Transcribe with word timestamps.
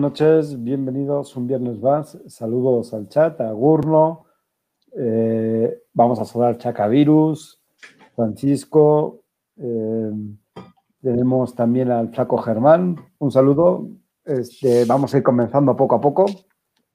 Buenas 0.00 0.18
noches, 0.18 0.64
bienvenidos 0.64 1.36
un 1.36 1.46
viernes 1.46 1.78
más. 1.78 2.16
Saludos 2.26 2.94
al 2.94 3.06
chat, 3.10 3.38
a 3.42 3.52
Gurno. 3.52 4.24
Eh, 4.96 5.82
vamos 5.92 6.18
a 6.18 6.24
saludar 6.24 6.56
Chacavirus, 6.56 7.62
Francisco. 8.16 9.20
eh, 9.58 10.10
tenemos 11.02 11.54
también 11.54 11.90
al 11.90 12.08
Flaco 12.14 12.38
Germán. 12.38 12.96
Un 13.18 13.30
saludo. 13.30 13.90
Este, 14.24 14.86
vamos 14.86 15.12
a 15.12 15.18
ir 15.18 15.22
comenzando 15.22 15.76
poco 15.76 15.96
a 15.96 16.00
poco. 16.00 16.24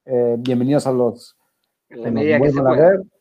Eh, 0.03 0.38
bienvenidos 0.39 0.88
a 0.88 0.91
los 0.91 1.38
que 1.88 2.09
nos 2.09 2.66
a 2.66 2.72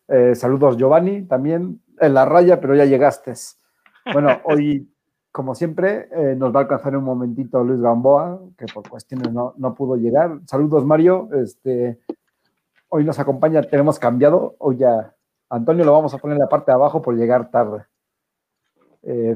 ver. 0.09 0.35
Saludos 0.35 0.79
Giovanni, 0.79 1.27
también 1.27 1.83
en 2.01 2.15
la 2.15 2.25
raya, 2.25 2.59
pero 2.59 2.75
ya 2.75 2.87
llegaste. 2.87 3.35
Bueno, 4.15 4.31
hoy, 4.45 4.89
como 5.35 5.57
siempre, 5.57 6.09
eh, 6.13 6.37
nos 6.37 6.55
va 6.55 6.61
a 6.61 6.63
alcanzar 6.63 6.97
un 6.97 7.03
momentito 7.03 7.65
Luis 7.65 7.81
Gamboa, 7.81 8.41
que 8.57 8.67
por 8.67 8.89
cuestiones 8.89 9.33
no, 9.33 9.53
no 9.57 9.75
pudo 9.75 9.97
llegar. 9.97 10.39
Saludos 10.47 10.85
Mario, 10.85 11.29
este, 11.33 11.99
hoy 12.89 13.03
nos 13.03 13.19
acompaña, 13.19 13.61
tenemos 13.63 13.99
cambiado, 13.99 14.55
hoy 14.61 14.77
ya 14.77 15.13
Antonio 15.51 15.85
lo 15.85 15.91
vamos 15.91 16.15
a 16.15 16.19
poner 16.19 16.37
en 16.37 16.43
la 16.43 16.49
parte 16.49 16.71
de 16.71 16.77
abajo 16.77 17.03
por 17.03 17.17
llegar 17.17 17.51
tarde. 17.51 17.85
Eh, 19.03 19.35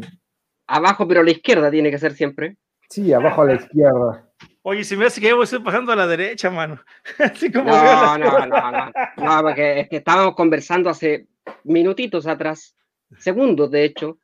Abajo, 0.69 1.09
pero 1.09 1.23
a 1.23 1.25
la 1.25 1.33
izquierda 1.33 1.69
tiene 1.69 1.91
que 1.91 1.99
ser 1.99 2.13
siempre. 2.13 2.57
sí, 2.89 3.13
abajo 3.13 3.43
a 3.43 3.47
la 3.47 3.55
izquierda. 3.55 4.25
Oye, 4.63 4.85
se 4.85 4.97
me 4.97 5.07
hace 5.07 5.21
que 5.21 5.31
yo 5.31 5.43
estoy 5.43 5.59
pasando 5.59 5.91
a 5.91 5.97
la 5.97 6.07
derecha, 6.07 6.49
mano. 6.49 6.79
Así 7.19 7.51
como 7.51 7.65
No, 7.71 8.19
no, 8.19 8.47
no, 8.47 8.71
no. 8.71 8.93
No, 9.17 9.43
porque 9.43 9.81
es 9.81 9.89
que 9.89 9.97
estábamos 9.97 10.37
conversando 10.37 10.91
hace 10.91 11.27
minutitos 11.65 12.29
atrás, 12.29 12.77
segundos 13.19 13.73
de 13.73 13.83
hecho, 13.83 14.19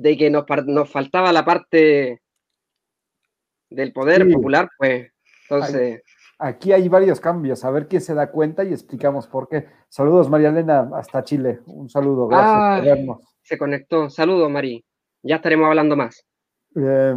de 0.00 0.16
que 0.16 0.30
nos, 0.30 0.44
nos 0.66 0.90
faltaba 0.90 1.32
la 1.32 1.44
parte 1.44 2.20
del 3.70 3.92
poder 3.92 4.24
Sí. 4.26 4.32
popular, 4.32 4.68
pues. 4.78 5.10
Entonces, 5.48 6.02
Aquí 6.38 6.70
hay 6.72 6.86
varios 6.90 7.18
cambios, 7.18 7.64
a 7.64 7.70
ver 7.70 7.88
quién 7.88 8.02
se 8.02 8.12
da 8.12 8.30
cuenta 8.30 8.62
y 8.62 8.70
explicamos 8.70 9.26
por 9.26 9.48
qué. 9.48 9.68
Saludos 9.88 10.28
María 10.28 10.50
Elena, 10.50 10.90
hasta 10.94 11.24
Chile. 11.24 11.60
Un 11.64 11.88
saludo, 11.88 12.28
gracias 12.28 12.50
Ah. 12.54 12.76
por 12.76 12.84
vernos. 12.84 13.36
se 13.42 13.56
conectó. 13.56 14.10
Saludos, 14.10 14.50
Mari. 14.50 14.84
Ya 15.22 15.36
estaremos 15.36 15.66
hablando 15.68 15.96
más. 15.96 16.26
Eh, 16.74 17.14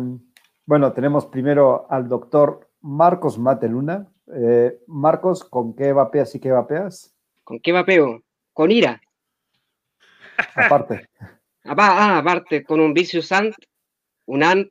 bueno, 0.66 0.94
tenemos 0.94 1.26
primero 1.26 1.86
al 1.92 2.08
doctor 2.08 2.70
Marcos 2.80 3.38
Mateluna. 3.38 4.08
Eh, 4.34 4.80
Marcos, 4.88 5.44
¿con 5.44 5.76
qué 5.76 5.92
vapeas 5.92 6.34
y 6.36 6.40
qué 6.40 6.52
vapeas? 6.52 7.14
¿Con 7.44 7.60
qué 7.60 7.74
vapeo? 7.74 8.22
Con 8.54 8.72
ira. 8.72 9.02
Aparte. 10.56 11.10
Ah, 11.78 12.18
aparte, 12.20 12.64
con 12.64 12.80
un 12.80 12.94
Vicious 12.94 13.32
Ant, 13.32 13.54
un 14.26 14.44
Ant, 14.44 14.68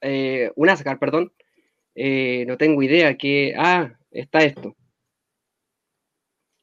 eh, 0.00 0.50
un 0.56 0.68
Ascar, 0.68 0.98
perdón. 0.98 1.32
Eh, 1.94 2.44
no 2.46 2.56
tengo 2.56 2.82
idea 2.82 3.16
que. 3.16 3.54
Ah, 3.56 3.92
está 4.10 4.40
esto. 4.40 4.74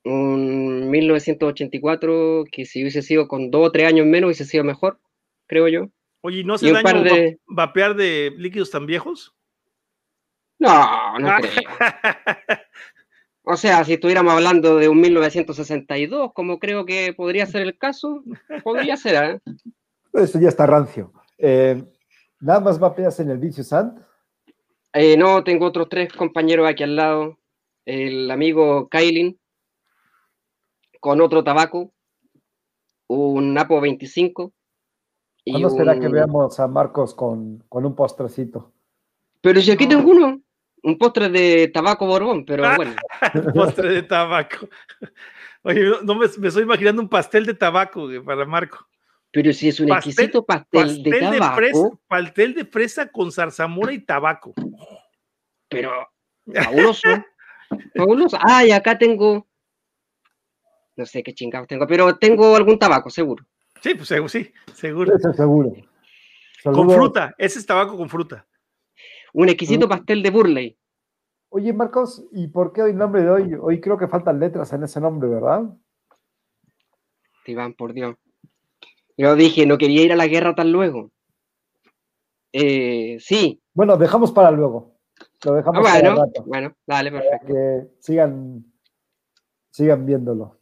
Un 0.04 0.90
1984 0.90 2.46
que 2.52 2.66
si 2.66 2.82
hubiese 2.82 3.02
sido 3.02 3.28
con 3.28 3.52
dos 3.52 3.68
o 3.68 3.72
tres 3.72 3.88
años 3.88 4.06
menos 4.06 4.28
hubiese 4.30 4.46
sido 4.46 4.64
mejor, 4.64 5.00
creo 5.48 5.68
yo. 5.68 5.90
Oye, 6.22 6.44
¿no 6.44 6.54
hace 6.56 6.72
daño 6.72 7.04
de- 7.04 7.40
vapear 7.46 7.96
de 7.96 8.32
líquidos 8.38 8.72
tan 8.72 8.86
viejos? 8.86 9.36
No, 10.60 11.20
no 11.20 11.36
creo. 11.38 11.52
O 13.50 13.56
sea, 13.56 13.86
si 13.86 13.94
estuviéramos 13.94 14.34
hablando 14.34 14.76
de 14.76 14.90
un 14.90 15.00
1962, 15.00 16.34
como 16.34 16.60
creo 16.60 16.86
que 16.86 17.14
podría 17.14 17.46
ser 17.46 17.62
el 17.62 17.78
caso, 17.78 18.22
podría 18.64 18.98
ser, 18.98 19.42
¿eh? 19.46 19.52
Eso 20.14 20.38
ya 20.38 20.50
está 20.50 20.66
rancio. 20.66 21.14
Eh, 21.38 21.82
¿Nada 22.42 22.60
más 22.60 22.78
vapeas 22.78 23.18
en 23.22 23.30
el 23.30 23.38
Vicio 23.38 23.64
Sand? 23.64 24.04
Eh, 24.92 25.16
no, 25.16 25.46
tengo 25.46 25.66
otros 25.66 25.88
tres 25.90 26.12
compañeros 26.12 26.68
aquí 26.68 26.84
al 26.84 26.98
lado. 26.98 27.38
El 27.86 28.30
amigo 28.32 28.90
Kailin, 28.90 29.40
con 31.00 31.22
otro 31.22 31.42
tabaco, 31.42 31.94
un 33.08 33.54
Napo 33.54 33.80
25. 33.80 34.52
y 35.46 35.52
¿Cuándo 35.52 35.70
será 35.70 35.94
un- 35.94 36.02
que 36.02 36.10
veamos 36.10 36.60
a 36.60 36.68
Marcos 36.68 37.16
con, 37.16 37.64
con 37.70 37.86
un 37.86 37.96
postrecito? 37.96 38.74
Pero 39.40 39.62
si 39.62 39.72
aquí 39.72 39.88
tengo 39.88 40.10
uno, 40.12 40.42
un 40.88 40.98
postre 40.98 41.30
de 41.30 41.68
tabaco 41.68 42.06
borbón, 42.06 42.46
pero 42.46 42.66
Ah. 42.66 42.76
bueno. 42.78 42.96
Postre 43.54 43.90
de 43.94 44.04
tabaco. 44.04 44.70
Oye, 45.64 45.84
no, 45.84 46.02
no 46.02 46.16
me, 46.16 46.28
me 46.40 46.48
estoy 46.48 46.64
imaginando 46.64 47.02
un 47.02 47.10
pastel 47.10 47.46
de 47.46 47.54
tabaco 47.54 48.06
güey, 48.06 48.22
para 48.22 48.46
Marco. 48.46 48.88
Pero 49.32 49.52
si 49.52 49.68
es 49.68 49.80
un 49.82 49.90
Pastel- 49.90 50.12
exquisito 50.12 50.46
pastel, 50.46 50.82
Pastel 50.88 51.04
de 51.04 51.12
de, 51.12 51.38
tabaco, 51.40 51.56
fresa, 51.58 51.90
pastel 52.08 52.54
de 52.54 52.66
fresa 52.66 53.08
con 53.12 53.32
zarzamora 53.32 53.92
y 53.92 54.00
tabaco. 54.00 54.54
pero 55.70 55.92
fabuloso. 56.54 57.10
fabuloso. 57.94 58.38
Ah, 58.42 58.66
y 58.66 58.72
acá 58.72 58.98
tengo. 58.98 59.46
No 60.96 61.06
sé 61.06 61.22
qué 61.22 61.34
chingados 61.34 61.68
tengo, 61.68 61.86
pero 61.86 62.18
tengo 62.18 62.56
algún 62.56 62.80
tabaco, 62.80 63.10
seguro. 63.10 63.46
Sí, 63.84 63.94
pues 63.96 64.08
seguro, 64.08 64.30
sí, 64.30 64.52
seguro. 64.74 65.16
Eso 65.16 65.34
seguro. 65.34 65.74
Con 66.64 66.90
fruta, 66.90 67.36
ese 67.38 67.60
es 67.60 67.66
tabaco 67.66 67.98
con 67.98 68.10
fruta. 68.10 68.48
Un 69.34 69.50
exquisito 69.50 69.88
pastel 69.88 70.24
de 70.24 70.30
Burley. 70.32 70.78
Oye, 71.50 71.74
Marcos, 71.74 72.26
¿y 72.32 72.48
por 72.48 72.74
qué 72.74 72.82
hoy 72.82 72.92
el 72.92 72.98
nombre 72.98 73.22
de 73.24 73.30
hoy? 73.30 73.54
Hoy 73.60 73.80
creo 73.80 73.98
que 73.98 74.08
faltan 74.08 74.40
letras 74.40 74.74
en 74.74 74.84
ese 74.84 75.00
nombre, 75.00 75.30
¿verdad? 75.30 75.64
Iván, 77.46 77.74
por 77.74 77.94
Dios. 77.94 78.16
Yo 79.18 79.36
dije, 79.36 79.66
no 79.66 79.78
quería 79.78 80.04
ir 80.04 80.12
a 80.12 80.18
la 80.18 80.28
guerra 80.28 80.54
tan 80.56 80.72
luego. 80.72 81.12
Eh, 82.52 83.18
sí. 83.20 83.62
Bueno, 83.74 83.98
dejamos 83.98 84.32
para 84.32 84.52
luego. 84.52 84.98
Lo 85.46 85.54
Ah, 85.54 85.56
dejamos 85.56 85.84
para 85.84 85.98
el 85.98 86.04
bueno, 86.06 86.26
rato. 86.26 86.44
bueno, 86.46 86.74
dale, 86.86 87.12
para 87.12 87.24
perfecto. 87.24 87.48
que 87.54 87.88
sigan, 88.00 88.66
sigan 89.72 90.06
viéndolo. 90.06 90.60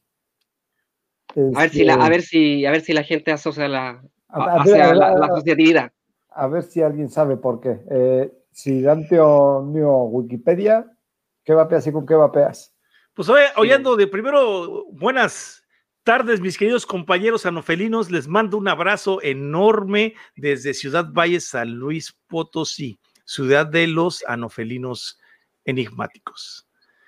A 1.54 1.62
ver 1.62 1.70
si 1.70 1.84
la, 1.84 1.96
a 1.96 2.10
ver 2.10 2.22
si, 2.22 2.66
a 2.66 2.72
ver 2.72 2.82
si 2.82 2.94
la 2.94 3.04
gente 3.04 3.32
asocia 3.32 3.68
la, 3.68 4.02
a- 4.30 4.44
a 4.44 4.46
ver- 4.46 4.62
hacia 4.62 4.84
a 4.86 4.88
ver- 4.90 4.98
la, 4.98 5.14
la 5.16 5.26
asociatividad. 5.26 5.92
a 6.30 6.48
ver 6.48 6.64
si 6.64 6.82
alguien 6.82 7.10
sabe 7.10 7.36
por 7.36 7.60
qué. 7.60 7.82
Eh, 7.90 8.32
si 8.56 8.82
Dante 8.82 9.20
o 9.20 9.70
Neo 9.70 10.06
Wikipedia, 10.06 10.90
¿qué 11.44 11.54
vapeas 11.54 11.86
y 11.88 11.92
con 11.92 12.06
qué 12.06 12.16
vapeas? 12.16 12.74
Pues 13.14 13.28
oye, 13.28 13.44
oyendo 13.58 13.98
de 13.98 14.08
primero, 14.08 14.86
buenas 14.94 15.62
tardes, 16.04 16.40
mis 16.40 16.58
queridos 16.58 16.86
compañeros 16.86 17.46
anofelinos. 17.46 18.10
Les 18.10 18.30
mando 18.30 18.58
un 18.58 18.70
abrazo 18.70 19.22
enorme 19.22 20.14
desde 20.38 20.74
Ciudad 20.74 21.06
Valle, 21.12 21.42
San 21.42 21.74
Luis 21.74 22.18
Potosí, 22.28 22.98
ciudad 23.26 23.66
de 23.66 23.88
los 23.88 24.24
anofelinos 24.26 25.20
enigmáticos. 25.66 26.66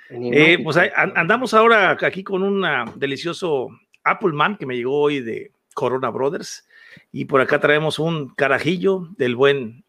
Eh, 0.10 0.60
pues 0.62 0.78
andamos 1.16 1.54
ahora 1.54 1.98
aquí 2.02 2.26
con 2.26 2.44
un 2.44 2.66
delicioso 2.98 3.70
Appleman 4.04 4.58
que 4.58 4.66
me 4.66 4.76
llegó 4.76 5.00
hoy 5.00 5.22
de 5.22 5.54
Corona 5.74 6.10
Brothers. 6.10 6.68
Y 7.14 7.24
por 7.24 7.40
acá 7.40 7.62
traemos 7.62 8.00
un 8.00 8.36
carajillo 8.36 9.08
del 9.18 9.38
buen. 9.38 9.86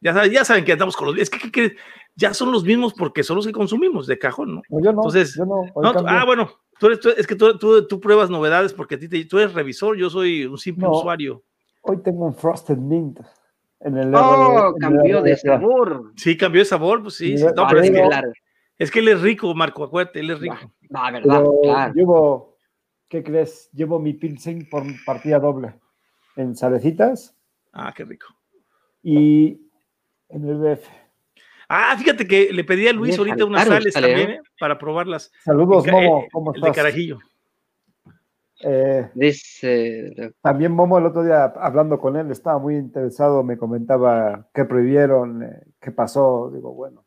Ya 0.00 0.12
saben, 0.14 0.30
ya 0.32 0.44
saben 0.44 0.64
que 0.64 0.72
andamos 0.72 0.96
con 0.96 1.06
los. 1.08 1.18
Es 1.18 1.30
que, 1.30 1.38
¿qué 1.38 1.50
crees? 1.50 1.72
ya 2.18 2.32
son 2.32 2.50
los 2.50 2.64
mismos 2.64 2.94
porque 2.94 3.22
son 3.22 3.36
los 3.36 3.46
que 3.46 3.52
consumimos 3.52 4.06
de 4.06 4.18
cajón, 4.18 4.54
¿no? 4.56 4.62
No, 4.70 4.80
yo 4.80 4.92
no. 4.92 5.00
Entonces, 5.02 5.34
yo 5.36 5.44
no. 5.44 5.64
ah, 6.06 6.24
bueno, 6.24 6.50
tú 6.78 6.86
eres, 6.86 7.00
tú- 7.00 7.10
es 7.14 7.26
que 7.26 7.34
tú, 7.34 7.58
tú- 7.58 7.86
tú 7.86 8.00
pruebas 8.00 8.30
novedades 8.30 8.72
porque 8.72 8.94
a 8.94 8.98
ti 8.98 9.06
te- 9.08 9.24
tú 9.26 9.38
eres 9.38 9.52
revisor, 9.52 9.96
yo 9.98 10.08
soy 10.08 10.46
un 10.46 10.56
simple 10.56 10.84
No. 10.86 10.92
usuario. 10.92 11.42
Hoy 11.82 11.98
tengo 12.02 12.24
un 12.24 12.34
Frosted 12.34 12.78
Mint. 12.78 13.20
En 13.80 13.98
el 13.98 14.14
Oh, 14.14 14.74
cambió 14.80 15.20
de 15.22 15.36
sabor. 15.36 16.12
Sí, 16.16 16.36
cambió 16.38 16.62
de 16.62 16.64
sabor, 16.64 17.02
pues 17.02 17.14
sí. 17.16 17.36
sí. 17.36 17.44
Mira, 17.44 17.52
No, 17.54 17.66
pero 17.68 17.82
es 17.82 17.90
que, 17.90 18.10
es 18.78 18.90
que 18.90 18.98
él 19.00 19.08
es 19.08 19.20
rico, 19.20 19.54
Marco, 19.54 19.84
acuérdate, 19.84 20.20
él 20.20 20.30
es 20.30 20.40
rico. 20.40 20.72
Va, 20.94 21.10
verdad, 21.10 21.40
Pero 21.40 21.60
claro. 21.62 21.94
llevo, 21.94 22.56
¿qué 23.08 23.22
crees? 23.22 23.70
Llevo 23.72 23.98
mi 23.98 24.14
Pilsen 24.14 24.66
por 24.70 24.82
partida 25.04 25.38
doble 25.38 25.74
en 26.36 26.56
Salecitas 26.56 27.36
Ah, 27.74 27.92
qué 27.94 28.04
rico. 28.04 28.28
y 29.02 29.65
en 30.28 30.48
el 30.48 30.56
BF. 30.58 30.88
Ah, 31.68 31.96
fíjate 31.98 32.26
que 32.26 32.52
le 32.52 32.62
pedí 32.64 32.86
a 32.86 32.92
Luis 32.92 33.18
ahorita 33.18 33.44
unas 33.44 33.66
sales 33.66 33.92
sale, 33.92 34.08
también, 34.08 34.30
¿eh? 34.30 34.34
¿eh? 34.34 34.48
Para 34.58 34.78
probarlas. 34.78 35.32
Saludos, 35.44 35.86
Momo, 35.86 36.20
eh, 36.20 36.28
¿cómo 36.32 36.54
El 36.54 36.60
de 36.60 36.68
estás? 36.68 36.76
carajillo. 36.84 37.18
Eh, 38.60 39.10
Dice, 39.14 40.32
también 40.40 40.72
Momo 40.72 40.96
el 40.96 41.06
otro 41.06 41.22
día 41.22 41.44
hablando 41.44 41.98
con 41.98 42.16
él 42.16 42.30
estaba 42.30 42.58
muy 42.58 42.76
interesado, 42.76 43.42
me 43.42 43.58
comentaba 43.58 44.48
qué 44.54 44.64
prohibieron, 44.64 45.42
eh, 45.42 45.62
qué 45.80 45.90
pasó. 45.90 46.50
Digo, 46.54 46.72
bueno, 46.72 47.04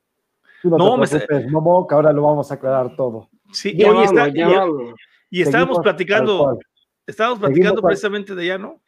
tú 0.62 0.70
no, 0.70 0.78
No, 0.78 0.94
te 0.96 1.00
me- 1.02 1.08
preocupes, 1.08 1.52
Momo, 1.52 1.88
que 1.88 1.96
ahora 1.96 2.12
lo 2.14 2.22
vamos 2.24 2.52
a 2.52 2.56
aclarar 2.56 2.96
todo. 2.96 3.30
Sí, 3.52 3.76
ya 3.76 3.88
oye, 3.90 4.06
vamos, 4.06 4.12
está- 4.12 4.28
ya 4.28 4.66
y, 5.32 5.40
y 5.40 5.42
estábamos 5.42 5.80
platicando, 5.80 6.60
estábamos 7.08 7.40
platicando 7.40 7.82
precisamente 7.82 8.36
de 8.36 8.46
ya, 8.46 8.58
¿no? 8.60 8.80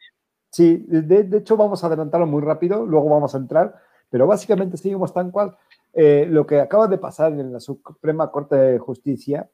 Sí, 0.50 0.84
de, 0.86 1.24
de 1.24 1.38
hecho 1.38 1.56
vamos 1.56 1.82
a 1.82 1.86
adelantarlo 1.88 2.26
muy 2.26 2.42
rápido, 2.42 2.84
luego 2.86 3.08
vamos 3.08 3.34
a 3.34 3.38
entrar, 3.38 3.74
pero 4.12 4.26
básicamente 4.26 4.76
seguimos 4.76 5.14
tan 5.14 5.30
cual. 5.30 5.56
Eh, 5.94 6.26
lo 6.28 6.46
que 6.46 6.60
acaba 6.60 6.86
de 6.86 6.98
pasar 6.98 7.32
en 7.32 7.50
la 7.50 7.60
Suprema 7.60 8.30
Corte 8.30 8.56
de 8.56 8.78
Justicia 8.78 9.48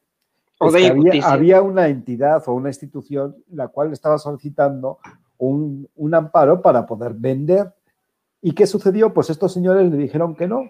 O 0.59 0.67
es 0.67 0.73
de 0.73 0.79
que 0.79 0.87
había, 0.87 1.27
había 1.27 1.61
una 1.61 1.87
entidad 1.87 2.43
o 2.45 2.53
una 2.53 2.69
institución 2.69 3.37
la 3.51 3.69
cual 3.69 3.93
estaba 3.93 4.17
solicitando 4.17 4.99
un, 5.37 5.87
un 5.95 6.13
amparo 6.13 6.61
para 6.61 6.85
poder 6.85 7.13
vender. 7.13 7.73
¿Y 8.41 8.51
qué 8.51 8.67
sucedió? 8.67 9.13
Pues 9.13 9.29
estos 9.29 9.53
señores 9.53 9.89
le 9.89 9.95
dijeron 9.95 10.35
que 10.35 10.47
no, 10.47 10.69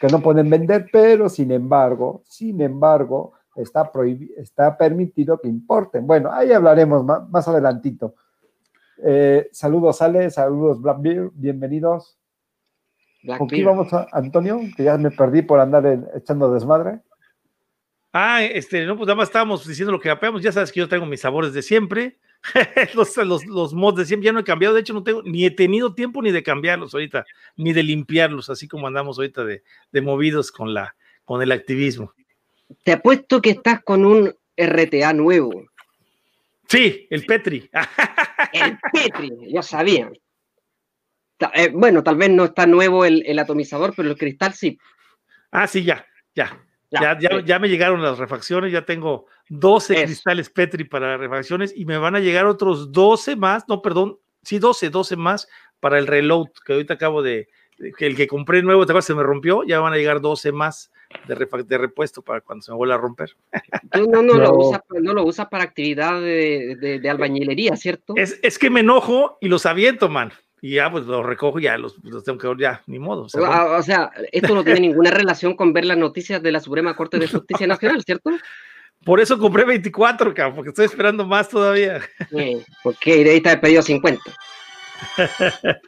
que 0.00 0.08
no 0.08 0.20
pueden 0.20 0.50
vender, 0.50 0.88
pero 0.92 1.30
sin 1.30 1.50
embargo, 1.50 2.22
sin 2.26 2.60
embargo, 2.60 3.32
está, 3.56 3.90
está 4.36 4.76
permitido 4.76 5.40
que 5.40 5.48
importen. 5.48 6.06
Bueno, 6.06 6.30
ahí 6.30 6.52
hablaremos 6.52 7.04
más, 7.06 7.26
más 7.30 7.48
adelantito. 7.48 8.14
Eh, 9.02 9.48
saludos, 9.50 10.02
Ale, 10.02 10.30
saludos, 10.30 10.82
Blackbeard, 10.82 11.30
bienvenidos. 11.32 12.19
¿Con 13.38 13.48
quién 13.48 13.66
vamos 13.66 13.92
a 13.92 14.06
Antonio? 14.12 14.60
Que 14.76 14.84
ya 14.84 14.96
me 14.96 15.10
perdí 15.10 15.42
por 15.42 15.60
andar 15.60 15.84
echando 16.14 16.52
desmadre. 16.52 17.00
Ah, 18.12 18.42
este, 18.42 18.86
no, 18.86 18.96
pues 18.96 19.06
nada 19.06 19.16
más 19.16 19.28
estábamos 19.28 19.66
diciendo 19.66 19.92
lo 19.92 20.00
que 20.00 20.10
apeamos. 20.10 20.42
Ya 20.42 20.52
sabes 20.52 20.72
que 20.72 20.80
yo 20.80 20.88
tengo 20.88 21.06
mis 21.06 21.20
sabores 21.20 21.52
de 21.52 21.62
siempre. 21.62 22.18
los, 22.94 23.16
los, 23.16 23.74
mods 23.74 23.98
de 23.98 24.06
siempre 24.06 24.26
ya 24.26 24.32
no 24.32 24.40
he 24.40 24.44
cambiado. 24.44 24.74
De 24.74 24.80
hecho, 24.80 24.94
no 24.94 25.02
tengo, 25.02 25.22
ni 25.22 25.44
he 25.44 25.50
tenido 25.50 25.94
tiempo 25.94 26.22
ni 26.22 26.32
de 26.32 26.42
cambiarlos 26.42 26.94
ahorita, 26.94 27.26
ni 27.56 27.72
de 27.72 27.82
limpiarlos, 27.82 28.48
así 28.50 28.66
como 28.66 28.86
andamos 28.86 29.18
ahorita 29.18 29.44
de, 29.44 29.62
de 29.92 30.00
movidos 30.00 30.50
con, 30.50 30.72
la, 30.72 30.96
con 31.24 31.42
el 31.42 31.52
activismo. 31.52 32.12
Te 32.82 32.92
apuesto 32.92 33.40
que 33.42 33.50
estás 33.50 33.82
con 33.82 34.04
un 34.04 34.34
RTA 34.56 35.12
nuevo. 35.12 35.66
Sí, 36.68 37.06
el 37.10 37.26
Petri. 37.26 37.68
el 38.52 38.78
Petri, 38.92 39.52
ya 39.52 39.62
sabía. 39.62 40.10
Eh, 41.54 41.70
bueno, 41.72 42.02
tal 42.02 42.16
vez 42.16 42.30
no 42.30 42.44
está 42.44 42.66
nuevo 42.66 43.04
el, 43.04 43.24
el, 43.26 43.38
atomizador, 43.38 43.94
pero 43.96 44.10
el 44.10 44.16
cristal 44.16 44.52
sí. 44.54 44.78
Ah, 45.50 45.66
sí, 45.66 45.84
ya, 45.84 46.04
ya. 46.34 46.60
Ya, 46.92 47.16
ya, 47.20 47.40
ya, 47.44 47.58
me 47.60 47.68
llegaron 47.68 48.02
las 48.02 48.18
refacciones, 48.18 48.72
ya 48.72 48.84
tengo 48.84 49.26
12 49.48 50.06
cristales 50.06 50.50
Petri 50.50 50.82
para 50.82 51.16
refacciones 51.16 51.72
y 51.76 51.84
me 51.84 51.98
van 51.98 52.16
a 52.16 52.20
llegar 52.20 52.46
otros 52.46 52.90
12 52.90 53.36
más, 53.36 53.68
no, 53.68 53.80
perdón, 53.80 54.18
sí, 54.42 54.58
12, 54.58 54.90
12 54.90 55.14
más 55.14 55.46
para 55.78 56.00
el 56.00 56.08
reload, 56.08 56.48
que 56.66 56.72
ahorita 56.72 56.94
acabo 56.94 57.22
de, 57.22 57.48
que 57.96 58.06
el 58.06 58.16
que 58.16 58.26
compré 58.26 58.62
nuevo, 58.62 58.86
te 58.86 59.02
se 59.02 59.14
me 59.14 59.22
rompió, 59.22 59.62
ya 59.62 59.78
van 59.78 59.92
a 59.92 59.98
llegar 59.98 60.20
12 60.20 60.50
más 60.50 60.90
de, 61.28 61.64
de 61.64 61.78
repuesto 61.78 62.22
para 62.22 62.40
cuando 62.40 62.62
se 62.62 62.72
me 62.72 62.76
vuelva 62.76 62.96
a 62.96 62.98
romper. 62.98 63.36
Tú 63.92 64.10
no, 64.10 64.20
no, 64.20 64.34
Lo, 64.34 64.56
usas, 64.56 64.82
no 64.88 65.12
lo 65.12 65.24
usas 65.24 65.46
para 65.46 65.62
actividad 65.62 66.20
de, 66.20 66.98
de, 67.00 67.08
albañilería, 67.08 67.76
¿cierto? 67.76 68.14
Es, 68.16 68.40
es, 68.42 68.58
que 68.58 68.68
me 68.68 68.80
enojo 68.80 69.38
y 69.40 69.46
los 69.46 69.64
aviento, 69.64 70.08
man 70.08 70.32
y 70.62 70.74
ya 70.74 70.90
pues 70.90 71.04
los 71.06 71.24
recojo 71.24 71.58
y 71.58 71.64
ya 71.64 71.78
los, 71.78 71.96
tengo 72.24 72.38
que 72.38 72.48
ver 72.48 72.58
ya, 72.58 72.82
ni 72.86 72.98
modo. 72.98 73.22
O 73.22 73.82
sea, 73.82 74.10
esto 74.32 74.54
no 74.54 74.64
tiene 74.64 74.80
ninguna 74.80 75.10
relación 75.10 75.54
con 75.54 75.72
ver 75.72 75.84
las 75.84 75.98
noticias 75.98 76.42
de 76.42 76.52
la 76.52 76.60
Suprema 76.60 76.94
Corte 76.94 77.18
de 77.18 77.28
Justicia 77.28 77.66
Nacional, 77.66 78.02
¿cierto? 78.04 78.30
Por 79.04 79.20
eso 79.20 79.38
compré 79.38 79.64
24, 79.64 80.34
cabrón, 80.34 80.56
porque 80.56 80.68
estoy 80.70 80.84
esperando 80.84 81.26
más 81.26 81.48
todavía. 81.48 82.02
Sí, 82.30 82.62
porque 82.82 83.12
ahí 83.12 83.36
está 83.36 83.52
el 83.52 83.60
pedido 83.60 83.82
50. 83.82 84.22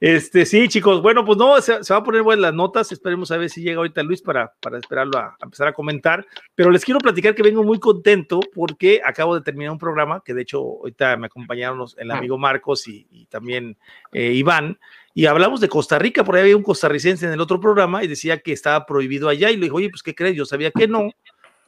Este, 0.00 0.44
sí, 0.44 0.68
chicos, 0.68 1.00
bueno, 1.00 1.24
pues 1.24 1.38
no, 1.38 1.58
se, 1.60 1.72
va 1.72 1.96
a 1.96 2.02
poner 2.02 2.22
buenas 2.22 2.42
las 2.42 2.54
notas, 2.54 2.92
esperemos 2.92 3.30
a 3.30 3.38
ver 3.38 3.48
si 3.48 3.62
llega 3.62 3.78
ahorita 3.78 4.02
Luis 4.02 4.20
para, 4.20 4.52
para 4.60 4.78
esperarlo 4.78 5.16
a, 5.18 5.36
empezar 5.42 5.68
a 5.68 5.72
comentar, 5.72 6.26
pero 6.54 6.70
les 6.70 6.84
quiero 6.84 7.00
platicar 7.00 7.34
que 7.34 7.42
vengo 7.42 7.64
muy 7.64 7.78
contento 7.78 8.40
porque 8.54 9.00
acabo 9.04 9.34
de 9.34 9.40
terminar 9.40 9.72
un 9.72 9.78
programa 9.78 10.22
que 10.22 10.34
de 10.34 10.42
hecho 10.42 10.58
ahorita 10.58 11.16
me 11.16 11.26
acompañaron 11.26 11.86
el 11.96 12.10
ah. 12.10 12.18
amigo 12.18 12.36
Marcos 12.36 12.86
y, 12.88 13.26
también 13.30 13.76
eh, 14.12 14.32
Iván, 14.32 14.78
y 15.14 15.24
hablamos 15.24 15.60
de 15.60 15.68
Costa 15.70 15.98
Rica, 15.98 16.24
por 16.24 16.36
ahí 16.36 16.42
había 16.42 16.56
un 16.58 16.62
costarricense 16.62 17.24
en 17.24 17.32
el 17.32 17.40
otro 17.40 17.58
programa 17.58 18.04
y 18.04 18.06
decía 18.06 18.38
que 18.40 18.52
estaba 18.52 18.84
prohibido 18.84 19.30
allá 19.30 19.50
y 19.50 19.56
le 19.56 19.64
dijo, 19.64 19.76
oye, 19.76 19.88
pues 19.88 20.02
¿qué 20.02 20.14
crees? 20.14 20.36
Yo 20.36 20.44
sabía 20.44 20.70
que 20.70 20.86
no, 20.86 21.10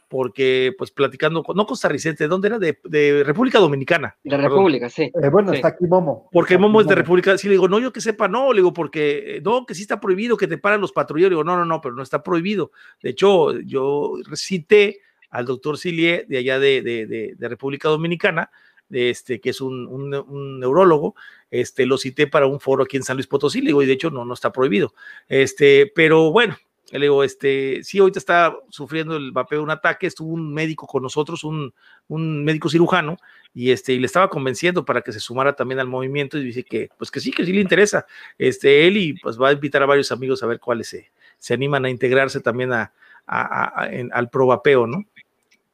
porque 0.09 0.75
pues 0.77 0.91
platicando, 0.91 1.45
no 1.55 1.67
costarricense, 1.67 2.25
¿de 2.25 2.29
dónde 2.29 2.49
era? 2.49 2.59
De, 2.59 3.23
República 3.25 3.59
Dominicana. 3.59 4.17
De 4.25 4.37
República, 4.37 4.89
sí. 4.89 5.13
Eh, 5.23 5.29
bueno, 5.31 5.53
está 5.53 5.69
aquí 5.69 5.87
Momo. 5.87 6.29
Porque 6.33 6.59
Momo 6.59 6.81
es 6.81 6.87
de 6.87 6.95
República, 6.95 7.37
sí, 7.37 7.47
le 7.47 7.53
digo, 7.53 7.69
no, 7.69 7.79
yo 7.79 7.93
que 7.93 8.01
sepa, 8.01 8.27
no, 8.27 8.53
le 8.53 8.61
digo, 8.61 8.73
porque, 8.73 9.37
eh, 9.37 9.41
no, 9.43 9.67
que 9.67 9.75
sí 9.75 9.83
está 9.83 10.01
prohibido 10.01 10.37
que 10.37 10.49
te 10.49 10.59
paran 10.59 10.81
los 10.81 10.93
patrulleros, 10.93 11.31
le 11.31 11.35
digo, 11.35 11.45
no, 11.45 11.57
no, 11.57 11.65
no, 11.65 11.81
pero 11.81 11.95
no 11.95 12.03
está 12.03 12.23
prohibido. 12.23 12.73
De 13.03 13.11
hecho, 13.11 13.59
yo 13.61 14.15
cité 14.35 15.01
al 15.31 15.45
doctor 15.45 15.77
Silie 15.77 16.25
de 16.27 16.39
allá 16.39 16.59
de, 16.59 16.83
de, 16.83 17.35
de 17.37 17.49
República 17.49 17.89
Dominicana, 17.89 18.51
este, 18.91 19.41
que 19.41 19.51
es 19.51 19.61
un, 19.61 19.87
un, 19.87 20.15
un, 20.15 20.61
neurólogo, 20.61 21.15
este, 21.51 21.87
lo 21.87 21.99
cité 21.99 22.27
para 22.27 22.47
un 22.47 22.61
foro 22.61 22.85
aquí 22.85 22.97
en 22.97 23.03
San 23.03 23.17
Luis 23.17 23.27
Potosí, 23.27 23.61
le 23.61 23.69
digo, 23.69 23.83
y 23.83 23.87
de 23.87 23.93
hecho 23.93 24.11
no, 24.11 24.25
no 24.25 24.35
está 24.35 24.53
prohibido. 24.53 24.95
Este, 25.29 25.91
pero 25.95 26.31
bueno, 26.31 26.57
le 26.93 27.01
digo, 27.01 27.23
este, 27.23 27.83
sí, 27.83 27.99
ahorita 27.99 28.19
está 28.19 28.57
sufriendo 28.71 29.17
el 29.17 29.33
vapeo 29.33 29.59
de 29.59 29.65
un 29.65 29.71
ataque, 29.71 30.07
estuvo 30.07 30.33
un 30.33 30.53
médico 30.53 30.87
con 30.87 31.03
nosotros, 31.03 31.45
un, 31.45 31.75
un, 32.09 32.45
médico 32.45 32.69
cirujano, 32.69 33.17
y 33.53 33.71
este, 33.71 33.93
y 33.93 33.99
le 33.99 34.07
estaba 34.07 34.31
convenciendo 34.31 34.85
para 34.85 35.03
que 35.03 35.13
se 35.13 35.21
sumara 35.21 35.55
también 35.55 35.81
al 35.81 35.87
movimiento, 35.87 36.39
y 36.39 36.45
dice 36.45 36.65
que, 36.65 36.89
pues 36.97 37.11
que 37.11 37.21
sí, 37.21 37.31
que 37.31 37.45
sí 37.45 37.53
le 37.53 37.61
interesa, 37.61 38.07
este, 38.39 38.87
él, 38.87 38.97
y 38.97 39.13
pues 39.15 39.39
va 39.41 39.49
a 39.49 39.53
invitar 39.53 39.83
a 39.83 39.87
varios 39.87 40.11
amigos 40.13 40.43
a 40.43 40.47
ver 40.47 40.61
cuáles 40.61 40.89
se, 40.89 41.11
se 41.39 41.55
animan 41.55 41.85
a 41.85 41.91
integrarse 41.91 42.41
también 42.41 42.73
a, 42.73 42.93
a, 43.27 43.83
a 43.83 43.93
en, 43.93 44.11
al 44.13 44.31
vapeo, 44.33 44.87
¿no? 44.87 45.05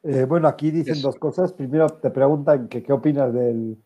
Eh, 0.05 0.27
bueno, 0.29 0.49
aquí 0.49 0.71
dicen 0.71 1.01
dos 1.01 1.17
cosas. 1.17 1.53
Primero 1.53 1.89
te 1.89 2.11
preguntan 2.11 2.69
que 2.69 2.83
qué 2.83 2.93
opinas 2.93 3.33
del, 3.33 3.79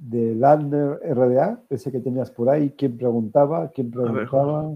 del 0.00 0.40
RDA, 0.40 1.60
ese 1.68 1.92
que 1.92 2.00
tenías 2.00 2.30
por 2.30 2.48
ahí. 2.48 2.72
¿Quién 2.76 2.96
preguntaba? 2.96 3.70
¿Quién 3.70 3.90
preguntaba? 3.90 4.72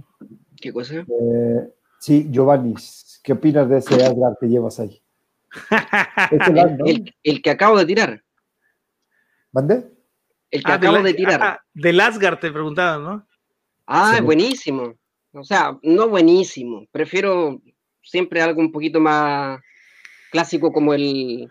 ¿Qué 0.60 0.72
cosa? 0.72 1.06
Eh, 1.08 1.72
sí, 1.98 2.28
Giovanni, 2.30 2.74
¿qué 3.22 3.32
opinas 3.32 3.68
de 3.68 3.78
ese 3.78 3.94
Asgard 3.94 4.36
que 4.38 4.46
llevas 4.46 4.78
ahí? 4.78 5.02
el, 7.24 7.42
que 7.42 7.50
acabo 7.50 7.78
de 7.78 7.86
tirar. 7.86 8.22
¿Mande? 9.52 9.90
El 10.50 10.62
que 10.62 10.72
ah, 10.72 10.74
acabo 10.74 11.02
de, 11.02 11.14
tirar. 11.14 11.40
Ah, 11.42 11.64
del 11.72 12.00
Asgard 12.00 12.38
te 12.38 12.52
preguntaba, 12.52 12.98
¿no? 12.98 13.26
Ah, 13.86 14.14
es 14.16 14.22
buenísimo. 14.22 14.94
O 15.32 15.44
sea, 15.44 15.78
no 15.82 16.08
buenísimo. 16.08 16.86
Prefiero 16.92 17.60
siempre 18.02 18.42
algo 18.42 18.60
un 18.60 18.72
poquito 18.72 19.00
más 19.00 19.60
clásico 20.30 20.72
como 20.72 20.94
el, 20.94 21.48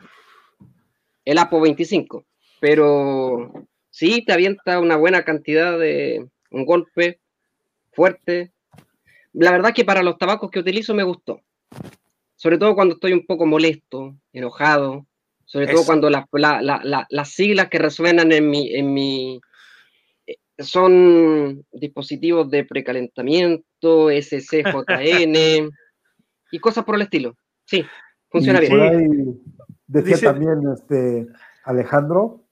el 1.25 1.37
Apo 1.37 1.59
25. 1.59 2.25
Pero 2.61 3.67
sí 3.89 4.23
te 4.25 4.33
avienta 4.33 4.79
una 4.79 4.97
buena 4.97 5.23
cantidad 5.23 5.77
de 5.79 6.29
un 6.51 6.65
golpe 6.65 7.19
fuerte, 7.91 8.51
la 9.33 9.51
verdad 9.51 9.73
que 9.73 9.85
para 9.85 10.03
los 10.03 10.17
tabacos 10.17 10.49
que 10.49 10.59
utilizo 10.59 10.93
me 10.93 11.03
gustó. 11.03 11.41
Sobre 12.35 12.57
todo 12.57 12.75
cuando 12.75 12.95
estoy 12.95 13.13
un 13.13 13.25
poco 13.25 13.45
molesto, 13.45 14.15
enojado, 14.31 15.05
sobre 15.45 15.67
todo 15.67 15.83
cuando 15.85 16.09
las 16.09 17.29
siglas 17.29 17.69
que 17.69 17.79
resuenan 17.79 18.31
en 18.31 18.49
mi, 18.49 18.73
en 18.73 18.93
mi 18.93 19.41
eh, 20.27 20.35
son 20.59 21.65
dispositivos 21.71 22.49
de 22.49 22.65
precalentamiento, 22.65 24.09
SCJN 24.09 25.35
y 26.51 26.59
cosas 26.59 26.85
por 26.85 26.95
el 26.95 27.01
estilo. 27.01 27.35
Sí, 27.65 27.83
funciona 28.29 28.59
bien. 28.59 29.41
decía 29.87 30.31
también 30.31 30.61
este 30.73 31.27
Alejandro 31.63 32.45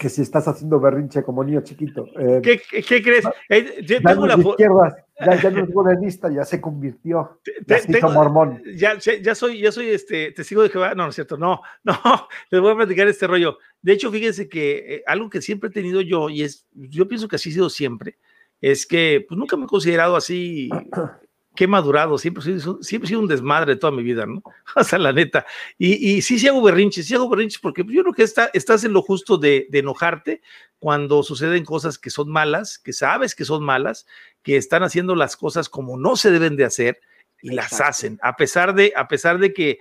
que 0.00 0.08
si 0.08 0.22
estás 0.22 0.48
haciendo 0.48 0.80
berrinche 0.80 1.22
como 1.22 1.44
niño 1.44 1.60
chiquito. 1.60 2.06
Eh, 2.18 2.40
¿Qué, 2.42 2.62
¿Qué, 2.82 3.02
crees? 3.02 3.24
Eh, 3.50 3.84
ya, 3.86 4.00
tengo 4.00 4.26
la 4.26 4.38
izquierdas, 4.38 4.94
ya, 5.24 5.40
ya, 5.40 5.50
no 5.50 5.64
es 5.64 5.72
buenista, 5.72 6.30
ya 6.30 6.44
se 6.44 6.60
convirtió. 6.60 7.40
Ya 7.66 7.80
tengo, 7.80 8.10
mormón. 8.10 8.62
Ya, 8.74 8.98
ya, 8.98 9.34
soy, 9.34 9.60
ya 9.60 9.72
soy 9.72 9.90
este 9.90 10.32
testigo 10.32 10.62
de 10.62 10.70
Jehová. 10.70 10.94
No, 10.94 11.04
no 11.04 11.10
es 11.10 11.14
cierto, 11.14 11.36
no, 11.36 11.60
no, 11.84 11.94
les 12.50 12.60
voy 12.60 12.72
a 12.72 12.76
platicar 12.76 13.06
este 13.08 13.26
rollo. 13.26 13.58
De 13.82 13.92
hecho, 13.92 14.10
fíjense 14.10 14.48
que 14.48 14.96
eh, 14.96 15.02
algo 15.06 15.30
que 15.30 15.42
siempre 15.42 15.70
he 15.70 15.72
tenido 15.72 16.00
yo, 16.00 16.28
y 16.28 16.42
es, 16.42 16.66
yo 16.72 17.08
pienso 17.08 17.28
que 17.28 17.36
así 17.36 17.50
ha 17.50 17.52
sido 17.52 17.70
siempre, 17.70 18.18
es 18.60 18.86
que 18.86 19.24
pues 19.26 19.38
nunca 19.38 19.56
me 19.56 19.64
he 19.64 19.68
considerado 19.68 20.16
así 20.16 20.68
qué 21.54 21.66
madurado, 21.66 22.16
siempre, 22.18 22.42
siempre 22.42 23.06
he 23.06 23.08
sido 23.08 23.20
un 23.20 23.26
desmadre 23.26 23.76
toda 23.76 23.92
mi 23.92 24.02
vida, 24.02 24.26
¿no? 24.26 24.42
O 24.76 24.84
sea, 24.84 24.98
la 24.98 25.12
neta. 25.12 25.46
Y, 25.78 26.16
y 26.16 26.22
sí, 26.22 26.38
sí 26.38 26.48
hago 26.48 26.62
berrinches, 26.62 27.06
sí 27.06 27.14
hago 27.14 27.28
berrinches 27.28 27.60
porque 27.60 27.84
yo 27.86 28.02
creo 28.02 28.14
que 28.14 28.22
está, 28.22 28.50
estás 28.54 28.84
en 28.84 28.92
lo 28.92 29.02
justo 29.02 29.36
de, 29.36 29.66
de, 29.70 29.80
enojarte 29.80 30.42
cuando 30.78 31.22
suceden 31.22 31.64
cosas 31.64 31.98
que 31.98 32.10
son 32.10 32.30
malas, 32.30 32.78
que 32.78 32.92
sabes 32.92 33.34
que 33.34 33.44
son 33.44 33.62
malas, 33.62 34.06
que 34.42 34.56
están 34.56 34.82
haciendo 34.82 35.14
las 35.14 35.36
cosas 35.36 35.68
como 35.68 35.98
no 35.98 36.16
se 36.16 36.30
deben 36.30 36.56
de 36.56 36.64
hacer 36.64 37.00
y 37.42 37.50
las 37.50 37.80
hacen, 37.80 38.18
a 38.22 38.36
pesar 38.36 38.74
de, 38.74 38.92
a 38.96 39.08
pesar 39.08 39.38
de 39.38 39.52
que 39.52 39.78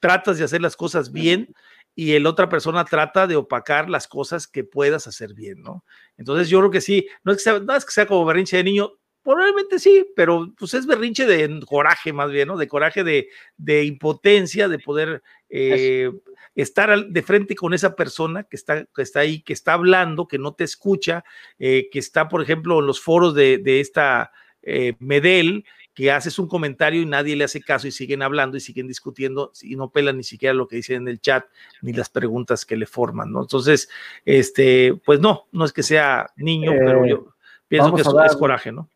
tratas 0.00 0.38
de 0.38 0.44
hacer 0.44 0.60
las 0.60 0.76
cosas 0.76 1.12
bien 1.12 1.54
y 1.94 2.12
el 2.12 2.26
otra 2.26 2.48
persona 2.48 2.84
trata 2.84 3.26
de 3.26 3.36
opacar 3.36 3.90
las 3.90 4.08
cosas 4.08 4.46
que 4.46 4.64
puedas 4.64 5.06
hacer 5.06 5.34
bien, 5.34 5.62
¿no? 5.62 5.84
Entonces 6.16 6.48
yo 6.48 6.58
creo 6.60 6.70
que 6.70 6.80
sí, 6.80 7.06
no 7.22 7.32
es 7.32 7.38
que 7.38 7.44
sea, 7.44 7.58
no 7.58 7.76
es 7.76 7.84
que 7.84 7.92
sea 7.92 8.06
como 8.06 8.24
berrinche 8.24 8.56
de 8.56 8.64
niño, 8.64 8.92
Probablemente 9.22 9.78
sí, 9.78 10.04
pero 10.16 10.52
pues 10.58 10.74
es 10.74 10.84
berrinche 10.84 11.26
de 11.26 11.60
coraje 11.64 12.12
más 12.12 12.30
bien, 12.30 12.48
¿no? 12.48 12.56
De 12.56 12.66
coraje 12.66 13.04
de, 13.04 13.28
de 13.56 13.84
impotencia, 13.84 14.68
de 14.68 14.80
poder 14.80 15.22
eh, 15.48 16.10
estar 16.54 17.06
de 17.06 17.22
frente 17.22 17.54
con 17.54 17.74
esa 17.74 17.96
persona 17.96 18.44
que 18.44 18.56
está, 18.56 18.84
que 18.84 19.02
está 19.02 19.20
ahí, 19.20 19.40
que 19.40 19.52
está 19.52 19.74
hablando, 19.74 20.28
que 20.28 20.38
no 20.38 20.54
te 20.54 20.64
escucha, 20.64 21.24
eh, 21.58 21.88
que 21.90 21.98
está, 21.98 22.28
por 22.28 22.42
ejemplo, 22.42 22.80
en 22.80 22.86
los 22.86 23.00
foros 23.00 23.34
de, 23.34 23.58
de 23.58 23.80
esta 23.80 24.32
eh, 24.62 24.94
Medel, 24.98 25.64
que 25.94 26.10
haces 26.10 26.38
un 26.38 26.48
comentario 26.48 27.02
y 27.02 27.06
nadie 27.06 27.36
le 27.36 27.44
hace 27.44 27.60
caso 27.60 27.86
y 27.86 27.92
siguen 27.92 28.22
hablando 28.22 28.56
y 28.56 28.60
siguen 28.60 28.86
discutiendo 28.86 29.52
y 29.60 29.76
no 29.76 29.90
pelan 29.90 30.16
ni 30.16 30.24
siquiera 30.24 30.54
lo 30.54 30.66
que 30.66 30.76
dicen 30.76 31.02
en 31.02 31.08
el 31.08 31.20
chat 31.20 31.44
ni 31.82 31.92
las 31.92 32.08
preguntas 32.08 32.64
que 32.64 32.76
le 32.76 32.86
forman, 32.86 33.30
¿no? 33.30 33.42
Entonces, 33.42 33.90
este, 34.24 34.94
pues 35.04 35.20
no, 35.20 35.48
no 35.52 35.64
es 35.64 35.72
que 35.72 35.82
sea 35.82 36.30
niño, 36.36 36.72
pero 36.78 37.06
yo 37.06 37.34
pienso 37.68 37.94
que 37.94 38.02
es, 38.02 38.08
es 38.26 38.36
coraje, 38.36 38.72
¿no? 38.72 38.88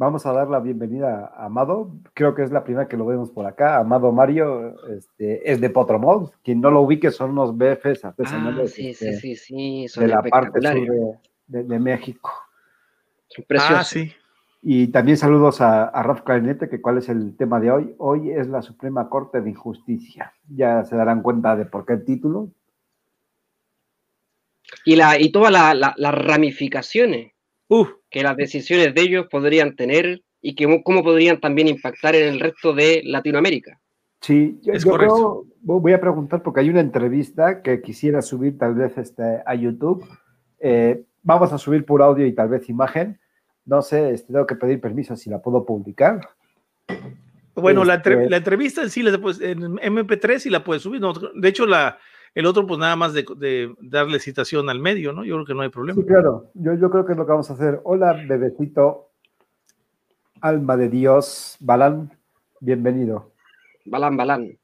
Vamos 0.00 0.24
a 0.26 0.32
dar 0.32 0.48
la 0.48 0.60
bienvenida 0.60 1.32
a 1.36 1.46
Amado. 1.46 1.90
Creo 2.14 2.32
que 2.32 2.42
es 2.44 2.52
la 2.52 2.62
primera 2.62 2.86
que 2.86 2.96
lo 2.96 3.04
vemos 3.04 3.30
por 3.32 3.44
acá. 3.46 3.78
Amado 3.78 4.12
Mario 4.12 4.76
este, 4.90 5.50
es 5.50 5.60
de 5.60 5.70
Potromod. 5.70 6.30
Quien 6.44 6.60
no 6.60 6.70
lo 6.70 6.82
ubique 6.82 7.10
son 7.10 7.30
unos 7.32 7.56
BFs 7.56 8.04
artesanales 8.04 8.70
Ah, 8.70 8.74
sí, 8.76 8.88
este, 8.90 9.14
sí, 9.14 9.34
sí, 9.34 9.36
sí, 9.36 9.88
son 9.88 10.04
de 10.04 10.08
la 10.08 10.22
parte 10.22 10.60
sur 10.60 10.74
de, 10.88 11.18
de- 11.48 11.64
de 11.64 11.78
México. 11.80 12.30
Son 13.26 13.44
preciosos. 13.44 13.76
Ah, 13.80 13.84
sí. 13.84 14.12
Y 14.62 14.88
también 14.88 15.16
saludos 15.16 15.60
a, 15.60 15.86
a 15.86 16.02
Raf 16.04 16.22
Clarinete, 16.22 16.68
que 16.68 16.80
cuál 16.80 16.98
es 16.98 17.08
el 17.08 17.36
tema 17.36 17.58
de 17.58 17.70
hoy. 17.72 17.94
Hoy 17.98 18.30
es 18.30 18.46
la 18.46 18.62
Suprema 18.62 19.08
Corte 19.08 19.40
de 19.40 19.50
Injusticia. 19.50 20.32
Ya 20.48 20.84
se 20.84 20.94
darán 20.94 21.22
cuenta 21.22 21.56
de 21.56 21.64
por 21.64 21.84
qué 21.84 21.94
el 21.94 22.04
título. 22.04 22.50
Y, 24.84 24.94
la, 24.94 25.18
y 25.20 25.32
todas 25.32 25.50
la- 25.50 25.74
la- 25.74 25.94
las 25.96 26.14
ramificaciones 26.14 27.32
Uf, 27.68 27.88
que 28.10 28.22
las 28.22 28.36
decisiones 28.36 28.94
de 28.94 29.00
ellos 29.02 29.26
podrían 29.30 29.76
tener 29.76 30.22
y 30.40 30.54
que 30.54 30.82
cómo 30.84 31.02
podrían 31.02 31.40
también 31.40 31.68
impactar 31.68 32.14
en 32.14 32.28
el 32.34 32.40
resto 32.40 32.72
de 32.72 33.02
Latinoamérica. 33.04 33.80
Sí, 34.20 34.58
yo, 34.62 34.72
Es 34.72 34.84
yo 34.84 34.90
correcto. 34.90 35.14
creo- 35.14 35.80
voy 35.80 35.92
a 35.92 36.00
preguntar 36.00 36.42
porque 36.42 36.60
hay 36.60 36.70
una 36.70 36.80
entrevista 36.80 37.62
que 37.62 37.80
quisiera 37.82 38.22
subir 38.22 38.58
tal 38.58 38.74
vez 38.74 38.96
este, 38.98 39.22
a 39.44 39.54
YouTube. 39.54 40.04
Eh, 40.60 41.02
vamos 41.22 41.52
a 41.52 41.58
subir 41.58 41.84
por 41.84 42.02
audio 42.02 42.26
y 42.26 42.32
tal 42.32 42.48
vez 42.48 42.68
imagen. 42.68 43.18
No 43.64 43.82
sé, 43.82 44.12
este, 44.14 44.32
tengo 44.32 44.46
que 44.46 44.54
pedir 44.56 44.80
permiso 44.80 45.14
si 45.14 45.28
la 45.30 45.40
puedo 45.42 45.64
publicar. 45.64 46.20
Bueno, 47.54 47.84
la, 47.84 47.94
entre- 47.94 48.14
Este- 48.14 48.30
la 48.30 48.36
entrevista 48.38 48.82
en 48.82 48.90
sí 48.90 49.02
la 49.02 49.10
en 49.10 49.78
MP3 49.80 50.46
y 50.46 50.50
la 50.50 50.62
puedes 50.64 50.82
subir. 50.82 51.00
¿no? 51.00 51.12
De 51.12 51.48
hecho, 51.48 51.66
la, 51.66 51.98
el 52.34 52.46
otro, 52.46 52.66
pues 52.66 52.78
nada 52.78 52.94
más 52.96 53.12
de, 53.14 53.24
de 53.36 53.74
darle 53.80 54.18
citación 54.20 54.68
al 54.70 54.78
medio, 54.80 55.12
¿no? 55.12 55.24
Yo 55.24 55.34
creo 55.36 55.46
que 55.46 55.54
no 55.54 55.62
hay 55.62 55.68
problema. 55.70 56.00
Sí, 56.00 56.06
claro. 56.06 56.50
Yo, 56.54 56.74
yo 56.74 56.90
creo 56.90 57.04
que 57.06 57.12
es 57.12 57.18
lo 57.18 57.24
que 57.26 57.32
vamos 57.32 57.50
a 57.50 57.54
hacer. 57.54 57.80
Hola, 57.84 58.12
bebecito, 58.28 59.10
alma 60.40 60.76
de 60.76 60.88
Dios, 60.88 61.56
Balán, 61.60 62.12
bienvenido. 62.60 63.32
Balán, 63.86 64.16
balán. 64.16 64.56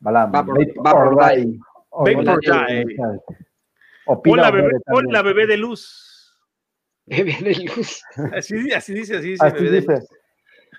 Balán, 0.00 0.32
Va 0.34 0.44
por- 0.44 0.58
va 0.58 0.92
por 0.92 1.24
die. 1.34 1.60
die. 2.04 2.84
Die. 2.84 2.96
Hola, 4.06 4.50
bebé, 4.50 4.70
también. 4.84 5.06
hola, 5.08 5.22
bebé 5.22 5.46
de 5.46 5.56
luz. 5.56 6.38
Bebé 7.06 7.36
de 7.42 7.54
luz. 7.64 8.02
Así, 8.36 8.72
así 8.72 8.94
dice, 8.94 9.16
así 9.16 9.30
dice. 9.30 9.46
Así 9.46 9.62
bebé 9.64 9.80
de 9.80 9.86
luz. 9.94 10.08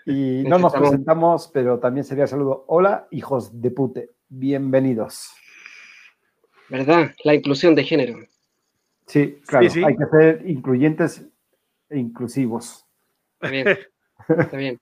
Y 0.05 0.43
no 0.47 0.57
nos 0.59 0.73
presentamos, 0.73 1.49
pero 1.53 1.79
también 1.79 2.03
sería 2.03 2.27
saludo. 2.27 2.65
Hola, 2.67 3.07
hijos 3.11 3.61
de 3.61 3.71
pute, 3.71 4.09
bienvenidos. 4.27 5.29
¿Verdad? 6.73 7.13
La 7.23 7.35
inclusión 7.35 7.75
de 7.75 7.83
género. 7.83 8.17
Sí, 9.05 9.37
claro, 9.45 9.69
sí. 9.69 9.83
hay 9.83 9.95
que 9.95 10.05
ser 10.11 10.41
incluyentes 10.49 11.23
e 11.89 11.99
inclusivos. 11.99 12.83
Está 13.35 13.49
bien. 13.51 13.67
Está 14.39 14.57
bien. 14.57 14.79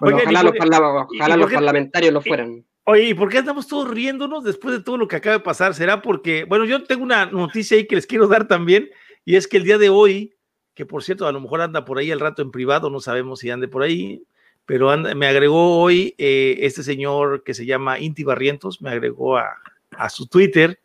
Bueno, 0.00 0.18
Oigan, 0.18 0.34
Ojalá, 0.34 0.40
¿y 0.40 0.44
los, 0.44 0.52
parla- 0.56 1.06
ojalá 1.18 1.46
qué- 1.48 1.54
parlamentarios 1.54 2.12
lo 2.12 2.20
fueran. 2.20 2.64
Oye, 2.84 3.04
¿y 3.04 3.14
por 3.14 3.30
qué 3.30 3.38
andamos 3.38 3.68
todos 3.68 3.88
riéndonos 3.88 4.44
después 4.44 4.76
de 4.76 4.82
todo 4.84 4.98
lo 4.98 5.08
que 5.08 5.16
acaba 5.16 5.36
de 5.38 5.42
pasar? 5.42 5.72
¿Será 5.72 6.02
porque, 6.02 6.44
bueno, 6.44 6.66
yo 6.66 6.84
tengo 6.84 7.04
una 7.04 7.24
noticia 7.24 7.76
ahí 7.78 7.86
que 7.86 7.94
les 7.94 8.06
quiero 8.06 8.26
dar 8.28 8.46
también, 8.46 8.90
y 9.24 9.36
es 9.36 9.46
que 9.48 9.56
el 9.56 9.64
día 9.64 9.78
de 9.78 9.88
hoy, 9.88 10.34
que 10.74 10.84
por 10.84 11.02
cierto, 11.04 11.26
a 11.26 11.32
lo 11.32 11.40
mejor 11.40 11.62
anda 11.62 11.86
por 11.86 11.96
ahí 11.98 12.10
al 12.10 12.20
rato 12.20 12.42
en 12.42 12.50
privado, 12.50 12.90
no 12.90 13.00
sabemos 13.00 13.38
si 13.38 13.48
ande 13.50 13.66
por 13.68 13.82
ahí, 13.82 14.24
pero 14.66 14.90
anda- 14.90 15.14
me 15.14 15.26
agregó 15.26 15.78
hoy 15.80 16.14
eh, 16.18 16.56
este 16.62 16.82
señor 16.82 17.44
que 17.44 17.54
se 17.54 17.64
llama 17.64 17.98
Inti 17.98 18.24
Barrientos, 18.24 18.82
me 18.82 18.90
agregó 18.90 19.38
a, 19.38 19.54
a 19.92 20.08
su 20.10 20.26
Twitter, 20.26 20.80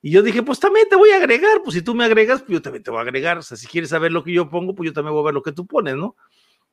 y 0.00 0.10
yo 0.10 0.22
dije, 0.22 0.42
pues 0.42 0.60
también 0.60 0.86
te 0.88 0.96
voy 0.96 1.10
a 1.10 1.16
agregar, 1.16 1.60
pues 1.62 1.74
si 1.74 1.82
tú 1.82 1.94
me 1.94 2.04
agregas, 2.04 2.40
pues 2.42 2.52
yo 2.52 2.62
también 2.62 2.82
te 2.82 2.90
voy 2.90 2.98
a 2.98 3.02
agregar, 3.02 3.38
o 3.38 3.42
sea, 3.42 3.56
si 3.56 3.66
quieres 3.66 3.90
saber 3.90 4.12
lo 4.12 4.22
que 4.22 4.32
yo 4.32 4.48
pongo, 4.48 4.74
pues 4.74 4.88
yo 4.88 4.92
también 4.92 5.12
voy 5.12 5.22
a 5.22 5.26
ver 5.26 5.34
lo 5.34 5.42
que 5.42 5.52
tú 5.52 5.66
pones, 5.66 5.96
¿no? 5.96 6.16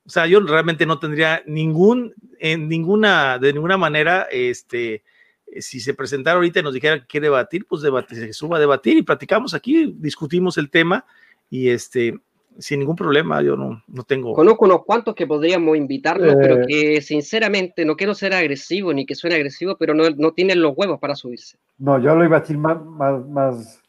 O 0.06 0.10
sea, 0.10 0.28
yo 0.28 0.40
realmente 0.40 0.86
no 0.86 1.00
tendría 1.00 1.42
ningún, 1.48 2.14
en 2.40 2.70
ninguna, 2.70 3.40
de 3.40 3.54
ninguna 3.54 3.78
manera, 3.78 4.28
este, 4.32 5.04
eh, 5.48 5.62
si 5.62 5.80
se 5.80 5.96
presentara 5.96 6.36
ahorita 6.36 6.60
y 6.60 6.64
nos 6.64 6.76
dijera 6.76 7.00
que 7.00 7.08
quiere 7.08 7.26
debatir, 7.26 7.66
pues 7.66 7.82
debatir, 7.82 8.20
se 8.20 8.34
suba 8.34 8.58
a 8.58 8.60
debatir 8.60 8.98
y 8.98 9.02
platicamos 9.02 9.56
aquí, 9.56 9.96
discutimos 9.98 10.60
el 10.60 10.70
tema 10.70 11.06
y 11.50 11.70
este, 11.70 12.20
sin 12.60 12.80
ningún 12.80 12.96
problema, 12.96 13.42
yo 13.42 13.56
no, 13.56 13.84
no 13.88 14.04
tengo. 14.04 14.34
Conozco 14.34 14.66
unos 14.66 14.86
cuantos 14.86 15.16
que 15.16 15.26
podríamos 15.26 15.76
invitarlos, 15.76 16.34
Eh. 16.34 16.38
pero 16.40 16.68
que 16.68 17.02
sinceramente 17.02 17.84
no 17.86 17.96
quiero 17.96 18.14
ser 18.14 18.34
agresivo 18.34 18.94
ni 18.94 19.08
que 19.08 19.16
suene 19.16 19.38
agresivo, 19.38 19.76
pero 19.78 19.96
no, 19.96 20.08
no 20.12 20.34
tienen 20.34 20.62
los 20.62 20.74
huevos 20.76 21.00
para 21.00 21.16
subirse. 21.16 21.58
No, 21.78 22.00
yo 22.00 22.16
lo 22.16 22.24
iba 22.24 22.38
a 22.38 22.40
decir 22.42 22.58
más, 22.58 22.84
más, 22.84 23.26
más, 23.28 23.82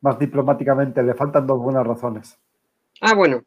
más 0.00 0.18
diplomáticamente, 0.18 1.02
le 1.02 1.14
faltan 1.14 1.46
dos 1.46 1.58
buenas 1.60 1.86
razones. 1.86 2.38
Ah, 3.00 3.14
bueno. 3.14 3.42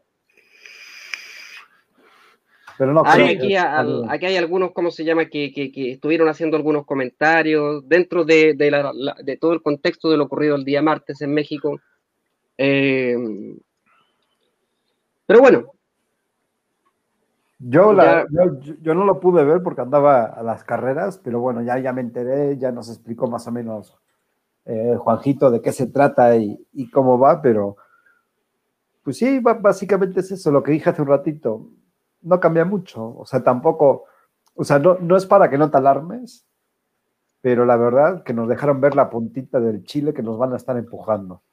Pero 2.78 2.92
no, 2.92 3.04
Hay 3.06 3.36
aquí, 3.36 3.50
que- 3.50 3.58
al- 3.58 4.06
aquí 4.10 4.26
hay 4.26 4.36
algunos, 4.38 4.72
¿cómo 4.72 4.90
se 4.90 5.06
llama?, 5.06 5.26
que, 5.26 5.52
que- 5.54 5.72
que 5.72 5.92
estuvieron 5.92 6.28
haciendo 6.28 6.58
algunos 6.58 6.86
comentarios 6.88 7.88
dentro 7.88 8.26
de, 8.26 8.56
de 8.56 8.72
la- 8.72 8.92
la- 8.94 9.16
de 9.24 9.38
todo 9.38 9.54
el 9.54 9.62
contexto 9.62 10.10
de 10.10 10.18
lo 10.18 10.24
ocurrido 10.24 10.56
el 10.56 10.66
día 10.66 10.82
martes 10.82 11.22
en 11.22 11.34
México. 11.34 11.80
Eh, 12.58 13.16
pero 15.28 15.40
bueno, 15.40 15.73
Yo, 17.66 17.94
la- 17.94 18.26
Ya- 18.30 18.76
yo, 18.82 18.94
no 18.96 19.06
lo 19.06 19.20
pude 19.20 19.44
ver 19.46 19.62
porque 19.64 19.82
andaba 19.82 20.26
a 20.26 20.44
las 20.44 20.64
carreras, 20.64 21.18
pero 21.20 21.40
bueno, 21.40 21.62
ya, 21.62 21.78
ya 21.80 21.94
me 21.94 22.02
enteré, 22.02 22.58
ya 22.58 22.72
nos 22.72 22.90
explicó 22.90 23.28
más 23.28 23.48
o 23.48 23.52
menos 23.52 23.98
eh, 24.66 24.96
Juanjito 25.00 25.52
de 25.52 25.62
qué 25.62 25.72
se 25.74 25.88
trata 25.88 26.36
y, 26.38 26.68
y 26.74 26.90
cómo 26.92 27.20
va, 27.20 27.42
pero 27.42 27.78
pues 29.04 29.18
sí, 29.18 29.40
básicamente 29.40 30.22
es 30.22 30.32
eso, 30.32 30.52
lo 30.52 30.64
que 30.64 30.72
dije 30.72 30.90
hace 30.90 31.02
un 31.02 31.10
ratito, 31.10 31.70
no 32.22 32.40
cambia 32.40 32.64
mucho, 32.66 33.06
o 33.18 33.26
sea, 33.26 33.44
tampoco, 33.44 34.06
o 34.56 34.64
sea, 34.64 34.80
no, 34.80 34.96
no 35.00 35.18
es 35.18 35.26
para 35.26 35.50
que 35.50 35.58
no 35.58 35.70
te 35.70 35.78
alarmes, 35.78 36.46
pero 37.42 37.66
la 37.66 37.78
verdad 37.78 38.24
que 38.24 38.34
nos 38.34 38.50
dejaron 38.50 38.82
ver 38.82 38.96
la 38.96 39.10
puntita 39.10 39.60
del 39.60 39.84
chile 39.86 40.14
que 40.14 40.24
nos 40.24 40.38
van 40.38 40.54
a 40.54 40.58
estar 40.58 40.78
empujando. 40.78 41.44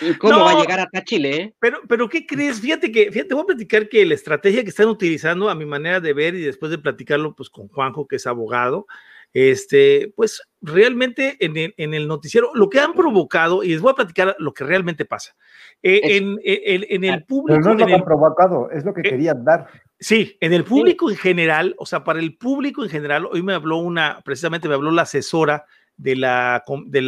¿Y 0.00 0.14
cómo 0.18 0.32
No. 0.38 0.44
va 0.44 0.52
a 0.52 0.60
llegar 0.60 0.80
hasta 0.80 1.02
Chile? 1.04 1.36
eh? 1.36 1.54
Pero, 1.58 1.80
pero 1.88 2.08
¿qué 2.08 2.26
crees? 2.26 2.60
Fíjate 2.60 2.90
que, 2.92 3.10
fíjate, 3.10 3.34
voy 3.34 3.42
a 3.44 3.46
platicar 3.46 3.88
que 3.88 4.04
la 4.06 4.14
estrategia 4.14 4.62
que 4.62 4.70
están 4.70 4.88
utilizando, 4.88 5.48
a 5.50 5.54
mi 5.54 5.66
manera 5.66 6.00
de 6.00 6.12
ver, 6.12 6.34
y 6.34 6.42
después 6.42 6.70
de 6.70 6.78
platicarlo 6.78 7.34
pues 7.34 7.50
con 7.50 7.68
Juanjo, 7.68 8.06
que 8.06 8.16
es 8.16 8.26
abogado, 8.26 8.86
este, 9.34 10.12
pues 10.14 10.42
realmente 10.60 11.36
en 11.40 11.56
el, 11.56 11.74
en 11.78 11.94
el 11.94 12.06
noticiero, 12.06 12.50
lo 12.54 12.68
que 12.68 12.80
han 12.80 12.92
provocado, 12.92 13.62
y 13.62 13.68
les 13.68 13.80
voy 13.80 13.92
a 13.92 13.94
platicar 13.96 14.36
lo 14.38 14.52
que 14.52 14.64
realmente 14.64 15.04
pasa. 15.04 15.34
Eh, 15.82 16.00
Eso. 16.04 16.14
en, 16.16 16.38
en- 16.44 16.86
en 16.88 17.04
el 17.04 17.14
Pero 17.14 17.26
público, 17.26 17.60
no 17.60 17.72
es 17.72 17.80
lo 17.80 17.86
que 17.86 17.94
han 17.94 18.04
provocado, 18.04 18.70
es 18.70 18.84
lo 18.84 18.92
que 18.92 19.00
Eh, 19.00 19.04
querían 19.10 19.44
dar. 19.44 19.68
Sí, 19.98 20.36
en 20.40 20.52
el 20.52 20.64
público 20.64 21.08
en 21.10 21.16
general, 21.16 21.74
o 21.78 21.86
sea, 21.86 22.02
para 22.04 22.18
el 22.18 22.36
público 22.36 22.82
en 22.82 22.90
general, 22.90 23.26
hoy 23.30 23.42
me 23.42 23.54
habló 23.54 23.76
una, 23.78 24.20
precisamente 24.24 24.68
me 24.68 24.74
habló 24.74 24.90
la 24.90 25.02
asesora 25.02 25.64
de 25.96 26.16
la, 26.16 26.62
de 26.86 27.00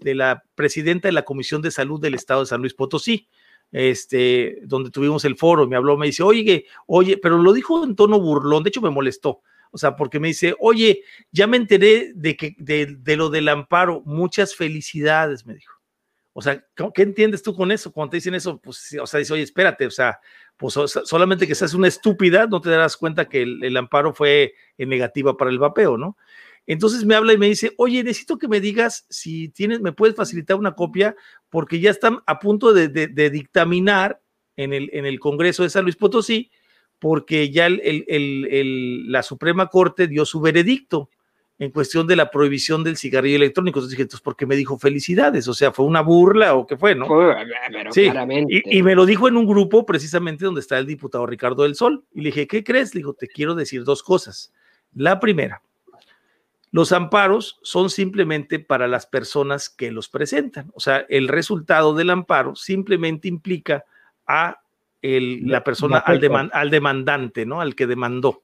de 0.00 0.14
la 0.14 0.42
presidenta 0.54 1.08
de 1.08 1.12
la 1.12 1.22
Comisión 1.24 1.62
de 1.62 1.70
Salud 1.70 2.00
del 2.00 2.14
Estado 2.14 2.40
de 2.40 2.46
San 2.46 2.60
Luis 2.60 2.74
Potosí, 2.74 3.28
este, 3.70 4.58
donde 4.64 4.90
tuvimos 4.90 5.24
el 5.24 5.36
foro, 5.36 5.66
me 5.66 5.76
habló, 5.76 5.96
me 5.96 6.06
dice, 6.06 6.22
oye, 6.22 6.66
oye, 6.86 7.16
pero 7.16 7.38
lo 7.38 7.52
dijo 7.52 7.82
en 7.84 7.96
tono 7.96 8.20
burlón, 8.20 8.62
de 8.62 8.68
hecho 8.68 8.82
me 8.82 8.90
molestó, 8.90 9.40
o 9.70 9.78
sea, 9.78 9.96
porque 9.96 10.20
me 10.20 10.28
dice, 10.28 10.54
oye, 10.60 11.02
ya 11.30 11.46
me 11.46 11.56
enteré 11.56 12.12
de, 12.14 12.36
que, 12.36 12.54
de, 12.58 12.96
de 12.98 13.16
lo 13.16 13.30
del 13.30 13.48
amparo, 13.48 14.02
muchas 14.04 14.54
felicidades, 14.54 15.46
me 15.46 15.54
dijo. 15.54 15.72
O 16.34 16.40
sea, 16.40 16.64
¿cómo- 16.76 16.92
¿qué 16.92 17.02
entiendes 17.02 17.42
tú 17.42 17.54
con 17.54 17.70
eso? 17.72 17.92
Cuando 17.92 18.10
te 18.12 18.16
dicen 18.18 18.34
eso, 18.34 18.58
pues, 18.58 18.96
o 19.00 19.06
sea, 19.06 19.18
dice, 19.18 19.32
oye, 19.34 19.42
espérate, 19.42 19.86
o 19.86 19.90
sea, 19.90 20.18
pues 20.56 20.74
so- 20.74 20.86
solamente 20.88 21.46
que 21.46 21.54
seas 21.54 21.74
una 21.74 21.88
estúpida, 21.88 22.46
no 22.46 22.60
te 22.60 22.70
darás 22.70 22.96
cuenta 22.96 23.28
que 23.28 23.42
el, 23.42 23.76
amparo 23.76 24.14
fue 24.14 24.54
negativa 24.78 25.36
para 25.36 25.50
el 25.50 25.58
vapeo, 25.58 25.98
¿no? 25.98 26.16
Entonces 26.66 27.04
me 27.04 27.14
habla 27.14 27.32
y 27.32 27.38
me 27.38 27.46
dice, 27.48 27.72
oye, 27.76 28.04
necesito 28.04 28.38
que 28.38 28.48
me 28.48 28.60
digas 28.60 29.04
si 29.10 29.48
tienes, 29.48 29.80
me 29.80 29.92
puedes 29.92 30.14
facilitar 30.16 30.56
una 30.56 30.74
copia, 30.74 31.16
porque 31.50 31.80
ya 31.80 31.90
están 31.90 32.20
a 32.26 32.38
punto 32.38 32.72
de, 32.72 32.88
de- 32.88 33.08
de 33.08 33.30
dictaminar 33.30 34.20
en 34.56 34.72
el, 34.72 34.88
en 34.92 35.04
el 35.06 35.18
Congreso 35.18 35.62
de 35.64 35.70
San 35.70 35.82
Luis 35.84 35.96
Potosí, 35.96 36.50
porque 36.98 37.50
ya 37.50 37.66
el- 37.66 37.80
el- 37.82 39.10
la 39.10 39.22
Suprema 39.22 39.66
Corte 39.68 40.06
dio 40.06 40.24
su 40.24 40.40
veredicto 40.40 41.10
en 41.58 41.70
cuestión 41.70 42.06
de 42.06 42.16
la 42.16 42.30
prohibición 42.30 42.82
del 42.82 42.96
cigarrillo 42.96 43.36
electrónico. 43.36 43.78
Entonces 43.78 43.90
dije, 43.90 44.02
entonces, 44.02 44.22
¿por 44.22 44.36
qué 44.36 44.46
me 44.46 44.56
dijo 44.56 44.78
felicidades? 44.78 45.46
O 45.48 45.54
sea, 45.54 45.70
¿fue 45.72 45.84
una 45.84 46.00
burla 46.00 46.54
o 46.54 46.66
qué 46.66 46.76
fue, 46.76 46.94
no? 46.94 47.06
Pero 47.72 47.92
Sí, 47.92 48.02
claramente. 48.04 48.62
Y, 48.66 48.78
y 48.78 48.82
me 48.82 48.94
lo 48.96 49.06
dijo 49.06 49.28
en 49.28 49.36
un 49.36 49.46
grupo 49.46 49.84
precisamente 49.86 50.44
donde 50.44 50.60
está 50.60 50.78
el 50.78 50.86
diputado 50.86 51.24
Ricardo 51.26 51.62
del 51.64 51.74
Sol. 51.76 52.04
Y 52.12 52.20
le 52.22 52.28
dije, 52.30 52.46
¿qué 52.48 52.64
crees? 52.64 52.94
Le 52.94 53.00
digo, 53.00 53.14
te 53.14 53.28
quiero 53.28 53.54
decir 53.54 53.84
dos 53.84 54.02
cosas. 54.02 54.52
La 54.94 55.20
primera, 55.20 55.62
los 56.72 56.90
amparos 56.92 57.58
son 57.62 57.90
simplemente 57.90 58.58
para 58.58 58.88
las 58.88 59.06
personas 59.06 59.68
que 59.68 59.92
los 59.92 60.08
presentan. 60.08 60.70
O 60.74 60.80
sea, 60.80 61.06
el 61.08 61.28
resultado 61.28 61.94
del 61.94 62.10
amparo 62.10 62.56
simplemente 62.56 63.28
implica 63.28 63.84
a 64.26 64.60
el- 65.02 65.46
la 65.48 65.62
persona, 65.64 65.98
al, 65.98 66.18
deman- 66.20 66.50
al 66.52 66.70
demandante, 66.70 67.44
¿no? 67.46 67.60
Al 67.60 67.74
que 67.74 67.86
demandó. 67.86 68.42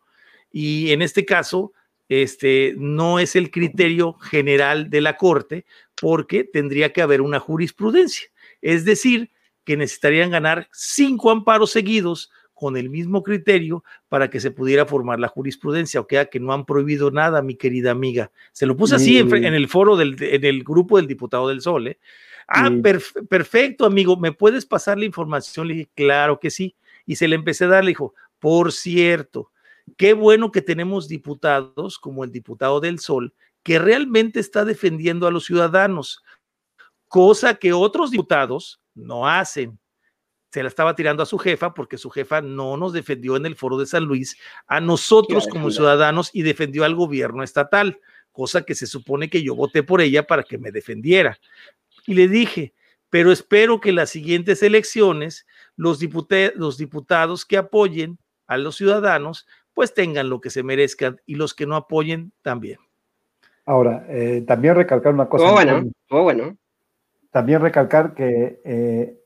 Y 0.52 0.92
en 0.92 1.02
este 1.02 1.24
caso, 1.24 1.72
este 2.08 2.74
no 2.78 3.18
es 3.18 3.34
el 3.36 3.50
criterio 3.50 4.14
general 4.14 4.88
de 4.90 5.00
la 5.00 5.16
Corte 5.16 5.64
porque 6.00 6.44
tendría 6.44 6.92
que 6.92 7.02
haber 7.02 7.20
una 7.22 7.38
jurisprudencia. 7.40 8.28
Es 8.60 8.84
decir, 8.84 9.30
que 9.64 9.76
necesitarían 9.76 10.30
ganar 10.30 10.68
cinco 10.72 11.30
amparos 11.30 11.70
seguidos 11.70 12.30
con 12.58 12.76
el 12.76 12.90
mismo 12.90 13.22
criterio 13.22 13.84
para 14.08 14.30
que 14.30 14.40
se 14.40 14.50
pudiera 14.50 14.84
formar 14.84 15.20
la 15.20 15.28
jurisprudencia, 15.28 16.00
o 16.00 16.06
sea 16.10 16.24
que 16.24 16.40
no 16.40 16.52
han 16.52 16.66
prohibido 16.66 17.12
nada, 17.12 17.40
mi 17.40 17.54
querida 17.54 17.92
amiga. 17.92 18.32
Se 18.50 18.66
lo 18.66 18.76
puse 18.76 18.96
así 18.96 19.16
en, 19.16 19.32
el 19.32 19.68
foro 19.68 19.96
del 19.96 20.16
en 20.20 20.44
el 20.44 20.64
grupo 20.64 20.96
del 20.96 21.06
diputado 21.06 21.46
del 21.46 21.60
Sol. 21.60 21.86
¿eh? 21.86 22.00
Ah, 22.48 22.68
perfecto, 23.28 23.86
amigo, 23.86 24.16
¿me 24.16 24.32
puedes 24.32 24.66
pasar 24.66 24.98
la 24.98 25.04
información? 25.04 25.68
Le 25.68 25.74
dije, 25.74 25.90
claro 25.94 26.40
que 26.40 26.50
sí. 26.50 26.74
Y 27.06 27.14
se 27.14 27.28
le 27.28 27.36
empecé 27.36 27.66
a 27.66 27.68
dar, 27.68 27.84
le 27.84 27.92
dijo, 27.92 28.12
por 28.40 28.72
cierto, 28.72 29.52
qué 29.96 30.12
bueno 30.14 30.50
que 30.50 30.60
tenemos 30.60 31.06
diputados 31.06 31.96
como 31.96 32.24
el 32.24 32.32
diputado 32.32 32.80
del 32.80 32.98
Sol, 32.98 33.34
que 33.62 33.78
realmente 33.78 34.40
está 34.40 34.64
defendiendo 34.64 35.28
a 35.28 35.30
los 35.30 35.44
ciudadanos, 35.44 36.24
cosa 37.06 37.54
que 37.54 37.72
otros 37.72 38.10
diputados 38.10 38.80
no 38.96 39.28
hacen. 39.28 39.78
Se 40.50 40.62
la 40.62 40.68
estaba 40.68 40.94
tirando 40.94 41.22
a 41.22 41.26
su 41.26 41.38
jefa 41.38 41.74
porque 41.74 41.98
su 41.98 42.10
jefa 42.10 42.40
no 42.40 42.76
nos 42.76 42.92
defendió 42.92 43.36
en 43.36 43.46
el 43.46 43.56
foro 43.56 43.76
de 43.76 43.86
San 43.86 44.04
Luis 44.04 44.36
a 44.66 44.80
nosotros 44.80 45.46
como 45.46 45.70
ciudadanos 45.70 46.30
y 46.32 46.42
defendió 46.42 46.84
al 46.84 46.94
gobierno 46.94 47.42
estatal, 47.42 48.00
cosa 48.32 48.62
que 48.62 48.74
se 48.74 48.86
supone 48.86 49.28
que 49.28 49.42
yo 49.42 49.54
voté 49.54 49.82
por 49.82 50.00
ella 50.00 50.26
para 50.26 50.42
que 50.42 50.58
me 50.58 50.70
defendiera. 50.72 51.38
Y 52.06 52.14
le 52.14 52.28
dije, 52.28 52.72
pero 53.10 53.30
espero 53.30 53.80
que 53.80 53.90
en 53.90 53.96
las 53.96 54.10
siguientes 54.10 54.62
elecciones 54.62 55.46
los, 55.76 56.00
los 56.54 56.78
diputados 56.78 57.44
que 57.44 57.56
apoyen 57.56 58.18
a 58.46 58.56
los 58.56 58.76
ciudadanos 58.76 59.46
pues 59.78 59.94
tengan 59.94 60.28
lo 60.28 60.40
que 60.40 60.50
se 60.50 60.64
merezcan 60.64 61.20
y 61.24 61.36
los 61.36 61.54
que 61.54 61.64
no 61.64 61.76
apoyen 61.76 62.32
también. 62.42 62.80
Ahora, 63.64 64.04
eh, 64.08 64.42
también 64.44 64.74
recalcar 64.74 65.14
una 65.14 65.28
cosa. 65.28 65.44
Oh, 65.44 65.52
bueno, 65.52 65.88
oh, 66.10 66.22
bueno. 66.24 66.56
También 67.30 67.60
recalcar 67.60 68.12
que, 68.12 68.60
eh, 68.64 69.20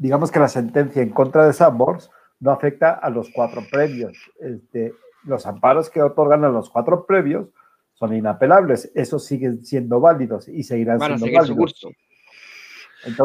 digamos 0.00 0.30
que 0.30 0.40
la 0.40 0.48
sentencia 0.48 1.02
en 1.02 1.10
contra 1.10 1.46
de 1.46 1.52
Sambors 1.52 2.10
no 2.40 2.50
afecta 2.50 2.92
a 2.92 3.10
los 3.10 3.28
cuatro 3.34 3.62
previos. 3.70 4.16
Este, 4.40 4.94
los 5.24 5.46
amparos 5.46 5.90
que 5.90 6.00
otorgan 6.00 6.42
a 6.44 6.48
los 6.48 6.70
cuatro 6.70 7.04
previos 7.04 7.48
son 7.92 8.16
inapelables. 8.16 8.90
Esos 8.94 9.26
siguen 9.26 9.62
siendo 9.62 10.00
válidos 10.00 10.48
y 10.48 10.62
seguirán 10.62 11.00
siendo 11.00 11.26
válidos. 11.30 11.86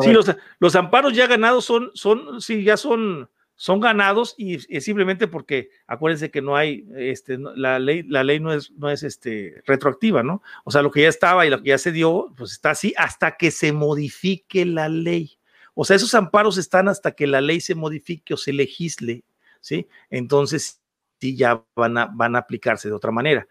sí, 0.01 0.11
los, 0.11 0.35
los, 0.59 0.75
amparos 0.75 1.13
ya 1.13 1.27
ganados 1.27 1.63
son, 1.63 1.91
son, 1.93 2.41
sí, 2.41 2.63
ya 2.63 2.75
son 2.75 3.29
son 3.57 3.79
ganados 3.79 4.35
y 4.37 4.55
es 4.67 4.83
simplemente 4.83 5.29
porque 5.29 5.69
acuérdense 5.87 6.29
que 6.29 6.41
no 6.41 6.57
hay 6.57 6.85
este 6.97 7.37
la 7.37 7.79
ley 7.79 8.03
la 8.03 8.21
ley 8.25 8.41
no 8.41 8.51
es 8.51 8.71
no 8.71 8.89
es 8.89 9.01
este 9.01 9.63
retroactiva, 9.65 10.23
¿no? 10.23 10.41
O 10.65 10.71
sea, 10.71 10.81
lo 10.81 10.91
que 10.91 11.03
ya 11.03 11.07
estaba 11.07 11.45
y 11.45 11.49
lo 11.49 11.63
que 11.63 11.69
ya 11.69 11.77
se 11.77 11.93
dio, 11.93 12.33
pues 12.35 12.51
está 12.51 12.71
así 12.71 12.93
hasta 12.97 13.37
que 13.37 13.51
se 13.51 13.71
modifique 13.71 14.65
la 14.65 14.89
ley. 14.89 15.34
O 15.75 15.85
sea, 15.85 15.95
esos 15.95 16.15
amparos 16.15 16.57
están 16.57 16.87
hasta 16.87 17.11
que 17.11 17.27
la 17.27 17.41
ley 17.41 17.61
se 17.61 17.75
modifique 17.75 18.33
o 18.33 18.37
se 18.37 18.53
legisle, 18.53 19.23
¿sí? 19.61 19.87
Entonces 20.09 20.81
sí 21.19 21.35
ya 21.35 21.63
van 21.75 21.97
a 21.97 22.05
van 22.07 22.35
a 22.35 22.39
aplicarse 22.39 22.87
de 22.87 22.95
otra 22.95 23.11
manera. 23.11 23.47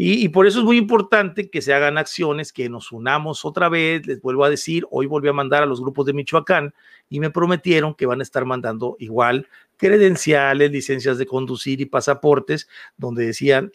Y, 0.00 0.28
por 0.28 0.46
eso 0.46 0.60
es 0.60 0.64
muy 0.64 0.76
importante 0.76 1.50
que 1.50 1.60
se 1.60 1.74
hagan 1.74 1.98
acciones, 1.98 2.52
que 2.52 2.68
nos 2.68 2.92
unamos 2.92 3.44
otra 3.44 3.68
vez. 3.68 4.06
Les 4.06 4.22
vuelvo 4.22 4.44
a 4.44 4.48
decir, 4.48 4.86
hoy 4.92 5.06
volví 5.06 5.28
a 5.28 5.32
mandar 5.32 5.64
a 5.64 5.66
los 5.66 5.80
grupos 5.80 6.06
de 6.06 6.12
Michoacán 6.12 6.72
y 7.08 7.18
me 7.18 7.30
prometieron 7.30 7.96
que 7.96 8.06
van 8.06 8.20
a 8.20 8.22
estar 8.22 8.44
mandando 8.44 8.94
igual 9.00 9.48
credenciales, 9.76 10.70
licencias 10.70 11.18
de 11.18 11.26
conducir 11.26 11.80
y 11.80 11.86
pasaportes, 11.86 12.68
donde 12.96 13.26
decían, 13.26 13.72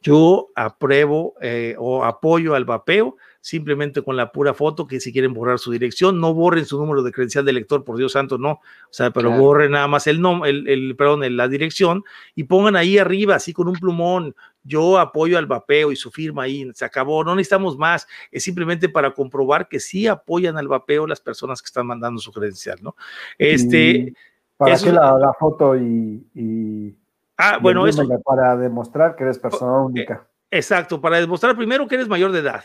yo 0.00 0.48
apruebo 0.54 1.34
eh, 1.42 1.74
o 1.78 2.02
apoyo 2.02 2.54
al 2.54 2.64
vapeo 2.64 3.18
simplemente 3.42 4.02
con 4.02 4.16
la 4.16 4.30
pura 4.30 4.54
foto, 4.54 4.86
que 4.86 5.00
si 5.00 5.12
quieren 5.12 5.34
borrar 5.34 5.58
su 5.58 5.72
dirección, 5.72 6.20
no 6.20 6.32
borren 6.32 6.64
su 6.64 6.78
número 6.78 7.02
de 7.02 7.10
credencial 7.10 7.44
de 7.44 7.52
lector, 7.52 7.84
por 7.84 7.96
Dios 7.96 8.12
santo, 8.12 8.38
no, 8.38 8.52
o 8.52 8.60
sea, 8.90 9.10
pero 9.10 9.32
borren 9.32 9.72
nada 9.72 9.88
más 9.88 10.06
el 10.06 10.20
nombre, 10.20 10.48
el, 10.48 10.68
el, 10.68 10.96
perdón, 10.96 11.36
la 11.36 11.48
dirección 11.48 12.04
y 12.36 12.44
pongan 12.44 12.76
ahí 12.76 12.98
arriba, 12.98 13.34
así 13.34 13.52
con 13.52 13.66
un 13.66 13.74
plumón, 13.74 14.36
yo 14.62 14.96
apoyo 15.00 15.38
al 15.38 15.46
vapeo 15.46 15.90
y 15.90 15.96
su 15.96 16.12
firma 16.12 16.44
ahí, 16.44 16.70
se 16.72 16.84
acabó, 16.84 17.24
no 17.24 17.34
necesitamos 17.34 17.76
más, 17.76 18.06
es 18.30 18.44
simplemente 18.44 18.88
para 18.88 19.12
comprobar 19.12 19.68
que 19.68 19.80
sí 19.80 20.06
apoyan 20.06 20.56
al 20.56 20.68
vapeo 20.68 21.08
las 21.08 21.20
personas 21.20 21.60
que 21.60 21.66
están 21.66 21.88
mandando 21.88 22.20
su 22.20 22.32
credencial, 22.32 22.78
¿no? 22.80 22.94
Este... 23.36 24.14
¿Para 24.56 24.78
qué 24.78 24.92
la, 24.92 25.32
foto 25.36 25.76
y, 25.76 26.96
Ah, 27.36 27.58
bueno, 27.60 27.88
eso... 27.88 28.06
Para 28.24 28.56
demostrar 28.56 29.16
que 29.16 29.24
eres 29.24 29.36
persona 29.36 29.78
única. 29.78 30.28
Exacto, 30.48 31.00
para 31.00 31.18
demostrar 31.18 31.56
primero 31.56 31.88
que 31.88 31.96
eres 31.96 32.06
mayor 32.06 32.30
de 32.30 32.38
edad. 32.38 32.62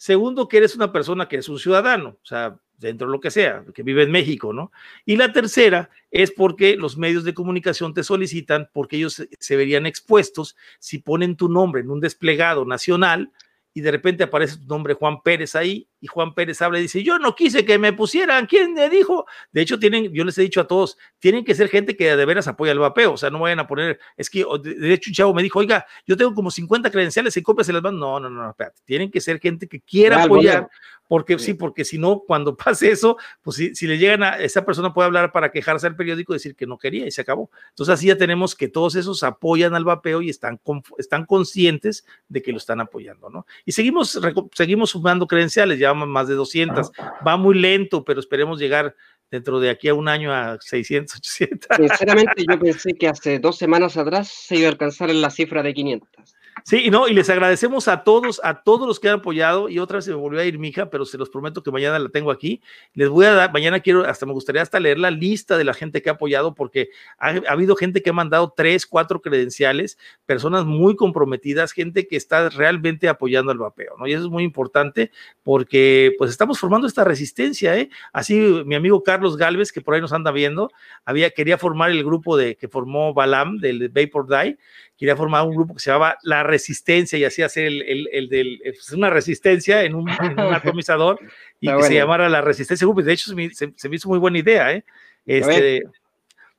Segundo, 0.00 0.48
que 0.48 0.56
eres 0.56 0.74
una 0.76 0.92
persona 0.92 1.28
que 1.28 1.36
es 1.36 1.48
un 1.50 1.58
ciudadano, 1.58 2.16
o 2.22 2.26
sea, 2.26 2.58
dentro 2.78 3.06
de 3.06 3.12
lo 3.12 3.20
que 3.20 3.30
sea, 3.30 3.66
que 3.74 3.82
vive 3.82 4.02
en 4.04 4.10
México, 4.10 4.54
¿no? 4.54 4.72
Y 5.04 5.16
la 5.16 5.30
tercera 5.30 5.90
es 6.10 6.30
porque 6.30 6.76
los 6.76 6.96
medios 6.96 7.22
de 7.22 7.34
comunicación 7.34 7.92
te 7.92 8.02
solicitan, 8.02 8.70
porque 8.72 8.96
ellos 8.96 9.22
se 9.38 9.56
verían 9.56 9.84
expuestos 9.84 10.56
si 10.78 11.00
ponen 11.00 11.36
tu 11.36 11.50
nombre 11.50 11.82
en 11.82 11.90
un 11.90 12.00
desplegado 12.00 12.64
nacional 12.64 13.30
y 13.74 13.82
de 13.82 13.90
repente 13.90 14.24
aparece 14.24 14.56
tu 14.56 14.68
nombre 14.68 14.94
Juan 14.94 15.20
Pérez 15.20 15.54
ahí 15.54 15.86
y 16.00 16.06
Juan 16.06 16.34
Pérez 16.34 16.60
habla 16.62 16.78
y 16.78 16.82
dice, 16.82 17.02
yo 17.02 17.18
no 17.18 17.34
quise 17.34 17.64
que 17.64 17.78
me 17.78 17.92
pusieran, 17.92 18.46
¿quién 18.46 18.74
me 18.74 18.88
dijo? 18.88 19.26
De 19.52 19.60
hecho, 19.60 19.78
tienen, 19.78 20.12
yo 20.12 20.24
les 20.24 20.36
he 20.38 20.42
dicho 20.42 20.60
a 20.60 20.66
todos, 20.66 20.96
tienen 21.18 21.44
que 21.44 21.54
ser 21.54 21.68
gente 21.68 21.96
que 21.96 22.16
de 22.16 22.24
veras 22.24 22.48
apoya 22.48 22.72
el 22.72 22.78
vapeo, 22.78 23.12
o 23.12 23.16
sea, 23.16 23.30
no 23.30 23.40
vayan 23.40 23.60
a 23.60 23.66
poner, 23.66 24.00
es 24.16 24.30
que, 24.30 24.44
de 24.62 24.92
hecho, 24.92 25.10
un 25.10 25.14
chavo 25.14 25.34
me 25.34 25.42
dijo, 25.42 25.58
oiga, 25.58 25.86
yo 26.06 26.16
tengo 26.16 26.34
como 26.34 26.50
50 26.50 26.90
credenciales 26.90 27.36
y 27.36 27.42
copias 27.42 27.66
se 27.66 27.72
las 27.72 27.82
van, 27.82 27.98
no, 27.98 28.18
no, 28.18 28.30
no, 28.30 28.50
espérate, 28.50 28.80
tienen 28.84 29.10
que 29.10 29.20
ser 29.20 29.38
gente 29.38 29.68
que 29.68 29.80
quiera 29.80 30.22
apoyar, 30.22 30.68
porque 31.06 31.38
sí, 31.40 31.54
porque 31.54 31.84
si 31.84 31.98
no, 31.98 32.20
cuando 32.20 32.56
pase 32.56 32.90
eso, 32.90 33.16
pues 33.42 33.56
si, 33.56 33.74
si, 33.74 33.88
le 33.88 33.98
llegan 33.98 34.22
a 34.22 34.38
esa 34.38 34.64
persona 34.64 34.94
puede 34.94 35.06
hablar 35.06 35.32
para 35.32 35.50
quejarse 35.50 35.88
al 35.88 35.96
periódico 35.96 36.32
y 36.32 36.36
decir 36.36 36.54
que 36.54 36.68
no 36.68 36.78
quería 36.78 37.04
y 37.04 37.10
se 37.10 37.22
acabó. 37.22 37.50
Entonces 37.70 37.94
así 37.94 38.06
ya 38.06 38.16
tenemos 38.16 38.54
que 38.54 38.68
todos 38.68 38.94
esos 38.94 39.24
apoyan 39.24 39.74
al 39.74 39.84
vapeo 39.84 40.22
y 40.22 40.30
están, 40.30 40.60
están 40.98 41.26
conscientes 41.26 42.06
de 42.28 42.40
que 42.42 42.52
lo 42.52 42.58
están 42.58 42.80
apoyando, 42.80 43.28
¿no? 43.28 43.44
Y 43.64 43.72
seguimos, 43.72 44.20
seguimos 44.52 44.90
sumando 44.90 45.26
credenciales, 45.26 45.80
ya 45.80 45.89
más 45.94 46.28
de 46.28 46.34
200, 46.34 46.90
va 47.26 47.36
muy 47.36 47.58
lento, 47.58 48.04
pero 48.04 48.20
esperemos 48.20 48.58
llegar 48.58 48.94
dentro 49.30 49.60
de 49.60 49.70
aquí 49.70 49.88
a 49.88 49.94
un 49.94 50.08
año 50.08 50.32
a 50.32 50.58
600, 50.60 51.16
800. 51.16 51.68
Sinceramente 51.76 52.44
yo 52.48 52.58
pensé 52.60 52.94
que 52.94 53.08
hace 53.08 53.38
dos 53.38 53.56
semanas 53.56 53.96
atrás 53.96 54.28
se 54.28 54.56
iba 54.56 54.68
a 54.68 54.72
alcanzar 54.72 55.10
en 55.10 55.20
la 55.20 55.30
cifra 55.30 55.62
de 55.62 55.72
500. 55.72 56.36
Sí, 56.64 56.82
y 56.86 56.90
no, 56.90 57.08
y 57.08 57.14
les 57.14 57.30
agradecemos 57.30 57.88
a 57.88 58.04
todos, 58.04 58.40
a 58.44 58.62
todos 58.62 58.86
los 58.86 59.00
que 59.00 59.08
han 59.08 59.20
apoyado, 59.20 59.68
y 59.68 59.78
otra 59.78 59.96
vez 59.96 60.04
se 60.04 60.10
me 60.10 60.16
volvió 60.16 60.40
a 60.40 60.44
ir 60.44 60.58
mi 60.58 60.68
hija, 60.68 60.90
pero 60.90 61.04
se 61.04 61.18
los 61.18 61.30
prometo 61.30 61.62
que 61.62 61.70
mañana 61.70 61.98
la 61.98 62.08
tengo 62.08 62.30
aquí. 62.30 62.62
Les 62.94 63.08
voy 63.08 63.26
a 63.26 63.32
dar, 63.32 63.52
mañana 63.52 63.80
quiero, 63.80 64.04
hasta 64.04 64.26
me 64.26 64.32
gustaría 64.32 64.62
hasta 64.62 64.80
leer 64.80 64.98
la 64.98 65.10
lista 65.10 65.56
de 65.56 65.64
la 65.64 65.74
gente 65.74 66.02
que 66.02 66.10
ha 66.10 66.14
apoyado, 66.14 66.54
porque 66.54 66.90
ha, 67.18 67.28
habido 67.48 67.76
gente 67.76 68.02
que 68.02 68.10
ha 68.10 68.12
mandado 68.12 68.52
tres, 68.56 68.86
cuatro 68.86 69.20
credenciales, 69.20 69.98
personas 70.26 70.64
muy 70.64 70.96
comprometidas, 70.96 71.72
gente 71.72 72.06
que 72.06 72.16
está 72.16 72.48
realmente 72.48 73.08
apoyando 73.08 73.52
al 73.52 73.58
vapeo, 73.58 73.96
¿no? 73.98 74.06
Y 74.06 74.12
eso 74.12 74.24
es 74.24 74.30
muy 74.30 74.44
importante 74.44 75.10
porque 75.42 76.14
pues 76.18 76.30
estamos 76.30 76.58
formando 76.58 76.86
esta 76.86 77.04
resistencia, 77.04 77.76
¿eh? 77.76 77.90
Así 78.12 78.34
mi 78.64 78.74
amigo 78.74 79.02
Carlos 79.02 79.36
Galvez, 79.36 79.72
que 79.72 79.80
por 79.80 79.94
ahí 79.94 80.00
nos 80.00 80.12
anda 80.12 80.30
viendo, 80.30 80.70
había, 81.04 81.30
quería 81.30 81.58
formar 81.58 81.90
el 81.90 82.04
grupo 82.04 82.36
de, 82.36 82.56
que 82.56 82.68
formó 82.68 83.14
Balam 83.14 83.58
del 83.58 83.88
Vapor 83.88 84.26
Die, 84.28 84.58
quería 84.96 85.16
formar 85.16 85.46
un 85.46 85.54
grupo 85.54 85.74
que 85.74 85.80
se 85.80 85.90
llamaba 85.90 86.18
La 86.22 86.42
Resistencia 86.50 87.18
y 87.18 87.24
así 87.24 87.42
hacer 87.42 87.66
el, 87.66 87.82
el, 87.82 88.08
el 88.12 88.28
del, 88.28 88.60
pues, 88.62 88.92
una 88.92 89.10
resistencia 89.10 89.82
en 89.84 89.94
un, 89.94 90.08
atomizador 90.54 91.18
y 91.60 91.68
que 91.68 91.82
se 91.84 91.94
llamara 91.94 92.28
La 92.28 92.40
Resistencia 92.40 92.86
Grupo. 92.86 93.02
De 93.02 93.12
hecho, 93.12 93.32
se, 93.32 93.72
se, 93.76 93.88
me 93.88 93.96
hizo 93.96 94.08
muy 94.08 94.18
buena 94.18 94.38
idea, 94.38 94.72
¿eh? 94.72 94.84
Este, 95.26 95.82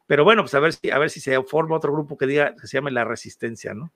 pero 0.08 0.24
bueno, 0.24 0.44
pues 0.44 0.54
a 0.56 0.60
ver, 0.60 0.74
si, 0.74 0.90
a 0.90 0.98
ver 0.98 1.10
si 1.10 1.20
se 1.20 1.42
forma 1.44 1.76
otro 1.76 1.94
grupo 1.94 2.18
que 2.18 2.28
diga 2.28 2.56
que 2.56 2.68
se 2.68 2.78
llame 2.78 2.92
La 2.92 3.06
Resistencia, 3.06 3.74
¿no? 3.74 3.92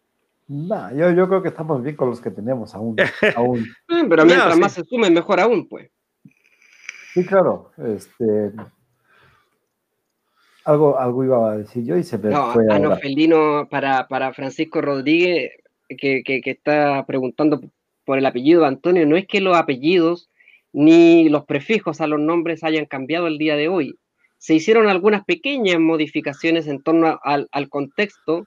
No, 0.47 0.95
yo, 0.95 1.11
yo 1.11 1.27
creo 1.27 1.41
que 1.41 1.49
estamos 1.49 1.81
bien 1.81 1.95
con 1.95 2.09
los 2.09 2.21
que 2.21 2.29
tenemos 2.29 2.75
aún. 2.75 2.95
aún. 3.35 3.65
pero 3.87 4.25
mientras 4.25 4.57
más 4.57 4.73
se 4.73 4.83
sumen, 4.83 5.13
mejor 5.13 5.39
aún, 5.39 5.67
pues. 5.67 5.89
Sí, 7.13 7.25
claro. 7.25 7.71
Este, 7.77 8.51
algo, 10.65 10.99
algo 10.99 11.23
iba 11.23 11.51
a 11.51 11.57
decir 11.57 11.85
yo 11.85 11.95
y 11.95 12.03
se 12.03 12.17
me 12.17 12.29
no, 12.29 12.51
fue. 12.51 12.65
Anofelino 12.69 13.67
para, 13.69 14.07
para 14.07 14.33
Francisco 14.33 14.81
Rodríguez, 14.81 15.51
que, 15.87 16.23
que, 16.23 16.41
está 16.45 17.05
preguntando 17.05 17.61
por 18.03 18.17
el 18.17 18.25
apellido 18.25 18.61
de 18.61 18.67
Antonio, 18.67 19.05
no 19.05 19.17
es 19.17 19.27
que 19.27 19.41
los 19.41 19.55
apellidos 19.55 20.29
ni 20.73 21.29
los 21.29 21.45
prefijos 21.45 22.01
a 22.01 22.07
los 22.07 22.19
nombres 22.19 22.63
hayan 22.63 22.85
cambiado 22.85 23.27
el 23.27 23.37
día 23.37 23.55
de 23.55 23.67
hoy. 23.67 23.95
Se 24.37 24.53
hicieron 24.53 24.87
algunas 24.87 25.23
pequeñas 25.23 25.79
modificaciones 25.79 26.67
en 26.67 26.83
torno 26.83 27.19
al, 27.23 27.47
al 27.51 27.69
contexto 27.69 28.45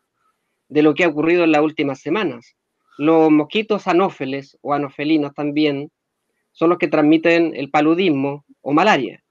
de 0.68 0.82
lo 0.82 0.94
que 0.94 1.04
ha 1.04 1.08
ocurrido 1.08 1.44
en 1.44 1.52
las 1.52 1.62
últimas 1.62 2.00
semanas. 2.00 2.54
Los 2.98 3.30
mosquitos 3.30 3.86
anófeles 3.86 4.58
o 4.60 4.74
anofelinos 4.74 5.32
también 5.34 5.90
son 6.52 6.70
los 6.70 6.78
que 6.78 6.88
transmiten 6.88 7.54
el 7.54 7.70
paludismo 7.70 8.44
o 8.60 8.72
malaria. 8.72 9.22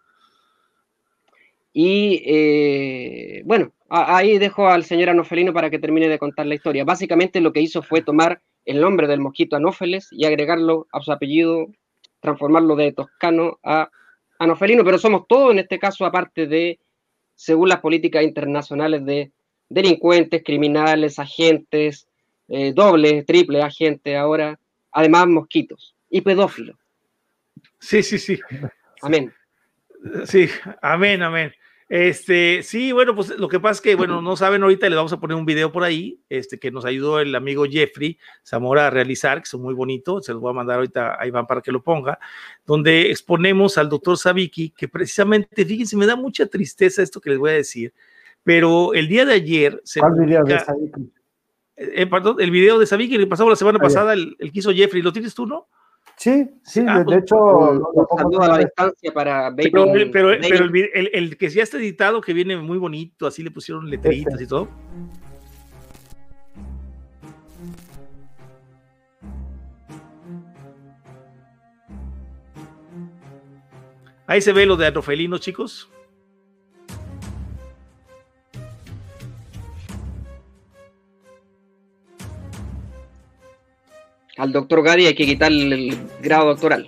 Y 1.79 2.23
eh, 2.25 3.43
bueno, 3.45 3.71
ahí 3.87 4.39
dejo 4.39 4.67
al 4.67 4.83
señor 4.83 5.11
Anofelino 5.11 5.53
para 5.53 5.69
que 5.69 5.77
termine 5.77 6.09
de 6.09 6.17
contar 6.17 6.47
la 6.47 6.55
historia. 6.55 6.83
Básicamente 6.83 7.39
lo 7.39 7.53
que 7.53 7.61
hizo 7.61 7.83
fue 7.83 8.01
tomar 8.01 8.41
el 8.65 8.81
nombre 8.81 9.05
del 9.05 9.19
mosquito 9.19 9.55
Anófeles 9.55 10.07
y 10.09 10.25
agregarlo 10.25 10.87
a 10.91 11.01
su 11.01 11.11
apellido, 11.11 11.67
transformarlo 12.19 12.75
de 12.75 12.93
toscano 12.93 13.59
a 13.61 13.91
Anofelino, 14.39 14.83
pero 14.83 14.97
somos 14.97 15.27
todos 15.27 15.51
en 15.51 15.59
este 15.59 15.77
caso, 15.77 16.03
aparte 16.07 16.47
de, 16.47 16.79
según 17.35 17.69
las 17.69 17.79
políticas 17.79 18.23
internacionales 18.23 19.05
de 19.05 19.31
delincuentes, 19.69 20.41
criminales, 20.43 21.19
agentes, 21.19 22.07
eh, 22.47 22.73
dobles, 22.73 23.23
triple 23.27 23.61
agentes 23.61 24.17
ahora, 24.17 24.59
además 24.91 25.27
mosquitos 25.27 25.93
y 26.09 26.21
pedófilos. 26.21 26.75
Sí, 27.77 28.01
sí, 28.01 28.17
sí. 28.17 28.39
Amén. 29.03 29.31
Sí, 30.25 30.49
amén, 30.81 31.21
amén. 31.21 31.53
Este, 31.89 32.63
sí, 32.63 32.91
bueno, 32.91 33.15
pues 33.15 33.29
lo 33.39 33.47
que 33.47 33.61
pasa 33.61 33.73
es 33.73 33.81
que, 33.81 33.95
bueno, 33.95 34.21
no 34.21 34.35
saben 34.35 34.61
ahorita, 34.61 34.89
les 34.89 34.97
vamos 34.97 35.13
a 35.13 35.21
poner 35.21 35.37
un 35.37 35.45
video 35.45 35.71
por 35.71 35.85
ahí, 35.85 36.19
este, 36.27 36.59
que 36.59 36.69
nos 36.69 36.83
ayudó 36.83 37.21
el 37.21 37.33
amigo 37.33 37.63
Jeffrey 37.65 38.17
Zamora 38.45 38.87
a 38.87 38.89
realizar, 38.89 39.37
que 39.37 39.45
es 39.45 39.53
muy 39.53 39.73
bonito, 39.73 40.21
se 40.21 40.33
los 40.33 40.41
voy 40.41 40.49
a 40.49 40.55
mandar 40.55 40.77
ahorita 40.77 41.17
a 41.17 41.25
Iván 41.25 41.47
para 41.47 41.61
que 41.61 41.71
lo 41.71 41.81
ponga, 41.81 42.19
donde 42.65 43.09
exponemos 43.09 43.77
al 43.77 43.87
doctor 43.87 44.17
Sabiki, 44.17 44.71
que 44.71 44.89
precisamente, 44.89 45.63
fíjense, 45.63 45.95
me 45.95 46.05
da 46.05 46.17
mucha 46.17 46.45
tristeza 46.47 47.01
esto 47.01 47.21
que 47.21 47.29
les 47.29 47.39
voy 47.39 47.51
a 47.51 47.53
decir, 47.53 47.93
pero 48.43 48.93
el 48.93 49.07
día 49.07 49.23
de 49.23 49.33
ayer 49.33 49.81
se 49.85 50.01
¿Cuál 50.01 50.15
video 50.15 50.43
de 50.43 50.59
Sabiki? 50.59 51.09
Eh, 51.77 52.07
perdón, 52.07 52.35
el 52.39 52.51
video 52.51 52.79
de 52.79 52.85
Sabiki 52.85 53.17
que 53.17 53.27
pasamos 53.27 53.51
la 53.51 53.55
semana 53.55 53.79
pasada, 53.79 54.11
el, 54.11 54.35
el 54.39 54.51
que 54.51 54.59
hizo 54.59 54.73
Jeffrey, 54.73 55.01
¿lo 55.01 55.13
tienes 55.13 55.33
tú, 55.33 55.45
no? 55.45 55.69
Sí, 56.17 56.49
sí, 56.63 56.83
Ah, 56.87 56.99
de, 56.99 57.03
pues, 57.05 57.15
de 57.17 57.21
hecho, 57.21 57.35
lo 57.35 57.91
pongo 57.93 58.07
saludo 58.17 58.41
a 58.41 58.47
la 58.47 58.57
distancia 58.57 59.11
para 59.13 59.49
Baby. 59.51 59.69
Pero, 59.71 59.85
pero, 60.11 60.27
Baby. 60.29 60.41
pero 60.49 60.65
el, 60.65 60.89
el- 60.93 61.09
el 61.13 61.37
que 61.37 61.49
ya 61.49 61.61
está 61.61 61.77
editado, 61.77 62.21
que 62.21 62.33
viene 62.33 62.57
muy 62.57 62.79
bonito, 62.79 63.27
así 63.27 63.43
le 63.43 63.51
pusieron 63.51 63.87
letritas 63.89 64.41
y 64.41 64.47
todo. 64.47 64.67
Ahí 74.25 74.41
se 74.41 74.51
ve 74.53 74.65
lo 74.65 74.75
de 74.75 74.87
Anofelino, 74.87 75.37
chicos. 75.37 75.89
Al 84.37 84.51
doctor 84.51 84.83
Gadi 84.83 85.07
hay 85.07 85.15
que 85.15 85.25
quitarle 85.25 85.75
el 85.75 85.97
grado 86.21 86.47
doctoral. 86.47 86.87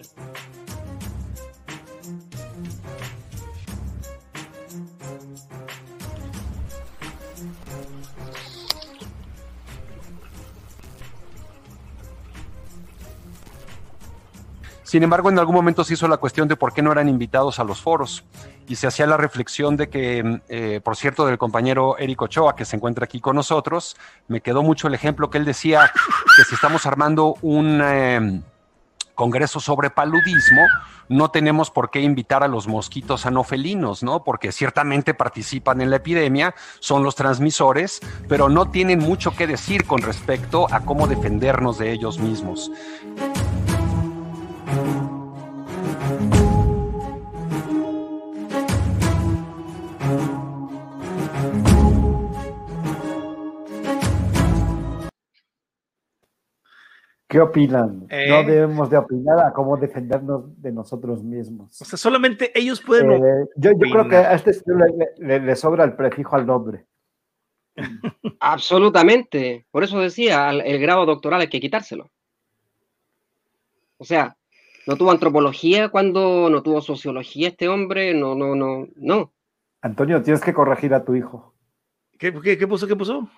Sin 14.89 15.04
embargo, 15.04 15.30
en 15.30 15.38
algún 15.38 15.54
momento 15.54 15.84
se 15.84 15.93
hizo 15.93 16.08
la 16.08 16.17
cuestión 16.17 16.47
de 16.47 16.56
por 16.56 16.73
qué 16.73 16.82
no 16.82 16.91
eran 16.91 17.08
invitados 17.08 17.60
a 17.60 17.63
los 17.63 17.80
foros 17.80 18.23
y 18.67 18.75
se 18.75 18.88
hacía 18.88 19.06
la 19.06 19.17
reflexión 19.17 19.78
de 19.78 19.88
que, 19.88 20.41
eh, 20.49 20.82
por 20.84 20.95
cierto, 20.95 21.28
del 21.28 21.38
compañero 21.38 21.95
Eric 21.99 22.23
Ochoa, 22.23 22.56
que 22.56 22.65
se 22.65 22.75
encuentra 22.75 23.06
aquí 23.06 23.21
con 23.21 23.36
nosotros, 23.36 23.95
me 24.28 24.41
quedó 24.41 24.63
mucho 24.63 24.88
el 24.88 24.95
ejemplo 24.95 25.30
que 25.30 25.38
él 25.38 25.45
decía 25.45 25.91
que 26.36 26.43
si 26.43 26.56
estamos 26.56 26.88
armando 26.88 27.36
un 27.43 27.80
eh, 27.84 28.41
congreso 29.13 29.60
sobre 29.60 29.91
paludismo, 29.91 30.65
no 31.08 31.30
tenemos 31.30 31.69
por 31.69 31.91
qué 31.91 32.02
invitar 32.02 32.43
a 32.43 32.47
los 32.47 32.67
mosquitos 32.67 33.28
anofelinos, 33.28 34.02
¿no? 34.02 34.23
Porque 34.23 34.52
ciertamente 34.52 35.13
participan 35.13 35.82
en 35.82 35.91
la 35.91 35.97
epidemia, 35.97 36.56
son 36.80 37.04
los 37.04 37.13
transmisores, 37.13 37.99
pero 38.28 38.49
no 38.49 38.71
tienen 38.71 38.97
mucho 38.97 39.36
que 39.36 39.45
decir 39.45 39.86
con 39.86 40.02
respecto 40.02 40.65
a 40.73 40.80
cómo 40.80 41.06
defendernos 41.06 41.78
de 41.78 41.91
ellos 41.91 42.17
mismos. 42.17 42.71
¿Qué 57.30 57.39
opinan? 57.39 58.08
Eh. 58.10 58.26
No 58.28 58.38
debemos 58.44 58.89
de 58.89 58.98
opinar 58.98 59.39
a 59.46 59.54
cómo 59.54 59.78
defendernos 59.78 60.60
de 60.60 60.72
nosotros 60.72 61.24
mismos. 61.24 61.80
O 61.80 61.86
sea, 61.86 61.96
solamente 61.96 62.52
ellos 62.60 62.82
pueden. 62.82 63.12
Eh, 63.12 63.46
yo, 63.56 63.72
yo 63.72 63.78
creo 63.78 64.10
que 64.10 64.15
a 64.18 64.34
este 64.34 64.52
señor 64.52 64.89
le, 64.98 65.10
le- 65.26 65.39
le 65.39 65.56
sobra 65.56 65.84
el 65.84 65.94
prefijo 65.94 66.36
al 66.36 66.48
nombre. 66.48 66.86
Absolutamente. 68.39 69.68
Por 69.70 69.84
eso 69.84 70.00
decía, 70.00 70.50
el 70.50 70.80
grado 70.82 71.06
doctoral 71.06 71.42
hay 71.42 71.50
que 71.50 71.60
quitárselo. 71.60 72.10
O 73.98 74.06
sea, 74.06 74.36
no 74.88 74.96
tuvo 74.96 75.12
antropología 75.12 75.89
cuando 75.89 76.50
no 76.50 76.63
tuvo 76.63 76.82
sociología 76.82 77.50
este 77.50 77.70
hombre, 77.70 78.15
no, 78.15 78.34
no, 78.34 78.56
no, 78.56 78.88
no. 78.96 79.32
Antonio, 79.82 80.24
tienes 80.24 80.42
que 80.42 80.54
corregir 80.54 80.96
a 80.96 81.04
tu 81.06 81.13
hijo. 81.15 81.54
¿Qué, 82.18 82.34
qué, 82.42 82.58
qué 82.58 82.68
puso? 82.68 82.88
¿Qué 82.88 82.96
puso? 82.96 83.30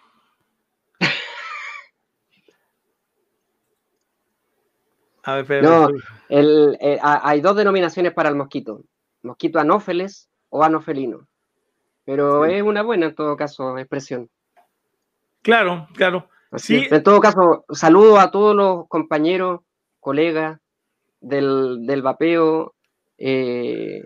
A 5.23 5.35
ver, 5.35 5.41
espérame, 5.43 5.63
No. 5.69 5.89
El, 6.29 6.77
eh, 6.81 6.97
ha- 7.01 7.27
hay 7.29 7.41
dos 7.41 7.55
denominaciones 7.55 8.13
para 8.13 8.29
el 8.29 8.35
mosquito, 8.35 8.83
mosquito 9.23 9.59
anófeles 9.59 10.29
o 10.49 10.63
anofelino. 10.63 11.27
Pero 12.05 12.45
Sí. 12.45 12.53
es 12.53 12.63
una 12.63 12.81
buena 12.81 13.07
en 13.07 13.15
todo 13.15 13.35
caso 13.37 13.77
expresión. 13.77 14.29
Claro, 15.43 15.87
claro. 15.93 16.27
Sí. 16.55 16.87
En 16.89 17.03
todo 17.03 17.19
caso, 17.21 17.63
saludo 17.71 18.19
a 18.19 18.31
todos 18.31 18.55
los 18.55 18.87
compañeros, 18.87 19.61
colegas 19.99 20.59
del, 21.19 21.85
del 21.85 22.01
vapeo. 22.01 22.73
eh, 23.23 24.01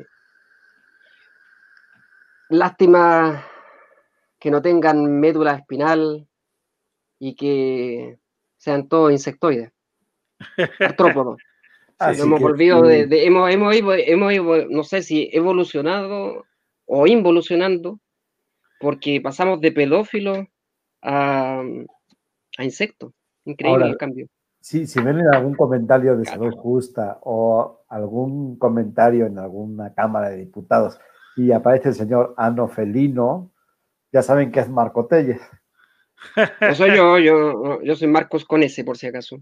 lástima 2.50 3.46
que 4.40 4.52
no 4.52 4.62
tengan 4.62 5.20
médula 5.20 5.54
espinal 5.54 6.28
y 7.18 7.36
que 7.36 8.20
sean 8.58 8.88
todos 8.90 9.12
insectoides, 9.14 9.72
Nos 12.00 12.20
hemos 12.20 12.40
que, 12.40 12.44
volvido 12.46 12.82
sí, 12.84 12.90
de, 12.90 13.08
de- 13.08 13.26
hemos, 13.26 13.52
hemos, 13.52 13.76
hemos 13.76 14.70
no 14.70 14.84
sé 14.84 15.02
si 15.02 15.30
evolucionado 15.32 16.46
o 16.86 17.08
involucionando, 17.08 18.00
porque 18.80 19.22
pasamos 19.22 19.62
de 19.62 19.72
pedófilos 19.72 20.40
a, 21.02 21.64
a 22.58 22.64
insectos. 22.64 23.12
Increíble 23.46 23.84
Ahora, 23.84 23.92
el 23.92 23.98
cambio. 23.98 24.28
Sí, 24.60 24.88
si 24.88 25.00
ven 25.00 25.20
algún 25.28 25.56
comentario 25.56 26.18
de 26.18 26.26
salud 26.26 26.52
justa 26.56 27.20
o 27.22 27.82
algún 27.88 28.58
comentario 28.58 29.28
en 29.28 29.38
alguna 29.38 29.94
Cámara 29.94 30.30
de 30.30 30.38
Diputados 30.38 31.00
y 31.38 31.52
aparece 31.52 31.90
el 31.90 31.96
señor 31.96 32.34
Anofelino, 32.38 33.52
ya 34.12 34.24
saben 34.24 34.52
que 34.52 34.62
es 34.62 34.70
Marco 34.70 35.06
Telles. 35.06 35.40
No 36.62 36.74
soy 36.74 36.96
yo, 36.96 37.20
yo, 37.20 37.82
yo 37.84 37.96
soy 37.96 38.08
Marcos 38.08 38.46
con 38.46 38.64
ese, 38.64 38.84
por 38.84 38.98
si 38.98 39.06
acaso. 39.08 39.38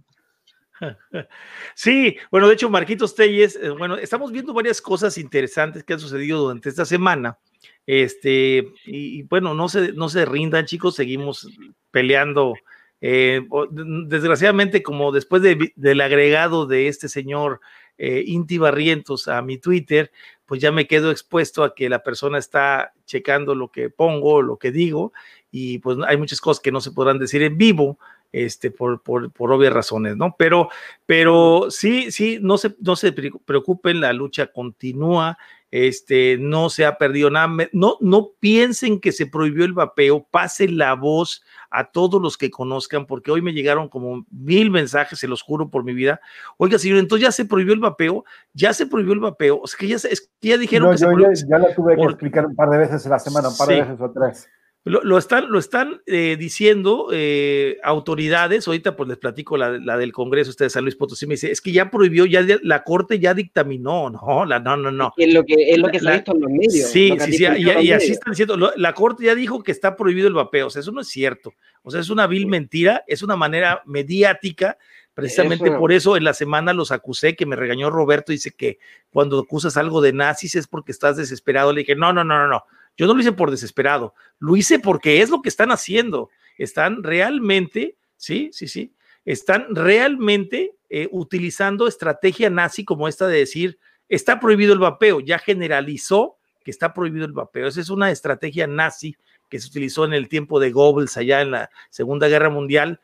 Sí, 1.76 2.18
bueno, 2.32 2.48
de 2.48 2.54
hecho, 2.56 2.70
Marquitos 2.70 3.16
Telles, 3.16 3.58
eh, 3.62 3.70
bueno, 3.70 3.98
estamos 3.98 4.32
viendo 4.32 4.54
varias 4.54 4.82
cosas 4.82 5.18
interesantes 5.18 5.84
que 5.84 5.94
han 5.94 6.00
sucedido 6.00 6.42
durante 6.42 6.70
esta 6.70 6.86
semana. 6.86 7.38
Este, 7.86 8.72
y, 8.86 9.24
bueno, 9.24 9.54
no 9.54 9.70
se, 9.70 9.94
no 9.94 10.10
se 10.10 10.26
rindan, 10.26 10.66
chicos, 10.66 10.96
seguimos 10.96 11.50
peleando. 11.92 12.56
eh, 13.02 13.46
desgraciadamente, 13.72 14.82
como 14.82 15.12
después 15.12 15.42
del 15.42 16.02
agregado 16.02 16.66
de 16.66 16.88
este 16.88 17.10
señor 17.10 17.60
eh, 17.98 18.24
Inti 18.26 18.58
Barrientos 18.58 19.28
a 19.28 19.42
mi 19.42 19.58
Twitter, 19.58 20.12
pues 20.46 20.62
ya 20.62 20.72
me 20.72 20.88
quedo 20.88 21.12
expuesto 21.12 21.64
a 21.64 21.76
que 21.76 21.90
la 21.90 22.02
persona 22.04 22.38
está 22.38 22.94
checando 23.06 23.56
lo 23.56 23.72
que 23.72 23.90
pongo, 23.90 24.42
lo 24.42 24.58
que 24.58 24.72
digo, 24.72 25.14
y 25.52 25.80
pues 25.80 25.98
hay 26.08 26.18
muchas 26.18 26.42
cosas 26.42 26.62
que 26.62 26.72
no 26.72 26.82
se 26.82 26.92
podrán 26.92 27.20
decir 27.20 27.44
en 27.44 27.58
vivo, 27.58 28.00
este, 28.34 28.72
por, 28.72 29.02
por, 29.02 29.32
por 29.32 29.52
obvias 29.54 29.72
razones, 29.72 30.18
¿no? 30.18 30.36
Pero, 30.38 30.68
pero 31.06 31.68
sí, 31.70 32.12
sí, 32.12 32.40
no 32.42 32.58
se, 32.58 32.76
no 32.82 32.96
se 32.98 33.14
pre- 33.14 33.32
preocupen, 33.46 34.02
la 34.02 34.12
lucha 34.12 34.48
continúa, 34.48 35.38
este, 35.72 36.38
no 36.40 36.70
se 36.70 36.86
ha 36.86 36.98
perdido 36.98 37.30
nada, 37.32 37.48
no, 37.72 37.98
no 38.00 38.32
piensen 38.40 39.00
que 39.00 39.12
se 39.12 39.26
prohibió 39.26 39.66
el 39.66 39.74
vapeo, 39.74 40.28
pasen 40.30 40.78
la 40.78 40.94
voz 40.94 41.44
a 41.72 41.86
todos 41.92 42.22
los 42.22 42.38
que 42.38 42.52
conozcan, 42.52 43.06
porque 43.08 43.32
hoy 43.32 43.42
me 43.42 43.54
llegaron 43.54 43.88
como 43.90 44.26
mil 44.30 44.70
mensajes, 44.70 45.18
se 45.18 45.28
los 45.28 45.42
juro 45.42 45.70
por 45.70 45.84
mi 45.84 45.94
vida. 45.94 46.20
Oiga, 46.58 46.78
señor, 46.78 47.00
entonces 47.00 47.24
ya 47.28 47.32
se 47.32 47.46
prohibió 47.46 47.74
el 47.74 47.80
vapeo, 47.80 48.24
ya 48.54 48.74
se 48.74 48.86
prohibió 48.86 49.14
el 49.14 49.20
vapeo, 49.20 49.62
o 49.62 49.68
sea 49.68 49.78
que 49.80 49.88
ya, 49.88 49.98
se- 49.98 50.14
es 50.14 50.22
que 50.40 50.50
ya 50.50 50.58
dijeron 50.58 50.88
No, 50.88 50.92
que 50.92 50.98
se 51.00 51.06
prohibió. 51.06 51.28
ya, 51.34 51.46
ya 51.50 51.58
lo 51.58 51.74
tuve 51.74 51.94
que 51.96 52.02
por- 52.02 52.12
explicar 52.12 52.46
un 52.46 52.56
par 52.56 52.70
de 52.70 52.78
veces 52.78 53.04
en 53.06 53.12
la 53.12 53.20
semana, 53.20 53.50
un 53.50 53.58
par 53.58 53.68
Sí. 53.68 53.74
de 53.76 53.82
veces 53.82 54.02
o 54.02 54.12
tres. 54.12 54.50
Lo, 54.86 55.02
lo 55.02 55.18
están, 55.18 55.50
lo 55.50 55.60
están 55.60 56.02
eh, 56.08 56.36
diciendo 56.38 57.08
eh, 57.14 57.78
autoridades, 57.84 58.68
ahorita 58.68 58.98
pues 58.98 59.08
les 59.08 59.18
platico 59.18 59.56
la, 59.56 59.78
la 59.78 59.98
del 59.98 60.12
Congreso, 60.12 60.50
usted 60.50 60.66
de 60.66 60.70
San 60.70 60.84
Luis 60.84 60.98
Potosí, 60.98 61.26
me 61.26 61.36
dice, 61.36 61.52
es 61.52 61.62
que 61.62 61.72
ya 61.72 61.90
prohibió, 61.90 62.26
ya 62.26 62.46
la 62.64 62.84
Corte 62.84 63.18
ya 63.18 63.34
dictaminó, 63.34 64.10
no, 64.10 64.46
la, 64.46 64.60
no, 64.60 64.76
no, 64.76 64.92
no. 64.92 65.14
Es 65.16 65.34
lo 65.34 65.46
que, 65.46 65.56
es 65.72 65.78
lo 65.78 65.88
que 65.88 66.02
se 66.02 66.10
ha 66.10 66.14
visto 66.14 66.34
en 66.34 66.42
los 66.42 66.52
medios. 66.52 66.90
Sí, 66.90 67.14
sí, 67.18 67.32
sí, 67.32 67.44
y, 67.46 67.92
así 67.92 68.12
están 68.12 68.32
diciendo, 68.32 68.58
lo- 68.58 68.74
la 68.76 68.94
Corte 68.94 69.24
ya 69.24 69.36
dijo 69.36 69.64
que 69.64 69.72
está 69.72 69.96
prohibido 69.96 70.28
el 70.28 70.34
vapeo, 70.34 70.68
o 70.68 70.70
sea, 70.70 70.82
eso 70.82 70.92
no 70.92 71.00
es 71.00 71.08
cierto, 71.08 71.54
o 71.82 71.90
sea, 71.90 72.02
es 72.02 72.10
una 72.10 72.28
vil 72.28 72.48
mentira, 72.48 73.06
es 73.08 73.24
una 73.24 73.38
manera 73.38 73.84
mediática, 73.86 74.78
precisamente 75.14 75.70
Eso. 75.70 75.78
por 75.78 75.94
eso 75.94 76.18
en 76.18 76.24
la 76.26 76.34
semana 76.34 76.74
los 76.74 76.92
acusé, 76.92 77.36
que 77.36 77.46
me 77.46 77.56
regañó 77.56 77.90
Roberto, 77.90 78.32
dice 78.34 78.52
que 78.52 78.80
cuando 79.12 79.40
acusas 79.40 79.78
algo 79.78 80.02
de 80.02 80.12
nazis 80.12 80.56
es 80.56 80.68
porque 80.68 80.92
estás 80.92 81.16
desesperado, 81.16 81.72
le 81.72 81.82
dije, 81.82 81.96
no, 81.96 82.12
no, 82.12 82.24
no, 82.24 82.38
no, 82.38 82.48
no, 82.48 82.64
Yo 82.98 83.08
no 83.08 83.14
lo 83.14 83.22
hice 83.22 83.32
por 83.32 83.52
desesperado, 83.52 84.14
lo 84.40 84.56
hice 84.56 84.80
porque 84.80 85.22
es 85.22 85.30
lo 85.30 85.42
que 85.42 85.50
están 85.50 85.72
haciendo. 85.72 86.30
Están 86.58 87.04
realmente, 87.04 87.98
sí, 88.18 88.50
sí, 88.54 88.68
sí, 88.68 88.94
están 89.26 89.74
realmente 89.74 90.76
eh, 90.90 91.10
utilizando 91.12 91.88
estrategia 91.88 92.50
nazi 92.50 92.86
como 92.86 93.08
esta 93.08 93.28
de 93.28 93.40
decir, 93.40 93.80
está 94.10 94.40
prohibido 94.40 94.74
el 94.74 94.80
vapeo, 94.80 95.20
ya 95.22 95.40
generalizó 95.40 96.38
que 96.64 96.72
está 96.72 96.94
prohibido 96.94 97.26
el 97.26 97.34
vapeo. 97.34 97.68
Esa 97.68 97.82
es 97.82 97.90
una 97.90 98.12
estrategia 98.12 98.68
nazi 98.68 99.16
que 99.50 99.60
se 99.60 99.68
utilizó 99.68 100.06
en 100.06 100.14
el 100.14 100.30
tiempo 100.30 100.60
de 100.60 100.72
Goebbels 100.72 101.18
allá 101.18 101.42
en 101.42 101.52
la 101.52 101.70
Segunda 101.90 102.28
Guerra 102.28 102.50
Mundial. 102.50 103.02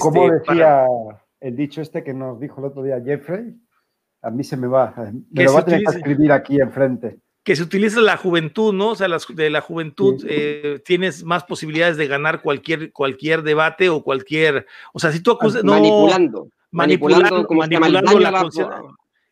¿Cómo 0.00 0.26
este, 0.26 0.52
decía 0.52 0.86
el 1.40 1.56
dicho 1.56 1.80
este 1.80 2.04
que 2.04 2.12
nos 2.12 2.38
dijo 2.38 2.60
el 2.60 2.66
otro 2.66 2.82
día 2.82 3.00
Jeffrey? 3.02 3.56
A 4.22 4.30
mí 4.30 4.44
se 4.44 4.56
me 4.56 4.66
va, 4.66 4.94
me 5.30 5.44
lo 5.44 5.54
va 5.54 5.60
a 5.60 5.64
tener 5.64 5.82
que 5.82 5.96
escribir 5.96 6.30
aquí 6.30 6.60
enfrente 6.60 7.18
que 7.50 7.56
se 7.56 7.64
utiliza 7.64 8.00
la 8.00 8.16
juventud, 8.16 8.72
¿no? 8.72 8.90
O 8.90 8.94
sea, 8.94 9.08
de 9.08 9.50
la 9.50 9.60
juventud 9.60 10.24
eh, 10.28 10.80
tienes 10.84 11.24
más 11.24 11.42
posibilidades 11.42 11.96
de 11.96 12.06
ganar 12.06 12.42
cualquier, 12.42 12.92
cualquier 12.92 13.42
debate 13.42 13.88
o 13.88 14.04
cualquier, 14.04 14.68
o 14.92 15.00
sea, 15.00 15.10
si 15.10 15.18
tú 15.18 15.32
acusas, 15.32 15.64
manipulando, 15.64 16.46
manipulando, 16.70 17.48
manipulando, 17.50 18.20
la, 18.20 18.48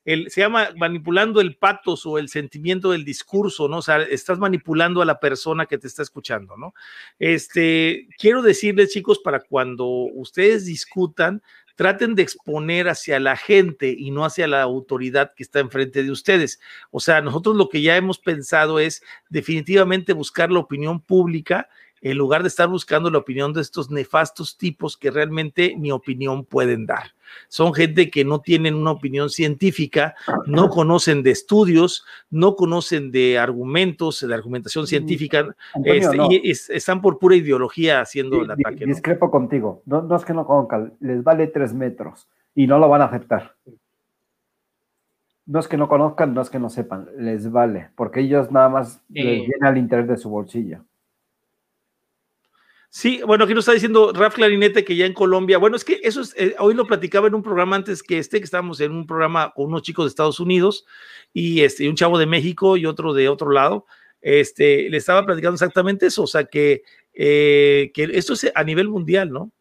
el, 0.04 0.32
se 0.32 0.40
llama 0.40 0.70
manipulando 0.76 1.40
el 1.40 1.54
patos 1.54 2.06
o 2.06 2.18
el 2.18 2.28
sentimiento 2.28 2.90
del 2.90 3.04
discurso, 3.04 3.68
¿no? 3.68 3.76
O 3.76 3.82
sea, 3.82 4.02
estás 4.02 4.40
manipulando 4.40 5.00
a 5.00 5.04
la 5.04 5.20
persona 5.20 5.66
que 5.66 5.78
te 5.78 5.86
está 5.86 6.02
escuchando, 6.02 6.56
¿no? 6.56 6.74
Este, 7.20 8.08
quiero 8.18 8.42
decirles, 8.42 8.90
chicos, 8.90 9.20
para 9.20 9.38
cuando 9.38 9.86
ustedes 9.86 10.66
discutan, 10.66 11.40
traten 11.78 12.16
de 12.16 12.22
exponer 12.22 12.88
hacia 12.88 13.20
la 13.20 13.36
gente 13.36 13.94
y 13.96 14.10
no 14.10 14.24
hacia 14.24 14.48
la 14.48 14.62
autoridad 14.62 15.32
que 15.36 15.44
está 15.44 15.60
enfrente 15.60 16.02
de 16.02 16.10
ustedes. 16.10 16.58
O 16.90 16.98
sea, 16.98 17.20
nosotros 17.20 17.54
lo 17.54 17.68
que 17.68 17.82
ya 17.82 17.96
hemos 17.96 18.18
pensado 18.18 18.80
es 18.80 19.00
definitivamente 19.28 20.12
buscar 20.12 20.50
la 20.50 20.58
opinión 20.58 21.00
pública 21.00 21.68
en 22.00 22.16
lugar 22.16 22.42
de 22.42 22.48
estar 22.48 22.68
buscando 22.68 23.10
la 23.10 23.18
opinión 23.18 23.52
de 23.52 23.60
estos 23.60 23.90
nefastos 23.90 24.56
tipos 24.56 24.96
que 24.96 25.10
realmente 25.10 25.74
ni 25.76 25.90
opinión 25.90 26.44
pueden 26.44 26.86
dar. 26.86 27.12
Son 27.48 27.74
gente 27.74 28.10
que 28.10 28.24
no 28.24 28.40
tienen 28.40 28.74
una 28.74 28.90
opinión 28.90 29.30
científica, 29.30 30.14
no 30.46 30.68
conocen 30.68 31.22
de 31.22 31.30
estudios, 31.30 32.04
no 32.30 32.56
conocen 32.56 33.10
de 33.10 33.38
argumentos, 33.38 34.26
de 34.26 34.34
argumentación 34.34 34.84
mm, 34.84 34.86
científica, 34.86 35.54
este, 35.84 36.16
y 36.30 36.50
están 36.50 37.00
por 37.00 37.18
pura 37.18 37.36
ideología 37.36 38.00
haciendo 38.00 38.42
el 38.42 38.50
ataque. 38.50 38.86
Discrepo 38.86 39.30
contigo, 39.30 39.82
no, 39.86 40.14
es 40.14 40.24
que 40.24 40.34
no 40.34 40.46
conozcan, 40.46 40.94
les 41.00 41.22
vale 41.22 41.46
tres 41.48 41.74
metros 41.74 42.28
y 42.54 42.66
no 42.66 42.78
lo 42.78 42.88
van 42.88 43.02
a 43.02 43.06
aceptar. 43.06 43.54
No 45.46 45.60
es 45.60 45.68
que 45.68 45.78
no 45.78 45.88
conozcan, 45.88 46.34
no 46.34 46.42
es 46.42 46.50
que 46.50 46.58
no 46.58 46.68
sepan, 46.68 47.08
les 47.16 47.50
vale, 47.50 47.90
porque 47.94 48.20
ellos 48.20 48.50
nada 48.50 48.68
más 48.68 49.02
les 49.08 49.46
viene 49.46 49.66
al 49.66 49.78
interés 49.78 50.06
de 50.06 50.18
su 50.18 50.28
bolsillo. 50.28 50.84
Sí, 52.90 53.20
bueno, 53.26 53.44
aquí 53.44 53.52
nos 53.52 53.62
está 53.62 53.72
diciendo 53.72 54.12
Raf 54.14 54.34
Clarinete 54.34 54.82
que 54.84 54.96
ya 54.96 55.04
en 55.04 55.12
Colombia, 55.12 55.58
bueno, 55.58 55.76
es 55.76 55.84
que 55.84 56.00
eso 56.02 56.22
es, 56.22 56.34
eh, 56.38 56.54
hoy 56.58 56.72
lo 56.72 56.86
platicaba 56.86 57.28
en 57.28 57.34
un 57.34 57.42
programa 57.42 57.76
antes 57.76 58.02
que 58.02 58.18
este, 58.18 58.38
que 58.38 58.44
estábamos 58.44 58.80
en 58.80 58.92
un 58.92 59.06
programa 59.06 59.52
con 59.54 59.66
unos 59.66 59.82
chicos 59.82 60.06
de 60.06 60.08
Estados 60.08 60.40
Unidos 60.40 60.86
y 61.34 61.60
este, 61.60 61.86
un 61.88 61.96
chavo 61.96 62.18
de 62.18 62.26
México 62.26 62.78
y 62.78 62.86
otro 62.86 63.12
de 63.12 63.28
otro 63.28 63.50
lado, 63.50 63.84
este, 64.22 64.88
le 64.88 64.96
estaba 64.96 65.26
platicando 65.26 65.54
exactamente 65.54 66.06
eso, 66.06 66.22
o 66.22 66.26
sea, 66.26 66.44
que, 66.44 66.82
eh, 67.12 67.90
que 67.92 68.04
esto 68.14 68.32
es 68.32 68.50
a 68.54 68.64
nivel 68.64 68.88
mundial, 68.88 69.30
¿no? 69.30 69.52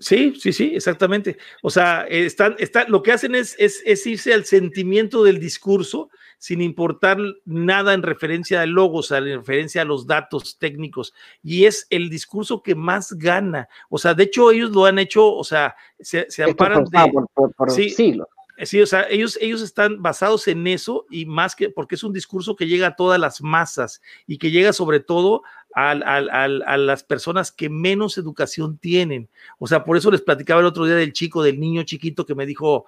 Sí, 0.00 0.34
sí, 0.38 0.52
sí, 0.52 0.72
exactamente. 0.76 1.38
O 1.62 1.70
sea, 1.70 2.02
están, 2.08 2.54
están, 2.58 2.86
lo 2.88 3.02
que 3.02 3.10
hacen 3.10 3.34
es, 3.34 3.56
es, 3.58 3.82
es 3.84 4.06
irse 4.06 4.32
al 4.32 4.44
sentimiento 4.44 5.24
del 5.24 5.40
discurso 5.40 6.10
sin 6.38 6.62
importar 6.62 7.18
nada 7.44 7.94
en 7.94 8.02
referencia 8.02 8.62
al 8.62 8.70
logos, 8.70 9.10
en 9.10 9.24
referencia 9.24 9.82
a 9.82 9.84
los 9.84 10.06
datos 10.06 10.56
técnicos. 10.58 11.12
Y 11.42 11.64
es 11.64 11.86
el 11.90 12.08
discurso 12.08 12.62
que 12.62 12.74
más 12.74 13.12
gana. 13.12 13.68
O 13.90 13.98
sea, 13.98 14.14
de 14.14 14.24
hecho, 14.24 14.50
ellos 14.50 14.70
lo 14.70 14.84
han 14.86 14.98
hecho, 14.98 15.34
o 15.34 15.44
sea, 15.44 15.74
se, 16.00 16.26
amparan 16.42 16.84
de. 16.84 17.12
Por, 17.34 17.70
sí, 17.70 17.90
siglos. 17.90 18.28
Sí, 18.64 18.80
o 18.80 18.86
sea, 18.86 19.06
ellos, 19.08 19.38
ellos 19.40 19.62
están 19.62 20.02
basados 20.02 20.48
en 20.48 20.66
eso 20.66 21.06
y 21.10 21.26
más 21.26 21.54
que 21.54 21.70
porque 21.70 21.94
es 21.94 22.02
un 22.02 22.12
discurso 22.12 22.56
que 22.56 22.66
llega 22.66 22.88
a 22.88 22.96
todas 22.96 23.20
las 23.20 23.40
masas 23.40 24.02
y 24.26 24.38
que 24.38 24.50
llega 24.50 24.72
sobre 24.72 24.98
todo 24.98 25.42
a, 25.76 25.92
a, 25.92 26.76
las 26.76 27.04
personas 27.04 27.52
que 27.52 27.68
menos 27.68 28.18
educación 28.18 28.76
tienen. 28.78 29.28
O 29.60 29.68
sea, 29.68 29.84
por 29.84 29.96
eso 29.96 30.10
les 30.10 30.22
platicaba 30.22 30.60
el 30.60 30.66
otro 30.66 30.86
día 30.86 30.96
del 30.96 31.12
chico, 31.12 31.44
del 31.44 31.60
niño 31.60 31.84
chiquito 31.84 32.26
que 32.26 32.34
me 32.34 32.46
dijo, 32.46 32.86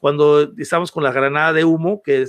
cuando 0.00 0.52
estamos 0.56 0.92
con 0.92 1.02
la 1.02 1.12
granada 1.12 1.52
de 1.52 1.64
humo, 1.64 2.02
que 2.02 2.24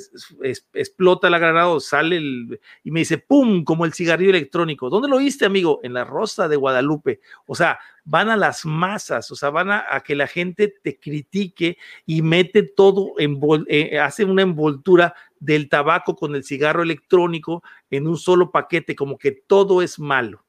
explota 0.73 1.29
la 1.29 1.39
granada 1.39 1.79
sale 1.79 2.17
el, 2.17 2.59
y 2.83 2.91
me 2.91 3.01
dice, 3.01 3.17
¡pum!, 3.17 3.63
como 3.63 3.85
el 3.85 3.93
cigarrillo 3.93 4.31
electrónico. 4.31 4.89
¿Dónde 4.89 5.07
lo 5.07 5.17
viste, 5.17 5.45
amigo? 5.45 5.79
En 5.83 5.93
la 5.93 6.03
Rosa 6.03 6.47
de 6.47 6.55
Guadalupe. 6.55 7.19
O 7.45 7.55
sea, 7.55 7.79
van 8.05 8.29
a 8.29 8.37
las 8.37 8.65
masas, 8.65 9.29
o 9.31 9.35
sea, 9.35 9.51
van 9.51 9.69
a, 9.71 9.85
que 10.03 10.15
la 10.15 10.27
gente 10.27 10.73
te 10.81 10.99
critique 10.99 11.77
y 12.05 12.21
mete 12.21 12.63
todo, 12.63 13.13
en, 13.19 13.39
eh, 13.67 13.99
hace 13.99 14.25
una 14.25 14.41
envoltura 14.41 15.13
del 15.39 15.69
tabaco 15.69 16.15
con 16.15 16.35
el 16.35 16.43
cigarro 16.43 16.81
electrónico 16.81 17.63
en 17.91 18.07
un 18.07 18.17
solo 18.17 18.51
paquete, 18.51 18.95
como 18.95 19.17
que 19.17 19.31
todo 19.31 19.81
es 19.81 19.99
malo. 19.99 20.43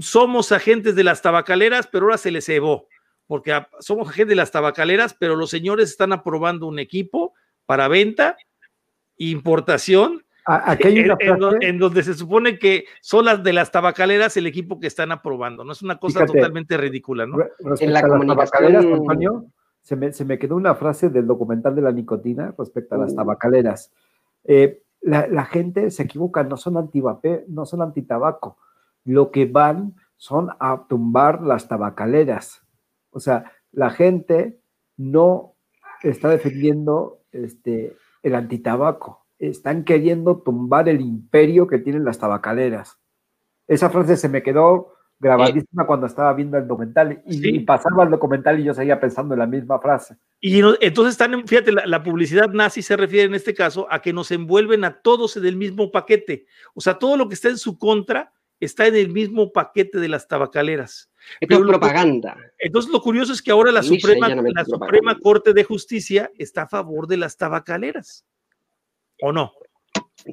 Somos 0.00 0.52
agentes 0.52 0.94
de 0.96 1.04
las 1.04 1.22
tabacaleras, 1.22 1.86
pero 1.86 2.06
ahora 2.06 2.18
se 2.18 2.30
les 2.30 2.44
cebó 2.46 2.88
porque 3.28 3.52
somos 3.78 4.10
gente 4.10 4.30
de 4.30 4.36
las 4.36 4.50
tabacaleras, 4.50 5.14
pero 5.14 5.36
los 5.36 5.50
señores 5.50 5.90
están 5.90 6.12
aprobando 6.12 6.66
un 6.66 6.80
equipo 6.80 7.34
para 7.66 7.86
venta, 7.86 8.36
importación, 9.18 10.24
en, 11.60 11.78
donde 11.78 12.02
se 12.02 12.14
supone 12.14 12.58
que 12.58 12.86
son 13.02 13.26
las 13.26 13.44
de 13.44 13.52
las 13.52 13.70
tabacaleras 13.70 14.34
el 14.38 14.46
equipo 14.46 14.80
que 14.80 14.86
están 14.86 15.12
aprobando, 15.12 15.62
¿no? 15.62 15.72
Es 15.72 15.82
una 15.82 15.98
cosa 15.98 16.24
totalmente 16.24 16.78
ridícula, 16.78 17.26
¿no? 17.26 17.36
En 17.78 17.92
la 17.92 18.00
comunicación, 18.00 18.76
Antonio, 18.76 19.44
se 19.82 19.94
me, 19.94 20.12
se 20.12 20.24
me, 20.24 20.38
quedó 20.38 20.56
una 20.56 20.74
frase 20.74 21.10
del 21.10 21.26
documental 21.26 21.74
de 21.76 21.82
la 21.82 21.92
nicotina 21.92 22.54
respecto 22.58 22.94
a 22.94 22.98
las 22.98 23.12
uh. 23.12 23.16
tabacaleras. 23.16 23.92
Eh, 24.44 24.82
la, 25.02 25.44
gente 25.44 25.90
se 25.90 26.04
equivoca, 26.04 26.42
no 26.44 26.56
son 26.56 26.78
antivape, 26.78 27.44
no 27.48 27.66
son 27.66 27.82
antitabaco. 27.82 28.56
Lo 29.04 29.30
que 29.30 29.44
van 29.44 29.94
son 30.16 30.48
a 30.58 30.86
tumbar 30.88 31.42
las 31.42 31.68
tabacaleras 31.68 32.62
o 33.10 33.20
sea, 33.20 33.52
la 33.72 33.90
gente 33.90 34.60
no 34.96 35.54
está 36.02 36.28
defendiendo 36.28 37.22
este, 37.32 37.96
el 38.22 38.34
antitabaco, 38.34 39.26
están 39.38 39.84
queriendo 39.84 40.42
tumbar 40.42 40.88
el 40.88 41.00
imperio 41.00 41.66
que 41.66 41.78
tienen 41.78 42.04
las 42.04 42.18
tabacaleras. 42.18 42.98
Esa 43.66 43.90
frase 43.90 44.16
se 44.16 44.28
me 44.28 44.42
quedó 44.42 44.94
grabadísima 45.20 45.86
cuando 45.86 46.06
estaba 46.06 46.32
viendo 46.32 46.56
el 46.56 46.68
documental 46.68 47.22
y, 47.26 47.60
pasaba 47.60 48.04
el 48.04 48.10
documental 48.10 48.60
y 48.60 48.64
yo 48.64 48.72
seguía 48.72 49.00
pensando 49.00 49.34
en 49.34 49.40
la 49.40 49.46
misma 49.46 49.80
frase. 49.80 50.16
Y 50.40 50.60
entonces 50.80 51.12
están, 51.12 51.46
fíjate, 51.46 51.72
la, 51.72 51.86
la, 51.86 52.02
publicidad 52.02 52.48
nazi 52.50 52.82
se 52.82 52.96
refiere 52.96 53.26
en 53.26 53.34
este 53.34 53.52
caso 53.52 53.86
a 53.90 54.00
que 54.00 54.12
nos 54.12 54.30
envuelven 54.30 54.84
a 54.84 55.00
todos 55.00 55.36
en 55.36 55.46
el 55.46 55.56
mismo 55.56 55.90
paquete. 55.90 56.46
O 56.74 56.80
sea, 56.80 56.98
todo 56.98 57.16
lo 57.16 57.28
que 57.28 57.34
está 57.34 57.48
en 57.48 57.58
su 57.58 57.78
contra 57.78 58.32
está 58.60 58.86
en 58.86 58.96
el 58.96 59.10
mismo 59.10 59.52
paquete 59.52 59.98
de 59.98 60.08
las 60.08 60.26
tabacaleras. 60.26 61.10
es 61.40 61.58
propaganda. 61.58 62.36
entonces 62.58 62.90
lo 62.90 63.00
curioso 63.00 63.32
es 63.32 63.42
que 63.42 63.50
ahora 63.50 63.70
la, 63.70 63.82
Suprema, 63.82 64.28
la 64.28 64.64
Suprema 64.64 65.18
Corte 65.18 65.52
de 65.52 65.64
Justicia 65.64 66.30
está 66.38 66.62
a 66.62 66.68
favor 66.68 67.06
de 67.06 67.16
las 67.16 67.36
tabacaleras. 67.36 68.24
¿O 69.20 69.32
no? 69.32 69.52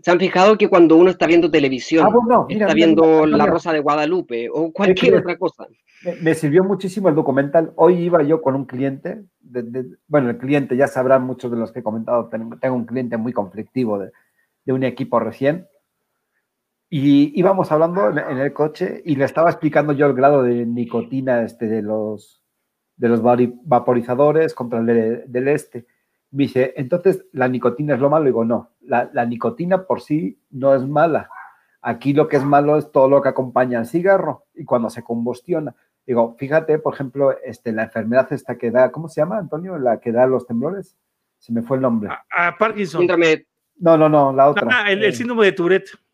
¿Se 0.02 0.12
han 0.12 0.20
fijado 0.20 0.58
que 0.58 0.68
cuando 0.68 0.96
uno 0.96 1.12
está 1.12 1.28
viendo 1.28 1.50
televisión, 1.50 2.08
ah, 2.08 2.46
está 2.50 2.74
viendo 2.74 3.26
La 3.26 3.46
Rosa 3.46 3.72
de 3.72 3.80
Guadalupe 3.80 4.50
o 4.52 4.72
cualquier 4.72 5.16
otra 5.16 5.38
cosa? 5.38 5.68
Me, 6.22 6.34
sirvió 6.34 6.64
muchísimo 6.64 7.10
el 7.10 7.16
documental. 7.16 7.72
Hoy 7.76 7.96
iba 7.96 8.22
yo 8.24 8.42
con 8.42 8.56
un 8.56 8.66
cliente, 8.66 9.24
bueno, 10.08 10.32
el 10.32 10.38
cliente 10.38 10.76
ya 10.76 10.88
sabrán 10.88 11.24
muchos 11.24 11.52
de 11.52 11.58
los 11.58 11.72
que 11.72 11.80
he 11.80 11.84
comentado, 11.84 12.30
tengo, 12.30 12.76
un 12.76 12.86
cliente 12.86 13.18
muy 13.18 13.32
conflictivo 13.32 14.00
de, 14.00 14.12
de 14.66 14.74
un 14.74 14.84
equipo 14.84 15.20
recién 15.20 15.68
y 16.98 17.38
íbamos 17.38 17.74
hablando 17.74 18.08
en, 18.08 18.38
el 18.38 18.54
coche 18.54 19.02
y 19.04 19.18
le 19.18 19.26
estaba 19.26 19.50
explicando 19.50 19.92
yo 19.92 20.06
el 20.06 20.14
grado 20.14 20.44
de 20.44 20.66
nicotina 20.66 21.42
este, 21.42 21.68
de, 21.68 21.82
los, 21.82 22.42
de 22.96 23.10
los 23.10 23.22
vaporizadores 23.22 24.54
contra 24.54 24.80
el 24.80 25.26
del 25.28 25.48
este. 25.50 25.88
Me 26.32 26.44
dice, 26.44 26.74
entonces, 26.78 27.26
¿la 27.34 27.50
nicotina 27.50 27.96
es 27.96 28.00
lo 28.00 28.10
malo? 28.10 28.24
Y 28.24 28.28
digo, 28.28 28.46
no, 28.46 28.72
la, 28.80 29.10
la, 29.12 29.26
nicotina 29.26 29.84
por 29.84 30.00
sí 30.00 30.40
no 30.52 30.74
es 30.74 30.88
mala. 30.88 31.30
Aquí 31.82 32.14
lo 32.14 32.30
que 32.30 32.38
es 32.38 32.46
malo 32.46 32.78
es 32.78 32.90
todo 32.94 33.10
lo 33.10 33.22
que 33.22 33.28
acompaña 33.28 33.80
al 33.80 33.88
cigarro 33.88 34.46
y 34.54 34.64
cuando 34.64 34.90
se 34.90 35.04
combustiona. 35.04 35.76
Digo, 36.08 36.38
fíjate, 36.40 36.80
por 36.80 36.94
ejemplo, 36.94 37.36
este, 37.44 37.74
la 37.74 37.84
enfermedad 37.84 38.32
esta 38.32 38.58
que 38.58 38.72
da, 38.72 38.94
¿cómo 38.94 39.10
se 39.10 39.20
llama, 39.20 39.38
Antonio? 39.38 39.78
La 39.78 40.00
que 40.00 40.14
da 40.14 40.28
los 40.28 40.48
temblores. 40.48 40.96
Se 41.40 41.52
me 41.52 41.62
fue 41.62 41.76
el 41.76 41.82
nombre. 41.82 42.10
A, 42.32 42.58
Parkinson. 42.58 43.06
No, 43.80 43.98
no, 43.98 44.08
no, 44.08 44.32
la 44.32 44.48
otra. 44.48 44.70
Ah, 44.72 44.90
el, 44.90 45.04
el 45.04 45.14
síndrome 45.14 45.44
de 45.44 45.52
Tourette 45.52 46.05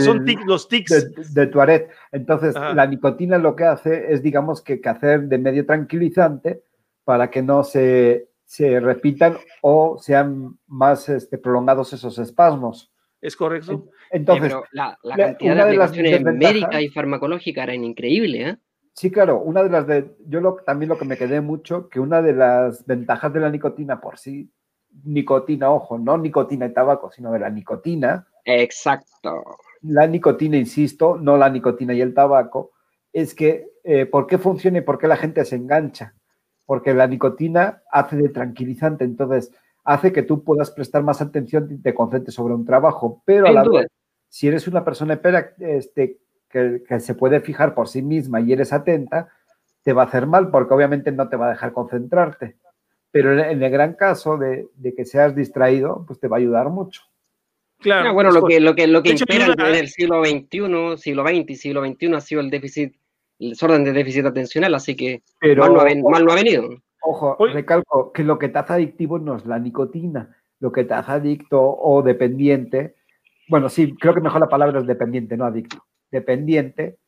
son 0.00 0.24
los 0.46 0.68
tics. 0.68 1.34
De, 1.34 1.46
Tuaret. 1.46 1.90
Entonces, 2.12 2.54
la 2.54 2.86
nicotina 2.86 3.38
lo 3.38 3.54
que 3.54 3.64
hace 3.64 4.12
es, 4.12 4.22
digamos, 4.22 4.62
que, 4.62 4.80
hacer 4.84 5.22
de 5.22 5.38
medio 5.38 5.66
tranquilizante 5.66 6.62
para 7.04 7.30
que 7.30 7.42
no 7.42 7.64
se, 7.64 8.28
se 8.44 8.80
repitan 8.80 9.36
o 9.62 9.98
sean 9.98 10.58
más 10.66 11.08
este, 11.08 11.38
prolongados 11.38 11.92
esos 11.92 12.18
espasmos. 12.18 12.92
¿Es 13.20 13.36
correcto? 13.36 13.88
Entonces, 14.10 14.54
la, 14.72 14.98
cantidad 15.16 15.54
de, 15.54 15.62
aplicaciones 15.62 16.22
médicas 16.22 16.82
y 16.82 16.88
farmacológicas 16.88 17.64
era 17.64 17.74
increíble, 17.74 18.48
¿eh? 18.48 18.56
Sí, 18.94 19.12
claro, 19.12 19.40
una 19.40 19.62
de 19.62 19.70
las 19.70 19.86
de, 19.86 20.16
yo 20.26 20.40
lo, 20.40 20.56
también 20.56 20.88
lo 20.88 20.98
que 20.98 21.04
me 21.04 21.16
quedé 21.16 21.40
mucho, 21.40 21.88
que 21.88 22.00
una 22.00 22.20
de 22.20 22.32
las 22.32 22.84
ventajas 22.84 23.32
de 23.32 23.38
la 23.38 23.48
nicotina 23.48 24.00
por 24.00 24.18
sí, 24.18 24.50
nicotina, 25.04 25.70
ojo, 25.70 25.98
no 25.98 26.18
nicotina 26.18 26.66
y 26.66 26.72
tabaco, 26.72 27.10
sino 27.10 27.30
de 27.32 27.38
la 27.38 27.50
nicotina. 27.50 28.26
Exacto. 28.48 29.44
La 29.82 30.06
nicotina, 30.06 30.56
insisto, 30.56 31.18
no 31.18 31.36
la 31.36 31.50
nicotina 31.50 31.92
y 31.92 32.00
el 32.00 32.14
tabaco, 32.14 32.72
es 33.12 33.34
que, 33.34 33.68
eh, 33.84 34.06
¿por 34.06 34.26
qué 34.26 34.38
funciona 34.38 34.78
y 34.78 34.82
por 34.82 34.98
qué 34.98 35.06
la 35.06 35.16
gente 35.16 35.44
se 35.44 35.56
engancha? 35.56 36.14
Porque 36.64 36.94
la 36.94 37.06
nicotina 37.06 37.82
hace 37.90 38.16
de 38.16 38.30
tranquilizante, 38.30 39.04
entonces 39.04 39.52
hace 39.84 40.12
que 40.12 40.22
tú 40.22 40.44
puedas 40.44 40.70
prestar 40.70 41.02
más 41.02 41.20
atención 41.20 41.68
y 41.70 41.78
te 41.78 41.94
concentres 41.94 42.34
sobre 42.34 42.54
un 42.54 42.64
trabajo, 42.64 43.22
pero 43.24 43.46
a 43.46 43.52
la 43.52 43.62
vez, 43.62 43.86
si 44.28 44.48
eres 44.48 44.66
una 44.66 44.84
persona 44.84 45.20
este, 45.58 46.18
que, 46.48 47.00
se 47.00 47.14
puede 47.14 47.40
fijar 47.40 47.74
por 47.74 47.88
sí 47.88 48.02
misma 48.02 48.40
y 48.40 48.52
eres 48.52 48.72
atenta, 48.72 49.28
te 49.82 49.92
va 49.92 50.02
a 50.02 50.06
hacer 50.06 50.26
mal 50.26 50.50
porque 50.50 50.74
obviamente 50.74 51.12
no 51.12 51.28
te 51.28 51.36
va 51.36 51.48
a 51.48 51.50
dejar 51.50 51.72
concentrarte. 51.72 52.56
Pero 53.10 53.32
en 53.32 53.62
el 53.62 53.70
gran 53.70 53.94
caso 53.94 54.36
de, 54.36 54.68
que 54.94 55.04
seas 55.06 55.34
distraído, 55.34 56.04
pues 56.06 56.20
te 56.20 56.28
va 56.28 56.36
a 56.36 56.40
ayudar 56.40 56.68
mucho. 56.68 57.02
Claro. 57.80 58.12
bueno, 58.12 58.30
lo 58.32 58.42
que, 58.42 58.60
lo 58.60 58.74
que, 58.74 58.86
lo 58.86 59.02
que 59.02 59.10
impera 59.10 59.46
en 59.46 59.74
el 59.74 59.88
siglo 59.88 60.24
XXI, 60.24 60.96
siglo 60.96 61.24
XX 61.24 61.50
y 61.50 61.54
siglo 61.54 61.86
XXI 61.86 62.14
ha 62.14 62.20
sido 62.20 62.40
el 62.40 62.50
déficit, 62.50 62.96
el 63.38 63.50
desorden 63.50 63.84
de 63.84 63.92
déficit 63.92 64.24
atencional, 64.26 64.74
así 64.74 64.96
que 64.96 65.22
mal, 65.40 65.72
no 65.72 65.80
ha, 66.32 66.34
venido. 66.34 66.68
Ojo, 67.02 67.36
recalco 67.46 68.12
que 68.12 68.24
lo 68.24 68.38
que 68.38 68.48
te 68.48 68.58
hace 68.58 68.72
adictivo 68.72 69.18
no 69.18 69.36
es 69.36 69.46
la 69.46 69.60
nicotina, 69.60 70.36
lo 70.58 70.72
que 70.72 70.84
te 70.84 70.94
hace 70.94 71.12
adicto 71.12 71.60
o 71.60 72.02
dependiente, 72.02 72.96
bueno, 73.48 73.68
sí, 73.68 73.94
creo 73.94 74.12
que 74.12 74.20
mejor 74.20 74.40
la 74.40 74.48
palabra 74.48 74.80
es 74.80 74.86
dependiente, 74.86 75.36
no 75.36 75.44
adicto 75.44 75.84
dependiente, 76.10 76.98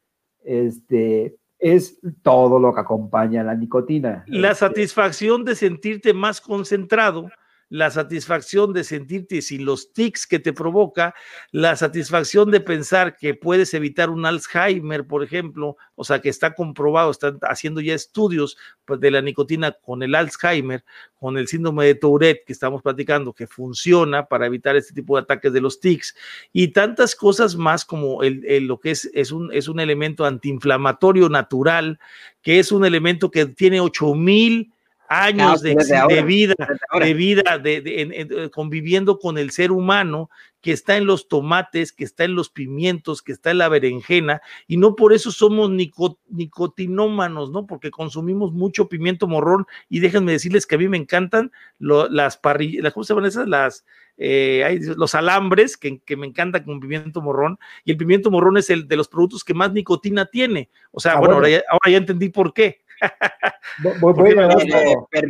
este, 0.44 1.36
es 1.58 2.00
todo 2.22 2.58
lo 2.58 2.74
que 2.74 2.80
acompaña 2.80 3.42
la 3.42 3.54
nicotina. 3.54 4.24
La 4.26 4.52
este 4.52 4.66
satisfacción 4.66 5.44
de 5.44 5.54
sentirte 5.54 6.14
más 6.14 6.40
concentrado 6.40 7.30
la 7.70 7.90
satisfacción 7.90 8.72
de 8.72 8.82
sentirte 8.82 9.40
sin 9.40 9.64
los 9.64 9.92
tics 9.92 10.26
que 10.26 10.40
te 10.40 10.52
provoca, 10.52 11.14
la 11.52 11.76
satisfacción 11.76 12.50
de 12.50 12.60
pensar 12.60 13.16
que 13.16 13.34
puedes 13.34 13.72
evitar 13.74 14.10
un 14.10 14.26
Alzheimer, 14.26 15.06
por 15.06 15.22
ejemplo, 15.22 15.76
o 15.94 16.02
sea, 16.02 16.20
que 16.20 16.28
está 16.28 16.54
comprobado, 16.54 17.12
están 17.12 17.38
haciendo 17.42 17.80
ya 17.80 17.94
estudios 17.94 18.58
pues, 18.84 18.98
de 18.98 19.12
la 19.12 19.22
nicotina 19.22 19.70
con 19.70 20.02
el 20.02 20.16
Alzheimer, 20.16 20.84
con 21.14 21.38
el 21.38 21.46
síndrome 21.46 21.86
de 21.86 21.94
Tourette 21.94 22.44
que 22.44 22.52
estamos 22.52 22.82
platicando, 22.82 23.32
que 23.32 23.46
funciona 23.46 24.26
para 24.26 24.46
evitar 24.46 24.74
este 24.74 24.92
tipo 24.92 25.16
de 25.16 25.22
ataques 25.22 25.52
de 25.52 25.60
los 25.60 25.78
tics, 25.78 26.16
y 26.52 26.68
tantas 26.68 27.14
cosas 27.14 27.54
más 27.54 27.84
como 27.84 28.24
el, 28.24 28.66
lo 28.66 28.80
que 28.80 28.90
es, 28.90 29.08
es, 29.14 29.30
un, 29.30 29.52
es 29.52 29.68
un 29.68 29.78
elemento 29.78 30.24
antiinflamatorio 30.24 31.28
natural, 31.28 32.00
que 32.42 32.58
es 32.58 32.72
un 32.72 32.84
elemento 32.84 33.30
que 33.30 33.46
tiene 33.46 33.80
8000 33.80 34.72
años 35.10 35.60
de, 35.60 35.74
vida, 35.74 36.54
de 37.00 37.14
vida, 37.14 37.58
de, 37.58 37.82
eh, 37.84 38.50
conviviendo 38.50 39.18
con 39.18 39.38
el 39.38 39.50
ser 39.50 39.72
humano 39.72 40.30
que 40.60 40.70
está 40.70 40.96
en 40.96 41.04
los 41.04 41.26
tomates, 41.26 41.90
que 41.90 42.04
está 42.04 42.22
en 42.22 42.36
los 42.36 42.48
pimientos, 42.48 43.20
que 43.20 43.32
está 43.32 43.50
en 43.50 43.58
la 43.58 43.68
berenjena, 43.68 44.40
y 44.68 44.76
no 44.76 44.94
por 44.94 45.12
eso 45.12 45.32
somos 45.32 45.68
nicotinómanos, 46.28 47.50
¿no? 47.50 47.66
Porque 47.66 47.90
consumimos 47.90 48.52
mucho 48.52 48.88
pimiento 48.88 49.26
morrón, 49.26 49.66
y 49.88 49.98
déjenme 49.98 50.30
decirles 50.30 50.64
que 50.64 50.76
a 50.76 50.78
mí 50.78 50.88
me 50.88 50.96
encantan 50.96 51.50
las 51.80 52.36
parrillas, 52.36 52.92
¿cómo 52.92 53.02
se 53.02 53.12
llaman 53.12 53.28
esas? 53.28 53.48
Las, 53.48 53.84
eh, 54.16 54.78
los 54.96 55.16
alambres 55.16 55.76
que, 55.76 55.98
que, 55.98 56.16
me 56.16 56.28
encantan 56.28 56.62
con 56.62 56.78
pimiento 56.78 57.20
morrón, 57.20 57.58
y 57.84 57.90
el 57.90 57.96
pimiento 57.96 58.30
morrón 58.30 58.58
es 58.58 58.70
el 58.70 58.86
de 58.86 58.96
los 58.96 59.08
productos 59.08 59.42
que 59.42 59.54
más 59.54 59.72
nicotina 59.72 60.26
tiene. 60.26 60.70
O 60.92 61.00
sea, 61.00 61.14
ah, 61.14 61.18
bueno, 61.18 61.34
ahora 61.34 61.50
ya 61.88 61.96
entendí 61.96 62.28
por 62.28 62.54
qué. 62.54 62.82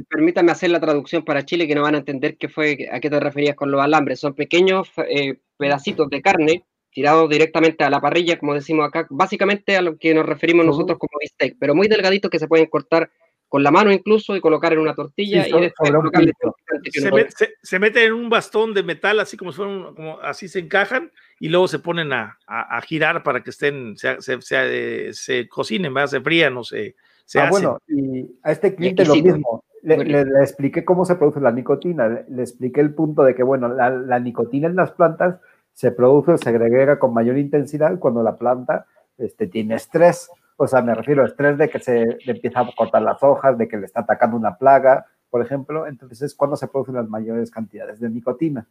Permítame 0.08 0.52
hacer 0.52 0.70
la 0.70 0.80
traducción 0.80 1.24
para 1.24 1.44
Chile 1.44 1.66
que 1.66 1.74
no 1.74 1.82
van 1.82 1.94
a 1.94 1.98
entender 1.98 2.36
qué 2.36 2.48
fue, 2.48 2.88
a 2.90 3.00
qué 3.00 3.10
te 3.10 3.20
referías 3.20 3.56
con 3.56 3.70
los 3.70 3.80
alambres. 3.80 4.20
Son 4.20 4.34
pequeños 4.34 4.88
eh, 5.08 5.38
pedacitos 5.56 6.08
de 6.10 6.22
carne 6.22 6.64
tirados 6.92 7.30
directamente 7.30 7.84
a 7.84 7.90
la 7.90 8.00
parrilla, 8.00 8.38
como 8.38 8.54
decimos 8.54 8.88
acá, 8.88 9.06
básicamente 9.10 9.76
a 9.76 9.82
lo 9.82 9.96
que 9.96 10.12
nos 10.12 10.26
referimos 10.26 10.66
nosotros 10.66 10.98
como 10.98 11.18
bistec, 11.20 11.56
pero 11.58 11.74
muy 11.74 11.86
delgaditos 11.86 12.30
que 12.30 12.38
se 12.40 12.48
pueden 12.48 12.66
cortar 12.66 13.10
con 13.50 13.64
la 13.64 13.72
mano 13.72 13.90
incluso 13.90 14.36
y 14.36 14.40
colocar 14.40 14.72
en 14.72 14.78
una 14.78 14.94
tortilla 14.94 15.46
y 15.46 15.60
después 15.60 17.34
se, 17.36 17.54
se, 17.60 17.78
meten 17.80 18.04
en 18.04 18.12
un 18.12 18.30
bastón 18.30 18.72
de 18.72 18.84
metal 18.84 19.18
así 19.18 19.36
como, 19.36 19.52
fueron, 19.52 19.92
como 19.96 20.20
así 20.20 20.46
se 20.46 20.60
encajan 20.60 21.10
y 21.40 21.48
luego 21.48 21.66
se 21.66 21.80
ponen 21.80 22.12
a, 22.12 22.38
a, 22.46 22.80
girar 22.82 23.24
para 23.24 23.42
que 23.42 23.50
estén 23.50 23.96
se, 23.96 24.22
se, 24.22 24.40
se, 24.40 25.12
se 25.12 25.48
cocinen, 25.48 25.92
se 26.06 26.20
frían 26.20 26.56
o 26.58 26.62
se, 26.62 26.94
ah, 27.38 27.48
bueno, 27.50 27.78
y 27.86 28.38
a 28.42 28.52
este 28.52 28.74
cliente 28.74 29.04
lo 29.04 29.14
mismo. 29.14 29.64
Le, 29.82 30.20
expliqué 30.42 30.84
cómo 30.84 31.04
se 31.04 31.14
produce 31.14 31.40
la 31.40 31.52
nicotina, 31.52 32.24
le, 32.28 32.42
expliqué 32.42 32.80
el 32.80 32.94
punto 32.94 33.22
de 33.22 33.34
que, 33.34 33.42
bueno, 33.42 33.68
la, 33.68 34.18
nicotina 34.18 34.66
en 34.66 34.76
las 34.76 34.92
plantas 34.92 35.40
se 35.72 35.90
produce, 35.90 36.36
se 36.36 36.50
agrega 36.50 36.98
con 36.98 37.14
mayor 37.14 37.38
intensidad 37.38 37.98
cuando 37.98 38.22
la 38.22 38.36
planta 38.36 38.86
este, 39.16 39.46
tiene 39.46 39.76
estrés. 39.76 40.28
O 40.56 40.66
sea, 40.66 40.82
me 40.82 40.94
refiero 40.94 41.22
a 41.22 41.26
estrés 41.26 41.56
de 41.56 41.70
que 41.70 41.78
se 41.78 42.18
empieza 42.26 42.60
a 42.60 42.70
cortar 42.76 43.00
las 43.00 43.22
hojas, 43.22 43.56
de 43.56 43.66
que 43.66 43.78
le 43.78 43.86
está 43.86 44.00
atacando 44.00 44.36
una 44.36 44.56
plaga, 44.56 45.06
por 45.30 45.40
ejemplo. 45.40 45.86
Entonces 45.86 46.20
es 46.20 46.34
cuando 46.34 46.56
se 46.56 46.68
producen 46.68 46.96
las 46.96 47.08
mayores 47.08 47.50
cantidades 47.50 48.00
de 48.00 48.10
nicotina. 48.10 48.66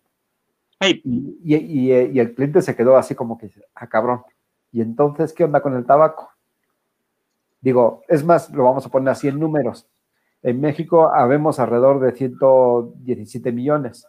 Y, 0.81 1.39
y, 1.43 2.19
el 2.19 2.35
cliente 2.35 2.61
se 2.61 2.75
quedó 2.75 2.95
así 2.95 3.15
como 3.15 3.37
que, 3.37 3.51
ah, 3.75 3.87
cabrón. 3.87 4.21
¿Y 4.71 4.81
entonces 4.81 5.33
qué 5.33 5.43
onda 5.43 5.61
con 5.61 5.75
el 5.75 5.85
tabaco? 5.85 6.29
Digo, 7.61 8.03
es 8.07 8.23
más, 8.23 8.49
lo 8.51 8.63
vamos 8.63 8.85
a 8.85 8.89
poner 8.89 9.09
así 9.09 9.27
en 9.27 9.39
números. 9.39 9.87
En 10.41 10.61
México 10.61 11.09
habemos 11.13 11.59
alrededor 11.59 11.99
de 11.99 12.13
117 12.13 13.51
millones. 13.51 14.07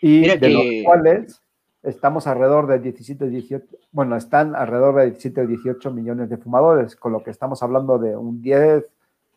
Y 0.00 0.26
de 0.26 0.48
los 0.48 0.64
cuales 0.84 1.42
estamos 1.82 2.26
alrededor 2.26 2.66
de 2.66 2.78
17, 2.78 3.28
18, 3.28 3.66
bueno, 3.90 4.16
están 4.16 4.54
alrededor 4.54 4.96
de 4.96 5.06
17 5.06 5.42
o 5.42 5.46
18 5.46 5.90
millones 5.90 6.30
de 6.30 6.38
fumadores, 6.38 6.96
con 6.96 7.12
lo 7.12 7.22
que 7.22 7.30
estamos 7.30 7.62
hablando 7.62 7.98
de 7.98 8.16
un 8.16 8.40
10, 8.40 8.84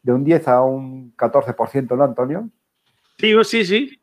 de 0.03 0.13
un 0.13 0.23
10 0.23 0.47
a 0.47 0.61
un 0.61 1.15
14%, 1.15 1.97
¿no, 1.97 2.03
Antonio? 2.03 2.49
Sí, 3.17 3.33
sí, 3.43 3.65
sí. 3.65 3.99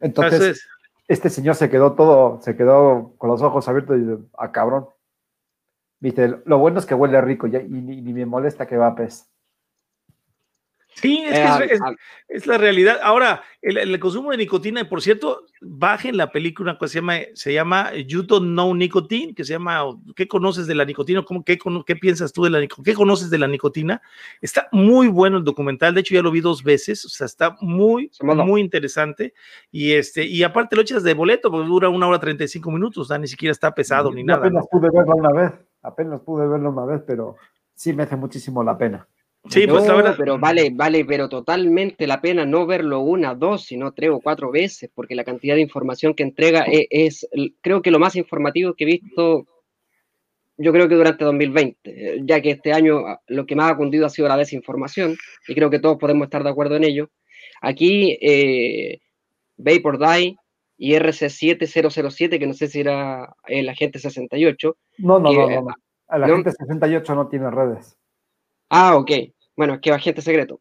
Entonces, 0.00 0.66
este 1.06 1.30
señor 1.30 1.54
se 1.54 1.70
quedó 1.70 1.92
todo, 1.92 2.40
se 2.42 2.56
quedó 2.56 3.14
con 3.18 3.30
los 3.30 3.42
ojos 3.42 3.68
abiertos 3.68 3.96
y 3.96 4.00
dice, 4.00 4.18
ah, 4.36 4.50
cabrón. 4.50 4.86
Viste, 6.02 6.34
lo 6.46 6.58
bueno 6.58 6.80
es 6.80 6.86
que 6.86 6.96
huele 6.96 7.20
rico 7.20 7.46
y, 7.46 7.52
ni, 7.52 8.12
me 8.12 8.26
molesta 8.26 8.66
que 8.66 8.76
va 8.76 8.92
pez. 8.92 9.30
Sí, 10.94 11.22
es, 11.24 11.38
que 11.68 11.78
es, 12.28 12.46
la 12.48 12.58
realidad. 12.58 12.98
Ahora, 13.04 13.44
el, 13.62 13.98
consumo 14.00 14.32
de 14.32 14.36
nicotina, 14.36 14.86
por 14.88 15.00
cierto, 15.00 15.46
bajen 15.60 16.16
la 16.16 16.32
película 16.32 16.76
que 16.76 16.88
se 16.88 16.96
llama, 16.98 17.18
se 17.34 17.54
llama 17.54 17.94
You 17.94 18.24
Don't 18.24 18.48
Know 18.48 18.74
Nicotine, 18.74 19.32
que 19.32 19.44
se 19.44 19.52
llama 19.52 19.84
¿Qué 20.16 20.26
conoces 20.26 20.66
de 20.66 20.74
la 20.74 20.84
nicotina? 20.84 21.22
¿Cómo, 21.22 21.44
qué, 21.44 21.56
qué, 21.86 21.96
piensas 21.96 22.32
tú 22.32 22.42
de 22.42 22.50
la 22.50 22.58
nicotina? 22.58 22.84
¿Qué 22.84 22.94
conoces 22.94 23.30
de 23.30 23.38
la 23.38 23.46
nicotina? 23.46 24.02
Está 24.40 24.68
muy 24.72 25.06
bueno 25.06 25.38
el 25.38 25.44
documental, 25.44 25.94
de 25.94 26.00
hecho 26.00 26.14
ya 26.14 26.22
lo 26.22 26.32
vi 26.32 26.40
dos 26.40 26.64
veces, 26.64 27.04
o 27.04 27.10
sea, 27.10 27.26
está 27.26 27.56
muy, 27.60 28.10
muy 28.20 28.60
interesante. 28.60 29.34
Y 29.70 29.92
este, 29.92 30.24
y 30.24 30.42
aparte 30.42 30.74
lo 30.74 30.82
echas 30.82 31.04
de 31.04 31.14
boleto, 31.14 31.48
porque 31.48 31.68
dura 31.68 31.88
una 31.88 32.08
hora 32.08 32.18
35 32.18 32.72
minutos, 32.72 33.08
o 33.08 33.18
ni 33.18 33.28
siquiera 33.28 33.52
está 33.52 33.72
pesado 33.72 34.10
ni 34.10 34.24
nada. 34.24 34.40
Apenas 34.40 34.66
pude 34.68 34.90
verlo 34.92 35.14
una 35.14 35.32
vez, 35.32 35.52
apenas 35.82 36.20
pude 36.20 36.46
verlo 36.46 36.70
una 36.70 36.84
vez, 36.84 37.02
pero 37.06 37.36
sí 37.74 37.92
me 37.92 38.04
hace 38.04 38.16
muchísimo 38.16 38.62
la 38.62 38.78
pena. 38.78 39.08
Sí, 39.48 39.66
pues 39.66 39.88
ahora. 39.88 40.14
Pero 40.16 40.38
vale, 40.38 40.70
vale, 40.72 41.04
pero 41.04 41.28
totalmente 41.28 42.06
la 42.06 42.20
pena 42.20 42.46
no 42.46 42.64
verlo 42.64 43.00
una, 43.00 43.34
dos, 43.34 43.64
sino 43.64 43.92
tres 43.92 44.10
o 44.10 44.20
cuatro 44.20 44.52
veces, 44.52 44.88
porque 44.94 45.16
la 45.16 45.24
cantidad 45.24 45.56
de 45.56 45.62
información 45.62 46.14
que 46.14 46.22
entrega 46.22 46.64
e, 46.66 46.86
es, 46.90 47.28
creo 47.60 47.82
que 47.82 47.90
lo 47.90 47.98
más 47.98 48.14
informativo 48.14 48.74
que 48.74 48.84
he 48.84 48.86
visto, 48.86 49.46
yo 50.56 50.72
creo 50.72 50.88
que 50.88 50.94
durante 50.94 51.24
2020, 51.24 52.22
ya 52.24 52.40
que 52.40 52.50
este 52.50 52.72
año 52.72 52.98
ah, 52.98 53.20
lo 53.26 53.44
que 53.44 53.56
más 53.56 53.72
ha 53.72 53.76
cundido 53.76 54.06
ha 54.06 54.10
sido 54.10 54.28
la 54.28 54.36
desinformación, 54.36 55.16
y 55.48 55.54
creo 55.54 55.70
que 55.70 55.80
todos 55.80 55.98
podemos 55.98 56.26
estar 56.26 56.44
de 56.44 56.50
acuerdo 56.50 56.76
en 56.76 56.84
ello. 56.84 57.10
Aquí, 57.60 58.16
eh, 58.20 59.00
Vapor 59.56 59.98
Die 59.98 60.36
y 60.76 60.94
RC7007, 60.94 62.38
que 62.38 62.46
no 62.46 62.54
sé 62.54 62.68
si 62.68 62.80
era 62.80 63.34
el 63.46 63.68
agente 63.68 63.98
68. 63.98 64.76
No, 64.98 65.18
no, 65.18 65.32
no, 65.32 65.48
no, 65.48 65.74
El 66.10 66.24
agente 66.24 66.52
68 66.52 67.14
no 67.14 67.28
tiene 67.28 67.50
redes. 67.50 67.96
Ah, 68.68 68.96
ok. 68.96 69.10
Bueno, 69.56 69.74
es 69.74 69.80
que 69.80 69.90
va 69.90 69.98
gente 69.98 70.22
secreto. 70.22 70.60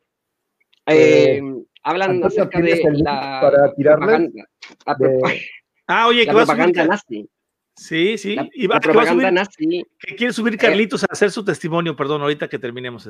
Eh, 0.85 1.37
eh, 1.37 1.41
hablan 1.83 2.23
acerca 2.23 2.59
de 2.59 2.81
la 3.03 3.41
para 3.41 3.73
propaganda. 3.73 4.45
Ah, 5.87 6.07
oye, 6.07 6.25
la 6.25 6.33
propaganda 6.33 6.85
nazi. 6.85 7.29
Sí, 7.75 8.17
sí. 8.17 8.35
La, 8.35 8.47
y 8.53 8.65
va, 8.67 8.79
propaganda 8.79 9.23
subir, 9.23 9.33
nazi. 9.33 9.85
Que 9.99 10.15
quiere 10.15 10.31
subir 10.31 10.53
eh, 10.53 10.57
Carlitos 10.57 11.03
a 11.03 11.07
hacer 11.09 11.31
su 11.31 11.43
testimonio, 11.43 11.97
perdón, 11.97 12.21
ahorita 12.21 12.47
que 12.47 12.59
terminemos. 12.59 13.09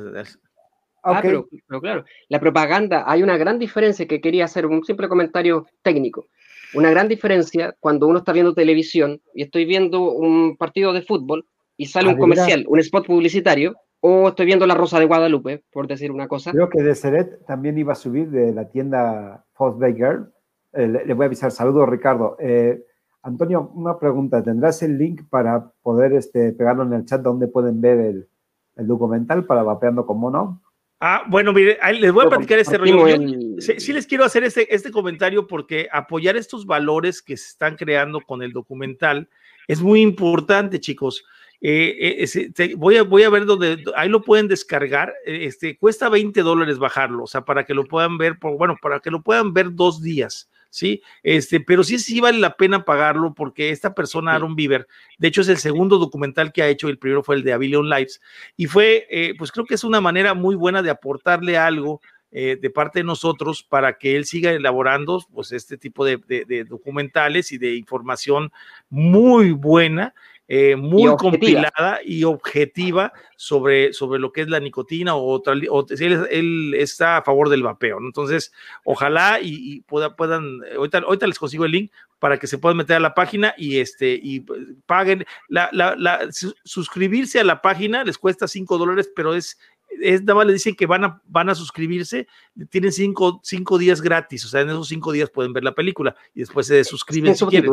Ah, 1.04 1.20
pero, 1.22 1.48
pero, 1.68 1.80
claro, 1.80 2.04
la 2.28 2.40
propaganda, 2.40 3.04
hay 3.06 3.22
una 3.22 3.36
gran 3.36 3.58
diferencia 3.58 4.06
que 4.06 4.20
quería 4.20 4.46
hacer, 4.46 4.66
un 4.66 4.84
simple 4.84 5.08
comentario 5.08 5.66
técnico. 5.82 6.26
Una 6.74 6.90
gran 6.90 7.08
diferencia 7.08 7.74
cuando 7.80 8.06
uno 8.06 8.18
está 8.18 8.32
viendo 8.32 8.54
televisión 8.54 9.20
y 9.34 9.42
estoy 9.42 9.64
viendo 9.64 10.10
un 10.10 10.56
partido 10.56 10.92
de 10.92 11.02
fútbol 11.02 11.46
y 11.76 11.86
sale 11.86 12.08
un 12.08 12.18
comercial, 12.18 12.64
un 12.68 12.78
spot 12.80 13.06
publicitario, 13.06 13.74
o 14.00 14.28
estoy 14.28 14.46
viendo 14.46 14.66
La 14.66 14.74
Rosa 14.74 14.98
de 14.98 15.06
Guadalupe, 15.06 15.62
por 15.72 15.86
decir 15.86 16.10
una 16.10 16.26
cosa. 16.26 16.50
Creo 16.50 16.68
que 16.68 16.82
de 16.82 16.94
Seret 16.94 17.44
también 17.46 17.78
iba 17.78 17.92
a 17.92 17.96
subir 17.96 18.30
de 18.30 18.52
la 18.52 18.68
tienda 18.68 19.44
Fox 19.54 19.78
Girl. 19.94 20.32
Eh, 20.72 20.88
le, 20.88 21.14
voy 21.14 21.24
a 21.24 21.26
avisar. 21.26 21.52
Saludos, 21.52 21.88
Ricardo. 21.88 22.36
Eh, 22.40 22.84
Antonio, 23.22 23.70
una 23.74 23.98
pregunta. 23.98 24.42
¿Tendrás 24.42 24.82
el 24.82 24.98
link 24.98 25.22
para 25.30 25.70
poder 25.82 26.14
este, 26.14 26.52
pegarlo 26.52 26.82
en 26.82 26.94
el 26.94 27.04
chat 27.04 27.22
donde 27.22 27.46
pueden 27.46 27.80
ver 27.80 28.00
el, 28.00 28.28
el 28.74 28.86
documental 28.88 29.44
para 29.44 29.62
Vapeando 29.62 30.04
con 30.04 30.18
Mono? 30.18 30.61
Ah, 31.04 31.24
bueno, 31.26 31.52
mire, 31.52 31.80
les 31.98 32.12
voy 32.12 32.26
a 32.26 32.28
platicar 32.28 32.60
este 32.60 32.78
rollo. 32.78 33.16
sí, 33.58 33.92
les 33.92 34.06
quiero 34.06 34.24
hacer 34.24 34.44
este, 34.44 34.72
este 34.72 34.92
comentario 34.92 35.48
porque 35.48 35.88
apoyar 35.90 36.36
estos 36.36 36.64
valores 36.64 37.20
que 37.20 37.36
se 37.36 37.48
están 37.48 37.74
creando 37.74 38.20
con 38.20 38.40
el 38.40 38.52
documental 38.52 39.28
es 39.66 39.80
muy 39.80 40.00
importante, 40.00 40.78
chicos. 40.78 41.24
Eh, 41.60 42.24
eh, 42.24 42.74
voy, 42.76 42.98
a, 42.98 43.02
voy 43.02 43.24
a 43.24 43.30
ver 43.30 43.46
dónde, 43.46 43.82
ahí 43.96 44.08
lo 44.08 44.22
pueden 44.22 44.46
descargar, 44.46 45.12
este, 45.24 45.76
cuesta 45.76 46.08
20 46.08 46.40
dólares 46.42 46.78
bajarlo, 46.78 47.24
o 47.24 47.26
sea, 47.26 47.44
para 47.44 47.64
que 47.64 47.74
lo 47.74 47.84
puedan 47.84 48.16
ver, 48.16 48.38
por, 48.38 48.56
bueno, 48.56 48.76
para 48.80 49.00
que 49.00 49.10
lo 49.10 49.22
puedan 49.22 49.52
ver 49.52 49.74
dos 49.74 50.02
días, 50.02 50.51
¿sí? 50.72 51.02
Este, 51.22 51.60
pero 51.60 51.84
sí, 51.84 51.98
sí 51.98 52.18
vale 52.18 52.38
la 52.38 52.56
pena 52.56 52.84
pagarlo 52.84 53.34
porque 53.34 53.70
esta 53.70 53.94
persona, 53.94 54.34
Aaron 54.34 54.56
Bieber, 54.56 54.88
de 55.18 55.28
hecho 55.28 55.42
es 55.42 55.48
el 55.48 55.58
segundo 55.58 55.98
documental 55.98 56.50
que 56.50 56.62
ha 56.62 56.68
hecho, 56.68 56.88
el 56.88 56.98
primero 56.98 57.22
fue 57.22 57.36
el 57.36 57.42
de 57.44 57.52
Avillion 57.52 57.88
Lives, 57.88 58.22
y 58.56 58.66
fue, 58.66 59.06
pues 59.38 59.52
creo 59.52 59.66
que 59.66 59.74
es 59.74 59.84
una 59.84 60.00
manera 60.00 60.32
muy 60.32 60.56
buena 60.56 60.82
de 60.82 60.90
aportarle 60.90 61.58
algo 61.58 62.00
de 62.30 62.70
parte 62.74 63.00
de 63.00 63.04
nosotros 63.04 63.62
para 63.62 63.98
que 63.98 64.16
él 64.16 64.24
siga 64.24 64.52
elaborando 64.52 65.22
pues 65.34 65.52
este 65.52 65.76
tipo 65.76 66.02
de, 66.02 66.16
de, 66.16 66.64
documentales 66.64 67.52
y 67.52 67.58
de 67.58 67.76
información 67.76 68.50
muy 68.88 69.52
buena 69.52 70.14
eh, 70.54 70.76
muy 70.76 71.16
compilada 71.16 72.00
y 72.04 72.24
objetiva 72.24 73.10
sobre, 73.36 73.94
sobre 73.94 74.20
lo 74.20 74.32
que 74.32 74.42
es 74.42 74.50
la 74.50 74.60
nicotina 74.60 75.14
o 75.14 75.24
otra, 75.24 75.54
o, 75.70 75.86
él, 75.88 76.74
está 76.74 77.16
a 77.16 77.22
favor 77.22 77.48
del 77.48 77.62
vapeo, 77.62 77.96
Entonces, 77.98 78.52
ojalá 78.84 79.38
y, 79.40 79.80
puedan, 79.80 80.60
ahorita, 80.76 80.98
ahorita, 80.98 81.26
les 81.26 81.38
consigo 81.38 81.64
el 81.64 81.72
link 81.72 81.90
para 82.18 82.38
que 82.38 82.46
se 82.46 82.58
puedan 82.58 82.76
meter 82.76 82.96
a 82.96 83.00
la 83.00 83.14
página 83.14 83.54
y 83.56 83.78
este 83.78 84.20
y 84.22 84.40
pues, 84.40 84.60
paguen. 84.84 85.24
La, 85.48 85.70
la, 85.72 86.28
suscribirse 86.64 87.40
a 87.40 87.44
la 87.44 87.62
página 87.62 88.04
les 88.04 88.18
cuesta 88.18 88.46
5 88.46 88.76
dólares, 88.76 89.10
pero 89.16 89.34
es 89.34 89.58
es, 90.02 90.20
nada 90.22 90.34
más 90.34 90.46
le 90.46 90.52
dicen 90.52 90.74
que 90.74 90.84
van 90.84 91.04
a, 91.04 91.22
van 91.28 91.48
a 91.48 91.54
suscribirse, 91.54 92.26
tienen 92.68 92.92
cinco, 92.92 93.40
cinco 93.42 93.78
días 93.78 94.02
gratis, 94.02 94.44
o 94.44 94.48
sea, 94.48 94.60
en 94.60 94.68
esos 94.68 94.88
cinco 94.88 95.12
días 95.12 95.30
pueden 95.30 95.54
ver 95.54 95.64
la 95.64 95.74
película 95.74 96.14
y 96.34 96.40
después 96.40 96.66
se 96.66 96.84
suscriben 96.84 97.36
si 97.36 97.46
quieren. 97.46 97.72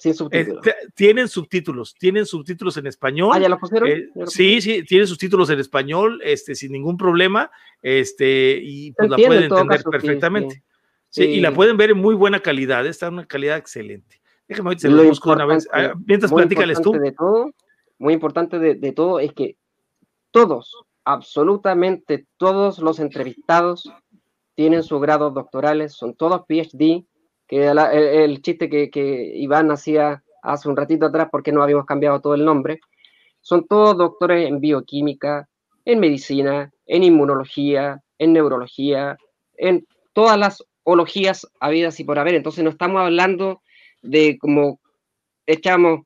Sin 0.00 0.14
subtítulos. 0.14 0.64
tienen 0.94 1.28
subtítulos, 1.28 1.94
tienen 1.94 2.24
subtítulos 2.24 2.74
en 2.78 2.86
español. 2.86 3.32
Ah, 3.34 3.38
¿ya 3.38 3.50
lo 3.50 3.58
pusieron? 3.58 3.86
Eh, 3.86 4.08
sí, 4.28 4.62
sí, 4.62 4.82
tienen 4.82 5.06
subtítulos 5.06 5.50
en 5.50 5.60
español, 5.60 6.22
este, 6.24 6.54
sin 6.54 6.72
ningún 6.72 6.96
problema, 6.96 7.50
este, 7.82 8.58
y 8.62 8.92
pues 8.92 9.10
la 9.10 9.16
pueden 9.18 9.42
entender 9.42 9.82
perfectamente. 9.82 10.62
Sí, 11.10 11.24
y 11.24 11.40
la 11.40 11.52
pueden 11.52 11.76
ver 11.76 11.90
en 11.90 11.98
muy 11.98 12.14
buena 12.14 12.40
calidad, 12.40 12.86
está 12.86 13.08
en 13.08 13.14
una 13.14 13.26
calidad 13.26 13.58
excelente. 13.58 14.22
Déjame 14.48 14.78
se 14.78 14.88
lo 14.88 15.04
busco 15.04 15.32
una 15.32 15.44
vez. 15.44 15.68
Ah, 15.70 15.92
mientras 16.06 16.32
platícales 16.32 16.80
tú. 16.80 16.92
De 16.92 17.12
todo, 17.12 17.52
muy 17.98 18.14
importante 18.14 18.58
de, 18.58 18.76
de 18.76 18.92
todo 18.92 19.20
es 19.20 19.34
que 19.34 19.58
todos, 20.30 20.74
absolutamente 21.04 22.26
todos 22.38 22.78
los 22.78 23.00
entrevistados 23.00 23.92
tienen 24.54 24.82
sus 24.82 24.98
grados 25.02 25.34
doctorales, 25.34 25.92
son 25.92 26.14
todos 26.14 26.46
PhD, 26.48 27.04
que 27.50 27.66
el, 27.66 28.42
chiste 28.42 28.70
que, 28.70 28.90
que, 28.90 29.32
Iván 29.34 29.72
hacía 29.72 30.22
hace 30.40 30.68
un 30.68 30.76
ratito 30.76 31.06
atrás 31.06 31.30
porque 31.32 31.50
no 31.50 31.64
habíamos 31.64 31.84
cambiado 31.84 32.20
todo 32.20 32.34
el 32.34 32.44
nombre, 32.44 32.78
son 33.40 33.66
todos 33.66 33.98
doctores 33.98 34.48
en 34.48 34.60
bioquímica, 34.60 35.48
en 35.84 35.98
medicina, 35.98 36.72
en 36.86 37.02
inmunología, 37.02 38.04
en 38.18 38.34
neurología, 38.34 39.18
en 39.56 39.84
todas 40.12 40.38
las 40.38 40.64
ologías 40.84 41.44
habidas 41.58 41.98
y 41.98 42.04
por 42.04 42.20
haber. 42.20 42.36
Entonces 42.36 42.62
no 42.62 42.70
estamos 42.70 43.00
hablando 43.00 43.62
de 44.00 44.38
como 44.38 44.78
echamos 45.44 46.02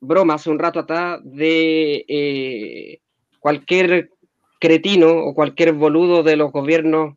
broma 0.00 0.34
hace 0.34 0.50
un 0.50 0.58
rato 0.58 0.80
atrás 0.80 1.20
de 1.22 2.04
eh, 2.08 2.98
cualquier 3.38 4.10
cretino 4.58 5.12
o 5.12 5.32
cualquier 5.32 5.74
boludo 5.74 6.24
de 6.24 6.34
los 6.34 6.50
gobiernos 6.50 7.14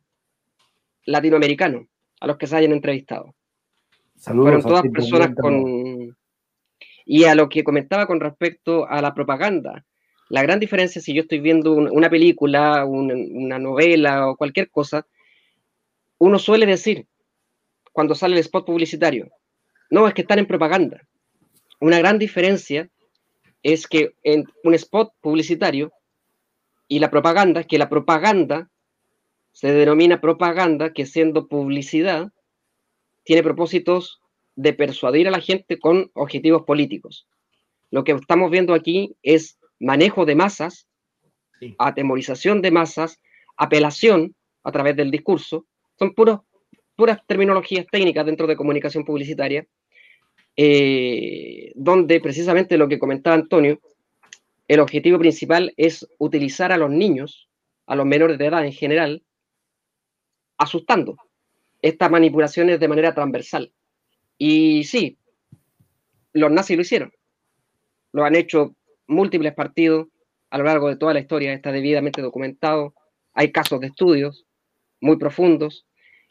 latinoamericanos 1.06 1.88
a 2.20 2.28
los 2.28 2.38
que 2.38 2.46
se 2.46 2.56
hayan 2.56 2.74
entrevistado. 2.74 3.34
Fueron 4.20 4.62
todas 4.62 4.84
personas 4.92 5.32
con... 5.36 6.18
Y 7.06 7.24
a 7.24 7.36
lo 7.36 7.50
que 7.50 7.64
comentaba 7.64 8.06
con 8.06 8.20
respecto 8.20 8.88
a 8.88 9.02
la 9.02 9.14
propaganda, 9.14 9.86
la 10.30 10.44
gran 10.44 10.60
diferencia 10.60 11.02
si 11.02 11.14
yo 11.14 11.22
estoy 11.22 11.40
viendo 11.40 11.74
una 11.74 12.10
película, 12.10 12.86
una, 12.86 13.58
novela 13.58 14.30
o 14.30 14.36
cualquier 14.36 14.70
cosa, 14.70 15.08
uno 16.20 16.38
suele 16.38 16.68
decir, 16.68 17.08
cuando 17.92 18.14
sale 18.14 18.36
el 18.36 18.42
spot 18.42 18.66
publicitario, 18.66 19.32
no, 19.90 20.08
es 20.08 20.14
que 20.14 20.22
están 20.22 20.38
en 20.38 20.46
propaganda. 20.46 21.02
Una 21.80 21.98
gran 21.98 22.20
diferencia 22.20 22.90
es 23.64 23.88
que 23.88 24.14
en 24.24 24.46
un 24.64 24.76
spot 24.76 25.14
publicitario 25.20 25.92
y 26.88 27.00
la 27.00 27.10
propaganda, 27.10 27.64
que 27.64 27.80
la 27.80 27.90
propaganda 27.90 28.70
se 29.52 29.72
denomina 29.72 30.22
propaganda, 30.22 30.94
que 30.94 31.08
siendo 31.08 31.48
publicidad, 31.48 32.32
tiene 33.30 33.44
propósitos 33.44 34.24
de 34.56 34.74
persuadir 34.74 35.28
a 35.28 35.32
la 35.32 35.40
gente 35.40 35.78
con 35.78 36.10
objetivos 36.16 36.64
políticos. 36.64 37.28
Lo 37.92 38.04
que 38.04 38.14
estamos 38.14 38.50
viendo 38.50 38.74
aquí 38.74 39.16
es 39.22 39.60
manejo 39.80 40.26
de 40.26 40.34
masas, 40.34 40.88
atemorización 41.78 42.64
de 42.64 42.72
masas, 42.72 43.22
apelación 43.56 44.36
a 44.64 44.72
través 44.72 44.96
del 44.96 45.12
discurso. 45.12 45.68
Son 46.00 46.16
puros, 46.16 46.40
puras 46.96 47.20
terminologías 47.28 47.86
técnicas 47.92 48.26
dentro 48.26 48.48
de 48.48 48.56
comunicación 48.56 49.06
publicitaria, 49.06 49.68
eh, 50.56 51.72
donde 51.76 52.20
precisamente 52.22 52.80
lo 52.80 52.88
que 52.88 52.98
comentaba 52.98 53.36
Antonio, 53.36 53.80
el 54.68 54.80
objetivo 54.80 55.20
principal 55.20 55.72
es 55.78 56.04
utilizar 56.18 56.72
a 56.72 56.78
los 56.78 56.90
niños, 56.90 57.48
a 57.86 57.96
los 57.96 58.08
menores 58.08 58.40
de 58.40 58.48
edad 58.48 58.66
en 58.66 58.74
general, 58.74 59.22
asustando, 60.58 61.16
estas 61.82 62.12
manipulaciones 62.12 62.80
de 62.80 62.88
manera 62.88 63.14
transversal. 63.14 63.72
Y 64.38 64.84
sí, 64.84 65.18
los 66.34 66.52
nazis 66.52 66.76
lo 66.76 66.82
hicieron. 66.82 67.12
Lo 68.12 68.26
han 68.26 68.36
hecho 68.36 68.76
múltiples 69.08 69.54
partidos 69.54 70.08
a 70.50 70.58
lo 70.58 70.64
largo 70.64 70.90
de 70.90 70.96
toda 70.96 71.14
la 71.14 71.20
historia, 71.20 71.54
está 71.54 71.72
debidamente 71.72 72.22
documentado. 72.22 72.96
Hay 73.34 73.52
casos 73.52 73.80
de 73.80 73.88
estudios 73.88 74.46
muy 75.00 75.18
profundos. 75.18 75.86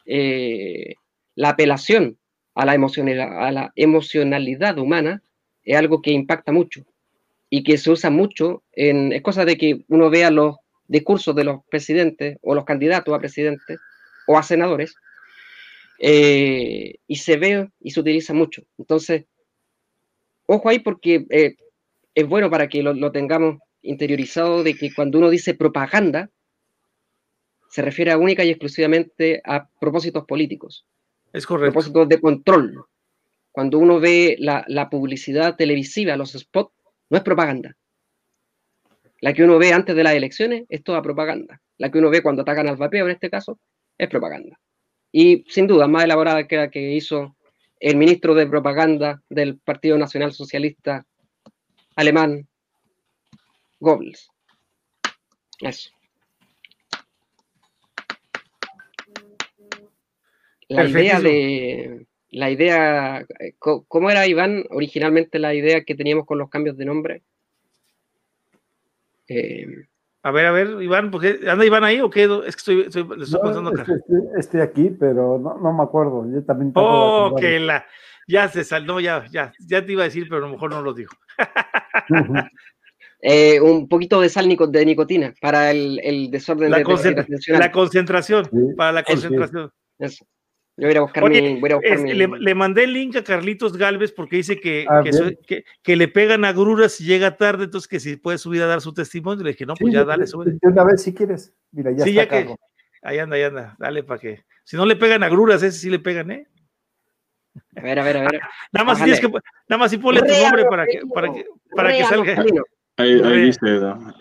Eh, 0.05 0.95
la 1.35 1.49
apelación 1.49 2.17
a 2.55 2.65
la, 2.65 2.73
emocionalidad, 2.73 3.47
a 3.47 3.51
la 3.51 3.71
emocionalidad 3.75 4.77
humana 4.77 5.23
es 5.63 5.77
algo 5.77 6.01
que 6.01 6.11
impacta 6.11 6.51
mucho 6.51 6.83
y 7.49 7.63
que 7.63 7.77
se 7.77 7.91
usa 7.91 8.09
mucho 8.09 8.63
en, 8.73 9.13
es 9.13 9.21
cosa 9.21 9.45
de 9.45 9.57
que 9.57 9.85
uno 9.87 10.09
vea 10.09 10.31
los 10.31 10.57
discursos 10.87 11.35
de 11.35 11.43
los 11.43 11.61
presidentes 11.69 12.37
o 12.41 12.55
los 12.55 12.65
candidatos 12.65 13.13
a 13.13 13.19
presidentes 13.19 13.79
o 14.27 14.37
a 14.37 14.43
senadores 14.43 14.95
eh, 15.99 16.95
y 17.07 17.15
se 17.17 17.37
ve 17.37 17.69
y 17.81 17.91
se 17.91 17.99
utiliza 17.99 18.33
mucho. 18.33 18.63
Entonces, 18.77 19.25
ojo 20.45 20.69
ahí 20.69 20.79
porque 20.79 21.25
eh, 21.29 21.57
es 22.15 22.27
bueno 22.27 22.49
para 22.49 22.69
que 22.69 22.81
lo, 22.81 23.11
tengamos 23.11 23.57
interiorizado 23.81 24.63
de 24.63 24.75
que 24.75 24.93
cuando 24.93 25.17
uno 25.17 25.29
dice 25.29 25.53
propaganda, 25.53 26.29
se 27.69 27.81
refiere 27.81 28.11
a 28.11 28.17
única 28.17 28.43
y 28.43 28.49
exclusivamente 28.49 29.41
a 29.43 29.67
propósitos 29.79 30.25
políticos. 30.25 30.85
Es 31.33 31.45
correcto. 31.45 31.73
Propósitos 31.73 32.09
de 32.09 32.19
control. 32.19 32.85
Cuando 33.51 33.77
uno 33.77 33.99
ve 33.99 34.37
la, 34.39 34.63
la 34.67 34.89
publicidad 34.89 35.55
televisiva, 35.55 36.15
los 36.15 36.31
spots, 36.31 36.73
no 37.09 37.17
es 37.17 37.23
propaganda. 37.23 37.75
La 39.21 39.33
que 39.33 39.43
uno 39.43 39.59
ve 39.59 39.73
antes 39.73 39.95
de 39.95 40.03
las 40.03 40.13
elecciones 40.13 40.63
es 40.69 40.81
toda 40.81 41.01
propaganda. 41.01 41.61
La 41.77 41.91
que 41.91 41.99
uno 41.99 42.09
ve 42.09 42.23
cuando 42.23 42.43
atacan 42.43 42.67
al 42.69 42.77
vapeo, 42.77 43.05
en 43.05 43.11
este 43.11 43.29
caso, 43.29 43.59
es 43.97 44.07
propaganda 44.07 44.57
y 45.11 45.43
sin 45.47 45.67
duda 45.67 45.87
más 45.87 46.03
elaborada 46.03 46.47
que 46.47 46.57
la 46.57 46.69
que 46.69 46.93
hizo 46.93 47.35
el 47.79 47.97
ministro 47.97 48.35
de 48.35 48.47
propaganda 48.47 49.21
del 49.29 49.57
Partido 49.57 49.97
Nacional 49.97 50.33
Socialista 50.33 51.05
alemán, 51.95 52.47
Goebbels. 53.79 54.29
Eso. 55.61 55.89
La 60.67 60.85
idea 60.85 61.19
de 61.19 62.05
la 62.31 62.51
idea, 62.51 63.25
¿cómo 63.57 64.11
era 64.11 64.27
Iván 64.27 64.63
originalmente 64.69 65.39
la 65.39 65.55
idea 65.55 65.83
que 65.83 65.95
teníamos 65.95 66.25
con 66.25 66.37
los 66.37 66.49
cambios 66.49 66.77
de 66.77 66.85
nombre? 66.85 67.23
Eh, 69.27 69.87
A 70.21 70.31
ver, 70.31 70.45
a 70.47 70.51
ver, 70.51 70.81
Iván, 70.81 71.11
porque 71.11 71.39
¿anda 71.47 71.65
Iván 71.65 71.83
ahí 71.85 72.01
o 72.01 72.09
qué? 72.09 72.23
Es 72.45 72.55
que 72.55 72.59
estoy, 72.59 72.81
estoy, 72.81 73.03
le 73.17 73.23
estoy 73.23 73.39
No, 73.41 73.47
pasando 73.47 73.69
acá. 73.69 73.85
estoy, 74.37 74.59
aquí, 74.61 74.89
pero 74.99 75.39
no, 75.39 75.57
no 75.57 75.73
me 75.73 75.83
acuerdo. 75.83 76.25
Yo 76.33 76.43
también 76.43 76.69
de 76.73 76.73
Oh, 76.75 77.33
que 77.39 77.59
la. 77.59 77.85
Ya 78.27 78.47
se 78.49 78.63
salió, 78.63 78.99
ya, 78.99 79.25
ya, 79.31 79.51
ya 79.67 79.83
te 79.85 79.91
iba 79.93 80.01
a 80.03 80.05
decir, 80.05 80.25
pero 80.29 80.37
a 80.43 80.47
lo 80.47 80.53
mejor 80.53 80.71
no 80.71 80.81
lo 80.81 80.93
digo. 80.93 81.11
Eh, 83.21 83.59
un 83.59 83.89
poquito 83.89 84.21
de 84.21 84.29
sal 84.29 84.47
nico- 84.47 84.67
de 84.67 84.85
nicotina 84.85 85.33
para 85.41 85.71
el, 85.71 85.99
el 86.05 86.31
desorden 86.31 86.71
La, 86.71 86.77
de 86.77 86.83
concentra- 86.85 87.17
respiracional. 87.23 87.59
la 87.59 87.71
concentración, 87.73 88.45
Sí, 88.45 88.57
para 88.77 88.91
la 88.93 88.99
sí. 89.01 89.05
concentración. 89.11 89.71
Eso. 89.97 90.25
Yo 90.79 90.83
voy 90.85 90.89
a 90.89 90.91
ir 90.91 90.97
a 90.97 91.01
buscar 91.01 91.23
Oye, 91.25 91.41
mi. 91.41 91.59
Voy 91.59 91.71
a 91.71 91.75
buscar 91.75 91.93
Es- 91.93 92.01
mi- 92.01 92.13
le, 92.13 92.27
le 92.27 92.55
mandé 92.55 92.85
el 92.85 92.93
link 92.93 93.13
a 93.17 93.23
Carlitos 93.23 93.75
Galvez 93.75 94.13
porque 94.13 94.37
dice 94.37 94.61
que, 94.61 94.85
Ah, 94.89 95.01
que, 95.83 95.95
le 95.97 96.07
pegan 96.07 96.45
agruras 96.45 96.93
si 96.93 97.03
llega 97.03 97.35
tarde, 97.35 97.65
entonces 97.65 97.87
que 97.89 97.99
si 97.99 98.15
puede 98.15 98.37
subir 98.37 98.61
a 98.61 98.65
dar 98.65 98.79
su 98.79 98.93
testimonio. 98.93 99.43
Le 99.43 99.51
dije, 99.51 99.65
no, 99.65 99.73
pues 99.73 99.91
Sí, 99.91 99.93
ya 99.93 100.05
dale, 100.05 100.25
sube. 100.25 100.51
de 100.51 100.57
una 100.63 100.85
vez 100.85 101.01
si 101.03 101.13
quieres. 101.13 101.53
Mira, 101.73 101.91
ya 101.91 102.05
Sí, 102.05 102.17
está 102.17 102.23
ya 102.39 102.45
que-. 102.47 102.55
Ahí 103.01 103.19
anda, 103.19 103.35
ahí 103.35 103.43
anda, 103.43 103.75
dale 103.77 104.03
para 104.03 104.19
que. 104.21 104.45
Si 104.63 104.77
no 104.77 104.85
le 104.85 104.95
pegan 104.95 105.21
agruras, 105.23 105.61
ese 105.63 105.77
sí 105.77 105.89
le 105.89 105.99
pegan, 105.99 106.31
¿eh? 106.31 106.47
A 107.75 107.81
ver, 107.81 107.99
a 107.99 108.03
ver, 108.05 108.17
a 108.17 108.21
ver. 108.21 108.41
Nada 108.71 108.85
más, 108.85 108.97
tienes 109.03 109.19
que, 109.19 109.27
nada 109.27 109.79
más 109.79 109.91
y 109.91 109.97
ponle 109.97 110.21
tu 110.21 110.33
nombre 110.33 110.63
para 110.65 110.85
que, 110.85 111.01
para 111.13 111.33
que, 111.33 111.45
para 111.75 112.05
salga. 112.05 112.45
Ahí, 112.95 113.41
dice, 113.41 113.59
¿no? 113.65 114.13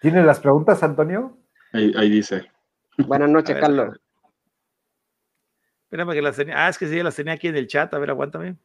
¿Tienes 0.00 0.24
las 0.24 0.40
preguntas, 0.40 0.82
Antonio? 0.82 1.38
ahí, 1.72 1.92
ahí 1.96 2.10
dice. 2.10 2.50
Buenas 2.98 3.28
A 3.28 3.32
noches, 3.32 3.56
Carlos. 3.58 3.96
Espérame 5.92 6.14
que 6.14 6.22
las 6.22 6.36
tenía. 6.36 6.54
Ah, 6.56 6.70
es 6.70 6.78
que 6.78 6.86
sí, 6.86 7.02
las 7.02 7.14
tenía 7.14 7.34
aquí 7.34 7.48
en 7.48 7.56
el 7.56 7.66
chat. 7.66 7.92
A 7.92 7.98
ver, 7.98 8.08
aguántame. 8.08 8.56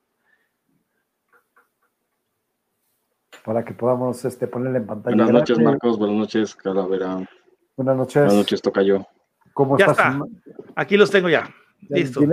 Para 3.43 3.65
que 3.65 3.73
podamos 3.73 4.23
este, 4.23 4.47
ponerle 4.47 4.77
en 4.77 4.87
pantalla. 4.87 5.13
Buenas 5.17 5.33
noches. 5.33 5.59
Marcos. 5.59 5.99
Buenas 5.99 6.15
noches, 6.15 6.55
Calavera. 6.55 7.27
Buenas 7.75 7.97
noches. 7.97 8.15
Buenas 8.15 8.33
noches, 8.33 8.61
Tocayo. 8.61 9.05
¿Cómo 9.53 9.77
Ya 9.77 9.87
estás? 9.87 10.15
está. 10.15 10.25
Aquí 10.77 10.95
los 10.95 11.11
tengo 11.11 11.27
ya. 11.27 11.53
¿Ya 11.89 11.97
Listo. 11.97 12.21
Sí, 12.21 12.27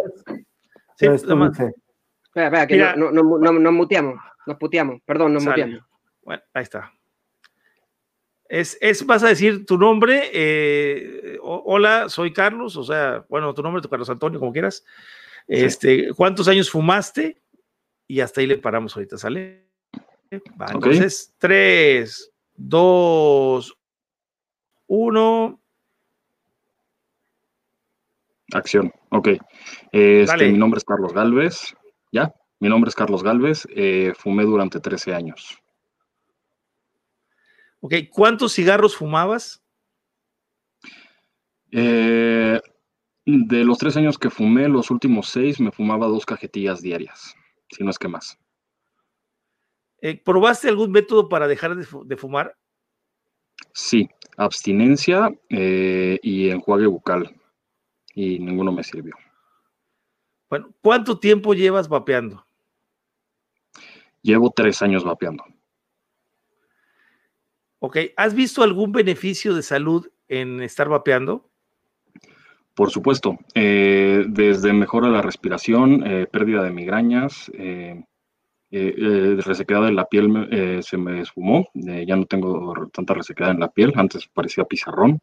dice, 1.08 1.14
Espera, 1.16 2.46
espera, 2.46 2.66
que 2.68 2.76
no, 2.96 3.10
no, 3.10 3.10
no, 3.10 3.38
no- 3.38 3.52
nos 3.58 3.72
muteamos. 3.72 4.14
Nos 4.46 4.56
puteamos. 4.58 5.00
Perdón, 5.04 5.34
nos 5.34 5.42
Sale. 5.42 5.64
muteamos. 5.66 5.88
Bueno, 6.22 6.42
ahí 6.54 6.62
está. 6.62 6.92
Es, 8.48 8.76
es, 8.80 9.04
vas 9.06 9.22
a 9.22 9.28
decir 9.28 9.64
tu 9.66 9.78
nombre. 9.78 10.30
eh, 10.32 11.38
hola, 11.42 12.08
soy 12.08 12.32
Carlos. 12.32 12.76
O 12.76 12.84
sea, 12.84 13.24
bueno, 13.28 13.54
tu 13.54 13.62
nombre, 13.62 13.82
tu 13.82 13.88
Carlos 13.88 14.10
Antonio, 14.10 14.38
como 14.38 14.52
quieras. 14.52 14.84
Este, 15.46 16.12
¿cuántos 16.14 16.48
años 16.48 16.70
fumaste? 16.70 17.40
Y 18.06 18.20
hasta 18.20 18.40
ahí 18.40 18.46
le 18.46 18.58
paramos 18.58 18.96
ahorita, 18.96 19.18
¿sale? 19.18 19.66
Va, 20.60 20.66
entonces, 20.72 21.34
tres, 21.38 22.32
dos, 22.54 23.76
uno. 24.86 25.60
Acción. 28.52 28.92
Ok. 29.10 29.28
Este, 29.92 30.50
mi 30.50 30.58
nombre 30.58 30.78
es 30.78 30.84
Carlos 30.84 31.12
Galvez. 31.12 31.74
¿Ya? 32.12 32.32
Mi 32.60 32.68
nombre 32.68 32.88
es 32.88 32.94
Carlos 32.94 33.22
Galvez. 33.22 33.66
eh, 33.70 34.12
fumé 34.16 34.44
durante 34.44 34.80
13 34.80 35.14
años. 35.14 35.58
Ok, 37.86 37.92
¿cuántos 38.10 38.54
cigarros 38.54 38.96
fumabas? 38.96 39.62
Eh, 41.70 42.58
de 43.26 43.64
los 43.64 43.76
tres 43.76 43.94
años 43.98 44.16
que 44.16 44.30
fumé, 44.30 44.70
los 44.70 44.90
últimos 44.90 45.28
seis 45.28 45.60
me 45.60 45.70
fumaba 45.70 46.06
dos 46.06 46.24
cajetillas 46.24 46.80
diarias, 46.80 47.34
si 47.68 47.84
no 47.84 47.90
es 47.90 47.98
que 47.98 48.08
más. 48.08 48.38
Eh, 50.00 50.16
¿Probaste 50.16 50.70
algún 50.70 50.92
método 50.92 51.28
para 51.28 51.46
dejar 51.46 51.76
de, 51.76 51.84
fu- 51.84 52.06
de 52.06 52.16
fumar? 52.16 52.56
Sí, 53.74 54.08
abstinencia 54.38 55.28
eh, 55.50 56.18
y 56.22 56.48
enjuague 56.48 56.86
bucal. 56.86 57.38
Y 58.14 58.38
ninguno 58.38 58.72
me 58.72 58.82
sirvió. 58.82 59.14
Bueno, 60.48 60.72
¿cuánto 60.80 61.18
tiempo 61.18 61.52
llevas 61.52 61.86
vapeando? 61.86 62.46
Llevo 64.22 64.50
tres 64.56 64.80
años 64.80 65.04
vapeando. 65.04 65.44
Ok, 67.86 67.98
¿has 68.16 68.34
visto 68.34 68.62
algún 68.62 68.92
beneficio 68.92 69.54
de 69.54 69.62
salud 69.62 70.08
en 70.26 70.62
estar 70.62 70.88
vapeando? 70.88 71.50
Por 72.72 72.90
supuesto, 72.90 73.38
eh, 73.54 74.24
desde 74.26 74.72
mejora 74.72 75.08
de 75.08 75.12
la 75.12 75.20
respiración, 75.20 76.02
eh, 76.06 76.26
pérdida 76.26 76.62
de 76.62 76.70
migrañas, 76.70 77.52
eh, 77.52 78.02
eh, 78.70 79.36
resequedad 79.44 79.84
de 79.84 79.92
la 79.92 80.06
piel 80.06 80.80
se 80.82 80.96
me 80.96 81.20
esfumó, 81.20 81.68
ya 81.74 82.16
no 82.16 82.24
tengo 82.24 82.88
tanta 82.90 83.12
resequedad 83.12 83.50
en 83.50 83.60
la 83.60 83.68
piel, 83.68 83.92
antes 83.96 84.28
parecía 84.28 84.64
pizarrón. 84.64 85.20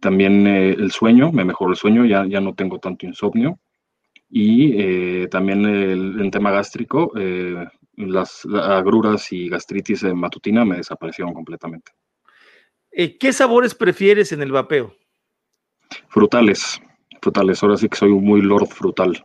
También 0.00 0.44
el 0.48 0.90
sueño, 0.90 1.30
me 1.30 1.44
mejoró 1.44 1.70
el 1.70 1.76
sueño, 1.76 2.04
ya, 2.04 2.26
ya 2.26 2.40
no 2.40 2.56
tengo 2.56 2.80
tanto 2.80 3.06
insomnio. 3.06 3.60
Y 4.28 5.28
también 5.28 5.64
el, 5.64 6.20
en 6.20 6.32
tema 6.32 6.50
gástrico, 6.50 7.12
las 7.98 8.44
agruras 8.46 9.32
y 9.32 9.48
gastritis 9.48 10.02
eh, 10.04 10.14
matutina 10.14 10.64
me 10.64 10.76
desaparecieron 10.76 11.34
completamente. 11.34 11.92
Eh, 12.90 13.18
¿Qué 13.18 13.32
sabores 13.32 13.74
prefieres 13.74 14.32
en 14.32 14.42
el 14.42 14.52
vapeo? 14.52 14.94
Frutales, 16.08 16.80
frutales. 17.20 17.62
Ahora 17.62 17.76
sí 17.76 17.88
que 17.88 17.96
soy 17.96 18.10
muy 18.10 18.40
lord 18.42 18.68
frutal. 18.68 19.24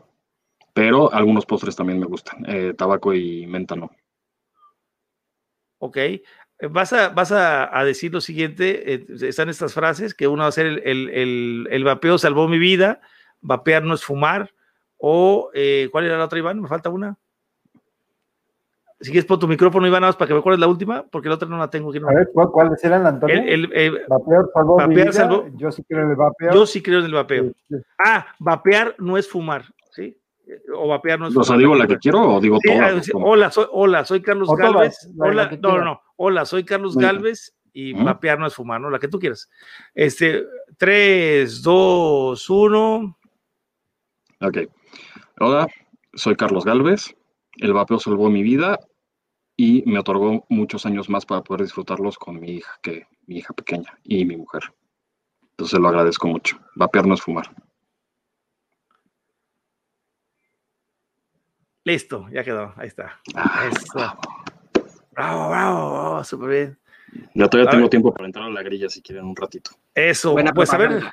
Pero 0.73 1.13
algunos 1.13 1.45
postres 1.45 1.75
también 1.75 1.99
me 1.99 2.05
gustan. 2.07 2.43
eh, 2.47 2.73
tabaco 2.75 3.13
y 3.13 3.45
menta 3.47 3.75
no. 3.75 3.91
Ok, 5.79 5.97
eh, 5.97 6.21
vas 6.69 6.93
a, 6.93 7.09
vas 7.09 7.31
a, 7.31 7.77
a 7.77 7.83
decir 7.83 8.13
lo 8.13 8.21
siguiente, 8.21 8.93
eh, 8.93 9.05
están 9.21 9.49
estas 9.49 9.73
frases, 9.73 10.13
que 10.13 10.27
uno 10.27 10.43
va 10.43 10.49
a 10.49 10.53
ser 10.53 10.65
el, 10.65 10.81
el- 10.85 11.09
el- 11.09 11.67
el 11.69 11.83
vapeo 11.83 12.17
salvó 12.17 12.47
mi 12.47 12.57
vida, 12.57 13.01
vapear 13.41 13.83
no 13.83 13.93
es 13.93 14.03
fumar, 14.03 14.53
o 14.97 15.51
eh, 15.53 15.89
¿cuál 15.91 16.05
era 16.05 16.17
la 16.17 16.25
otra, 16.25 16.39
Iván? 16.39 16.61
Me 16.61 16.67
falta 16.69 16.89
una. 16.89 17.17
Si 19.03 19.11
quieres 19.11 19.25
pon 19.25 19.37
tu 19.39 19.47
micrófono, 19.47 19.85
Iván, 19.85 20.01
nada 20.01 20.09
más 20.09 20.15
para 20.15 20.27
que 20.29 20.33
me 20.33 20.39
acuerdes 20.39 20.59
la 20.59 20.67
última, 20.67 21.03
porque 21.11 21.27
la 21.29 21.35
otra 21.35 21.47
no 21.47 21.57
la 21.57 21.69
tengo 21.69 21.89
aquí. 21.89 21.99
no. 21.99 22.09
A 22.09 22.13
ver, 22.13 22.29
¿cuál- 22.33 22.49
¿cuáles 22.51 22.83
eran, 22.83 23.05
Antonio? 23.05 23.35
El- 23.35 23.49
el, 23.49 23.69
eh, 23.73 23.91
Vapear 24.07 24.45
salvó 24.53 24.77
Vapear 24.77 24.97
vida. 25.09 25.11
salvó- 25.11 25.45
Yo 25.57 25.71
sí 25.71 25.83
creo 25.87 26.03
en 26.03 26.09
el 26.11 26.15
vapeo. 26.15 26.53
yo 26.53 26.65
sí 26.65 26.81
creo 26.81 26.99
en 26.99 27.05
el 27.05 27.13
vapeo. 27.13 27.43
Sí, 27.43 27.51
sí. 27.69 27.75
Ah, 28.03 28.25
vapear 28.39 28.95
no 28.99 29.17
es 29.17 29.27
fumar, 29.29 29.65
¿sí? 29.91 30.17
O 30.75 30.87
vapear 30.87 31.19
no 31.19 31.27
es 31.27 31.35
O 31.37 31.43
sea, 31.43 31.57
digo 31.57 31.75
la 31.75 31.87
que 31.87 31.97
quiero 31.97 32.21
o 32.35 32.39
digo 32.39 32.59
Sí, 32.61 32.69
ah, 32.71 32.89
todas. 32.89 33.05
sí, 33.05 33.11
¿Cómo? 33.11 33.25
hola, 33.27 33.49
soy, 33.51 33.65
hola, 33.71 34.05
soy 34.05 34.21
Carlos 34.21 34.49
O 34.49 34.55
Galvez. 34.55 34.97
la- 35.15 35.25
la 35.25 35.29
Hola, 35.31 35.57
no, 35.61 35.77
no, 35.77 35.83
no. 35.85 36.01
Hola, 36.17 36.45
soy 36.45 36.63
Carlos. 36.63 36.95
Galvez 36.97 37.55
y 37.73 37.93
vapear 37.93 38.37
no 38.39 38.45
es 38.47 38.53
fumar, 38.55 38.79
¿no? 38.79 38.89
La 38.89 38.99
que 38.99 39.07
tú 39.07 39.19
quieras. 39.19 39.49
Este, 39.95 40.43
3, 40.77 41.61
2, 41.63 42.49
1. 42.49 43.17
Ok. 44.41 44.57
Hola, 45.39 45.67
soy 46.13 46.35
Carlos 46.35 46.63
Galvez. 46.65 47.15
El 47.57 47.73
vapeo 47.73 47.99
salvó 47.99 48.29
mi 48.29 48.43
vida 48.43 48.79
y 49.63 49.83
me 49.85 49.99
otorgó 49.99 50.45
muchos 50.49 50.85
años 50.85 51.07
más 51.09 51.25
para 51.25 51.41
poder 51.41 51.61
disfrutarlos 51.61 52.17
con 52.17 52.37
mi 52.39 52.55
hija, 52.57 52.77
que 52.81 53.07
mi 53.27 53.37
hija 53.37 53.53
pequeña 53.53 53.97
y 54.03 54.25
mi 54.25 54.35
mujer. 54.35 54.61
Entonces 55.51 55.79
lo 55.79 55.87
agradezco 55.87 56.27
mucho. 56.27 56.59
Vapear 56.75 57.05
no 57.07 57.13
es 57.13 57.21
fumar. 57.21 57.49
Listo, 61.85 62.27
ya 62.29 62.43
quedó. 62.43 62.73
Ahí 62.75 62.87
está. 62.87 63.21
Ah, 63.35 63.69
Eso. 63.71 64.17
Bravo, 65.11 65.49
bravo, 65.49 65.91
bravo, 65.91 66.23
súper 66.23 66.49
bien. 66.49 66.79
Ya 67.35 67.47
todavía 67.47 67.69
A 67.69 67.71
tengo 67.71 67.83
ver. 67.83 67.89
tiempo 67.89 68.13
para 68.13 68.25
entrar 68.25 68.45
a 68.45 68.49
la 68.49 68.63
grilla 68.63 68.89
si 68.89 69.01
quieren 69.01 69.25
un 69.25 69.35
ratito. 69.35 69.71
Eso, 69.93 70.31
Buena 70.33 70.53
pues 70.53 70.73
a 70.73 70.77
ver. 70.77 71.03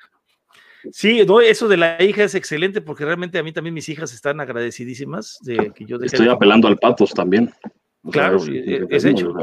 Sí, 0.90 1.24
no, 1.26 1.40
eso 1.40 1.68
de 1.68 1.76
la 1.76 2.02
hija 2.02 2.24
es 2.24 2.34
excelente 2.34 2.80
porque 2.80 3.04
realmente 3.04 3.38
a 3.38 3.42
mí 3.42 3.52
también 3.52 3.74
mis 3.74 3.88
hijas 3.90 4.12
están 4.14 4.40
agradecidísimas 4.40 5.38
de 5.42 5.72
que 5.74 5.84
yo 5.84 5.98
dejé 5.98 6.16
Estoy 6.16 6.26
de- 6.26 6.32
apelando 6.32 6.66
al 6.68 6.78
patos 6.78 7.12
también. 7.12 7.52
O 8.02 8.12
sea, 8.12 8.22
Claro, 8.30 8.36
es- 8.38 8.48
es- 8.48 8.86
es 8.90 9.04
hecho. 9.04 9.34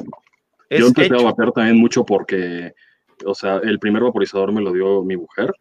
Es 0.70 0.80
Yo 0.80 0.88
empecé 0.88 1.14
hecho. 1.16 1.20
a 1.28 1.32
vapear 1.32 1.52
también 1.52 1.78
mucho 1.78 2.04
porque, 2.06 2.74
o 3.26 3.34
sea, 3.34 3.58
el 3.58 3.80
primer 3.80 4.04
vaporizador 4.04 4.52
me 4.52 4.62
lo 4.62 4.74
dio 4.74 5.04
mi 5.04 5.16
mujer. 5.16 5.52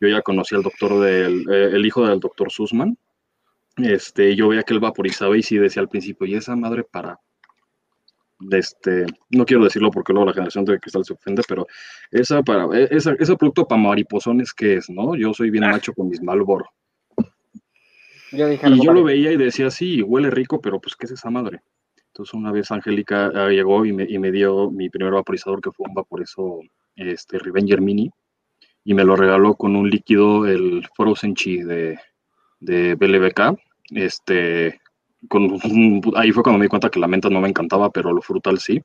Yo 0.00 0.08
ya 0.08 0.22
conocí 0.22 0.54
al 0.54 0.62
doctor 0.62 1.00
del, 1.00 1.44
eh, 1.50 1.70
el 1.72 1.84
hijo 1.86 2.06
del 2.06 2.20
doctor 2.20 2.50
Sussman. 2.50 2.96
Este, 3.76 4.34
yo 4.36 4.48
veía 4.48 4.62
que 4.62 4.72
él 4.74 4.80
vaporizaba 4.80 5.36
y 5.36 5.42
sí 5.42 5.58
decía 5.58 5.82
al 5.82 5.88
principio, 5.88 6.26
y 6.26 6.34
esa 6.34 6.56
madre 6.56 6.84
para, 6.84 7.18
este, 8.50 9.04
no 9.30 9.44
quiero 9.44 9.64
decirlo 9.64 9.90
porque 9.90 10.12
luego 10.12 10.26
la 10.26 10.32
generación 10.34 10.64
de 10.64 10.78
cristal 10.78 11.04
se 11.04 11.12
ofende, 11.14 11.42
pero 11.46 11.66
esa 12.10 12.42
para, 12.42 12.64
e- 12.78 12.88
esa, 12.90 13.12
ese 13.18 13.36
producto 13.36 13.66
para 13.66 13.80
mariposones 13.80 14.52
que 14.54 14.76
es, 14.76 14.88
¿no? 14.88 15.14
Yo 15.16 15.34
soy 15.34 15.50
bien 15.50 15.64
Ah. 15.64 15.72
macho 15.72 15.92
con 15.92 16.08
mis 16.08 16.22
Malboro. 16.22 16.66
Yo 18.32 18.48
dije 18.48 18.68
Y 18.68 18.84
yo 18.84 18.92
lo 18.92 19.04
veía 19.04 19.32
y 19.32 19.36
decía, 19.36 19.70
sí, 19.70 20.02
huele 20.02 20.30
rico, 20.30 20.60
pero 20.60 20.80
pues, 20.80 20.96
¿qué 20.96 21.06
es 21.06 21.12
esa 21.12 21.30
madre? 21.30 21.60
Entonces 22.16 22.32
una 22.32 22.50
vez 22.50 22.70
Angélica 22.70 23.30
ah, 23.34 23.50
llegó 23.50 23.84
y 23.84 23.92
me, 23.92 24.06
y 24.08 24.18
me 24.18 24.32
dio 24.32 24.70
mi 24.70 24.88
primer 24.88 25.12
vaporizador, 25.12 25.60
que 25.60 25.70
fue 25.70 25.84
un 25.86 25.92
vaporizo 25.92 26.60
este, 26.94 27.38
Revenger 27.38 27.82
Mini, 27.82 28.10
y 28.84 28.94
me 28.94 29.04
lo 29.04 29.16
regaló 29.16 29.54
con 29.54 29.76
un 29.76 29.90
líquido, 29.90 30.46
el 30.46 30.88
Frozen 30.96 31.34
Chi 31.34 31.58
de, 31.58 31.98
de 32.58 32.94
BLBK. 32.94 33.58
Este, 33.90 34.80
con 35.28 35.58
ahí 36.16 36.32
fue 36.32 36.42
cuando 36.42 36.58
me 36.58 36.64
di 36.64 36.70
cuenta 36.70 36.88
que 36.88 37.00
la 37.00 37.06
menta 37.06 37.28
no 37.28 37.42
me 37.42 37.50
encantaba, 37.50 37.90
pero 37.90 38.10
lo 38.14 38.22
frutal 38.22 38.60
sí. 38.60 38.80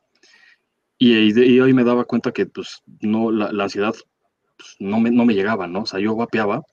y, 0.97 1.57
hoy 1.61 1.73
me 1.73 1.85
daba 1.85 2.03
cuenta 2.03 2.33
que 2.33 2.47
pues 2.47 2.83
no, 2.99 3.31
la, 3.31 3.63
ansiedad 3.63 3.95
pues, 4.57 4.75
no, 4.79 4.99
me, 4.99 5.09
no 5.09 5.23
me 5.23 5.35
llegaba, 5.35 5.67
¿no? 5.67 5.83
O 5.83 5.85
sea, 5.85 6.01
yo 6.01 6.11
guapeaba. 6.11 6.63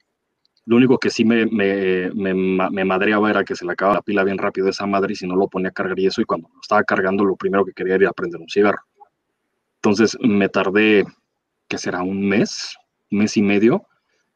Lo 0.68 0.76
único 0.76 0.98
que 0.98 1.08
sí 1.08 1.24
me, 1.24 1.46
me, 1.46 2.10
me, 2.12 2.84
madreaba 2.84 3.30
era 3.30 3.42
que 3.42 3.56
se 3.56 3.64
le 3.64 3.72
acababa 3.72 3.96
la 3.96 4.02
pila 4.02 4.22
bien 4.22 4.36
rápido 4.36 4.68
esa 4.68 4.84
madre 4.84 5.14
y 5.14 5.16
si 5.16 5.26
no 5.26 5.34
lo 5.34 5.48
ponía 5.48 5.70
a 5.70 5.72
cargar 5.72 5.98
y 5.98 6.04
eso, 6.04 6.20
y 6.20 6.26
cuando 6.26 6.50
lo 6.52 6.60
estaba 6.60 6.84
cargando, 6.84 7.24
lo 7.24 7.36
primero 7.36 7.64
que 7.64 7.72
quería 7.72 7.94
era 7.94 8.12
prender 8.12 8.38
un 8.38 8.50
cigarro. 8.50 8.82
Entonces 9.76 10.18
me 10.20 10.50
tardé, 10.50 11.06
¿qué 11.68 11.78
será? 11.78 12.02
Un 12.02 12.28
mes, 12.28 12.76
mes 13.08 13.38
y 13.38 13.42
medio 13.42 13.86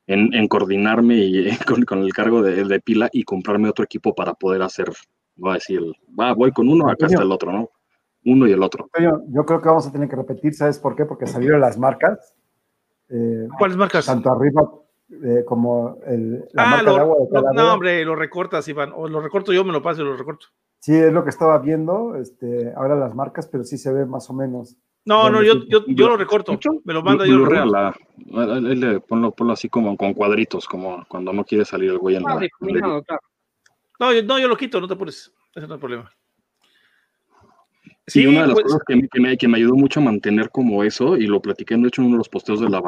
en, 0.06 0.32
en 0.32 0.48
coordinarme 0.48 1.16
y, 1.16 1.50
con, 1.68 1.84
con, 1.84 1.98
el 1.98 2.14
cargo 2.14 2.40
de, 2.40 2.64
de, 2.64 2.80
pila 2.80 3.10
y 3.12 3.24
comprarme 3.24 3.68
otro 3.68 3.84
equipo 3.84 4.14
para 4.14 4.32
poder 4.32 4.62
hacer, 4.62 4.86
voy 5.36 5.50
a 5.50 5.54
decir, 5.54 5.82
va, 6.18 6.32
voy 6.32 6.50
con 6.52 6.66
uno, 6.66 6.88
acá 6.88 7.08
está 7.08 7.20
el 7.20 7.30
otro, 7.30 7.52
¿no? 7.52 7.68
uno 8.24 8.46
y 8.46 8.52
el 8.52 8.62
otro. 8.62 8.88
Yo 9.28 9.44
creo 9.44 9.60
que 9.60 9.68
vamos 9.68 9.86
a 9.86 9.92
tener 9.92 10.08
que 10.08 10.16
repetir, 10.16 10.54
¿sabes 10.54 10.78
por 10.78 10.96
qué? 10.96 11.04
Porque 11.04 11.26
salieron 11.26 11.60
las 11.60 11.76
marcas. 11.76 12.34
Eh, 13.10 13.48
¿Cuáles 13.58 13.76
marcas? 13.76 14.06
Tanto 14.06 14.32
arriba 14.32 14.62
eh, 15.11 15.44
como 15.44 15.98
el, 16.07 16.46
la 16.53 16.64
ah, 16.64 16.66
marca 16.70 16.92
de 16.92 17.00
agua 17.00 17.16
de 17.30 17.55
No, 17.55 17.74
hombre, 17.74 18.05
lo 18.05 18.16
recortas, 18.16 18.66
Iván. 18.68 18.92
O 18.94 19.09
lo 19.09 19.20
recorto 19.20 19.53
yo, 19.53 19.64
me 19.64 19.72
lo 19.72 19.82
paso 19.82 20.03
y 20.03 20.05
lo 20.05 20.16
recorto. 20.16 20.46
Sí, 20.80 20.94
es 20.94 21.12
lo 21.12 21.22
que 21.22 21.30
estaba 21.30 21.59
viendo, 21.59 22.16
este, 22.16 22.72
ahora 22.76 22.96
las 22.96 23.14
marcas, 23.14 23.46
pero 23.46 23.62
sí 23.62 23.78
se 23.78 23.92
ve 23.92 24.05
más 24.07 24.28
o 24.30 24.34
menos. 24.34 24.76
No, 25.05 25.30
no, 25.30 25.42
yo, 25.42 25.64
yo, 25.68 25.84
yo, 25.86 26.09
lo 26.09 26.16
recorto. 26.16 26.59
Me 26.84 26.92
lo 26.92 27.03
manda 27.03 27.26
yo. 27.26 27.38
Lo 27.38 27.64
la, 27.66 27.94
ponlo, 29.07 29.32
ponlo, 29.32 29.53
así 29.53 29.68
como 29.68 29.96
con 29.96 30.14
cuadritos, 30.14 30.66
como 30.66 31.05
cuando 31.09 31.32
no 31.32 31.44
quiere 31.44 31.64
salir 31.64 31.90
el 31.90 31.98
güey 31.98 32.16
en 32.16 32.28
ah, 32.28 32.38
la, 32.61 33.20
no, 33.98 34.12
yo, 34.12 34.22
no, 34.22 34.38
yo 34.38 34.48
lo 34.48 34.57
quito, 34.57 34.80
no 34.80 34.88
te 34.88 34.94
apures. 34.94 35.32
Ese 35.55 35.66
no 35.66 35.74
es 35.74 35.76
el 35.76 35.78
problema. 35.78 36.11
Sí, 38.07 38.26
una 38.26 38.42
de 38.42 38.46
las 38.48 38.55
pues 38.55 38.64
cosas 38.64 38.80
que, 38.86 38.96
me, 39.20 39.36
que, 39.36 39.48
me, 39.48 39.59
ayudó 39.59 39.74
mucho 39.74 40.00
a 40.00 40.03
mantener 40.03 40.50
como 40.50 40.82
eso, 40.82 41.16
y 41.16 41.26
lo 41.26 41.40
platiqué 41.40 41.76
de 41.76 41.86
hecho 41.86 42.03
en 42.03 42.09
uno 42.09 42.16
de 42.16 42.18
los 42.18 42.28
posteos 42.28 42.61
de 42.61 42.68
la 42.68 42.80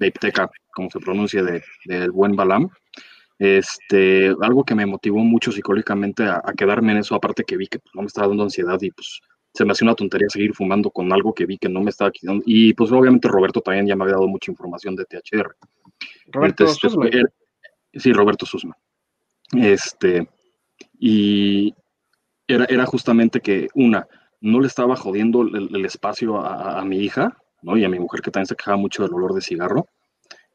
Vapeteca, 0.00 0.42
Vapeteca, 0.42 0.50
como 0.74 0.90
se 0.90 1.00
pronuncia, 1.00 1.42
del 1.42 1.62
de, 1.84 2.08
buen 2.08 2.34
Balam, 2.34 2.70
este, 3.38 4.34
algo 4.42 4.64
que 4.64 4.74
me 4.74 4.86
motivó 4.86 5.18
mucho 5.18 5.52
psicológicamente 5.52 6.24
a, 6.24 6.42
quedarme 6.56 6.92
en 6.92 6.98
eso, 6.98 7.14
aparte 7.14 7.44
que 7.44 7.56
vi 7.56 7.66
que 7.66 7.78
pues, 7.78 7.94
no 7.94 8.02
me 8.02 8.06
estaba 8.06 8.28
dando 8.28 8.42
ansiedad 8.42 8.78
y 8.82 8.90
pues 8.90 9.20
se 9.52 9.64
me 9.64 9.72
hacía 9.72 9.86
una 9.86 9.94
tontería 9.94 10.28
seguir 10.28 10.54
fumando 10.54 10.90
con 10.90 11.12
algo 11.12 11.34
que 11.34 11.46
vi 11.46 11.58
que 11.58 11.68
no 11.68 11.80
me 11.80 11.90
estaba 11.90 12.10
quitando. 12.10 12.42
Y 12.46 12.72
pues 12.74 12.92
obviamente 12.92 13.28
Roberto 13.28 13.60
también 13.60 13.86
ya 13.86 13.96
me 13.96 14.04
había 14.04 14.14
dado 14.14 14.28
mucha 14.28 14.50
información 14.50 14.94
de 14.94 15.04
THR. 15.06 15.56
Roberto 16.26 16.68
Susma. 16.68 17.06
sí, 17.92 18.12
Roberto 18.12 18.46
Susma. 18.46 18.76
Este, 19.52 20.28
y, 20.98 21.74
era, 22.46 22.86
justamente 22.86 23.40
que 23.40 23.68
una, 23.74 24.06
no 24.40 24.60
le 24.60 24.66
estaba 24.66 24.96
jodiendo 24.96 25.42
el, 25.42 25.84
espacio 25.84 26.38
a, 26.38 26.84
mi 26.84 26.98
hija, 26.98 27.36
Y 27.62 27.84
a 27.84 27.88
mi 27.88 27.98
mujer 27.98 28.20
que 28.20 28.30
también 28.30 28.46
se 28.46 28.56
quejaba 28.56 28.76
mucho 28.76 29.02
del 29.02 29.14
olor 29.14 29.34
de 29.34 29.40
cigarro, 29.40 29.88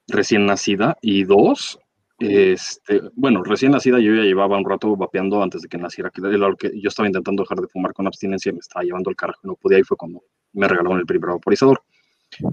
recién 0.08 0.46
nacida. 0.46 0.98
Y 1.02 1.24
dos, 1.24 1.80
este, 2.20 3.02
bueno, 3.14 3.44
recién 3.44 3.72
nacida 3.72 4.00
yo 4.00 4.14
ya 4.16 4.24
llevaba 4.24 4.58
un 4.58 4.70
rato 4.70 4.96
vapeando 4.96 5.42
antes 5.42 5.62
de 5.62 5.68
que 5.68 5.78
naciera, 5.78 6.10
que 6.10 6.22
yo 6.22 6.88
estaba 6.90 7.08
intentando 7.08 7.44
dejar 7.44 7.60
de 7.60 7.68
fumar 7.68 7.94
con 7.94 8.08
abstinencia, 8.08 8.52
me 8.52 8.60
estaba 8.60 8.84
llevando 8.84 9.10
el 9.10 9.16
carajo, 9.16 9.40
no 9.44 9.56
podía, 9.56 9.80
y 9.80 9.84
fue 9.84 9.98
cuando 9.98 10.24
me 10.54 10.68
regalaron 10.68 11.00
el 11.00 11.06
primer 11.06 11.32
vaporizador. 11.32 11.82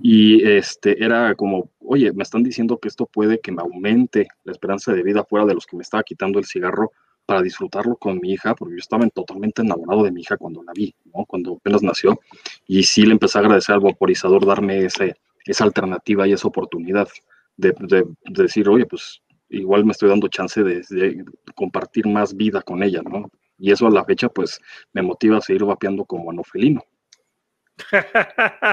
Y 0.03 0.47
este, 0.47 1.03
era 1.03 1.35
como, 1.35 1.71
oye, 1.81 2.13
me 2.13 2.23
están 2.23 2.43
diciendo 2.43 2.79
que 2.79 2.89
esto 2.89 3.07
puede 3.07 3.41
que 3.41 3.53
me 3.53 3.63
aumente 3.63 4.29
la 4.45 4.53
esperanza 4.53 4.93
de 4.93 5.03
vida 5.03 5.25
fuera 5.25 5.47
de 5.47 5.55
los 5.55 5.67
que 5.67 5.77
me 5.77 5.83
estaba 5.83 6.03
quitando 6.03 6.39
el 6.39 6.45
cigarro 6.45 6.93
para 7.33 7.43
disfrutarlo 7.43 7.97
con 7.97 8.19
mi 8.21 8.33
hija, 8.33 8.55
porque 8.55 8.75
yo 8.75 8.79
estaba 8.79 9.09
totalmente 9.09 9.63
enamorado 9.63 10.03
de 10.03 10.13
mi 10.13 10.21
hija 10.21 10.37
cuando 10.37 10.63
la 10.63 10.73
vi, 10.75 10.95
¿no? 11.07 11.25
cuando 11.25 11.55
apenas 11.55 11.83
nació, 11.83 12.21
y 12.67 12.83
sí 12.83 13.07
le 13.07 13.13
empecé 13.13 13.39
a 13.39 13.41
agradecer 13.41 13.75
al 13.75 13.81
vaporizador 13.81 14.45
darme 14.45 14.85
ese, 14.85 15.17
esa 15.47 15.65
alternativa 15.65 16.29
y 16.29 16.35
esa 16.35 16.47
oportunidad 16.47 17.09
de, 17.57 17.73
de, 17.79 18.05
decir, 18.27 18.69
oye, 18.69 18.85
pues 18.85 19.23
igual 19.49 19.87
me 19.87 19.93
estoy 19.93 20.11
dando 20.11 20.29
chance 20.29 20.63
de, 20.63 21.25
compartir 21.55 22.07
más 22.07 22.37
vida 22.37 22.61
con 22.61 22.83
ella, 22.83 23.01
¿no? 23.03 23.31
Y 23.59 23.73
eso 23.73 23.87
a 23.87 23.91
la 23.91 24.05
fecha, 24.05 24.29
pues, 24.29 24.61
me 24.93 25.01
motiva 25.01 25.39
a 25.39 25.41
seguir 25.41 25.65
vapeando 25.65 26.05
como 26.05 26.31
anofelino. 26.31 26.83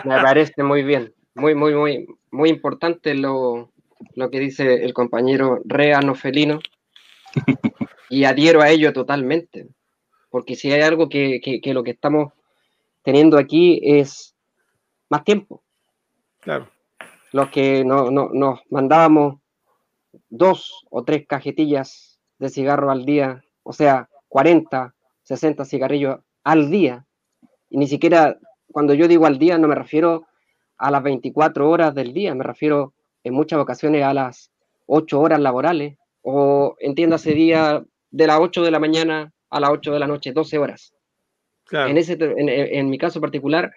Me 0.04 0.22
parece 0.22 0.64
muy 0.64 0.84
bien, 0.84 1.14
muy, 1.34 1.56
muy, 1.56 1.76
muy, 1.76 2.08
muy 2.30 2.50
importante 2.50 3.14
lo, 3.14 3.72
lo 4.16 4.30
que 4.30 4.42
dice 4.42 4.84
el 4.84 4.94
compañero 4.94 5.62
Re 5.64 5.94
Anofelino. 5.94 6.60
y 8.10 8.26
adhiero 8.26 8.62
a 8.62 8.70
ello 8.70 8.92
totalmente, 8.92 9.68
porque 10.30 10.56
si 10.56 10.72
hay 10.72 10.82
algo 10.82 11.10
que, 11.10 11.40
lo 11.66 11.84
que 11.84 11.92
estamos 11.92 12.34
teniendo 13.04 13.38
aquí 13.38 13.80
es 13.84 14.36
más 15.10 15.24
tiempo. 15.24 15.64
Claro. 16.40 16.70
Los 17.32 17.50
que 17.50 17.86
no, 17.86 18.10
nos 18.10 18.60
mandábamos 18.70 19.40
dos 20.30 20.86
o 20.90 21.04
tres 21.04 21.28
cajetillas 21.28 22.20
de 22.40 22.50
cigarro 22.50 22.90
al 22.90 23.06
día, 23.06 23.44
o 23.64 23.74
sea, 23.74 24.10
40, 24.30 24.96
60 25.24 25.66
cigarrillos 25.66 26.20
al 26.44 26.72
día, 26.72 27.06
y 27.70 27.78
ni 27.78 27.88
siquiera 27.88 28.40
cuando 28.72 28.94
yo 28.94 29.08
digo 29.08 29.26
al 29.26 29.40
día 29.40 29.58
no 29.58 29.68
me 29.68 29.76
refiero 29.76 30.28
a 30.78 30.92
las 30.92 31.04
24 31.04 31.70
horas 31.70 31.94
del 31.94 32.14
día, 32.14 32.34
me 32.34 32.44
refiero 32.44 32.94
en 33.24 33.34
muchas 33.34 33.60
ocasiones 33.60 34.04
a 34.04 34.14
las 34.14 34.52
8 34.88 35.20
horas 35.20 35.40
laborales, 35.40 35.98
o 36.22 36.76
entiéndase 36.80 37.34
día 37.34 37.84
de 38.12 38.28
las 38.28 38.40
8 38.40 38.64
de 38.64 38.72
la 38.72 38.80
mañana 38.80 39.32
a 39.50 39.60
las 39.60 39.70
8 39.72 39.94
de 39.94 40.00
la 40.00 40.08
noche, 40.08 40.32
12 40.32 40.58
horas. 40.58 40.94
En, 41.72 41.98
ese, 41.98 42.18
en, 42.20 42.90
mi 42.90 42.98
caso 42.98 43.22
particular, 43.22 43.72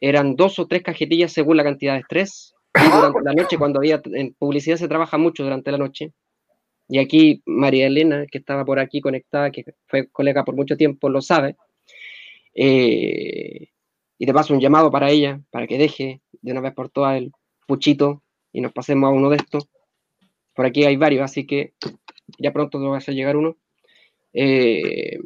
eran 0.00 0.36
dos 0.36 0.58
o 0.58 0.66
tres 0.66 0.82
cajetillas 0.82 1.32
según 1.32 1.56
la 1.56 1.64
cantidad 1.64 1.94
de 1.94 2.00
estrés. 2.00 2.54
Y 2.74 2.88
durante 2.88 3.22
la 3.22 3.32
noche, 3.32 3.58
cuando 3.58 3.80
había 3.80 4.00
en 4.04 4.34
publicidad, 4.34 4.76
se 4.76 4.86
trabaja 4.86 5.18
mucho 5.18 5.42
durante 5.42 5.72
la 5.72 5.78
noche. 5.78 6.12
Y 6.88 6.98
aquí 6.98 7.42
María 7.46 7.86
Elena, 7.86 8.26
que 8.30 8.38
estaba 8.38 8.64
por 8.64 8.78
aquí 8.78 9.00
conectada, 9.00 9.50
que 9.50 9.64
fue 9.86 10.08
colega 10.08 10.44
por 10.44 10.54
mucho 10.54 10.76
tiempo, 10.76 11.08
lo 11.08 11.20
sabe. 11.20 11.56
Eh, 12.54 13.68
y 14.18 14.26
te 14.26 14.32
paso 14.32 14.54
un 14.54 14.60
llamado 14.60 14.90
para 14.90 15.10
ella, 15.10 15.40
para 15.50 15.66
que 15.66 15.78
deje 15.78 16.20
de 16.40 16.52
una 16.52 16.60
vez 16.60 16.74
por 16.74 16.90
todas 16.90 17.16
el 17.16 17.32
puchito 17.66 18.22
y 18.52 18.60
nos 18.60 18.72
pasemos 18.72 19.08
a 19.08 19.12
uno 19.12 19.30
de 19.30 19.36
estos. 19.36 19.68
Por 20.54 20.64
aquí 20.64 20.84
hay 20.84 20.96
varios, 20.96 21.24
así 21.24 21.46
que 21.46 21.74
ya 22.38 22.52
pronto 22.52 22.78
nos 22.78 22.90
va 22.90 22.94
a 22.96 22.98
hacer 22.98 23.14
llegar 23.14 23.36
uno. 23.36 23.56
Eh, 24.32 25.18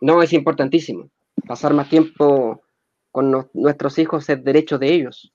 no, 0.00 0.22
es 0.22 0.32
importantísimo. 0.32 1.10
Pasar 1.46 1.74
más 1.74 1.88
tiempo 1.88 2.62
con 3.10 3.48
nuestros 3.52 3.98
hijos 3.98 4.28
es 4.28 4.42
derecho 4.42 4.78
de 4.78 4.92
ellos. 4.92 5.32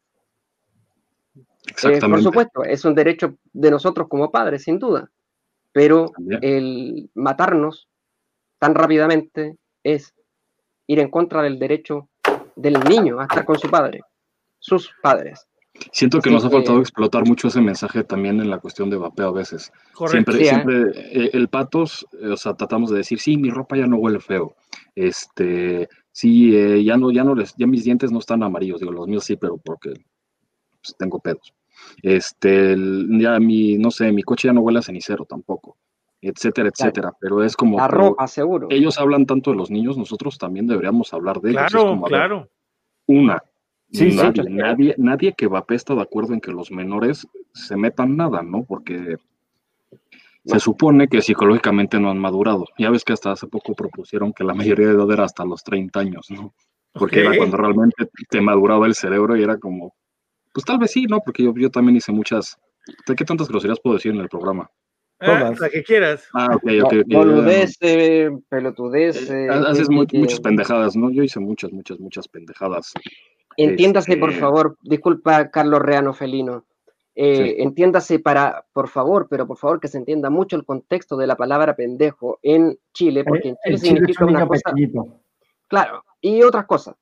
Eh, 1.84 2.00
por 2.00 2.22
supuesto, 2.24 2.64
es 2.64 2.86
un 2.86 2.96
derecho 2.96 3.38
de 3.54 3.72
nosotros 3.72 4.08
como 4.08 4.32
padres, 4.32 4.64
sin 4.64 4.80
duda. 4.80 5.10
Pero 5.72 6.12
el 6.42 7.10
matarnos 7.14 7.88
tan 8.58 8.74
rápidamente 8.74 9.58
es 9.84 10.14
ir 10.88 11.00
en 11.00 11.10
contra 11.10 11.42
del 11.42 11.60
derecho 11.60 12.10
del 12.56 12.80
niño 12.80 13.20
a 13.20 13.24
estar 13.24 13.46
con 13.46 13.60
su 13.60 13.70
padre, 13.70 14.02
sus 14.60 14.92
padres. 15.02 15.48
Siento 15.92 16.20
que 16.20 16.30
nos 16.30 16.44
ha 16.46 16.50
faltado 16.50 16.80
explotar 16.80 17.26
mucho 17.26 17.48
ese 17.48 17.62
mensaje 17.62 18.04
también 18.04 18.40
en 18.40 18.50
la 18.50 18.60
cuestión 18.60 18.90
de 18.90 18.98
vapeo 18.98 19.30
a 19.30 19.32
veces. 19.32 19.72
Siempre, 20.08 20.44
siempre 20.44 20.92
eh, 20.96 21.30
el 21.34 21.48
patos, 21.48 22.06
eh, 22.22 22.30
o 22.30 22.38
sea, 22.38 22.54
tratamos 22.56 22.92
de 22.92 22.98
decir, 22.98 23.20
sí, 23.20 23.38
mi 23.38 23.50
ropa 23.50 23.78
ya 23.78 23.88
no 23.88 23.98
huele 23.98 24.20
feo. 24.20 24.56
Este, 24.96 25.88
sí, 26.12 26.56
eh, 26.56 26.84
ya 26.84 26.98
no, 26.98 27.12
ya 27.12 27.24
no 27.24 27.36
les, 27.36 27.56
ya 27.58 27.68
mis 27.68 27.84
dientes 27.84 28.12
no 28.12 28.20
están 28.20 28.44
amarillos, 28.44 28.80
digo, 28.80 28.92
los 28.92 29.08
míos 29.08 29.24
sí, 29.24 29.36
pero 29.36 29.58
porque 29.58 29.94
pues, 30.82 30.96
tengo 30.98 31.20
pedos. 31.20 31.54
Este, 32.02 32.76
ya 33.20 33.40
mi, 33.40 33.78
no 33.78 33.92
sé, 33.92 34.12
mi 34.12 34.24
coche 34.24 34.48
ya 34.48 34.54
no 34.54 34.62
huele 34.62 34.80
a 34.80 34.82
cenicero 34.84 35.26
tampoco, 35.26 35.78
etcétera, 36.22 36.70
etcétera. 36.70 37.14
Pero 37.20 37.44
es 37.44 37.56
como. 37.56 37.78
La 37.78 37.88
ropa, 37.88 38.28
seguro. 38.28 38.68
Ellos 38.70 39.00
hablan 39.00 39.26
tanto 39.26 39.52
de 39.52 39.58
los 39.58 39.70
niños, 39.70 39.98
nosotros 39.98 40.38
también 40.38 40.68
deberíamos 40.68 41.14
hablar 41.14 41.40
de 41.42 41.52
ellos. 41.52 41.72
Claro, 41.72 42.02
claro. 42.02 42.50
Una, 43.06 43.42
Sí, 43.92 44.16
nadie, 44.16 44.44
nadie, 44.50 44.96
nadie, 44.98 45.34
que 45.34 45.48
vape 45.48 45.76
está 45.76 45.96
de 45.96 46.02
acuerdo 46.02 46.34
en 46.34 46.42
que 46.42 46.52
los 46.52 46.72
menores 46.72 47.26
se 47.54 47.78
metan 47.78 48.18
nada, 48.18 48.42
¿no? 48.44 48.64
Porque 48.66 49.16
se 50.44 50.60
supone 50.60 51.08
que 51.08 51.22
psicológicamente 51.22 52.00
no 52.00 52.10
han 52.10 52.18
madurado. 52.18 52.66
Ya 52.78 52.90
ves 52.90 53.04
que 53.04 53.14
hasta 53.14 53.32
hace 53.32 53.48
poco 53.48 53.74
propusieron 53.76 54.34
que 54.34 54.44
la 54.44 54.54
mayoría 54.54 54.88
de 54.88 54.94
edad 54.94 55.12
era 55.12 55.24
hasta 55.26 55.46
los 55.46 55.64
30 55.64 56.00
años, 56.00 56.30
¿no? 56.30 56.54
Porque 56.94 57.22
era 57.22 57.36
cuando 57.36 57.58
realmente 57.58 58.10
te 58.30 58.42
maduraba 58.42 58.88
el 58.88 58.96
cerebro 58.96 59.36
y 59.38 59.44
era 59.44 59.58
como, 59.58 59.94
pues 60.54 60.66
tal 60.66 60.80
vez 60.80 60.92
sí, 60.92 61.06
¿no? 61.06 61.20
Porque 61.20 61.44
yo, 61.44 61.54
yo 61.56 61.70
también 61.70 61.98
hice 61.98 62.12
muchas, 62.12 62.58
¿de 63.06 63.16
qué 63.16 63.24
tantas 63.24 63.48
groserías 63.48 63.80
puedo 63.80 63.96
decir 63.96 64.14
en 64.14 64.20
el 64.20 64.30
programa? 64.30 64.70
Ah, 65.20 65.52
la 65.60 65.70
que 65.70 65.84
quieras. 65.84 66.28
Ah, 66.34 66.50
ok, 66.56 66.64
ok. 66.84 66.94
Boludez, 67.08 67.78
pelotudez. 68.50 69.30
Eh, 69.30 69.48
haces 69.50 69.90
muchas 69.90 70.40
pendejadas, 70.40 70.96
¿no? 70.96 71.10
Yo 71.10 71.24
hice 71.24 71.40
muchas, 71.40 71.72
muchas, 71.72 72.00
muchas 72.00 72.28
pendejadas. 72.28 72.94
Entiéndase, 73.58 74.18
por 74.18 74.32
favor, 74.34 74.78
disculpa, 74.82 75.50
Carlos 75.50 75.82
Reano 75.82 76.14
Felino. 76.14 76.66
Eh, 77.16 77.64
entiéndase 77.64 78.20
para, 78.20 78.64
por 78.72 78.88
favor, 78.88 79.28
pero 79.28 79.48
por 79.48 79.58
favor 79.58 79.80
que 79.80 79.88
se 79.88 79.98
entienda 79.98 80.30
mucho 80.30 80.56
el 80.56 80.64
contexto 80.64 81.18
de 81.18 81.26
la 81.26 81.36
palabra 81.36 81.76
pendejo 81.76 82.38
en 82.44 82.78
Chile, 82.94 83.24
porque 83.26 83.50
en 83.50 83.58
Chile 83.64 83.78
significa 83.80 84.26
una 84.26 84.48
cosa. 84.48 84.72
Claro, 85.68 86.04
y 86.22 86.44
otras 86.44 86.66
cosas. 86.68 86.96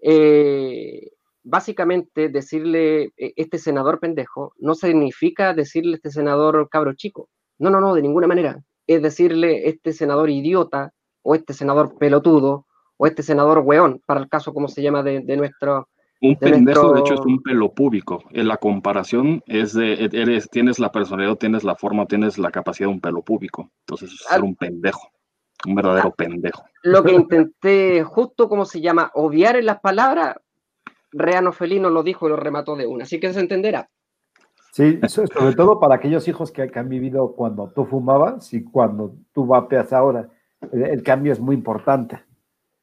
eh, 0.00 1.10
básicamente 1.44 2.30
decirle 2.30 3.12
eh, 3.16 3.32
este 3.36 3.58
senador 3.58 4.00
pendejo 4.00 4.54
no 4.58 4.74
significa 4.74 5.52
decirle 5.54 5.96
este 5.96 6.10
senador 6.10 6.68
cabro 6.70 6.94
chico. 6.94 7.28
No, 7.58 7.70
no, 7.70 7.80
no, 7.80 7.94
de 7.94 8.02
ninguna 8.02 8.26
manera. 8.26 8.62
Es 8.86 9.02
decirle 9.02 9.68
este 9.68 9.92
senador 9.92 10.30
idiota 10.30 10.92
o 11.22 11.34
este 11.34 11.52
senador 11.52 11.96
pelotudo 11.98 12.66
o 12.96 13.06
este 13.06 13.22
senador 13.22 13.58
weón, 13.58 14.02
para 14.06 14.20
el 14.20 14.28
caso 14.28 14.52
como 14.52 14.68
se 14.68 14.82
llama 14.82 15.02
de, 15.02 15.20
nuestro... 15.36 15.88
Un 16.24 16.36
pendejo, 16.36 16.92
de 16.94 17.00
hecho, 17.00 17.14
es 17.14 17.20
un 17.20 17.42
pelo 17.42 17.72
público. 17.72 18.24
En 18.30 18.48
la 18.48 18.56
comparación 18.56 19.42
es 19.46 19.74
de, 19.74 20.08
eres, 20.10 20.48
tienes 20.48 20.78
la 20.78 20.90
personalidad, 20.90 21.36
tienes 21.36 21.64
la 21.64 21.76
forma, 21.76 22.06
tienes 22.06 22.38
la 22.38 22.50
capacidad 22.50 22.88
de 22.88 22.94
un 22.94 23.00
pelo 23.00 23.22
público. 23.22 23.70
Entonces, 23.80 24.12
es 24.12 24.26
ser 24.26 24.42
un 24.42 24.56
pendejo, 24.56 25.10
un 25.66 25.74
verdadero 25.74 26.08
ah, 26.08 26.14
pendejo. 26.16 26.64
Lo 26.82 27.02
que 27.02 27.12
intenté, 27.14 28.02
justo 28.04 28.48
como 28.48 28.64
se 28.64 28.80
llama, 28.80 29.10
obviar 29.14 29.56
en 29.56 29.66
las 29.66 29.80
palabras, 29.80 30.36
Reano 31.12 31.52
Felino 31.52 31.90
lo 31.90 32.02
dijo 32.02 32.26
y 32.26 32.30
lo 32.30 32.36
remató 32.36 32.74
de 32.74 32.86
una. 32.86 33.04
Así 33.04 33.20
que 33.20 33.32
se 33.32 33.40
entenderá. 33.40 33.90
Sí, 34.72 34.98
sobre 35.06 35.54
todo 35.54 35.78
para 35.78 35.94
aquellos 35.94 36.26
hijos 36.26 36.50
que, 36.50 36.68
han 36.74 36.88
vivido 36.88 37.34
cuando 37.36 37.68
tú 37.68 37.84
fumabas 37.84 38.52
y 38.54 38.64
cuando 38.64 39.14
tú 39.32 39.46
vapeas 39.46 39.92
ahora. 39.92 40.28
El, 40.72 41.02
cambio 41.02 41.32
es 41.32 41.38
muy 41.38 41.54
importante. 41.54 42.24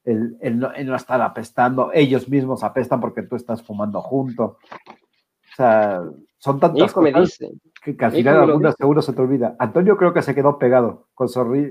El, 0.04 0.60
no, 0.60 0.96
estar 0.96 1.22
apestando, 1.22 1.92
ellos 1.94 2.28
mismos 2.28 2.64
apestan 2.64 3.00
porque 3.00 3.24
tú 3.24 3.36
estás 3.36 3.62
fumando 3.62 4.02
junto. 4.02 4.44
O 4.44 5.56
sea, 5.56 6.02
son 6.38 6.60
tantas 6.60 6.92
cosas 6.92 7.38
que, 7.84 7.96
al 8.00 8.12
final 8.12 8.38
algunas 8.38 8.76
seguro 8.76 9.02
se 9.02 9.14
te 9.14 9.22
olvida. 9.22 9.56
Antonio 9.60 9.98
creo 9.98 10.14
que 10.14 10.22
se 10.22 10.34
quedó 10.34 10.58
pegado 10.58 11.10
con, 11.14 11.28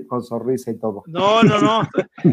con 0.07 0.23
sonrisa 0.23 0.71
y 0.71 0.79
todo. 0.79 1.03
No, 1.07 1.43
no, 1.43 1.59
no. 1.59 1.87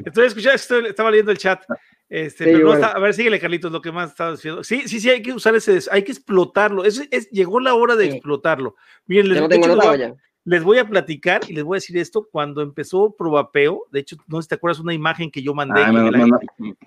Estoy 0.05 0.27
escuchando, 0.27 0.87
estaba 0.87 1.11
leyendo 1.11 1.33
el 1.33 1.39
chat. 1.39 1.63
Este, 2.09 2.45
pero 2.45 2.75
no 2.75 2.85
a 2.85 2.99
ver, 2.99 3.13
síguele, 3.13 3.39
Carlitos, 3.39 3.71
lo 3.71 3.83
que 3.83 3.93
más 3.93 4.11
estaba 4.11 4.31
diciendo. 4.31 4.65
Sí, 4.65 4.89
sí, 4.89 4.99
sí, 4.99 5.11
hay 5.11 5.21
que 5.21 5.33
usar 5.33 5.55
ese, 5.55 5.79
hay 5.91 6.03
que 6.05 6.13
explotarlo. 6.13 6.85
Es, 6.85 7.07
es 7.11 7.29
llegó 7.31 7.61
la 7.61 7.75
hora 7.75 7.97
de 7.97 8.07
explotarlo. 8.07 8.77
Miren, 9.07 9.29
les, 9.29 9.49
les, 9.49 9.77
voy 9.77 10.15
a 10.79 10.89
platicar 10.89 11.43
y 11.49 11.53
les 11.53 11.65
voy 11.65 11.77
a 11.77 11.79
decir 11.79 11.97
esto. 11.99 12.29
Cuando 12.31 12.63
empezó 12.63 13.11
Probapeo, 13.11 13.85
de 13.91 14.01
hecho, 14.01 14.17
no 14.27 14.39
sé 14.39 14.43
si 14.43 14.49
te 14.49 14.55
acuerdas 14.55 14.81
una 14.81 14.95
imagen 14.95 15.31
que 15.31 15.43
yo 15.43 15.55
mandé. 15.55 15.83
Ah, 15.83 15.93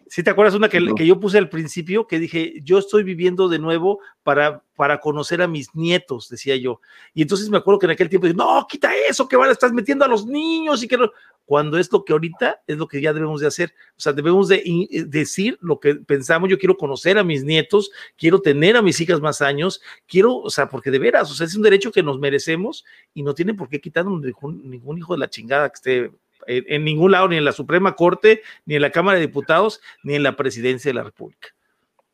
si 0.07 0.23
te 0.23 0.29
acuerdas 0.29 0.55
una 0.55 0.69
que, 0.69 0.93
que, 0.95 1.05
yo 1.05 1.19
puse 1.19 1.37
al 1.37 1.49
principio, 1.49 2.07
que 2.07 2.19
dije, 2.19 2.53
yo 2.63 2.79
estoy 2.79 3.03
viviendo 3.03 3.49
de 3.49 3.59
nuevo 3.59 3.99
para, 4.23 4.63
para 4.75 4.99
conocer 4.99 5.41
a 5.41 5.47
mis 5.47 5.75
nietos, 5.75 6.29
decía 6.29 6.55
yo. 6.55 6.81
Y 7.13 7.21
entonces 7.21 7.49
me 7.49 7.57
acuerdo 7.57 7.79
que 7.79 7.85
en 7.85 7.91
aquel 7.91 8.09
tiempo 8.09 8.27
dije, 8.27 8.37
no, 8.37 8.65
quita 8.67 8.91
eso, 9.09 9.27
que 9.27 9.35
van, 9.35 9.51
estás 9.51 9.73
metiendo 9.73 10.05
a 10.05 10.07
los 10.07 10.25
niños 10.25 10.83
y 10.83 10.87
que 10.87 10.97
no 10.97 11.11
cuando 11.51 11.77
es 11.77 11.91
lo 11.91 12.05
que 12.05 12.13
ahorita 12.13 12.61
es 12.65 12.77
lo 12.77 12.87
que 12.87 13.01
ya 13.01 13.11
debemos 13.11 13.41
de 13.41 13.47
hacer. 13.47 13.73
O 13.97 13.99
sea, 13.99 14.13
debemos 14.13 14.47
de 14.47 14.63
eh, 14.65 15.03
decir 15.05 15.57
lo 15.59 15.81
que 15.81 15.95
pensamos, 15.95 16.49
yo 16.49 16.57
quiero 16.57 16.77
conocer 16.77 17.17
a 17.17 17.25
mis 17.25 17.43
nietos, 17.43 17.91
quiero 18.15 18.41
tener 18.41 18.77
a 18.77 18.81
mis 18.81 19.01
hijas 19.01 19.19
más 19.19 19.41
años, 19.41 19.81
quiero, 20.07 20.37
o 20.37 20.49
sea, 20.49 20.69
porque 20.69 20.91
de 20.91 20.99
veras, 20.99 21.29
o 21.29 21.33
sea, 21.33 21.45
es 21.45 21.53
un 21.53 21.63
derecho 21.63 21.91
que 21.91 22.03
nos 22.03 22.19
merecemos 22.19 22.85
y 23.13 23.21
no 23.21 23.33
tienen 23.33 23.57
por 23.57 23.67
qué 23.67 23.81
quitarnos 23.81 24.21
ningún, 24.21 24.97
hijo 24.97 25.13
de 25.13 25.19
la 25.19 25.29
chingada 25.29 25.67
que 25.67 25.75
esté 25.75 26.11
en, 26.47 26.85
ningún 26.85 27.11
lado, 27.11 27.27
ni 27.27 27.35
en 27.35 27.43
la 27.43 27.51
Suprema 27.51 27.97
Corte, 27.97 28.43
ni 28.65 28.75
en 28.75 28.81
la 28.83 28.91
Cámara 28.91 29.19
de 29.19 29.27
Diputados, 29.27 29.81
ni 30.03 30.15
en 30.15 30.23
la 30.23 30.37
Presidencia 30.37 30.87
de 30.87 30.95
la 30.95 31.03
República. 31.03 31.49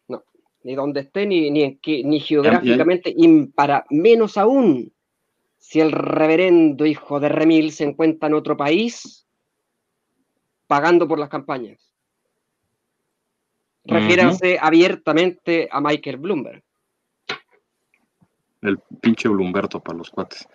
No, 0.08 0.24
ni 0.64 0.74
donde 0.74 1.02
esté, 1.02 1.28
ni, 1.28 1.52
ni, 1.52 1.80
ni 1.86 2.20
geográficamente, 2.22 3.14
y 3.16 3.46
para 3.46 3.86
menos 3.92 4.36
aún, 4.36 4.92
si 5.60 5.80
el 5.80 5.92
reverendo 5.92 6.88
hijo 6.88 7.20
de 7.20 7.30
Remil 7.30 7.72
se 7.72 7.84
encuentra 7.84 8.30
en 8.30 8.34
otro 8.34 8.58
país, 8.58 9.27
pagando 10.68 11.08
por 11.08 11.20
las 11.20 11.30
campañas. 11.30 11.94
Refiéranse 13.86 14.60
abiertamente 14.62 15.70
a 15.72 15.80
Michael 15.80 16.18
Bloomberg. 16.18 16.62
El 18.62 18.80
pinche 19.02 19.30
Bloomberto 19.30 19.80
para 19.80 19.98
los 19.98 20.10
cuates. 20.10 20.48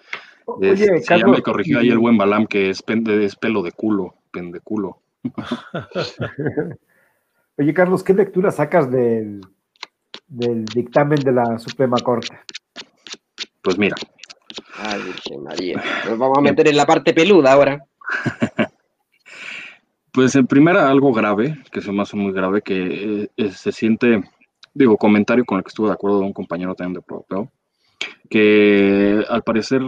Oye, 0.44 1.00
ya 1.08 1.26
me 1.26 1.40
corrigió 1.40 1.78
ahí 1.78 1.88
el 1.88 1.98
buen 1.98 2.18
Balam 2.18 2.46
que 2.46 2.68
es, 2.70 2.82
es 2.86 3.36
pelo 3.36 3.62
de 3.62 3.72
culo, 3.72 4.16
pendeculo. 4.30 5.00
Oye, 7.58 7.74
Carlos, 7.74 8.02
¿qué 8.02 8.12
lectura 8.12 8.50
sacas 8.50 8.90
del, 8.90 9.40
del 10.26 10.64
dictamen 10.64 11.20
de 11.20 11.32
la 11.32 11.58
Suprema 11.58 11.96
Corte? 11.98 12.38
Pues 13.62 13.78
mira. 13.78 13.94
Ay, 14.78 15.00
María. 15.38 15.82
Nos 16.08 16.18
vamos 16.18 16.38
a 16.38 16.40
meter 16.40 16.68
en 16.68 16.76
la 16.76 16.86
parte 16.86 17.14
peluda 17.14 17.52
ahora. 17.52 17.84
Pues 20.12 20.34
en 20.34 20.46
primera 20.46 20.90
algo 20.90 21.10
grave, 21.10 21.56
que 21.72 21.80
se 21.80 21.90
me 21.90 22.02
hace 22.02 22.18
muy 22.18 22.32
grave, 22.32 22.60
que 22.60 23.30
eh, 23.34 23.50
se 23.50 23.72
siente, 23.72 24.22
digo, 24.74 24.98
comentario 24.98 25.46
con 25.46 25.56
el 25.56 25.64
que 25.64 25.68
estuve 25.68 25.86
de 25.86 25.94
acuerdo 25.94 26.20
de 26.20 26.26
un 26.26 26.34
compañero 26.34 26.74
también 26.74 26.94
de 26.94 27.00
Propeo, 27.00 27.50
que 28.28 29.24
al 29.26 29.42
parecer 29.42 29.80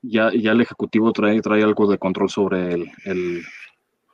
ya, 0.00 0.30
ya 0.32 0.52
el 0.52 0.60
Ejecutivo 0.60 1.12
trae, 1.12 1.40
trae 1.40 1.64
algo 1.64 1.88
de 1.88 1.98
control 1.98 2.30
sobre 2.30 2.72
el, 2.72 3.42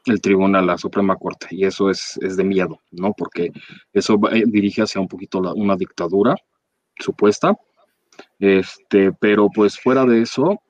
el, 0.06 0.20
tribunal, 0.22 0.66
la 0.66 0.78
Suprema 0.78 1.16
Corte, 1.16 1.48
y 1.50 1.66
eso 1.66 1.90
es, 1.90 2.18
es 2.22 2.38
de 2.38 2.44
miedo, 2.44 2.80
¿no? 2.90 3.12
Porque 3.12 3.52
eso 3.92 4.18
eh, 4.32 4.44
dirige 4.46 4.80
hacia 4.80 5.00
un 5.00 5.08
poquito 5.08 5.40
una 5.54 5.76
dictadura 5.76 6.36
supuesta, 6.98 7.54
este, 8.38 9.12
pero 9.12 9.50
pues 9.54 9.78
fuera 9.78 10.06
de 10.06 10.22
eso 10.22 10.62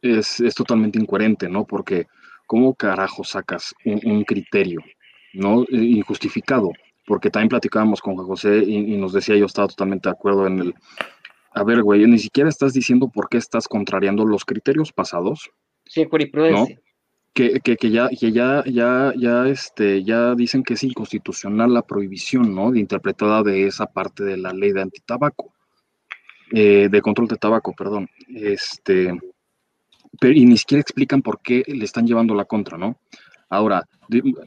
es, 0.00 0.40
es 0.40 0.54
totalmente 0.54 0.98
incoherente, 0.98 1.50
¿no? 1.50 1.66
Porque 1.66 2.06
¿cómo 2.46 2.74
carajo 2.74 3.24
sacas 3.24 3.74
un, 3.84 4.24
criterio, 4.24 4.80
¿no? 5.32 5.64
Injustificado, 5.68 6.72
porque 7.06 7.30
también 7.30 7.48
platicábamos 7.48 8.00
con 8.00 8.16
José 8.16 8.58
y, 8.58 8.96
nos 8.96 9.12
decía, 9.12 9.36
yo 9.36 9.46
estaba 9.46 9.68
totalmente 9.68 10.08
de 10.08 10.14
acuerdo 10.14 10.46
en 10.46 10.60
el, 10.60 10.74
a 11.52 11.64
ver, 11.64 11.82
güey, 11.82 12.06
ni 12.06 12.18
siquiera 12.18 12.48
estás 12.48 12.72
diciendo 12.72 13.08
por 13.08 13.28
qué 13.28 13.38
estás 13.38 13.68
contrariando 13.68 14.24
los 14.24 14.44
criterios 14.44 14.92
pasados. 14.92 15.50
Sí, 15.84 16.04
jurisprudencia. 16.04 16.76
¿no? 16.76 16.82
Que, 17.32 17.60
que, 17.60 17.76
que, 17.76 17.90
ya, 17.90 18.08
que 18.08 18.32
ya, 18.32 18.64
ya, 18.64 19.12
ya, 19.14 19.46
este, 19.46 20.02
ya 20.02 20.34
dicen 20.34 20.62
que 20.62 20.72
es 20.74 20.82
inconstitucional 20.84 21.74
la 21.74 21.82
prohibición, 21.82 22.54
¿no? 22.54 22.70
De 22.70 22.80
interpretada 22.80 23.42
de 23.42 23.66
esa 23.66 23.86
parte 23.86 24.24
de 24.24 24.38
la 24.38 24.54
ley 24.54 24.72
de 24.72 24.80
antitabaco, 24.80 25.52
eh, 26.52 26.88
de 26.90 27.02
control 27.02 27.28
de 27.28 27.36
tabaco, 27.36 27.74
perdón. 27.76 28.08
Este, 28.28 29.12
y 30.22 30.44
ni 30.44 30.56
siquiera 30.56 30.80
explican 30.80 31.22
por 31.22 31.40
qué 31.40 31.62
le 31.66 31.84
están 31.84 32.06
llevando 32.06 32.34
la 32.34 32.44
contra, 32.44 32.78
¿no? 32.78 32.98
Ahora, 33.48 33.86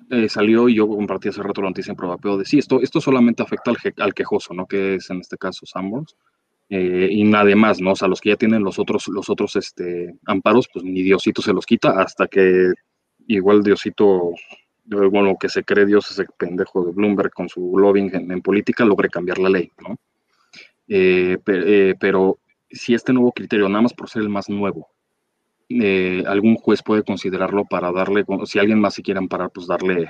eh, 0.10 0.28
salió 0.28 0.68
y 0.68 0.76
yo 0.76 0.88
compartí 0.88 1.30
hace 1.30 1.42
rato 1.42 1.62
la 1.62 1.70
noticia 1.70 1.92
en 1.92 1.98
Probapeo 1.98 2.38
de 2.38 2.46
sí, 2.46 2.60
esto, 2.60 2.82
esto 2.82 3.00
solamente 3.00 3.44
afecta 3.44 3.72
al, 3.98 4.14
quejoso, 4.14 4.54
¿no? 4.54 4.66
Que 4.66 4.96
es 4.96 5.10
en 5.10 5.20
este 5.20 5.38
caso 5.38 5.66
Sanborns. 5.66 6.16
Eh, 6.70 7.08
y 7.10 7.24
nada 7.24 7.56
más, 7.56 7.82
¿no? 7.82 7.94
O 7.94 7.96
sea, 7.96 8.08
los 8.08 8.22
que 8.22 8.30
ya 8.30 8.36
tienen 8.36 8.64
los 8.64 8.78
otros, 8.78 9.08
los 9.08 9.30
otros 9.30 9.56
este, 9.56 10.16
amparos, 10.26 10.68
pues 10.72 10.86
ni 10.86 11.02
Diosito 11.02 11.42
se 11.42 11.54
los 11.54 11.66
quita 11.66 12.00
hasta 12.00 12.28
que 12.28 12.74
igual 13.28 13.64
Diosito, 13.64 14.34
bueno, 14.86 15.36
que 15.40 15.50
se 15.50 15.64
cree 15.64 15.86
Dios, 15.86 16.12
ese 16.12 16.26
pendejo 16.38 16.86
de 16.86 16.92
Bloomberg 16.92 17.32
con 17.32 17.48
su 17.50 17.78
lobbying 17.78 18.12
en, 18.14 18.42
política, 18.42 18.86
logre 18.86 19.10
cambiar 19.10 19.40
la 19.40 19.50
ley, 19.50 19.72
¿no? 19.82 19.98
Eh, 20.88 21.38
pero 22.00 22.40
si 22.70 22.94
este 22.94 23.14
nuevo 23.14 23.32
criterio, 23.32 23.70
nada 23.70 23.84
más 23.84 23.94
por 23.94 24.10
ser 24.10 24.24
el 24.24 24.30
más 24.30 24.50
nuevo, 24.50 24.90
eh, 25.70 26.24
algún 26.28 26.56
juez 26.56 26.82
puede 26.82 27.04
considerarlo 27.04 27.66
para 27.66 27.92
darle, 27.92 28.26
si 28.46 28.60
alguien 28.60 28.80
más 28.80 28.96
se 28.96 29.04
quiere 29.04 29.20
amparar, 29.20 29.52
pues 29.54 29.68
darle, 29.68 30.10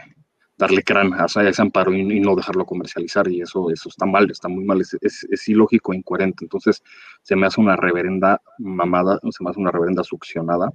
darle 0.58 0.84
crán 0.84 1.14
a 1.14 1.26
ese 1.26 1.62
amparo 1.62 1.94
y, 1.94 2.20
no 2.22 2.36
dejarlo 2.36 2.66
comercializar. 2.66 3.28
Y 3.28 3.42
eso, 3.42 3.70
eso 3.70 3.90
está 3.90 4.06
mal, 4.06 4.32
está 4.32 4.48
muy 4.48 4.64
mal, 4.64 4.82
es, 4.82 4.98
es, 5.02 5.50
ilógico 5.50 5.94
e 5.94 5.98
incoherente. 5.98 6.46
Entonces, 6.46 6.82
se 7.22 7.36
me 7.36 7.46
hace 7.48 7.60
una 7.60 7.76
reverenda 7.76 8.42
mamada, 8.58 9.20
se 9.30 9.44
me 9.44 9.50
hace 9.50 9.60
una 9.60 9.72
reverenda 9.72 10.04
succionada 10.04 10.72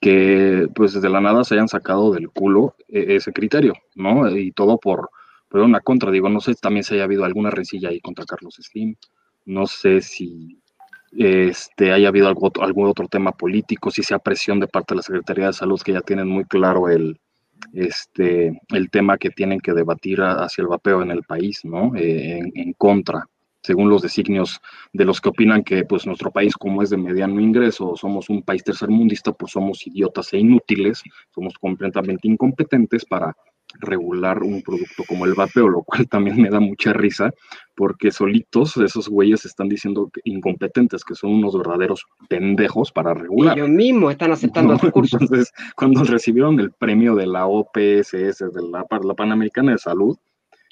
que 0.00 0.66
pues 0.74 0.94
desde 0.94 1.10
la 1.10 1.20
nada 1.20 1.44
se 1.44 1.54
hayan 1.54 1.68
sacado 1.68 2.12
del 2.12 2.30
culo 2.30 2.74
e, 2.88 3.16
ese 3.16 3.32
criterio, 3.32 3.74
¿no? 3.94 4.34
Y 4.34 4.52
todo 4.52 4.78
por, 4.78 5.10
por 5.48 5.60
una 5.60 5.80
contra. 5.80 6.10
Digo, 6.10 6.28
no 6.28 6.40
sé, 6.40 6.54
también 6.54 6.84
si 6.84 6.94
haya 6.94 7.04
habido 7.04 7.24
alguna 7.24 7.50
rencilla 7.50 7.90
ahí 7.90 8.00
contra 8.00 8.24
Carlos 8.24 8.56
Slim. 8.60 8.96
No 9.44 9.66
sé 9.66 10.00
si 10.00 10.59
este, 11.12 11.92
haya 11.92 12.08
habido 12.08 12.28
algún 12.28 12.86
otro 12.88 13.08
tema 13.08 13.32
político, 13.32 13.90
si 13.90 14.02
sea 14.02 14.18
presión 14.18 14.60
de 14.60 14.68
parte 14.68 14.94
de 14.94 14.96
la 14.96 15.02
Secretaría 15.02 15.46
de 15.46 15.52
Salud, 15.52 15.80
que 15.80 15.92
ya 15.92 16.00
tienen 16.00 16.28
muy 16.28 16.44
claro 16.44 16.88
el, 16.88 17.18
este, 17.72 18.58
el 18.68 18.90
tema 18.90 19.18
que 19.18 19.30
tienen 19.30 19.60
que 19.60 19.72
debatir 19.72 20.20
hacia 20.20 20.62
el 20.62 20.68
vapeo 20.68 21.02
en 21.02 21.10
el 21.10 21.22
país, 21.22 21.64
¿no? 21.64 21.94
Eh, 21.96 22.40
en, 22.54 22.72
contra, 22.74 23.26
según 23.62 23.88
los 23.90 24.02
designios 24.02 24.60
de 24.92 25.04
los 25.04 25.20
que 25.20 25.28
opinan 25.28 25.62
que 25.62 25.84
pues 25.84 26.06
nuestro 26.06 26.30
país 26.30 26.54
como 26.54 26.82
es 26.82 26.90
de 26.90 26.96
mediano 26.96 27.40
ingreso, 27.40 27.94
somos 27.96 28.30
un 28.30 28.42
país 28.42 28.64
tercermundista, 28.64 29.32
pues 29.32 29.52
somos 29.52 29.86
idiotas 29.86 30.32
e 30.32 30.38
inútiles, 30.38 31.02
somos 31.34 31.54
completamente 31.58 32.28
incompetentes 32.28 33.04
para 33.04 33.36
regular 33.78 34.42
un 34.42 34.62
producto 34.62 35.04
como 35.06 35.24
el 35.24 35.34
vapeo, 35.34 35.68
lo 35.68 35.82
cual 35.82 36.08
también 36.08 36.40
me 36.40 36.50
da 36.50 36.60
mucha 36.60 36.92
risa, 36.92 37.32
porque 37.74 38.10
solitos 38.10 38.76
esos 38.76 39.08
güeyes 39.08 39.44
están 39.44 39.68
diciendo 39.68 40.10
incompetentes, 40.24 41.04
que 41.04 41.14
son 41.14 41.34
unos 41.34 41.56
verdaderos 41.56 42.06
pendejos 42.28 42.92
para 42.92 43.14
regular. 43.14 43.56
Ellos 43.56 43.70
mismos 43.70 44.12
están 44.12 44.32
aceptando 44.32 44.72
el 44.74 44.80
recurso. 44.80 45.18
Entonces, 45.20 45.52
cuando 45.76 46.04
recibieron 46.04 46.58
el 46.60 46.72
premio 46.72 47.14
de 47.14 47.26
la 47.26 47.46
OPSS, 47.46 48.38
de 48.38 48.62
la, 48.70 48.86
la 49.02 49.14
Panamericana 49.14 49.72
de 49.72 49.78
Salud, 49.78 50.16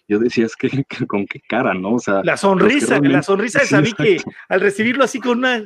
yo 0.08 0.18
decía, 0.18 0.46
es 0.46 0.56
que, 0.56 0.84
con 1.06 1.26
qué 1.26 1.40
cara, 1.46 1.74
¿no? 1.74 1.94
O 1.94 1.98
sea, 1.98 2.22
la 2.24 2.38
sonrisa, 2.38 2.98
la 3.00 3.22
sonrisa 3.22 3.60
de 3.60 3.66
Sabi 3.66 3.92
que 3.92 4.16
al 4.48 4.60
recibirlo 4.60 5.04
así 5.04 5.20
con 5.20 5.38
una. 5.38 5.62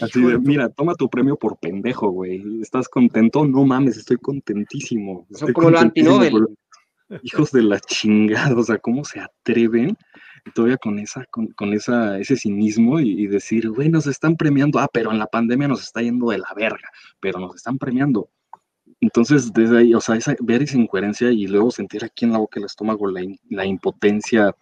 Así 0.00 0.22
de, 0.22 0.38
mira, 0.38 0.68
toma 0.68 0.94
tu 0.94 1.10
premio 1.10 1.36
por 1.36 1.58
pendejo, 1.58 2.08
güey. 2.10 2.60
¿Estás 2.62 2.88
contento? 2.88 3.44
No 3.44 3.64
mames, 3.64 3.96
estoy 3.96 4.18
contentísimo. 4.18 5.26
Son 5.32 5.52
como 5.52 5.70
los 5.70 5.82
antinobel. 5.82 6.46
Hijos 7.22 7.50
de 7.50 7.62
la 7.62 7.80
chingada, 7.80 8.54
o 8.56 8.62
sea, 8.62 8.78
¿cómo 8.78 9.04
se 9.04 9.20
atreven? 9.20 9.96
todavía 10.54 10.76
con 10.78 10.98
esa, 10.98 11.24
con, 11.26 11.48
con 11.48 11.72
esa, 11.72 12.18
ese 12.18 12.36
cinismo 12.36 13.00
y, 13.00 13.26
decir, 13.26 13.68
güey, 13.70 13.88
nos 13.88 14.06
están 14.06 14.36
premiando, 14.36 14.78
ah, 14.78 14.88
pero 14.92 15.12
en 15.12 15.18
la 15.18 15.26
pandemia 15.26 15.68
nos 15.68 15.82
está 15.82 16.02
yendo 16.02 16.30
de 16.30 16.38
la 16.38 16.52
verga, 16.56 16.88
pero 17.20 17.38
nos 17.38 17.56
están 17.56 17.78
premiando. 17.78 18.30
Entonces, 19.00 19.52
desde 19.52 19.78
ahí, 19.78 19.94
o 19.94 20.00
sea, 20.00 20.18
ver 20.40 20.62
esa 20.62 20.76
incoherencia 20.76 21.30
y 21.30 21.46
luego 21.46 21.70
sentir 21.70 22.04
aquí 22.04 22.24
en 22.24 22.32
la 22.32 22.38
boca 22.38 22.60
el 22.60 22.66
estómago 22.66 23.06
la, 23.08 23.64
impotencia, 23.64 24.54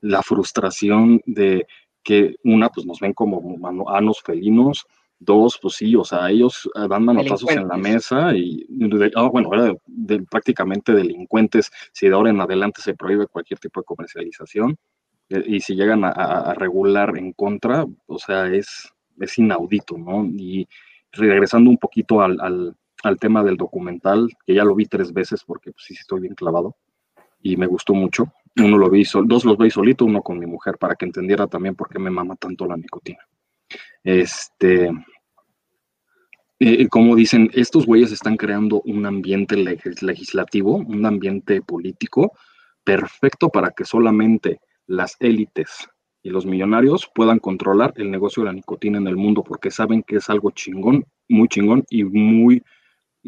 la 0.00 0.22
frustración 0.22 1.20
de 1.26 1.66
que 2.02 2.36
una, 2.44 2.68
pues 2.68 2.86
nos 2.86 3.00
ven 3.00 3.12
como 3.12 3.88
anos 3.88 4.20
felinos, 4.24 4.86
dos, 5.24 5.58
pues 5.60 5.74
sí, 5.74 5.94
o 5.96 6.04
sea, 6.04 6.30
ellos 6.30 6.70
eh, 6.74 6.86
dan 6.88 7.04
manotazos 7.04 7.50
en 7.50 7.68
la 7.68 7.76
mesa 7.76 8.34
y, 8.34 8.66
ah, 9.14 9.28
bueno, 9.28 9.50
prácticamente 10.30 10.92
delincuentes, 10.92 11.70
si 11.92 12.08
de 12.08 12.14
ahora 12.14 12.30
en 12.30 12.40
adelante 12.40 12.80
se 12.82 12.94
prohíbe 12.94 13.26
cualquier 13.26 13.58
tipo 13.58 13.80
de 13.80 13.84
comercialización 13.84 14.76
eh, 15.28 15.42
y 15.46 15.60
si 15.60 15.74
llegan 15.74 16.04
a, 16.04 16.54
regular 16.54 17.16
en 17.16 17.32
contra, 17.32 17.84
o 18.06 18.18
sea, 18.18 18.46
es, 18.46 18.92
es 19.20 19.38
inaudito, 19.38 19.96
¿no? 19.96 20.24
Y 20.26 20.68
regresando 21.12 21.70
un 21.70 21.78
poquito 21.78 22.20
al 22.20 22.74
al 23.04 23.18
tema 23.18 23.44
del 23.44 23.56
documental, 23.56 24.30
que 24.46 24.54
ya 24.54 24.64
lo 24.64 24.74
vi 24.74 24.86
tres 24.86 25.12
veces 25.12 25.44
porque 25.44 25.72
pues, 25.72 25.84
sí 25.84 25.94
estoy 25.94 26.20
bien 26.20 26.34
clavado 26.34 26.76
y 27.42 27.56
me 27.56 27.66
gustó 27.66 27.94
mucho. 27.94 28.32
Uno 28.56 28.78
lo 28.78 28.88
vi, 28.88 29.04
dos 29.26 29.44
los 29.44 29.58
vi 29.58 29.70
solito, 29.70 30.04
uno 30.04 30.22
con 30.22 30.38
mi 30.38 30.46
mujer, 30.46 30.78
para 30.78 30.94
que 30.94 31.04
entendiera 31.04 31.46
también 31.46 31.74
por 31.74 31.88
qué 31.88 31.98
me 31.98 32.10
mama 32.10 32.36
tanto 32.36 32.66
la 32.66 32.76
nicotina. 32.76 33.18
Este, 34.02 34.90
eh, 36.66 36.88
como 36.88 37.14
dicen, 37.14 37.50
estos 37.52 37.84
güeyes 37.84 38.10
están 38.10 38.38
creando 38.38 38.80
un 38.86 39.04
ambiente 39.04 39.54
legislativo, 39.54 40.76
un 40.76 41.04
ambiente 41.04 41.60
político 41.60 42.32
perfecto 42.84 43.50
para 43.50 43.72
que 43.72 43.84
solamente 43.84 44.60
las 44.86 45.16
élites 45.20 45.88
y 46.22 46.30
los 46.30 46.46
millonarios 46.46 47.10
puedan 47.14 47.38
controlar 47.38 47.92
el 47.96 48.10
negocio 48.10 48.42
de 48.42 48.46
la 48.46 48.54
nicotina 48.54 48.96
en 48.96 49.06
el 49.06 49.16
mundo, 49.16 49.44
porque 49.44 49.70
saben 49.70 50.02
que 50.02 50.16
es 50.16 50.30
algo 50.30 50.52
chingón, 50.52 51.04
muy 51.28 51.48
chingón 51.48 51.84
y 51.90 52.04
muy 52.04 52.62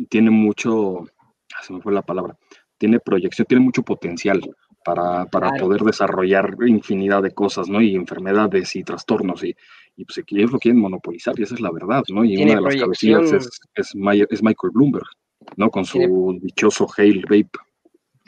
tiene 0.09 0.31
mucho, 0.31 1.01
ah, 1.01 1.63
se 1.63 1.75
me 1.75 1.83
fue 1.83 1.93
la 1.93 2.01
palabra, 2.01 2.39
tiene 2.79 3.01
proyección, 3.01 3.45
tiene 3.47 3.65
mucho 3.65 3.83
potencial 3.83 4.41
para, 4.87 5.27
para 5.27 5.51
poder 5.59 5.81
desarrollar 5.83 6.57
infinidad 6.65 7.21
de 7.21 7.33
cosas, 7.33 7.69
¿no? 7.69 7.83
Y 7.83 7.97
enfermedades 7.97 8.77
y 8.77 8.85
trastornos, 8.85 9.43
y, 9.43 9.57
y 9.97 10.05
pues 10.05 10.25
ellos 10.29 10.53
lo 10.53 10.61
quieren 10.61 10.81
monopolizar, 10.81 11.35
y 11.39 11.43
esa 11.43 11.57
es 11.57 11.61
la 11.61 11.73
verdad, 11.73 12.05
¿no? 12.09 12.25
Y 12.25 12.41
una 12.41 12.55
de 12.55 12.61
las 12.61 12.77
cabecillas 12.77 13.33
es, 13.33 13.61
es, 13.75 13.95
Michael 13.97 14.73
Bloomberg, 14.73 15.09
¿no? 15.57 15.71
Con 15.71 15.85
su 15.85 16.39
dichoso 16.41 16.87
Hail 16.97 17.25
Vape. 17.29 17.59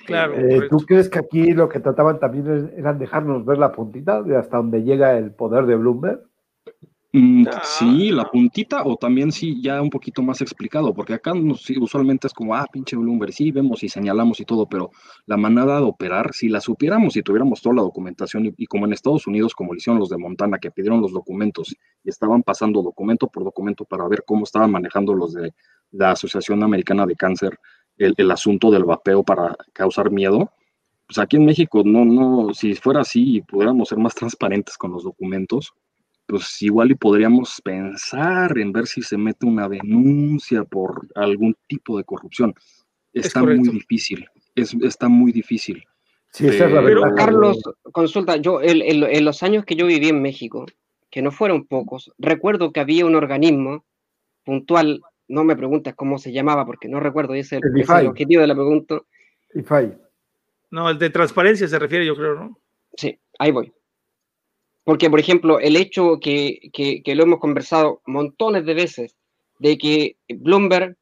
Claro. 0.05 0.35
Eh, 0.35 0.69
¿Tú 0.69 0.79
crees 0.79 1.09
que 1.09 1.21
aquí 1.21 1.53
lo 1.53 1.69
que 1.69 1.79
trataban 1.79 2.19
también 2.19 2.73
era 2.77 2.93
dejarnos 2.93 3.45
ver 3.45 3.59
la 3.59 3.71
puntita 3.71 4.23
de 4.23 4.37
hasta 4.37 4.57
donde 4.57 4.83
llega 4.83 5.17
el 5.17 5.31
poder 5.31 5.65
de 5.67 5.77
Bloomberg? 5.77 6.28
Mm, 7.11 7.47
sí, 7.63 8.11
la 8.11 8.25
puntita 8.31 8.83
o 8.85 8.97
también 8.97 9.33
sí, 9.33 9.63
ya 9.63 9.81
un 9.81 9.89
poquito 9.89 10.21
más 10.23 10.43
explicado, 10.43 10.93
porque 10.93 11.15
acá 11.15 11.33
usualmente 11.81 12.27
es 12.27 12.35
como, 12.35 12.55
ah, 12.55 12.67
pinche 12.71 12.97
Bloomberg, 12.97 13.33
sí, 13.33 13.51
vemos 13.51 13.83
y 13.83 13.89
señalamos 13.89 14.41
y 14.41 14.45
todo, 14.45 14.69
pero 14.69 14.91
la 15.25 15.39
manada 15.39 15.79
de 15.79 15.85
operar, 15.85 16.35
si 16.35 16.51
la 16.51 16.61
supiéramos 16.61 17.17
y 17.17 17.23
tuviéramos 17.23 17.63
toda 17.63 17.77
la 17.77 17.83
documentación, 17.83 18.55
y, 18.59 18.67
como 18.67 18.85
en 18.85 18.93
Estados 18.93 19.27
Unidos, 19.27 19.55
como 19.55 19.73
lo 19.73 19.79
hicieron 19.79 19.99
los 19.99 20.11
de 20.11 20.19
Montana, 20.19 20.59
que 20.59 20.71
pidieron 20.71 21.01
los 21.01 21.13
documentos 21.13 21.75
y 22.05 22.11
estaban 22.11 22.43
pasando 22.43 22.83
documento 22.83 23.27
por 23.29 23.43
documento 23.43 23.87
para 23.87 24.07
ver 24.07 24.23
cómo 24.27 24.45
estaban 24.45 24.71
manejando 24.71 25.15
los 25.15 25.33
de 25.33 25.55
la 25.93 26.11
Asociación 26.11 26.63
Americana 26.63 27.07
de 27.07 27.17
Cáncer 27.17 27.59
el, 27.97 28.15
el 28.19 28.31
asunto 28.31 28.71
del 28.71 28.85
vapeo 28.85 29.23
para 29.25 29.57
causar 29.73 30.11
miedo, 30.11 30.53
pues 31.07 31.19
aquí 31.19 31.37
en 31.37 31.47
México 31.47 31.83
no, 31.87 32.05
no, 32.05 32.53
si 32.53 32.75
fuera 32.75 33.01
así 33.01 33.37
y 33.37 33.41
pudiéramos 33.41 33.89
ser 33.89 33.97
más 33.97 34.15
transparentes 34.15 34.77
con 34.77 34.93
los 34.93 35.05
documentos, 35.05 35.73
pues 36.29 36.61
igual 36.61 36.91
y 36.91 36.95
podríamos 36.95 37.59
pensar 37.65 38.57
en 38.59 38.71
ver 38.71 38.87
si 38.87 39.01
se 39.01 39.17
mete 39.17 39.47
una 39.47 39.67
denuncia 39.67 40.63
por 40.63 41.09
algún 41.15 41.57
tipo 41.67 41.97
de 41.97 42.05
corrupción. 42.05 42.55
Está 43.15 43.43
muy 43.43 43.59
difícil, 43.61 44.27
es, 44.55 44.77
está 44.83 45.09
muy 45.09 45.33
difícil. 45.33 45.83
Sí, 46.31 46.47
Pero 46.51 47.15
Carlos, 47.17 47.63
consulta, 47.93 48.37
yo 48.37 48.61
en 48.63 49.25
los 49.25 49.43
años 49.43 49.65
que 49.65 49.75
yo 49.75 49.87
viví 49.87 50.11
en 50.11 50.21
México, 50.21 50.67
que 51.11 51.23
no 51.23 51.33
fueron 51.33 51.67
pocos, 51.67 52.13
recuerdo 52.19 52.73
que 52.73 52.81
había 52.81 53.07
un 53.07 53.15
organismo 53.15 53.87
puntual, 54.45 55.01
no 55.29 55.45
me 55.45 55.57
preguntes 55.57 55.95
cómo 55.95 56.19
se 56.19 56.31
llamaba 56.31 56.67
porque 56.67 56.89
no 56.89 57.01
recuerdo, 57.01 57.33
ese 57.33 57.57
es 57.57 57.89
el, 57.89 58.07
objetivo 58.07 58.43
de 58.43 58.49
la 58.49 58.55
pregunta. 58.55 59.01
No, 60.71 60.91
el 60.91 60.99
de 60.99 61.09
transparencia 61.09 61.67
se 61.67 61.79
refiere, 61.79 62.05
yo 62.05 62.15
creo, 62.15 62.35
¿no? 62.35 62.61
Sí, 62.95 63.19
ahí 63.39 63.51
voy. 63.51 63.73
Porque, 64.89 65.11
por 65.11 65.21
ejemplo, 65.21 65.61
el 65.61 65.77
hecho 65.77 66.19
que, 66.19 67.03
lo 67.05 67.23
hemos 67.23 67.41
conversado 67.41 68.01
montones 68.07 68.65
de 68.65 68.73
veces, 68.73 69.17
de 69.59 69.77
que 69.77 70.17
Bloomberg, 70.31 70.97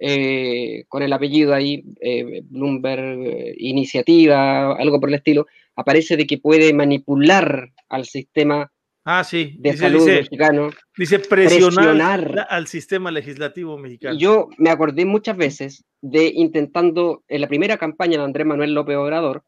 eh, 0.00 0.86
con 0.88 1.04
el 1.04 1.12
apellido 1.12 1.54
ahí, 1.54 1.84
eh, 2.00 2.42
Bloomberg 2.42 3.00
eh, 3.00 3.54
Iniciativa, 3.58 4.72
algo 4.72 4.98
por 4.98 5.10
el 5.10 5.14
estilo, 5.14 5.46
aparece 5.76 6.16
de 6.16 6.26
que 6.26 6.38
puede 6.38 6.74
manipular 6.74 7.70
al 7.88 8.06
sistema 8.06 8.72
ah, 9.04 9.22
sí. 9.22 9.54
de 9.60 9.76
salud 9.76 10.04
mexicano. 10.04 10.70
Dice 10.96 11.20
presionar, 11.20 12.44
al 12.50 12.66
sistema 12.66 13.12
legislativo 13.12 13.78
mexicano. 13.78 14.18
Yo 14.18 14.48
me 14.58 14.70
acordé 14.70 15.04
muchas 15.04 15.36
veces 15.36 15.84
de 16.00 16.32
intentando, 16.34 17.22
en 17.28 17.40
la 17.40 17.46
primera 17.46 17.76
campaña 17.76 18.18
de 18.18 18.24
Andrés 18.24 18.48
Manuel 18.48 18.74
López 18.74 18.96
Obrador, 18.96 19.44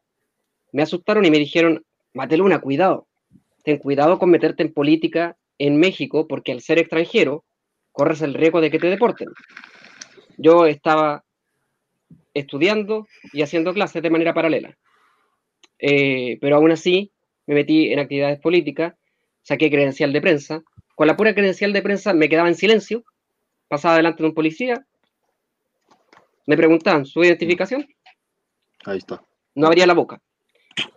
me 0.71 0.81
asustaron 0.81 1.25
y 1.25 1.29
me 1.29 1.39
dijeron, 1.39 1.83
Mateluna, 2.13 2.59
cuidado, 2.59 3.09
ten 3.63 3.77
cuidado 3.77 4.19
con 4.19 4.29
meterte 4.29 4.63
en 4.63 4.73
política 4.73 5.37
en 5.57 5.77
México, 5.77 6.27
porque 6.27 6.51
al 6.51 6.61
ser 6.61 6.79
extranjero, 6.79 7.45
corres 7.91 8.21
el 8.21 8.33
riesgo 8.33 8.61
de 8.61 8.71
que 8.71 8.79
te 8.79 8.89
deporten. 8.89 9.29
Yo 10.37 10.65
estaba 10.65 11.23
estudiando 12.33 13.07
y 13.33 13.41
haciendo 13.41 13.73
clases 13.73 14.01
de 14.01 14.09
manera 14.09 14.33
paralela. 14.33 14.77
Eh, 15.79 16.37
pero 16.39 16.55
aún 16.55 16.71
así 16.71 17.11
me 17.47 17.55
metí 17.55 17.91
en 17.91 17.99
actividades 17.99 18.39
políticas, 18.39 18.95
saqué 19.41 19.69
credencial 19.69 20.13
de 20.13 20.21
prensa. 20.21 20.63
Con 20.95 21.07
la 21.07 21.17
pura 21.17 21.33
credencial 21.33 21.73
de 21.73 21.81
prensa 21.81 22.13
me 22.13 22.29
quedaba 22.29 22.47
en 22.47 22.55
silencio, 22.55 23.03
pasaba 23.67 23.97
delante 23.97 24.23
de 24.23 24.29
un 24.29 24.35
policía, 24.35 24.85
me 26.47 26.57
preguntaban 26.57 27.05
su 27.05 27.23
identificación. 27.23 27.87
Ahí 28.85 28.97
está. 28.97 29.23
No 29.55 29.67
abría 29.67 29.85
la 29.85 29.93
boca. 29.93 30.21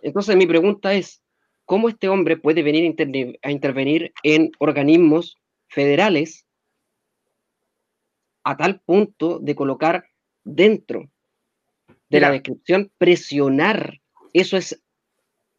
Entonces 0.01 0.35
mi 0.35 0.45
pregunta 0.45 0.93
es, 0.93 1.21
cómo 1.65 1.89
este 1.89 2.09
hombre 2.09 2.37
puede 2.37 2.63
venir 2.63 2.95
a 3.41 3.51
intervenir 3.51 4.13
en 4.23 4.51
organismos 4.59 5.37
federales 5.67 6.45
a 8.43 8.55
tal 8.55 8.79
punto 8.81 9.39
de 9.39 9.55
colocar 9.55 10.05
dentro 10.43 11.09
de 12.09 12.19
la 12.19 12.31
descripción, 12.31 12.91
presionar. 12.97 13.99
Eso 14.33 14.55
es 14.55 14.81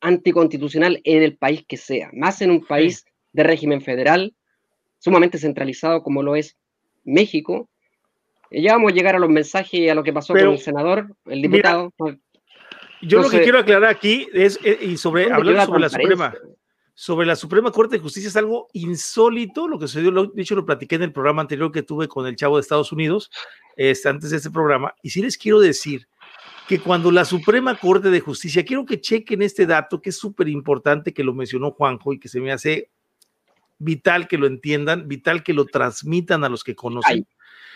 anticonstitucional 0.01 1.01
en 1.05 1.23
el 1.23 1.37
país 1.37 1.65
que 1.67 1.77
sea, 1.77 2.11
más 2.13 2.41
en 2.43 2.51
un 2.51 2.65
país 2.65 3.05
de 3.33 3.43
régimen 3.43 3.83
federal, 3.83 4.35
sumamente 4.99 5.39
centralizado 5.39 6.03
como 6.03 6.23
lo 6.23 6.37
es 6.37 6.57
México. 7.05 7.69
Ya 8.51 8.75
vamos 8.75 8.93
a 8.93 8.95
llegar 8.95 9.17
a 9.17 9.19
los 9.19 9.29
mensajes 9.29 9.81
y 9.81 9.89
a 9.89 9.95
lo 9.95 10.05
que 10.05 10.13
pasó 10.13 10.33
con 10.33 10.49
el 10.49 10.59
senador, 10.59 11.15
el 11.27 11.43
diputado. 11.43 11.93
Yo 13.07 13.21
lo 13.21 13.31
que 13.31 13.43
quiero 13.43 13.59
aclarar 13.59 13.91
aquí 13.91 14.29
es, 14.33 14.59
eh, 14.63 14.79
y 14.81 14.97
sobre 14.97 15.31
hablar 15.31 15.67
sobre 15.67 15.81
la 15.81 15.89
Suprema, 15.89 16.35
sobre 16.95 17.27
la 17.27 17.37
Suprema 17.37 17.71
Corte 17.71 17.97
de 17.97 18.03
Justicia 18.03 18.29
es 18.29 18.37
algo 18.37 18.69
insólito, 18.73 19.69
lo 19.69 19.79
que 19.79 19.87
sucedió, 19.87 20.11
lo, 20.11 20.27
de 20.27 20.43
hecho 20.43 20.55
lo 20.55 20.65
platiqué 20.65 20.97
en 20.97 21.03
el 21.03 21.13
programa 21.13 21.43
anterior 21.43 21.71
que 21.71 21.83
tuve 21.83 22.09
con 22.09 22.27
el 22.27 22.37
chavo 22.37 22.57
de 22.57 22.63
Estados 22.63 22.91
Unidos, 22.91 23.31
este, 23.77 24.09
antes 24.09 24.31
de 24.31 24.39
este 24.39 24.51
programa, 24.51 24.95
y 25.03 25.11
sí 25.11 25.21
les 25.23 25.37
quiero 25.37 25.61
decir 25.61 26.09
que 26.67 26.81
cuando 26.81 27.13
la 27.13 27.25
Suprema 27.25 27.79
Corte 27.79 28.11
de 28.11 28.21
Justicia, 28.21 28.65
quiero 28.65 28.87
que 28.87 29.01
chequen 29.01 29.43
este 29.43 29.67
dato 29.67 30.01
que 30.01 30.11
es 30.11 30.17
súper 30.17 30.49
importante, 30.49 31.13
que 31.13 31.23
lo 31.23 31.35
mencionó 31.35 31.71
Juanjo 31.71 32.13
y 32.13 32.19
que 32.19 32.29
se 32.29 32.41
me 32.41 32.51
hace 32.51 32.91
vital 33.79 34.27
que 34.27 34.39
lo 34.39 34.47
entiendan, 34.47 35.07
vital 35.07 35.43
que 35.43 35.53
lo 35.53 35.67
transmitan 35.67 36.45
a 36.45 36.49
los 36.49 36.65
que 36.65 36.75
conocen. 36.75 37.27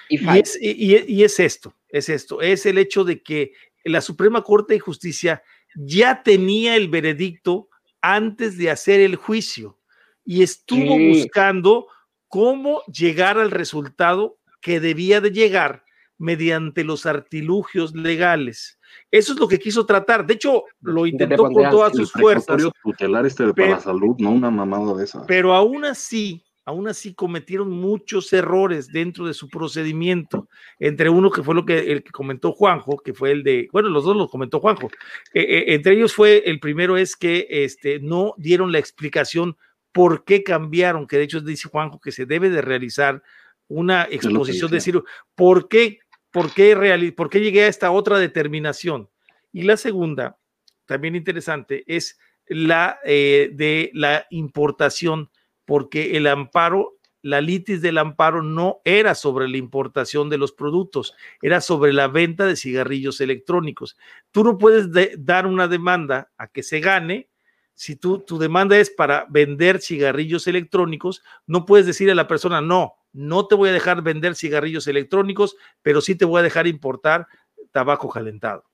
y, 0.08 0.38
es, 0.38 0.58
y 0.60 1.22
es 1.22 1.38
esto, 1.38 1.74
es 1.88 2.08
esto, 2.08 2.40
es 2.40 2.66
el 2.66 2.78
hecho 2.78 3.04
de 3.04 3.22
que 3.22 3.52
la 3.84 4.00
Suprema 4.00 4.42
Corte 4.42 4.74
de 4.74 4.80
Justicia 4.80 5.42
ya 5.74 6.22
tenía 6.22 6.76
el 6.76 6.88
veredicto 6.88 7.68
antes 8.00 8.56
de 8.58 8.70
hacer 8.70 9.00
el 9.00 9.16
juicio 9.16 9.78
y 10.24 10.42
estuvo 10.42 10.98
buscando 10.98 11.86
cómo 12.28 12.82
llegar 12.84 13.38
al 13.38 13.50
resultado 13.50 14.38
que 14.60 14.80
debía 14.80 15.20
de 15.20 15.30
llegar 15.30 15.84
mediante 16.18 16.84
los 16.84 17.06
artilugios 17.06 17.94
legales. 17.94 18.78
Eso 19.10 19.32
es 19.32 19.40
lo 19.40 19.48
que 19.48 19.58
quiso 19.58 19.86
tratar. 19.86 20.26
De 20.26 20.34
hecho, 20.34 20.64
lo 20.82 21.06
intentó 21.06 21.44
con 21.44 21.70
todas 21.70 21.96
sus 21.96 22.12
fuerzas. 22.12 22.62
tutelar 22.82 23.24
este 23.24 23.52
para 23.54 23.70
la 23.70 23.80
salud, 23.80 24.16
no 24.18 24.30
una 24.30 24.50
mamada 24.50 24.94
de. 24.94 25.08
Pero 25.26 25.54
aún 25.54 25.84
así, 25.84 26.44
aún 26.64 26.88
así 26.88 27.14
cometieron 27.14 27.70
muchos 27.70 28.32
errores 28.32 28.88
dentro 28.88 29.26
de 29.26 29.34
su 29.34 29.48
procedimiento. 29.48 30.48
Entre 30.78 31.08
uno 31.08 31.30
que 31.30 31.42
fue 31.42 31.54
lo 31.54 31.64
que 31.64 31.92
el 31.92 32.02
que 32.02 32.10
comentó 32.10 32.52
Juanjo, 32.52 32.98
que 32.98 33.14
fue 33.14 33.32
el 33.32 33.42
de, 33.42 33.68
bueno, 33.72 33.88
los 33.88 34.04
dos 34.04 34.16
los 34.16 34.30
comentó 34.30 34.60
Juanjo. 34.60 34.88
Eh, 35.34 35.42
eh, 35.42 35.64
entre 35.74 35.94
ellos 35.94 36.14
fue 36.14 36.42
el 36.46 36.60
primero 36.60 36.96
es 36.96 37.16
que 37.16 37.46
este, 37.48 38.00
no 38.00 38.34
dieron 38.36 38.72
la 38.72 38.78
explicación 38.78 39.56
por 39.92 40.24
qué 40.24 40.42
cambiaron, 40.42 41.06
que 41.06 41.16
de 41.16 41.24
hecho 41.24 41.40
dice 41.40 41.68
Juanjo 41.68 42.00
que 42.00 42.12
se 42.12 42.26
debe 42.26 42.50
de 42.50 42.62
realizar 42.62 43.22
una 43.68 44.06
exposición 44.10 44.70
de 44.70 44.76
decir 44.76 45.00
por 45.34 45.68
qué, 45.68 46.00
por 46.30 46.52
qué, 46.52 47.12
por 47.16 47.30
qué 47.30 47.40
llegué 47.40 47.64
a 47.64 47.68
esta 47.68 47.90
otra 47.90 48.18
determinación. 48.18 49.08
Y 49.52 49.62
la 49.62 49.76
segunda, 49.76 50.38
también 50.86 51.16
interesante, 51.16 51.84
es 51.86 52.18
la 52.46 52.98
eh, 53.04 53.50
de 53.52 53.90
la 53.94 54.26
importación, 54.30 55.30
porque 55.70 56.16
el 56.16 56.26
amparo, 56.26 56.96
la 57.22 57.40
litis 57.40 57.80
del 57.80 57.98
amparo 57.98 58.42
no 58.42 58.80
era 58.84 59.14
sobre 59.14 59.46
la 59.46 59.56
importación 59.56 60.28
de 60.28 60.36
los 60.36 60.50
productos, 60.50 61.14
era 61.42 61.60
sobre 61.60 61.92
la 61.92 62.08
venta 62.08 62.44
de 62.44 62.56
cigarrillos 62.56 63.20
electrónicos. 63.20 63.96
Tú 64.32 64.42
no 64.42 64.58
puedes 64.58 64.88
dar 65.24 65.46
una 65.46 65.68
demanda 65.68 66.32
a 66.36 66.48
que 66.48 66.64
se 66.64 66.80
gane 66.80 67.28
si 67.72 67.94
tú, 67.94 68.18
tu 68.18 68.36
demanda 68.36 68.76
es 68.78 68.90
para 68.90 69.26
vender 69.30 69.80
cigarrillos 69.80 70.48
electrónicos, 70.48 71.22
no 71.46 71.64
puedes 71.66 71.86
decir 71.86 72.10
a 72.10 72.16
la 72.16 72.26
persona, 72.26 72.60
no, 72.60 72.94
no 73.12 73.46
te 73.46 73.54
voy 73.54 73.68
a 73.68 73.72
dejar 73.72 74.02
vender 74.02 74.34
cigarrillos 74.34 74.88
electrónicos, 74.88 75.54
pero 75.82 76.00
sí 76.00 76.16
te 76.16 76.24
voy 76.24 76.40
a 76.40 76.42
dejar 76.42 76.66
importar 76.66 77.28
tabaco 77.70 78.08
calentado. 78.08 78.64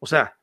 O 0.00 0.08
sea, 0.08 0.36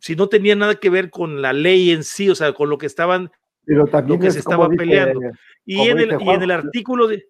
si 0.00 0.16
no 0.16 0.30
tenía 0.30 0.56
nada 0.56 0.76
que 0.76 0.88
ver 0.88 1.10
con 1.10 1.42
la 1.42 1.52
ley 1.52 1.90
en 1.90 2.04
sí, 2.04 2.30
o 2.30 2.34
sea, 2.34 2.54
con 2.54 2.70
lo 2.70 2.78
que 2.78 2.86
estaban, 2.86 3.30
pero 3.64 3.86
también 3.86 4.18
lo 4.18 4.24
que 4.24 4.30
se 4.30 4.40
estaba 4.40 4.68
peleando. 4.68 5.20
Y 5.64 5.80
en, 5.88 5.98
el, 5.98 6.16
y 6.20 6.30
en 6.30 6.42
el 6.42 6.50
artículo 6.50 7.06
de, 7.06 7.26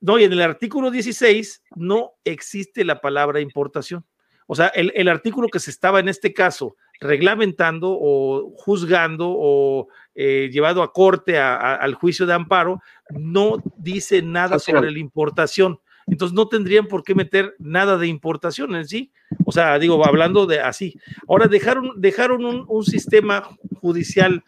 no, 0.00 0.18
y 0.18 0.24
en 0.24 0.32
el 0.32 0.42
artículo 0.42 0.90
16 0.90 1.62
no 1.76 2.12
existe 2.24 2.84
la 2.84 3.00
palabra 3.00 3.40
importación. 3.40 4.04
O 4.46 4.54
sea, 4.54 4.68
el, 4.68 4.92
el, 4.94 5.08
artículo 5.08 5.48
que 5.48 5.58
se 5.58 5.70
estaba 5.70 6.00
en 6.00 6.08
este 6.08 6.34
caso 6.34 6.76
reglamentando 7.00 7.96
o 7.98 8.52
juzgando 8.56 9.26
o 9.28 9.88
eh, 10.14 10.48
llevado 10.52 10.82
a 10.82 10.92
corte 10.92 11.38
al 11.38 11.94
juicio 11.94 12.26
de 12.26 12.34
amparo, 12.34 12.80
no 13.10 13.56
dice 13.76 14.22
nada 14.22 14.58
sobre 14.58 14.90
la 14.90 14.98
importación. 14.98 15.80
Entonces 16.06 16.34
no 16.34 16.48
tendrían 16.48 16.86
por 16.86 17.02
qué 17.02 17.14
meter 17.14 17.54
nada 17.58 17.96
de 17.96 18.06
importación 18.06 18.76
en 18.76 18.86
sí. 18.86 19.10
O 19.46 19.52
sea, 19.52 19.78
digo, 19.78 20.04
hablando 20.06 20.46
de 20.46 20.60
así. 20.60 20.98
Ahora 21.26 21.46
dejaron, 21.48 21.92
dejaron 21.96 22.44
un, 22.44 22.64
un 22.68 22.84
sistema 22.84 23.48
judicial 23.80 24.44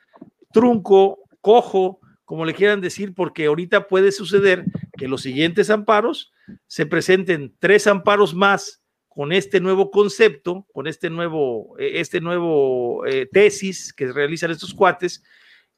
trunco, 0.52 1.20
cojo, 1.40 2.00
como 2.24 2.44
le 2.44 2.54
quieran 2.54 2.80
decir, 2.80 3.14
porque 3.14 3.46
ahorita 3.46 3.86
puede 3.88 4.12
suceder 4.12 4.64
que 4.96 5.08
los 5.08 5.22
siguientes 5.22 5.70
amparos 5.70 6.32
se 6.66 6.86
presenten 6.86 7.54
tres 7.58 7.86
amparos 7.86 8.34
más 8.34 8.82
con 9.08 9.32
este 9.32 9.60
nuevo 9.60 9.90
concepto, 9.90 10.66
con 10.72 10.86
este 10.86 11.08
nuevo, 11.08 11.74
eh, 11.78 12.00
este 12.00 12.20
nuevo 12.20 13.06
eh, 13.06 13.26
tesis 13.30 13.92
que 13.92 14.12
realizan 14.12 14.50
estos 14.50 14.74
cuates, 14.74 15.22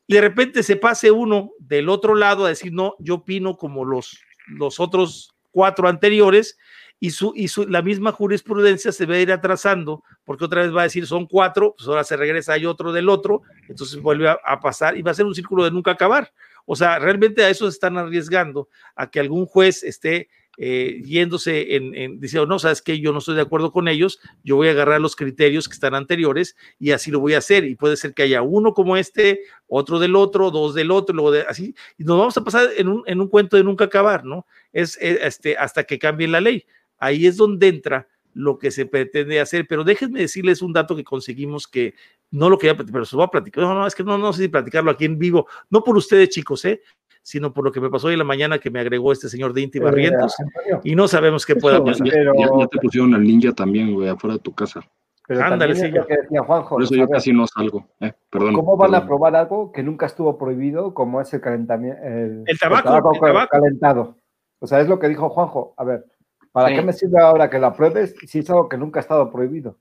y 0.08 0.14
de 0.14 0.20
repente 0.22 0.62
se 0.62 0.76
pase 0.76 1.10
uno 1.10 1.52
del 1.58 1.88
otro 1.88 2.14
lado 2.14 2.46
a 2.46 2.48
decir, 2.48 2.72
no, 2.72 2.96
yo 2.98 3.16
opino 3.16 3.56
como 3.56 3.84
los, 3.84 4.18
los 4.48 4.80
otros 4.80 5.34
cuatro 5.50 5.86
anteriores, 5.86 6.58
y, 7.00 7.10
su, 7.10 7.32
y 7.36 7.48
su, 7.48 7.66
la 7.66 7.82
misma 7.82 8.12
jurisprudencia 8.12 8.92
se 8.92 9.06
va 9.06 9.14
a 9.14 9.20
ir 9.20 9.32
atrasando, 9.32 10.02
porque 10.24 10.44
otra 10.44 10.62
vez 10.62 10.74
va 10.74 10.80
a 10.80 10.84
decir, 10.84 11.06
son 11.06 11.26
cuatro, 11.26 11.74
pues 11.76 11.88
ahora 11.88 12.04
se 12.04 12.16
regresa, 12.16 12.54
hay 12.54 12.66
otro 12.66 12.92
del 12.92 13.08
otro, 13.08 13.42
entonces 13.68 14.00
vuelve 14.00 14.28
a, 14.28 14.60
pasar 14.60 14.96
y 14.96 15.02
va 15.02 15.12
a 15.12 15.14
ser 15.14 15.26
un 15.26 15.34
círculo 15.34 15.64
de 15.64 15.70
nunca 15.70 15.92
acabar. 15.92 16.32
O 16.66 16.76
sea, 16.76 16.98
realmente 16.98 17.42
a 17.44 17.50
eso 17.50 17.64
se 17.70 17.74
están 17.74 17.96
arriesgando, 17.96 18.68
a 18.96 19.10
que 19.10 19.20
algún 19.20 19.46
juez 19.46 19.82
esté 19.82 20.28
eh, 20.60 21.00
yéndose 21.04 21.76
en, 21.76 21.94
en 21.94 22.18
dice, 22.18 22.44
no, 22.44 22.58
sabes 22.58 22.82
que 22.82 22.98
yo 22.98 23.12
no 23.12 23.20
estoy 23.20 23.36
de 23.36 23.42
acuerdo 23.42 23.70
con 23.70 23.86
ellos, 23.86 24.18
yo 24.42 24.56
voy 24.56 24.66
a 24.66 24.72
agarrar 24.72 25.00
los 25.00 25.14
criterios 25.14 25.68
que 25.68 25.74
están 25.74 25.94
anteriores 25.94 26.56
y 26.80 26.90
así 26.90 27.12
lo 27.12 27.20
voy 27.20 27.34
a 27.34 27.38
hacer. 27.38 27.64
Y 27.64 27.76
puede 27.76 27.96
ser 27.96 28.12
que 28.12 28.24
haya 28.24 28.42
uno 28.42 28.74
como 28.74 28.96
este, 28.96 29.42
otro 29.68 30.00
del 30.00 30.16
otro, 30.16 30.50
dos 30.50 30.74
del 30.74 30.90
otro, 30.90 31.14
luego 31.14 31.30
de 31.30 31.42
así, 31.42 31.76
y 31.96 32.02
nos 32.02 32.18
vamos 32.18 32.36
a 32.36 32.42
pasar 32.42 32.70
en 32.76 32.88
un, 32.88 33.04
en 33.06 33.20
un 33.20 33.28
cuento 33.28 33.56
de 33.56 33.62
nunca 33.62 33.84
acabar, 33.84 34.24
¿no? 34.24 34.46
Es, 34.72 34.98
es 35.00 35.20
este, 35.22 35.56
hasta 35.56 35.84
que 35.84 36.00
cambie 36.00 36.26
la 36.26 36.40
ley. 36.40 36.66
Ahí 36.98 37.26
es 37.26 37.36
donde 37.36 37.68
entra 37.68 38.08
lo 38.34 38.58
que 38.58 38.70
se 38.70 38.86
pretende 38.86 39.40
hacer, 39.40 39.66
pero 39.68 39.82
déjenme 39.82 40.20
decirles 40.20 40.62
un 40.62 40.72
dato 40.72 40.94
que 40.94 41.02
conseguimos 41.02 41.66
que 41.66 41.94
no 42.30 42.48
lo 42.48 42.58
quería, 42.58 42.76
pero 42.76 43.04
se 43.04 43.16
va 43.16 43.24
a 43.24 43.30
platicar. 43.30 43.64
No, 43.64 43.74
no, 43.74 43.86
es 43.86 43.94
que 43.94 44.04
no, 44.04 44.16
no 44.16 44.32
sé 44.32 44.42
si 44.42 44.48
platicarlo 44.48 44.90
aquí 44.90 45.06
en 45.06 45.18
vivo, 45.18 45.46
no 45.70 45.82
por 45.82 45.96
ustedes, 45.96 46.28
chicos, 46.28 46.64
¿eh? 46.64 46.80
sino 47.28 47.52
por 47.52 47.64
lo 47.64 47.72
que 47.72 47.80
me 47.80 47.90
pasó 47.90 48.06
hoy 48.06 48.14
en 48.14 48.20
la 48.20 48.24
mañana 48.24 48.58
que 48.58 48.70
me 48.70 48.80
agregó 48.80 49.12
este 49.12 49.28
señor 49.28 49.52
de 49.52 49.60
Inti 49.60 49.78
Barrientos 49.78 50.34
y 50.82 50.94
no 50.94 51.06
sabemos 51.08 51.44
qué 51.44 51.56
pueda 51.56 51.84
pasar. 51.84 52.06
Ya, 52.06 52.66
te 52.70 52.78
pusieron 52.78 53.14
al 53.14 53.22
ninja 53.22 53.52
también, 53.52 53.92
güey, 53.92 54.08
afuera 54.08 54.36
de 54.36 54.40
tu 54.40 54.54
casa. 54.54 54.80
Pero 55.26 55.44
Ándale, 55.44 55.74
sí. 55.74 55.88
Lo 55.90 56.06
que 56.06 56.16
decía 56.16 56.42
Juanjo, 56.42 56.76
por 56.76 56.82
eso 56.82 56.94
yo 56.94 57.06
casi 57.06 57.34
no 57.34 57.46
salgo. 57.46 57.86
Eh, 58.00 58.14
perdón, 58.30 58.54
¿Cómo 58.54 58.78
van 58.78 58.94
a 58.94 59.04
probar 59.04 59.36
algo 59.36 59.72
que 59.72 59.82
nunca 59.82 60.06
estuvo 60.06 60.38
prohibido, 60.38 60.94
como 60.94 61.20
es 61.20 61.30
el 61.34 61.42
calentamiento? 61.42 62.00
El, 62.02 62.44
el, 62.46 62.58
tabaco, 62.58 62.78
el, 62.78 62.94
tabaco, 62.94 63.12
el 63.12 63.20
tabaco, 63.20 63.48
calentado. 63.50 64.16
O 64.60 64.66
sea, 64.66 64.80
es 64.80 64.88
lo 64.88 64.98
que 64.98 65.08
dijo 65.08 65.28
Juanjo. 65.28 65.74
A 65.76 65.84
ver, 65.84 66.06
¿para 66.52 66.68
sí. 66.68 66.74
qué 66.74 66.82
me 66.82 66.92
sirve 66.92 67.20
ahora 67.20 67.50
que 67.50 67.58
la 67.58 67.72
pruebes 67.72 68.14
si 68.26 68.40
es 68.40 68.50
algo 68.50 68.68
que 68.68 68.78
nunca 68.78 69.00
ha 69.00 69.02
estado 69.02 69.30
prohibido? 69.30 69.78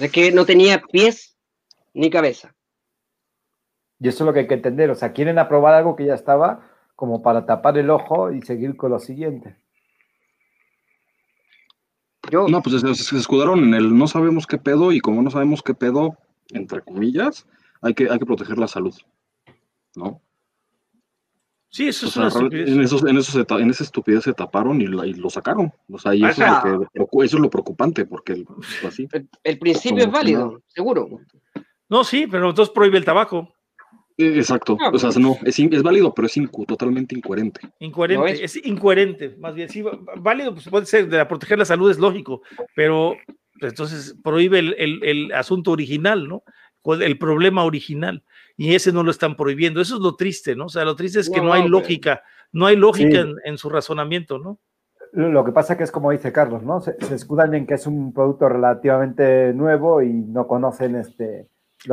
Es 0.00 0.10
que 0.10 0.32
no 0.32 0.44
tenía 0.44 0.82
pies 0.82 1.36
ni 1.92 2.10
cabeza. 2.10 2.54
Y 4.00 4.08
eso 4.08 4.24
es 4.24 4.26
lo 4.26 4.32
que 4.32 4.40
hay 4.40 4.46
que 4.46 4.54
entender. 4.54 4.90
O 4.90 4.94
sea, 4.94 5.12
quieren 5.12 5.38
aprobar 5.38 5.74
algo 5.74 5.96
que 5.96 6.04
ya 6.04 6.14
estaba 6.14 6.68
como 6.96 7.22
para 7.22 7.46
tapar 7.46 7.78
el 7.78 7.90
ojo 7.90 8.32
y 8.32 8.42
seguir 8.42 8.76
con 8.76 8.90
lo 8.90 8.98
siguiente. 8.98 9.56
Yo... 12.30 12.48
No, 12.48 12.62
pues 12.62 12.80
se, 12.80 12.94
se, 12.94 13.16
escudaron 13.16 13.60
en 13.64 13.74
el 13.74 13.96
no 13.96 14.06
sabemos 14.06 14.46
qué 14.46 14.58
pedo 14.58 14.92
y 14.92 15.00
como 15.00 15.22
no 15.22 15.30
sabemos 15.30 15.62
qué 15.62 15.74
pedo, 15.74 16.16
entre 16.50 16.80
comillas, 16.80 17.46
hay 17.82 17.94
que, 17.94 18.08
hay 18.10 18.18
que 18.18 18.26
proteger 18.26 18.58
la 18.58 18.68
salud. 18.68 18.94
¿No? 19.94 20.20
Sí, 21.74 21.88
eso 21.88 22.06
o 22.06 22.08
es 22.08 22.14
sea, 22.14 22.22
una 22.22 22.28
estupidez. 22.28 22.68
En, 22.70 22.80
esos, 22.82 23.04
en, 23.04 23.18
esos, 23.18 23.46
en 23.50 23.70
esa 23.70 23.82
estupidez 23.82 24.22
se 24.22 24.32
taparon 24.32 24.80
y, 24.80 24.86
la, 24.86 25.04
y 25.08 25.14
lo 25.14 25.28
sacaron. 25.28 25.72
O 25.90 25.98
sea, 25.98 26.14
y 26.14 26.24
eso, 26.24 26.44
es 26.44 26.48
lo 26.94 27.08
que, 27.08 27.24
eso 27.24 27.36
es 27.36 27.42
lo 27.42 27.50
preocupante, 27.50 28.06
porque 28.06 28.44
así, 28.86 29.08
el, 29.10 29.28
el 29.42 29.58
principio 29.58 30.04
es 30.04 30.10
válido, 30.12 30.52
no. 30.52 30.62
seguro. 30.68 31.08
No, 31.88 32.04
sí, 32.04 32.28
pero 32.30 32.50
entonces 32.50 32.72
prohíbe 32.72 32.98
el 32.98 33.04
tabaco. 33.04 33.52
Exacto, 34.16 34.76
no, 34.78 34.90
o 34.90 34.98
sea, 35.00 35.10
no, 35.20 35.36
es, 35.44 35.58
es 35.58 35.82
válido, 35.82 36.14
pero 36.14 36.26
es 36.26 36.36
incu 36.36 36.64
totalmente 36.64 37.16
incoherente. 37.16 37.60
Incoherente, 37.80 38.24
¿No 38.24 38.28
es? 38.28 38.56
es? 38.56 38.64
incoherente, 38.64 39.34
más 39.40 39.56
bien, 39.56 39.68
sí, 39.68 39.82
válido, 40.18 40.54
pues 40.54 40.68
puede 40.68 40.86
ser, 40.86 41.08
de 41.08 41.26
proteger 41.26 41.58
la 41.58 41.64
salud 41.64 41.90
es 41.90 41.98
lógico, 41.98 42.42
pero 42.76 43.16
pues, 43.58 43.72
entonces 43.72 44.16
prohíbe 44.22 44.60
el, 44.60 44.76
el, 44.78 45.02
el, 45.02 45.32
asunto 45.32 45.72
original, 45.72 46.28
¿no? 46.28 46.44
El 47.00 47.18
problema 47.18 47.64
original, 47.64 48.22
y 48.56 48.74
ese 48.74 48.92
no 48.92 49.02
lo 49.02 49.10
están 49.10 49.36
prohibiendo, 49.36 49.80
eso 49.80 49.96
es 49.96 50.00
lo 50.00 50.16
triste, 50.16 50.54
¿no? 50.54 50.66
O 50.66 50.68
sea, 50.68 50.84
lo 50.84 50.96
triste 50.96 51.20
es 51.20 51.30
que 51.30 51.40
no, 51.40 51.46
no 51.46 51.52
hay 51.54 51.68
lógica, 51.68 52.22
no 52.52 52.66
hay 52.66 52.76
lógica 52.76 53.22
sí. 53.22 53.28
en, 53.28 53.34
en, 53.44 53.58
su 53.58 53.68
razonamiento, 53.68 54.38
¿no? 54.38 54.58
Lo 55.12 55.44
que 55.44 55.52
pasa 55.52 55.76
que 55.76 55.84
es 55.84 55.92
como 55.92 56.10
dice 56.10 56.32
Carlos, 56.32 56.62
¿no? 56.62 56.80
Se, 56.80 56.96
se 57.00 57.14
escudan 57.14 57.54
en 57.54 57.66
que 57.66 57.74
es 57.74 57.86
un 57.86 58.12
producto 58.12 58.48
relativamente 58.48 59.52
nuevo 59.52 60.02
y 60.02 60.12
no 60.12 60.46
conocen 60.46 60.96
este... 60.96 61.48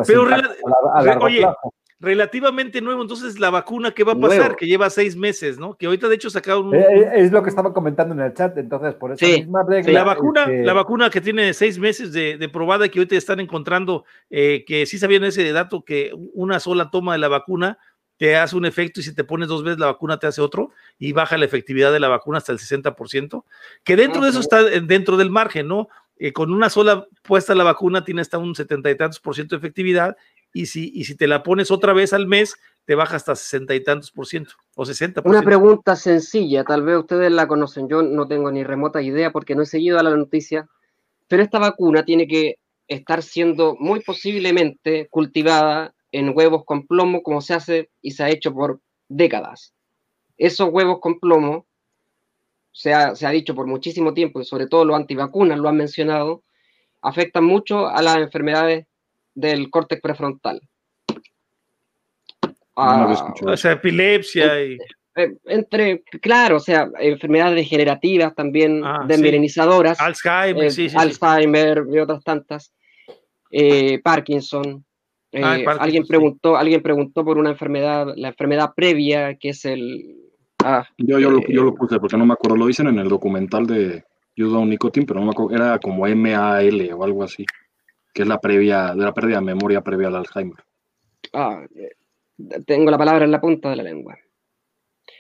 Pero 0.08 0.28
a, 0.28 1.00
a 1.00 1.02
largo 1.04 1.26
oye, 1.26 1.42
plazo 1.42 1.74
relativamente 2.02 2.82
nuevo. 2.82 3.02
Entonces, 3.02 3.40
la 3.40 3.50
vacuna, 3.50 3.92
¿qué 3.92 4.04
va 4.04 4.14
a 4.14 4.20
pasar? 4.20 4.40
Nuevo. 4.40 4.56
Que 4.58 4.66
lleva 4.66 4.90
seis 4.90 5.16
meses, 5.16 5.58
¿no? 5.58 5.78
Que 5.78 5.86
ahorita, 5.86 6.10
de 6.10 6.16
hecho, 6.16 6.30
sacaron. 6.30 6.68
Un... 6.68 6.76
Eh, 6.76 7.12
es 7.16 7.32
lo 7.32 7.44
que 7.44 7.50
estaba 7.50 7.74
comentando 7.74 8.14
en 8.14 8.22
el 8.22 8.34
chat. 8.34 8.58
Entonces, 8.58 8.96
por 8.96 9.14
esa 9.14 9.26
sí. 9.26 9.34
misma 9.40 9.64
regla. 9.64 9.86
Sí, 9.86 9.92
la 9.92 10.04
vacuna, 10.04 10.42
este... 10.42 10.64
la 10.64 10.74
vacuna 10.74 11.10
que 11.10 11.22
tiene 11.22 11.54
seis 11.54 11.78
meses 11.78 12.12
de, 12.12 12.38
de 12.38 12.50
probada, 12.50 12.90
que 12.90 13.00
ahorita 13.00 13.16
están 13.16 13.40
encontrando, 13.40 14.04
eh, 14.30 14.66
que 14.66 14.86
sí 14.86 14.98
sabían 14.98 15.24
ese 15.24 15.50
dato, 15.54 15.86
que 15.86 16.12
una 16.34 16.60
sola 16.60 16.90
toma 16.90 17.14
de 17.14 17.20
la 17.20 17.30
vacuna 17.30 17.78
te 18.18 18.36
hace 18.36 18.56
un 18.56 18.66
efecto 18.66 19.00
y 19.00 19.04
si 19.04 19.16
te 19.16 19.24
pones 19.24 19.48
dos 19.48 19.64
veces 19.64 19.80
la 19.80 19.88
vacuna 19.88 20.20
te 20.20 20.28
hace 20.28 20.42
otro 20.42 20.70
y 21.00 21.12
baja 21.12 21.40
la 21.40 21.46
efectividad 21.46 21.92
de 21.92 22.00
la 22.00 22.08
vacuna 22.08 22.38
hasta 22.38 22.52
el 22.52 22.60
60%, 22.60 23.46
que 23.84 23.96
dentro 23.96 24.22
de 24.22 24.30
eso 24.30 24.40
está 24.40 24.62
dentro 24.64 25.18
del 25.18 25.32
margen, 25.32 25.68
¿no? 25.68 25.88
Eh, 26.24 26.34
con 26.34 26.54
una 26.54 26.70
sola 26.70 27.08
puesta 27.24 27.56
la 27.56 27.64
vacuna 27.64 28.06
tiene 28.06 28.22
hasta 28.22 28.38
un 28.38 28.54
setenta 28.54 28.92
y 28.92 28.96
tantos 28.96 29.20
por 29.20 29.34
ciento 29.34 29.56
de 29.56 29.58
efectividad 29.58 30.16
y 30.54 30.68
si, 30.68 30.92
y 30.94 31.06
si 31.06 31.16
te 31.16 31.26
la 31.26 31.42
pones 31.42 31.72
otra 31.72 31.94
vez 31.94 32.14
al 32.14 32.28
mes, 32.28 32.58
te 32.86 32.94
baja 32.94 33.16
hasta 33.16 33.36
sesenta 33.36 33.74
y 33.74 33.84
tantos 33.84 34.12
por 34.12 34.28
ciento 34.28 34.54
o 34.76 34.86
60 34.86 35.24
Una 35.26 35.42
pregunta 35.42 35.96
sencilla, 35.96 36.64
tal 36.64 36.84
vez 36.84 37.00
ustedes 37.00 37.32
la 37.32 37.48
conocen, 37.48 37.90
yo 37.90 38.04
no 38.04 38.28
tengo 38.28 38.52
ni 38.52 38.64
remota 38.64 39.02
idea 39.02 39.32
porque 39.32 39.56
no 39.56 39.64
he 39.64 39.66
seguido 39.66 39.98
a 39.98 40.04
la 40.04 40.16
noticia, 40.16 40.70
pero 41.28 41.42
esta 41.42 41.58
vacuna 41.58 42.06
tiene 42.06 42.28
que 42.28 42.60
estar 42.88 43.24
siendo 43.24 43.76
muy 43.80 44.02
posiblemente 44.02 45.08
cultivada 45.10 45.96
en 46.12 46.38
huevos 46.38 46.66
con 46.66 46.86
plomo 46.86 47.24
como 47.24 47.42
se 47.42 47.56
hace 47.56 47.90
y 48.00 48.12
se 48.12 48.24
ha 48.24 48.30
hecho 48.30 48.54
por 48.54 48.80
décadas. 49.10 49.74
Esos 50.38 50.70
huevos 50.72 51.00
con 51.02 51.20
plomo 51.20 51.66
se 52.72 52.94
ha, 52.94 53.16
se 53.16 53.26
ha 53.26 53.32
dicho 53.32 53.54
por 53.54 53.68
muchísimo 53.68 54.14
tiempo, 54.14 54.42
y 54.42 54.46
sobre 54.46 54.68
todo 54.68 54.86
los 54.86 54.96
antivacunas 54.96 55.60
lo 55.60 55.70
han 55.70 55.78
mencionado, 55.78 56.44
afectan 57.02 57.44
mucho 57.44 57.88
a 57.88 58.02
las 58.02 58.18
enfermedades 58.18 58.86
del 59.34 59.70
córtex 59.70 60.02
prefrontal. 60.02 60.62
Ah, 62.76 63.34
o 63.44 63.58
sea, 63.58 63.74
epilepsia 63.74 64.64
y... 64.64 64.78
Eh, 65.14 65.36
entre, 65.46 66.04
claro, 66.22 66.56
o 66.56 66.60
sea, 66.60 66.90
enfermedades 67.00 67.56
degenerativas 67.56 68.34
también, 68.34 68.82
ah, 68.86 69.04
desmirenizadoras. 69.06 70.00
Alzheimer, 70.00 70.66
eh, 70.66 70.72
sí, 70.72 70.90
sí, 70.90 70.96
Alzheimer 70.98 71.84
y 71.92 72.00
otras 72.00 72.24
tantas. 72.24 72.74
Eh, 73.52 74.00
Parkinson. 74.02 74.86
Ah, 75.34 75.58
alguien, 75.80 76.08
preguntó, 76.08 76.56
alguien 76.56 76.82
preguntó 76.82 77.26
por 77.26 77.38
una 77.38 77.50
enfermedad, 77.50 78.14
la 78.16 78.30
enfermedad 78.30 78.72
previa, 78.76 79.36
que 79.36 79.50
es 79.50 79.66
el... 79.66 80.21
Ah, 80.64 80.88
yo, 80.98 81.20
yo, 81.20 81.32
lo, 81.32 81.42
yo, 81.48 81.64
lo, 81.64 81.74
puse 81.74 82.00
porque 82.00 82.18
no 82.18 82.26
me 82.26 82.34
acuerdo, 82.34 82.58
lo 82.58 82.68
dicen 82.68 82.88
en 82.88 83.00
el 83.00 83.10
documental 83.10 83.66
de 83.66 84.04
un 84.38 84.70
Nicotine, 84.70 85.06
pero 85.06 85.20
no 85.20 85.28
me 85.28 85.32
acuerdo, 85.32 85.56
era 85.56 85.80
como 85.80 86.08
MAL 86.08 86.92
o 86.94 87.04
algo 87.04 87.24
así, 87.24 87.46
que 88.14 88.24
es 88.24 88.28
la 88.28 88.40
previa, 88.40 88.94
de 88.94 89.04
la 89.04 89.14
pérdida 89.14 89.36
de 89.36 89.46
memoria 89.46 89.82
previa 89.82 90.08
al 90.08 90.16
Alzheimer. 90.16 90.64
Ah, 91.34 91.66
tengo 92.66 92.92
la 92.92 92.98
palabra 92.98 93.26
en 93.26 93.32
la 93.32 93.42
punta 93.42 93.70
de 93.70 93.76
la 93.76 93.84
lengua. 93.84 94.18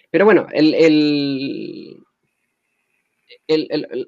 Pero 0.10 0.26
bueno, 0.26 0.48
el, 0.52 2.04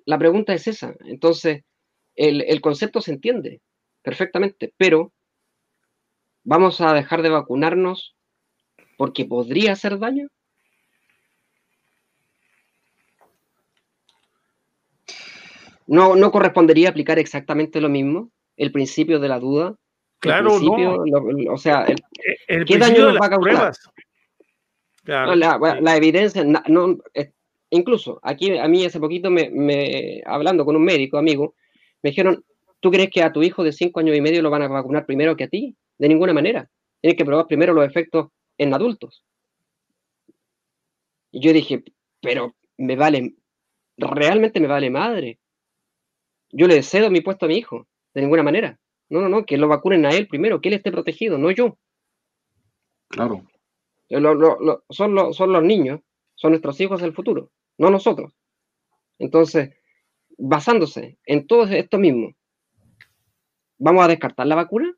la 0.06 0.18
pregunta 0.18 0.54
es 0.54 0.68
esa. 0.68 0.96
Entonces, 1.06 1.64
el, 2.16 2.62
concepto 2.62 3.02
se 3.02 3.12
entiende 3.12 3.62
perfectamente, 4.02 4.74
pero 4.78 5.14
¿vamos 6.44 6.82
a 6.82 6.94
dejar 6.94 7.22
de 7.22 7.30
vacunarnos 7.30 8.16
porque 8.98 9.26
podría 9.26 9.74
hacer 9.74 9.98
daño? 9.98 10.28
¿No, 15.88 16.16
¿No 16.16 16.32
correspondería 16.32 16.90
aplicar 16.90 17.20
exactamente 17.20 17.82
lo 17.82 17.90
mismo? 17.90 18.32
El 18.58 18.72
principio 18.72 19.20
de 19.20 19.28
la 19.28 19.40
duda. 19.40 19.76
Claro, 20.20 20.58
no. 20.60 21.54
o 21.54 21.58
sea, 21.58 21.86
¿qué 22.48 22.78
daño 22.78 23.12
nos 23.12 23.22
va 23.22 23.26
a 23.26 23.30
causar? 23.30 23.74
la, 25.06 25.98
evidencia, 25.98 26.46
no, 26.46 26.98
incluso 27.70 28.20
aquí 28.24 28.58
a 28.58 28.68
mí 28.68 28.86
hace 28.86 29.00
poquito 29.00 29.30
me, 29.30 30.22
hablando 30.26 30.64
con 30.64 30.76
un 30.76 30.84
médico 30.84 31.18
amigo, 31.18 31.56
me 32.02 32.12
dijeron, 32.12 32.44
¿tú 32.80 32.90
crees 32.90 33.10
que 33.10 33.22
a 33.22 33.34
tu 33.34 33.44
hijo 33.44 33.64
de 33.64 33.74
cinco 33.74 34.00
años 34.00 34.16
y 34.16 34.22
medio 34.22 34.42
lo 34.42 34.50
van 34.50 34.62
a 34.62 34.68
vacunar 34.68 35.06
primero 35.06 35.36
que 35.36 35.46
a 35.46 35.50
ti? 35.50 35.76
De 35.98 36.08
ninguna 36.08 36.34
manera. 36.34 36.70
Tienes 37.02 37.18
que 37.18 37.26
probar 37.26 37.48
primero 37.48 37.74
los 37.74 37.86
efectos 37.86 38.30
en 38.58 38.74
adultos. 38.74 39.26
Y 41.32 41.42
yo 41.42 41.52
dije, 41.52 41.84
pero 42.22 42.56
me 42.78 42.96
vale, 42.96 43.36
realmente 43.98 44.60
me 44.60 44.68
vale 44.68 44.90
madre. 44.90 45.40
Yo 46.54 46.68
le 46.68 46.84
cedo 46.84 47.10
mi 47.10 47.22
puesto 47.22 47.46
a 47.46 47.50
mi 47.50 47.58
hijo, 47.58 47.88
de 48.14 48.22
ninguna 48.22 48.44
manera. 48.44 48.80
No, 49.10 49.22
no, 49.22 49.28
no, 49.28 49.46
que 49.46 49.58
lo 49.58 49.68
vacunen 49.68 50.06
a 50.06 50.12
él 50.12 50.28
primero, 50.28 50.62
que 50.62 50.70
él 50.70 50.76
esté 50.76 50.92
protegido, 50.92 51.38
no 51.38 51.52
yo. 51.52 51.78
Claro. 53.10 53.44
Eh, 54.10 54.22
son, 54.90 55.34
son 55.34 55.52
los 55.52 55.64
niños, 55.64 56.00
son 56.36 56.52
nuestros 56.52 56.80
hijos 56.80 57.02
del 57.02 57.14
futuro, 57.14 57.52
no 57.78 57.90
nosotros. 57.90 58.34
Entonces, 59.18 59.76
basándose 60.38 61.18
en 61.26 61.48
todo 61.48 61.64
esto 61.66 61.98
mismo, 61.98 62.36
¿vamos 63.78 64.06
a 64.06 64.08
descartar 64.08 64.46
la 64.46 64.56
vacuna? 64.56 64.96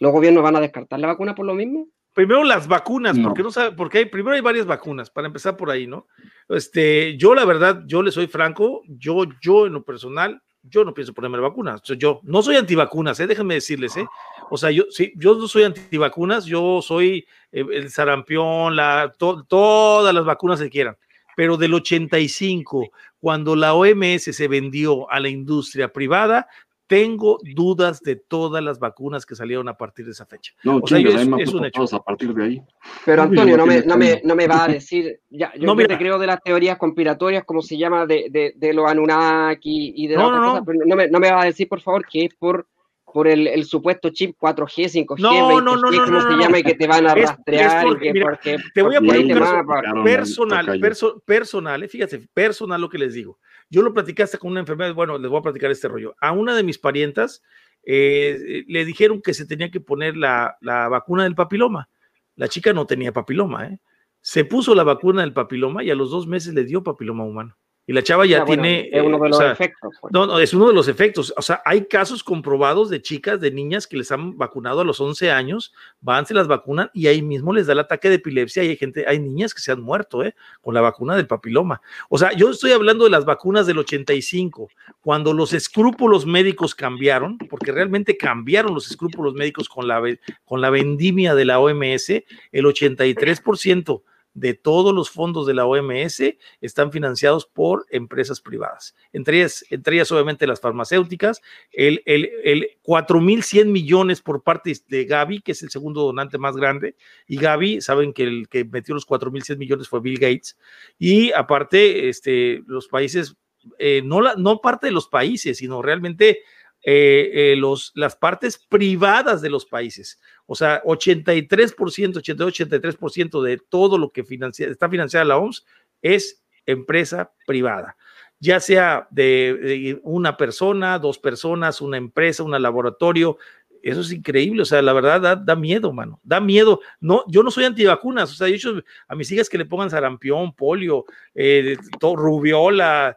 ¿Los 0.00 0.12
gobiernos 0.12 0.42
van 0.42 0.56
a 0.56 0.60
descartar 0.60 0.98
la 0.98 1.08
vacuna 1.08 1.34
por 1.34 1.46
lo 1.46 1.54
mismo? 1.54 1.88
Primero 2.14 2.44
las 2.44 2.68
vacunas, 2.68 3.18
porque 3.18 3.42
no 3.42 3.50
sabe, 3.50 3.72
porque 3.72 3.98
hay, 3.98 4.04
primero 4.04 4.36
hay 4.36 4.40
varias 4.40 4.66
vacunas, 4.66 5.10
para 5.10 5.26
empezar 5.26 5.56
por 5.56 5.70
ahí, 5.70 5.86
¿no? 5.86 6.06
Este, 6.48 7.16
yo 7.16 7.34
la 7.34 7.44
verdad, 7.44 7.82
yo 7.86 8.02
le 8.02 8.12
soy 8.12 8.28
franco, 8.28 8.82
yo, 8.86 9.24
yo 9.40 9.66
en 9.66 9.72
lo 9.72 9.84
personal, 9.84 10.40
yo 10.68 10.84
no 10.84 10.94
pienso 10.94 11.12
ponerme 11.12 11.36
la 11.36 11.48
vacuna. 11.48 11.76
Yo 11.98 12.20
no 12.22 12.42
soy 12.42 12.56
antivacunas, 12.56 13.20
¿eh? 13.20 13.26
déjenme 13.26 13.54
decirles, 13.54 13.96
¿eh? 13.96 14.06
O 14.50 14.56
sea, 14.56 14.70
yo 14.70 14.84
sí, 14.90 15.12
yo 15.16 15.34
no 15.34 15.46
soy 15.46 15.64
antivacunas, 15.64 16.46
yo 16.46 16.80
soy 16.82 17.26
eh, 17.52 17.64
el 17.72 17.90
sarampión, 17.90 18.74
la, 18.74 19.12
todas 19.18 20.14
las 20.14 20.24
vacunas 20.24 20.60
que 20.60 20.70
quieran. 20.70 20.96
Pero 21.36 21.56
del 21.56 21.74
85, 21.74 22.90
cuando 23.18 23.56
la 23.56 23.74
OMS 23.74 24.22
se 24.22 24.48
vendió 24.48 25.10
a 25.10 25.20
la 25.20 25.28
industria 25.28 25.92
privada, 25.92 26.48
tengo 26.94 27.40
dudas 27.56 28.00
de 28.02 28.14
todas 28.14 28.62
las 28.62 28.78
vacunas 28.78 29.26
que 29.26 29.34
salieron 29.34 29.68
a 29.68 29.76
partir 29.76 30.04
de 30.04 30.12
esa 30.12 30.26
fecha. 30.26 30.52
No, 30.62 30.76
o 30.76 30.86
sea, 30.86 30.98
es, 31.00 31.52
un 31.52 31.64
hecho. 31.64 31.84
a 31.92 32.04
partir 32.04 32.32
de 32.32 32.44
ahí. 32.44 32.62
Pero 33.04 33.22
Antonio, 33.22 33.56
no 33.56 33.66
me, 33.66 33.82
no 33.82 33.96
me, 33.96 34.20
no 34.22 34.36
me 34.36 34.46
va 34.46 34.64
a 34.64 34.68
decir, 34.78 35.18
ya, 35.28 35.52
yo 35.58 35.66
no, 35.66 35.74
te 35.74 35.98
creo 35.98 36.20
de 36.20 36.28
las 36.28 36.40
teorías 36.40 36.78
conspiratorias, 36.78 37.42
como 37.42 37.62
se 37.62 37.76
llama, 37.76 38.06
de, 38.06 38.28
de, 38.30 38.52
de 38.54 38.72
los 38.72 38.88
Anunnaki 38.88 39.92
y 39.96 40.06
de 40.06 40.16
no, 40.16 40.28
otras 40.28 40.40
cosas, 40.40 40.62
pero 40.66 40.78
no 40.86 40.94
me, 40.94 41.08
no 41.08 41.18
me 41.18 41.32
va 41.32 41.42
a 41.42 41.46
decir, 41.46 41.68
por 41.68 41.80
favor, 41.80 42.06
que 42.06 42.26
es 42.26 42.34
por 42.36 42.68
por 43.12 43.28
el, 43.28 43.46
el, 43.46 43.64
supuesto 43.64 44.10
chip 44.10 44.36
4G, 44.40 45.06
5G, 45.06 45.20
no, 45.20 45.60
no, 45.60 45.76
no, 45.76 45.88
no, 45.88 46.04
como 46.04 46.20
se 46.20 46.36
llama, 46.36 46.58
y 46.58 46.64
que 46.64 46.74
te 46.74 46.88
van 46.88 47.06
a 47.06 47.14
rastrear. 47.14 47.86
y 47.86 48.12
que 48.12 48.20
porque, 48.20 48.56
te 48.74 48.82
voy 48.82 48.96
a 48.96 49.00
poner 49.00 49.20
un 49.20 50.02
personal, 50.02 50.80
perso, 50.80 51.22
personal, 51.24 51.80
eh, 51.84 51.88
fíjate, 51.88 52.26
personal 52.34 52.80
lo 52.80 52.88
que 52.88 52.98
les 52.98 53.14
digo. 53.14 53.38
Yo 53.70 53.82
lo 53.82 53.92
platicaste 53.92 54.38
con 54.38 54.50
una 54.52 54.60
enfermedad, 54.60 54.94
bueno, 54.94 55.18
les 55.18 55.30
voy 55.30 55.40
a 55.40 55.42
platicar 55.42 55.70
este 55.70 55.88
rollo. 55.88 56.14
A 56.20 56.32
una 56.32 56.54
de 56.54 56.62
mis 56.62 56.78
parientas 56.78 57.42
eh, 57.84 58.64
le 58.66 58.84
dijeron 58.84 59.20
que 59.20 59.34
se 59.34 59.46
tenía 59.46 59.70
que 59.70 59.80
poner 59.80 60.16
la, 60.16 60.56
la, 60.60 60.88
vacuna 60.88 61.24
del 61.24 61.34
papiloma. 61.34 61.88
La 62.36 62.48
chica 62.48 62.72
no 62.72 62.86
tenía 62.86 63.12
papiloma, 63.12 63.66
¿eh? 63.68 63.78
Se 64.20 64.44
puso 64.44 64.74
la 64.74 64.84
vacuna 64.84 65.20
del 65.20 65.34
papiloma 65.34 65.84
y 65.84 65.90
a 65.90 65.94
los 65.94 66.10
dos 66.10 66.26
meses 66.26 66.54
le 66.54 66.64
dio 66.64 66.82
papiloma 66.82 67.24
humano. 67.24 67.58
Y 67.86 67.92
la 67.92 68.02
chava 68.02 68.24
ya 68.24 68.42
ah, 68.42 68.44
tiene. 68.46 68.88
es 68.90 69.02
uno 69.02 69.18
de 69.18 69.28
los 69.28 69.40
efectos. 69.40 69.94
Pues. 70.00 70.12
No, 70.12 70.26
no, 70.26 70.38
es 70.38 70.54
uno 70.54 70.68
de 70.68 70.74
los 70.74 70.88
efectos. 70.88 71.34
O 71.36 71.42
sea, 71.42 71.60
hay 71.66 71.84
casos 71.84 72.24
comprobados 72.24 72.88
de 72.88 73.02
chicas, 73.02 73.40
de 73.40 73.50
niñas 73.50 73.86
que 73.86 73.98
les 73.98 74.10
han 74.10 74.38
vacunado 74.38 74.80
a 74.80 74.84
los 74.84 75.00
11 75.00 75.30
años, 75.30 75.74
van, 76.00 76.24
se 76.24 76.32
las 76.32 76.48
vacunan 76.48 76.90
y 76.94 77.08
ahí 77.08 77.20
mismo 77.20 77.52
les 77.52 77.66
da 77.66 77.74
el 77.74 77.80
ataque 77.80 78.08
de 78.08 78.14
epilepsia. 78.14 78.64
Y 78.64 78.70
hay 78.70 78.76
gente, 78.76 79.04
hay 79.06 79.18
niñas 79.18 79.52
que 79.52 79.60
se 79.60 79.70
han 79.70 79.82
muerto, 79.82 80.24
¿eh? 80.24 80.34
Con 80.62 80.72
la 80.72 80.80
vacuna 80.80 81.14
del 81.14 81.26
papiloma. 81.26 81.82
O 82.08 82.16
sea, 82.16 82.32
yo 82.32 82.50
estoy 82.50 82.72
hablando 82.72 83.04
de 83.04 83.10
las 83.10 83.26
vacunas 83.26 83.66
del 83.66 83.78
85, 83.78 84.68
cuando 85.02 85.34
los 85.34 85.52
escrúpulos 85.52 86.24
médicos 86.24 86.74
cambiaron, 86.74 87.36
porque 87.36 87.70
realmente 87.70 88.16
cambiaron 88.16 88.72
los 88.72 88.90
escrúpulos 88.90 89.34
médicos 89.34 89.68
con 89.68 89.86
la, 89.86 90.02
con 90.46 90.62
la 90.62 90.70
vendimia 90.70 91.34
de 91.34 91.44
la 91.44 91.58
OMS, 91.58 92.08
el 92.08 92.64
83% 92.64 94.02
de 94.34 94.54
todos 94.54 94.92
los 94.92 95.10
fondos 95.10 95.46
de 95.46 95.54
la 95.54 95.64
OMS 95.64 96.20
están 96.60 96.90
financiados 96.92 97.46
por 97.46 97.86
empresas 97.90 98.40
privadas, 98.40 98.94
entre 99.12 99.38
ellas, 99.38 99.64
entre 99.70 99.94
ellas 99.96 100.10
obviamente 100.12 100.46
las 100.46 100.60
farmacéuticas, 100.60 101.40
el, 101.72 102.02
el, 102.04 102.30
el 102.42 102.68
4.100 102.82 103.66
millones 103.66 104.20
por 104.20 104.42
parte 104.42 104.72
de 104.88 105.04
Gavi, 105.04 105.40
que 105.40 105.52
es 105.52 105.62
el 105.62 105.70
segundo 105.70 106.02
donante 106.02 106.36
más 106.36 106.56
grande, 106.56 106.96
y 107.26 107.36
Gavi, 107.36 107.80
saben 107.80 108.12
que 108.12 108.24
el 108.24 108.48
que 108.48 108.64
metió 108.64 108.94
los 108.94 109.06
4.100 109.06 109.56
millones 109.56 109.88
fue 109.88 110.00
Bill 110.00 110.18
Gates, 110.18 110.58
y 110.98 111.32
aparte, 111.32 112.08
este, 112.08 112.62
los 112.66 112.88
países, 112.88 113.36
eh, 113.78 114.02
no, 114.04 114.20
la, 114.20 114.34
no 114.34 114.60
parte 114.60 114.88
de 114.88 114.92
los 114.92 115.08
países, 115.08 115.58
sino 115.58 115.80
realmente 115.80 116.40
eh, 116.86 117.30
eh, 117.32 117.56
los, 117.56 117.92
las 117.94 118.14
partes 118.14 118.58
privadas 118.58 119.40
de 119.40 119.48
los 119.48 119.64
países. 119.64 120.20
O 120.44 120.54
sea, 120.54 120.82
83%, 120.82 121.48
82-83% 121.48 123.42
de 123.42 123.56
todo 123.56 123.96
lo 123.96 124.10
que 124.10 124.22
financia, 124.22 124.68
está 124.68 124.90
financiada 124.90 125.24
la 125.24 125.38
OMS 125.38 125.64
es 126.02 126.44
empresa 126.66 127.32
privada, 127.46 127.96
ya 128.38 128.60
sea 128.60 129.08
de, 129.10 129.98
una 130.02 130.36
persona, 130.36 130.98
dos 130.98 131.18
personas, 131.18 131.80
una 131.80 131.96
empresa, 131.96 132.42
un 132.42 132.50
laboratorio. 132.50 133.38
Eso 133.82 134.02
es 134.02 134.12
increíble, 134.12 134.60
o 134.60 134.66
sea, 134.66 134.82
la 134.82 134.92
verdad 134.92 135.38
da, 135.38 135.56
miedo, 135.56 135.90
mano, 135.90 136.20
da 136.22 136.40
miedo. 136.40 136.80
No, 137.00 137.24
yo 137.28 137.42
no 137.42 137.50
soy 137.50 137.64
antivacunas, 137.64 138.30
o 138.30 138.34
sea, 138.34 138.48
yo 138.48 138.72
a 139.08 139.14
mis 139.14 139.32
hijas 139.32 139.48
que 139.48 139.58
le 139.58 139.64
pongan 139.64 139.88
sarampión, 139.88 140.54
polio, 140.54 141.06
eh, 141.34 141.78
rubiola, 142.00 143.16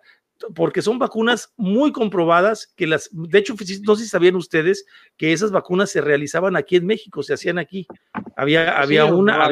porque 0.55 0.81
son 0.81 0.99
vacunas 0.99 1.53
muy 1.57 1.91
comprobadas 1.91 2.73
que 2.75 2.87
las, 2.87 3.09
de 3.11 3.39
hecho, 3.39 3.55
no 3.85 3.95
sé 3.95 4.03
si 4.03 4.09
sabían 4.09 4.35
ustedes 4.35 4.85
que 5.17 5.33
esas 5.33 5.51
vacunas 5.51 5.89
se 5.89 6.01
realizaban 6.01 6.55
aquí 6.55 6.75
en 6.75 6.85
México, 6.85 7.23
se 7.23 7.33
hacían 7.33 7.57
aquí. 7.57 7.87
Había, 8.35 8.79
había 8.79 9.05
una, 9.05 9.49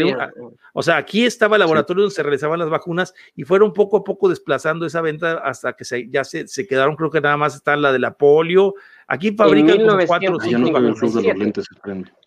o 0.74 0.84
sea, 0.84 0.98
aquí 0.98 1.26
estaba 1.26 1.56
el 1.56 1.62
laboratorio 1.62 2.04
donde 2.04 2.16
se 2.16 2.24
realizaban 2.24 2.60
las 2.60 2.70
vacunas 2.70 3.14
y 3.36 3.44
fueron 3.44 3.74
poco 3.74 3.98
a 3.98 4.04
poco 4.04 4.30
desplazando 4.30 4.86
esa 4.86 5.02
venta 5.02 5.40
hasta 5.40 5.74
que 5.74 5.86
se, 5.86 6.10
ya 6.10 6.24
se, 6.24 6.48
se 6.48 6.68
quedaron, 6.68 6.96
creo 6.96 7.10
que 7.10 7.22
nada 7.22 7.38
más 7.38 7.56
está 7.56 7.76
la 7.76 7.92
de 7.92 8.00
la 8.00 8.14
polio. 8.14 8.76
Aquí 9.08 9.32
fabrican 9.32 9.80
cuatro 10.08 10.38
o 10.38 10.40
cinco 10.40 10.78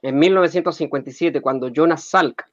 En 0.02 0.18
1957, 0.18 1.40
cuando 1.40 1.68
Jonas 1.68 2.04
Salk 2.04 2.44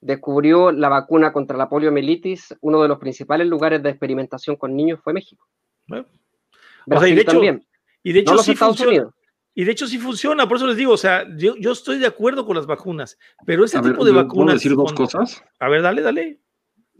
descubrió 0.00 0.70
la 0.70 0.88
vacuna 0.88 1.32
contra 1.32 1.56
la 1.56 1.68
poliomielitis, 1.68 2.56
uno 2.60 2.82
de 2.82 2.88
los 2.88 2.98
principales 2.98 3.46
lugares 3.46 3.82
de 3.82 3.90
experimentación 3.90 4.56
con 4.56 4.76
niños 4.76 5.00
fue 5.02 5.12
México. 5.12 5.46
y 5.88 7.14
de 7.14 7.20
hecho, 7.20 7.32
también. 7.32 7.66
Y 8.02 8.12
de 8.12 8.20
hecho 8.20 8.38
sí 8.38 8.54
funciona. 8.54 9.10
Y 9.54 9.64
de 9.64 9.72
hecho 9.72 9.88
sí 9.88 9.98
funciona, 9.98 10.46
por 10.46 10.58
eso 10.58 10.68
les 10.68 10.76
digo, 10.76 10.92
o 10.92 10.96
sea, 10.96 11.26
yo, 11.36 11.56
yo 11.56 11.72
estoy 11.72 11.98
de 11.98 12.06
acuerdo 12.06 12.46
con 12.46 12.54
las 12.54 12.66
vacunas, 12.66 13.18
pero 13.44 13.64
ese 13.64 13.80
tipo 13.80 14.04
de 14.04 14.12
vacunas. 14.12 14.44
¿Puedo 14.44 14.52
decir 14.54 14.76
dos 14.76 14.92
cosas? 14.92 15.42
A 15.58 15.68
ver, 15.68 15.82
dale, 15.82 16.00
dale. 16.00 16.40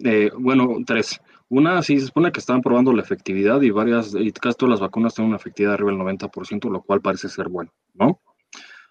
Eh, 0.04 0.30
bueno, 0.36 0.76
tres. 0.84 1.20
Una, 1.48 1.82
sí, 1.82 2.00
se 2.00 2.06
supone 2.06 2.32
que 2.32 2.40
estaban 2.40 2.60
probando 2.60 2.92
la 2.92 3.02
efectividad 3.02 3.62
y 3.62 3.70
varias, 3.70 4.12
y 4.12 4.32
casi 4.32 4.58
todas 4.58 4.72
las 4.72 4.80
vacunas 4.80 5.14
tienen 5.14 5.28
una 5.28 5.36
efectividad 5.36 5.74
arriba 5.74 5.92
del 5.92 6.00
90%, 6.00 6.68
lo 6.68 6.82
cual 6.82 7.00
parece 7.00 7.28
ser 7.28 7.48
bueno, 7.48 7.72
¿no? 7.94 8.20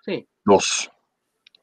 Sí. 0.06 0.26
Dos, 0.46 0.90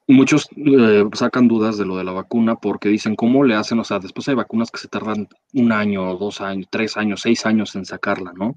muchos 0.07 0.49
eh, 0.57 1.05
sacan 1.15 1.49
dudas 1.49 1.79
de 1.79 1.87
lo 1.87 1.97
de 1.97 2.05
la 2.05 2.13
vacuna 2.13 2.57
porque 2.57 2.89
dicen, 2.89 3.17
¿cómo 3.17 3.45
le 3.45 3.55
hacen? 3.55 3.79
O 3.79 3.85
sea, 3.85 3.99
después 3.99 4.29
hay 4.29 4.35
vacunas 4.35 4.71
que 4.71 4.79
se 4.79 4.89
tardan 4.89 5.29
un 5.55 5.73
año, 5.73 6.17
dos 6.17 6.41
años, 6.41 6.67
tres 6.71 6.97
años, 6.97 7.21
seis 7.23 7.47
años 7.47 7.75
en 7.77 7.85
sacarla, 7.85 8.33
¿no? 8.35 8.57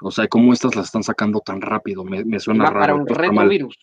O 0.00 0.12
sea, 0.12 0.28
¿cómo 0.28 0.52
estas 0.52 0.76
las 0.76 0.86
están 0.86 1.02
sacando 1.02 1.40
tan 1.40 1.60
rápido? 1.60 2.04
Me, 2.04 2.24
me 2.24 2.38
suena 2.38 2.64
Va 2.64 2.70
raro. 2.70 2.80
para 2.80 2.94
un 2.94 3.06
retrovirus. 3.08 3.76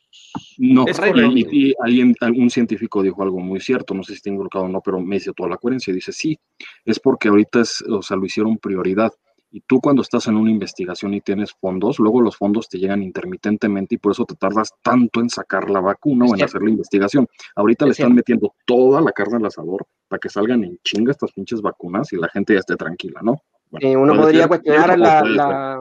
No, 0.57 0.85
Es 0.87 0.97
y- 1.35 1.69
y, 1.69 1.73
alguien, 1.83 2.15
un 2.37 2.49
científico 2.49 3.03
dijo 3.03 3.21
algo 3.21 3.39
muy 3.41 3.59
cierto, 3.59 3.93
no 3.93 4.01
sé 4.01 4.13
si 4.13 4.17
está 4.17 4.29
involucrado 4.29 4.65
o 4.65 4.69
no, 4.69 4.79
pero 4.79 5.01
me 5.01 5.15
dice 5.17 5.33
toda 5.35 5.49
la 5.49 5.57
coherencia. 5.57 5.93
Dice, 5.93 6.13
sí, 6.13 6.39
es 6.85 7.01
porque 7.01 7.27
ahorita 7.27 7.59
es, 7.59 7.83
o 7.89 8.01
sea, 8.01 8.15
lo 8.15 8.25
hicieron 8.25 8.57
prioridad. 8.57 9.11
Y 9.55 9.61
tú 9.61 9.79
cuando 9.79 10.01
estás 10.01 10.27
en 10.27 10.35
una 10.35 10.51
investigación 10.51 11.13
y 11.13 11.21
tienes 11.21 11.53
fondos, 11.53 11.97
luego 11.97 12.19
los 12.19 12.35
fondos 12.35 12.67
te 12.67 12.77
llegan 12.77 13.01
intermitentemente 13.01 13.95
y 13.95 13.97
por 13.97 14.11
eso 14.11 14.25
te 14.25 14.35
tardas 14.35 14.73
tanto 14.81 15.21
en 15.21 15.29
sacar 15.29 15.69
la 15.69 15.79
vacuna 15.79 16.25
Es 16.25 16.31
o 16.31 16.33
en 16.33 16.37
cierto. 16.39 16.51
hacer 16.57 16.61
la 16.63 16.69
investigación. 16.71 17.27
Ahorita 17.55 17.85
Es 17.85 17.87
le 17.87 17.91
están 17.93 18.07
cierto. 18.07 18.15
metiendo 18.15 18.53
toda 18.65 18.99
la 18.99 19.13
carne 19.13 19.37
al 19.37 19.45
asador 19.45 19.85
para 20.09 20.19
que 20.19 20.27
salgan 20.27 20.65
en 20.65 20.77
chinga 20.83 21.11
estas 21.11 21.31
pinches 21.31 21.61
vacunas 21.61 22.11
y 22.11 22.17
la 22.17 22.27
gente 22.27 22.51
ya 22.53 22.59
esté 22.59 22.75
tranquila, 22.75 23.21
¿no? 23.23 23.37
Bueno, 23.71 23.87
Eh, 23.87 23.95
uno 23.95 24.13
podría 24.17 24.49
cuestionar 24.49 24.99
la, 24.99 25.23
la- 25.23 25.79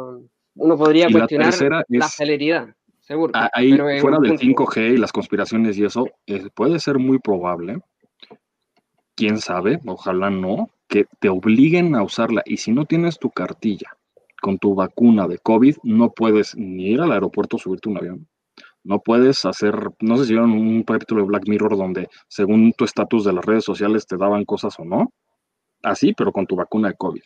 uno 0.54 0.76
podría 0.78 1.08
Y 1.08 1.12
la 1.12 1.18
cuestionar 1.18 1.84
la 1.88 2.06
es- 2.06 2.12
celeridad, 2.14 2.68
seguro. 3.00 3.32
Ah, 3.34 3.50
Ahí, 3.52 3.72
pero 3.72 3.88
fuera 4.00 4.18
del 4.20 4.36
punto. 4.38 4.44
5G 4.66 4.94
y 4.94 4.96
las 4.98 5.10
conspiraciones 5.10 5.76
y 5.78 5.84
eso, 5.84 6.06
eh, 6.28 6.46
puede 6.54 6.78
ser 6.78 7.00
muy 7.00 7.18
probable, 7.18 7.80
quién 9.16 9.38
sabe, 9.38 9.80
ojalá 9.84 10.30
no, 10.30 10.70
que 10.94 11.06
te 11.18 11.28
obliguen 11.28 11.96
a 11.96 12.04
usarla. 12.04 12.42
Y 12.46 12.58
si 12.58 12.70
no 12.70 12.84
tienes 12.84 13.18
tu 13.18 13.28
cartilla 13.30 13.96
con 14.40 14.58
tu 14.58 14.76
vacuna 14.76 15.26
de 15.26 15.38
COVID, 15.38 15.78
no 15.82 16.12
puedes 16.12 16.56
ni 16.56 16.90
ir 16.90 17.00
al 17.00 17.10
aeropuerto 17.10 17.56
o 17.56 17.58
subirte 17.58 17.88
a 17.88 17.92
un 17.92 17.98
avión. 17.98 18.28
No 18.84 19.00
puedes 19.00 19.44
hacer, 19.44 19.74
no 20.00 20.16
sé 20.18 20.26
si 20.26 20.32
vieron 20.34 20.52
un 20.52 20.82
capítulo 20.84 21.22
de 21.22 21.26
Black 21.28 21.48
Mirror 21.48 21.76
donde 21.76 22.08
según 22.28 22.72
tu 22.74 22.84
estatus 22.84 23.24
de 23.24 23.32
las 23.32 23.44
redes 23.44 23.64
sociales 23.64 24.06
te 24.06 24.16
daban 24.16 24.44
cosas 24.44 24.78
o 24.78 24.84
no. 24.84 25.10
Así, 25.82 26.12
pero 26.14 26.30
con 26.30 26.46
tu 26.46 26.54
vacuna 26.54 26.88
de 26.88 26.94
COVID. 26.94 27.22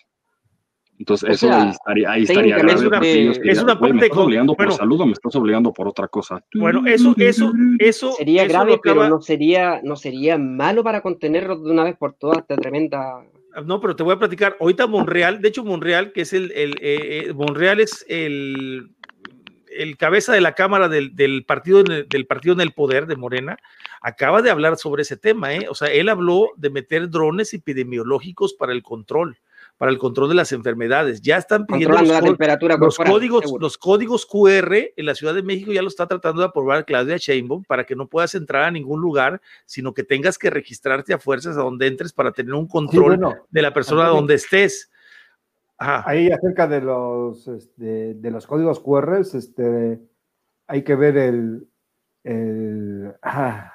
Entonces, 1.00 1.28
O 1.28 1.32
eso 1.32 1.46
sea, 1.48 1.62
ahí 1.62 1.68
estaría, 1.70 2.10
ahí 2.10 2.22
estaría 2.22 2.56
grave 2.58 2.72
es 2.74 2.82
una- 2.82 3.00
ellos 3.06 3.40
es 3.44 3.62
una 3.62 3.74
"Güey, 3.74 3.92
¿me 3.92 3.98
parte 3.98 4.06
estás 4.06 4.16
con- 4.16 4.26
obligando 4.26 4.54
por 4.54 4.66
bueno. 4.66 4.76
salud 4.78 5.00
o 5.00 5.06
me 5.06 5.12
estás 5.12 5.36
obligando 5.36 5.72
por 5.72 5.86
otra 5.88 6.08
cosa? 6.08 6.42
Bueno, 6.54 6.86
eso, 6.86 7.14
eso, 7.18 7.52
eso. 7.78 8.12
Sería 8.12 8.42
eso 8.44 8.52
grave, 8.52 8.72
lo 8.72 8.80
pero 8.80 8.94
acaba- 9.02 9.08
no 9.10 9.20
sería, 9.20 9.80
no 9.84 9.94
sería 9.94 10.38
malo 10.38 10.82
para 10.82 11.00
contenerlo 11.02 11.56
de 11.60 11.70
una 11.70 11.84
vez 11.84 11.96
por 11.96 12.14
todas 12.14 12.38
esta 12.38 12.56
tremenda. 12.56 13.24
No, 13.64 13.80
pero 13.80 13.96
te 13.96 14.02
voy 14.02 14.14
a 14.14 14.18
platicar. 14.18 14.56
Ahorita 14.60 14.86
Monreal, 14.86 15.40
de 15.40 15.48
hecho, 15.48 15.64
Monreal, 15.64 16.12
que 16.12 16.22
es 16.22 16.32
el, 16.32 16.52
el 16.52 16.72
eh, 16.80 17.26
eh, 17.28 17.32
Monreal 17.32 17.80
es 17.80 18.04
el, 18.08 18.90
el 19.70 19.96
cabeza 19.96 20.32
de 20.32 20.40
la 20.40 20.54
Cámara 20.54 20.88
del, 20.88 21.14
del 21.16 21.44
partido 21.44 21.82
del 21.82 22.26
partido 22.26 22.54
en 22.54 22.60
el 22.60 22.72
poder 22.72 23.06
de 23.06 23.16
Morena, 23.16 23.56
acaba 24.00 24.42
de 24.42 24.50
hablar 24.50 24.76
sobre 24.76 25.02
ese 25.02 25.16
tema, 25.16 25.54
¿eh? 25.54 25.66
O 25.68 25.74
sea, 25.74 25.88
él 25.88 26.08
habló 26.08 26.50
de 26.56 26.70
meter 26.70 27.10
drones 27.10 27.54
epidemiológicos 27.54 28.54
para 28.54 28.72
el 28.72 28.82
control, 28.82 29.38
para 29.78 29.90
el 29.92 29.96
control 29.98 30.28
de 30.28 30.34
las 30.34 30.52
enfermedades. 30.52 31.22
Ya 31.22 31.36
están 31.38 31.64
pidiendo 31.64 31.94
Controlando 31.96 32.12
los, 32.14 32.22
la 32.22 32.28
temperatura 32.28 32.76
los 32.76 32.96
corporal. 32.96 33.12
códigos, 33.12 33.44
seguro. 33.44 33.60
los 33.62 33.78
códigos 33.78 34.26
QR 34.26 34.74
en 34.96 35.06
la 35.06 35.14
Ciudad 35.14 35.34
de 35.34 35.42
México 35.42 35.72
ya 35.72 35.80
lo 35.82 35.88
está 35.88 36.06
tratando 36.06 36.42
de 36.42 36.48
aprobar 36.48 36.84
Claudia 36.84 37.16
Sheinbaum 37.16 37.62
para 37.64 37.84
que 37.84 37.94
no 37.96 38.08
puedas 38.08 38.34
entrar 38.34 38.64
a 38.64 38.70
ningún 38.70 39.00
lugar, 39.00 39.40
sino 39.64 39.94
que 39.94 40.02
tengas 40.04 40.36
que 40.36 40.50
registrarte 40.50 41.14
a 41.14 41.18
fuerzas 41.18 41.56
a 41.56 41.60
donde 41.60 41.86
entres 41.86 42.12
para 42.12 42.32
tener 42.32 42.52
un 42.54 42.66
Sí, 42.66 42.72
control 42.72 43.04
bueno, 43.18 43.34
de 43.50 43.62
la 43.62 43.72
persona 43.72 44.02
Antonio. 44.02 44.20
donde 44.20 44.34
estés. 44.34 44.90
Ajá. 45.80 46.02
ahí 46.10 46.28
acerca 46.28 46.66
de 46.66 46.80
los, 46.80 47.46
este, 47.46 48.14
de 48.14 48.30
los 48.32 48.48
códigos 48.48 48.80
QR, 48.80 49.20
este, 49.20 50.00
hay 50.66 50.82
que 50.82 50.96
ver 50.96 51.16
el, 51.16 51.68
el- 52.24 53.14
ah, 53.22 53.72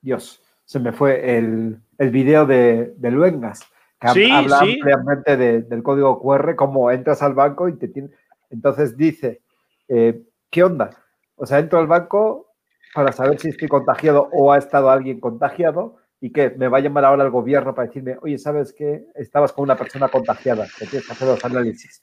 Dios, 0.00 0.40
se 0.64 0.78
me 0.78 0.92
fue 0.92 1.36
el, 1.36 1.80
el 1.98 2.10
video 2.10 2.46
de, 2.46 2.94
de 2.96 3.10
Luengas, 3.10 3.60
que 4.00 4.08
Sí, 4.08 4.30
habla 4.30 4.58
sí. 4.60 4.72
ampliamente 4.74 5.36
de- 5.36 5.62
del 5.62 5.82
código 5.82 6.20
QR, 6.20 6.54
cómo 6.56 6.90
entras 6.90 7.22
al 7.22 7.34
banco 7.34 7.68
y 7.68 7.76
te 7.78 7.88
tiene, 7.88 8.10
entonces 8.50 8.96
dice, 8.96 9.42
eh, 9.88 10.22
¿qué 10.50 10.62
onda? 10.64 10.90
O 11.36 11.46
sea, 11.46 11.58
entro 11.58 11.78
al 11.78 11.86
banco 11.86 12.52
para 12.94 13.12
saber 13.12 13.38
si 13.38 13.48
estoy 13.48 13.68
contagiado 13.68 14.28
o 14.32 14.52
ha 14.52 14.58
estado 14.58 14.90
alguien 14.90 15.20
contagiado 15.20 15.96
y 16.20 16.30
que 16.32 16.50
me 16.50 16.68
va 16.68 16.78
a 16.78 16.80
llamar 16.80 17.04
ahora 17.04 17.24
el 17.24 17.30
gobierno 17.30 17.74
para 17.74 17.88
decirme, 17.88 18.16
oye, 18.22 18.38
¿sabes 18.38 18.72
qué? 18.72 19.04
Estabas 19.14 19.52
con 19.52 19.64
una 19.64 19.76
persona 19.76 20.08
contagiada, 20.08 20.66
que 20.78 20.86
tienes 20.86 21.06
que 21.06 21.12
hacer 21.12 21.28
los 21.28 21.44
análisis. 21.44 22.02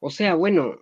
O 0.00 0.10
sea, 0.10 0.34
bueno, 0.34 0.76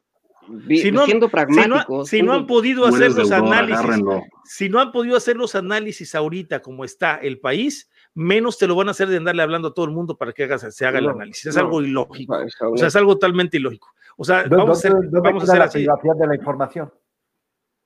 Si 0.76 0.90
no- 0.90 1.04
siendo 1.04 1.26
Si 1.26 1.28
no, 1.28 1.28
pragmáticos. 1.30 2.08
si 2.08 2.22
no 2.22 2.32
han 2.32 2.46
podido 2.46 2.86
hacer 2.86 3.12
los 3.12 3.28
deudor, 3.28 3.46
análisis, 3.54 3.78
agárrenlo. 3.84 4.22
si 4.44 4.68
no 4.68 4.80
han 4.80 4.90
podido 4.90 5.16
hacer 5.16 5.36
los 5.36 5.54
análisis 5.54 6.14
ahorita 6.14 6.60
como 6.60 6.84
está 6.84 7.16
el 7.16 7.38
país, 7.40 7.88
menos 8.14 8.58
te 8.58 8.66
lo 8.66 8.74
van 8.74 8.88
a 8.88 8.90
hacer 8.92 9.08
de 9.08 9.16
andarle 9.18 9.42
hablando 9.42 9.68
a 9.68 9.74
todo 9.74 9.86
el 9.86 9.92
mundo 9.92 10.16
para 10.16 10.32
que 10.32 10.44
hagas, 10.44 10.66
se 10.74 10.86
haga 10.86 10.98
el 10.98 11.08
análisis. 11.08 11.46
Es 11.46 11.56
no. 11.56 11.62
algo 11.62 11.82
ilógico. 11.82 12.36
O 12.72 12.76
sea, 12.76 12.88
es 12.88 12.96
algo 12.96 13.14
totalmente 13.14 13.56
ilógico. 13.56 13.88
O 14.16 14.24
sea, 14.24 14.44
¿Dó- 14.44 14.56
vamos 14.58 14.76
a 14.76 14.80
hacer, 14.80 14.92
¿Dónde, 14.92 15.08
dónde 15.10 15.28
vamos 15.30 15.42
a 15.42 15.46
queda 15.46 15.52
hacer 15.52 15.58
la 15.58 15.64
así. 15.66 15.78
privacidad 16.02 16.14
de 16.16 16.26
la 16.26 16.34
información? 16.34 16.92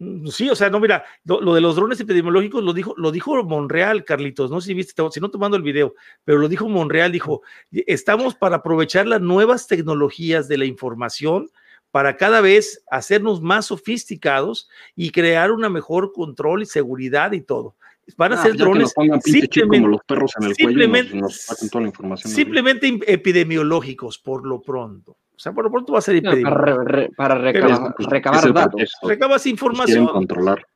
Mm, 0.00 0.26
Sí, 0.26 0.50
o 0.50 0.56
sea, 0.56 0.70
no, 0.70 0.80
mira, 0.80 1.04
lo, 1.24 1.40
lo 1.40 1.54
de 1.54 1.60
los 1.60 1.76
drones 1.76 2.00
epidemiológicos 2.00 2.64
lo 2.64 2.72
dijo, 2.72 2.94
lo 2.96 3.12
dijo 3.12 3.42
Monreal, 3.44 4.04
Carlitos, 4.04 4.50
no 4.50 4.60
sé 4.60 4.68
si 4.68 4.74
viste, 4.74 4.94
te- 5.00 5.10
si 5.12 5.20
no 5.20 5.30
te 5.30 5.38
mando 5.38 5.56
el 5.56 5.62
video, 5.62 5.94
pero 6.24 6.38
lo 6.38 6.48
dijo 6.48 6.68
Monreal, 6.68 7.12
dijo, 7.12 7.42
estamos 7.70 8.34
para 8.34 8.56
aprovechar 8.56 9.06
las 9.06 9.20
nuevas 9.20 9.66
tecnologías 9.68 10.48
de 10.48 10.58
la 10.58 10.64
información 10.64 11.48
para 11.92 12.16
cada 12.16 12.40
vez 12.40 12.82
hacernos 12.90 13.40
más 13.40 13.66
sofisticados 13.66 14.68
y 14.96 15.10
crear 15.10 15.52
una 15.52 15.68
mejor 15.68 16.12
control 16.12 16.62
y 16.62 16.66
seguridad 16.66 17.30
y 17.30 17.40
todo. 17.40 17.76
Van 18.16 18.32
a 18.32 18.36
Ah, 18.38 18.42
ser 18.42 18.52
que 18.52 18.58
drones 18.58 18.92
simplemente, 22.24 22.98
epidemiológicos 23.06 24.18
por 24.18 24.46
lo 24.46 24.60
pronto. 24.62 25.12
O 25.36 25.38
sea, 25.38 25.52
por 25.52 25.64
lo 25.64 25.70
pronto 25.70 25.92
va 25.94 25.98
a 25.98 26.02
ser 26.02 26.22
para, 26.22 26.34
epidemiológico. 26.36 26.82
re- 26.84 27.02
re- 27.06 27.10
para 27.16 27.34
recabar, 27.36 27.94
Pues, 27.96 28.08
recabar 28.08 28.52
datos. 28.52 28.92
Recabas 29.02 29.46
información, 29.46 30.06
controlar. 30.06 30.66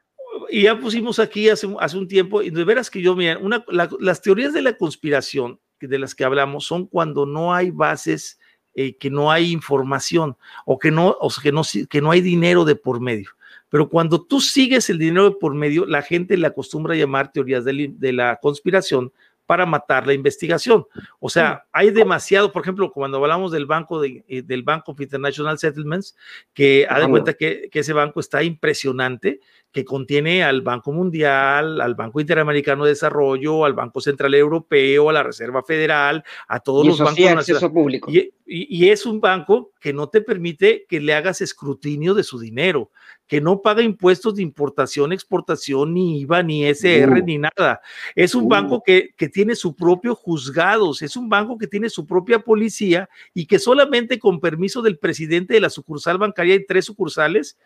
y 0.51 0.63
ya 0.63 0.79
pusimos 0.79 1.19
aquí 1.19 1.49
hace, 1.49 1.67
un- 1.67 1.77
hace 1.81 1.97
un 1.99 2.09
tiempo, 2.09 2.43
y 2.43 2.51
de 2.51 2.65
veras 2.65 2.91
que 2.91 3.01
yo, 3.03 3.15
mira, 3.15 3.39
una, 3.39 3.65
la- 3.69 3.89
las 4.01 4.21
teorías 4.23 4.53
de 4.53 4.63
la 4.63 4.77
conspiración 4.77 5.61
de 5.81 5.99
las 5.99 6.15
que 6.15 6.25
hablamos 6.25 6.65
son 6.65 6.87
cuando 6.87 7.25
no 7.27 7.55
hay 7.55 7.71
bases, 7.71 8.39
eh, 8.75 8.97
que 8.97 9.11
no 9.11 9.31
hay 9.31 9.53
información 9.53 10.37
o 10.65 10.79
que 10.79 10.91
no, 10.91 11.17
o 11.21 11.31
sea, 11.31 11.43
que 11.43 11.53
no, 11.53 11.63
que 11.89 12.01
no 12.01 12.11
hay 12.11 12.21
dinero 12.21 12.65
de 12.65 12.75
por 12.77 13.01
medio. 13.01 13.31
Pero 13.69 13.89
cuando 13.89 14.23
tú 14.25 14.41
sigues 14.41 14.89
el 14.91 14.99
dinero 14.99 15.25
de 15.31 15.37
por 15.37 15.55
medio, 15.55 15.85
la 15.87 16.03
gente 16.03 16.37
le 16.37 16.47
acostumbra 16.47 16.95
a 16.95 16.97
llamar 16.97 17.33
teorías 17.33 17.65
de, 17.65 18.13
la- 18.13 18.39
conspiración 18.41 19.13
para 19.47 19.65
matar 19.65 20.07
la 20.07 20.13
investigación. 20.13 20.85
O 21.21 21.31
sea, 21.31 21.65
hay 21.73 21.91
demasiado, 21.91 22.53
por 22.53 22.61
ejemplo, 22.61 22.93
cuando 22.93 23.17
hablamos 23.17 23.51
del 23.51 23.65
banco 23.65 23.99
de, 23.99 24.23
eh, 24.29 24.43
del 24.43 24.63
Bank 24.63 24.87
of 24.91 25.01
International 25.01 25.59
Settlements, 25.59 26.15
que 26.53 26.87
ha 26.87 27.01
de 27.01 27.09
cuenta 27.09 27.33
que, 27.33 27.71
que 27.73 27.79
ese 27.79 27.95
banco 27.95 28.21
está 28.21 28.43
impresionante, 28.43 29.41
que 29.73 29.87
contiene 29.87 30.45
al 30.45 30.61
Banco 30.61 30.93
Mundial, 30.93 31.81
al 31.81 31.95
Banco 31.95 32.21
Interamericano 32.21 32.85
de 32.85 32.91
Desarrollo, 32.91 33.65
al 33.65 33.73
Banco 33.73 34.03
Central 34.03 34.35
Europeo, 34.35 35.09
a 35.09 35.13
la 35.15 35.23
Reserva 35.23 35.63
Federal, 35.63 36.23
a 36.47 36.61
todos 36.61 36.85
Y 36.85 36.89
los 36.89 36.99
bancos 36.99 37.15
sí, 37.17 37.25
nacionales. 37.25 37.71
público. 37.71 38.11
Y, 38.11 38.19
y- 38.47 38.87
y 38.87 38.91
es 38.91 39.07
un 39.07 39.19
banco 39.21 39.73
que 39.81 39.95
no 39.95 40.09
te 40.11 40.21
permite 40.21 40.85
que 40.89 41.01
le 41.01 41.15
hagas 41.15 41.41
escrutinio 41.41 42.13
de 42.15 42.23
su 42.23 42.39
dinero, 42.39 42.91
que 43.29 43.41
no 43.41 43.61
paga 43.63 43.83
impuestos 43.83 44.35
de 44.35 44.43
importación, 44.43 45.13
exportación, 45.13 45.95
ni 45.95 46.21
IVA, 46.23 46.43
ni 46.43 46.65
SR, 46.65 47.21
Uh. 47.21 47.25
ni 47.25 47.39
nada. 47.39 47.81
Es 48.17 48.35
un 48.35 48.45
Uh. 48.45 48.49
banco 48.49 48.83
que, 48.85 49.11
que 49.17 49.29
tiene 49.29 49.55
su 49.55 49.77
propio 49.77 50.15
juzgados, 50.17 51.03
es 51.03 51.15
un 51.17 51.29
banco 51.29 51.59
que 51.59 51.67
tiene 51.69 51.91
su 51.91 52.07
propia 52.07 52.41
policía 52.41 53.09
y 53.35 53.47
que 53.47 53.59
solamente 53.59 54.19
con 54.19 54.41
permiso 54.41 54.83
del 54.83 54.99
presidente 54.99 55.55
de 55.55 55.61
la 55.61 55.71
sucursal 55.71 56.19
bancaria, 56.19 56.55
hay 56.55 56.67
tres 56.67 56.87
sucursales, 56.87 57.59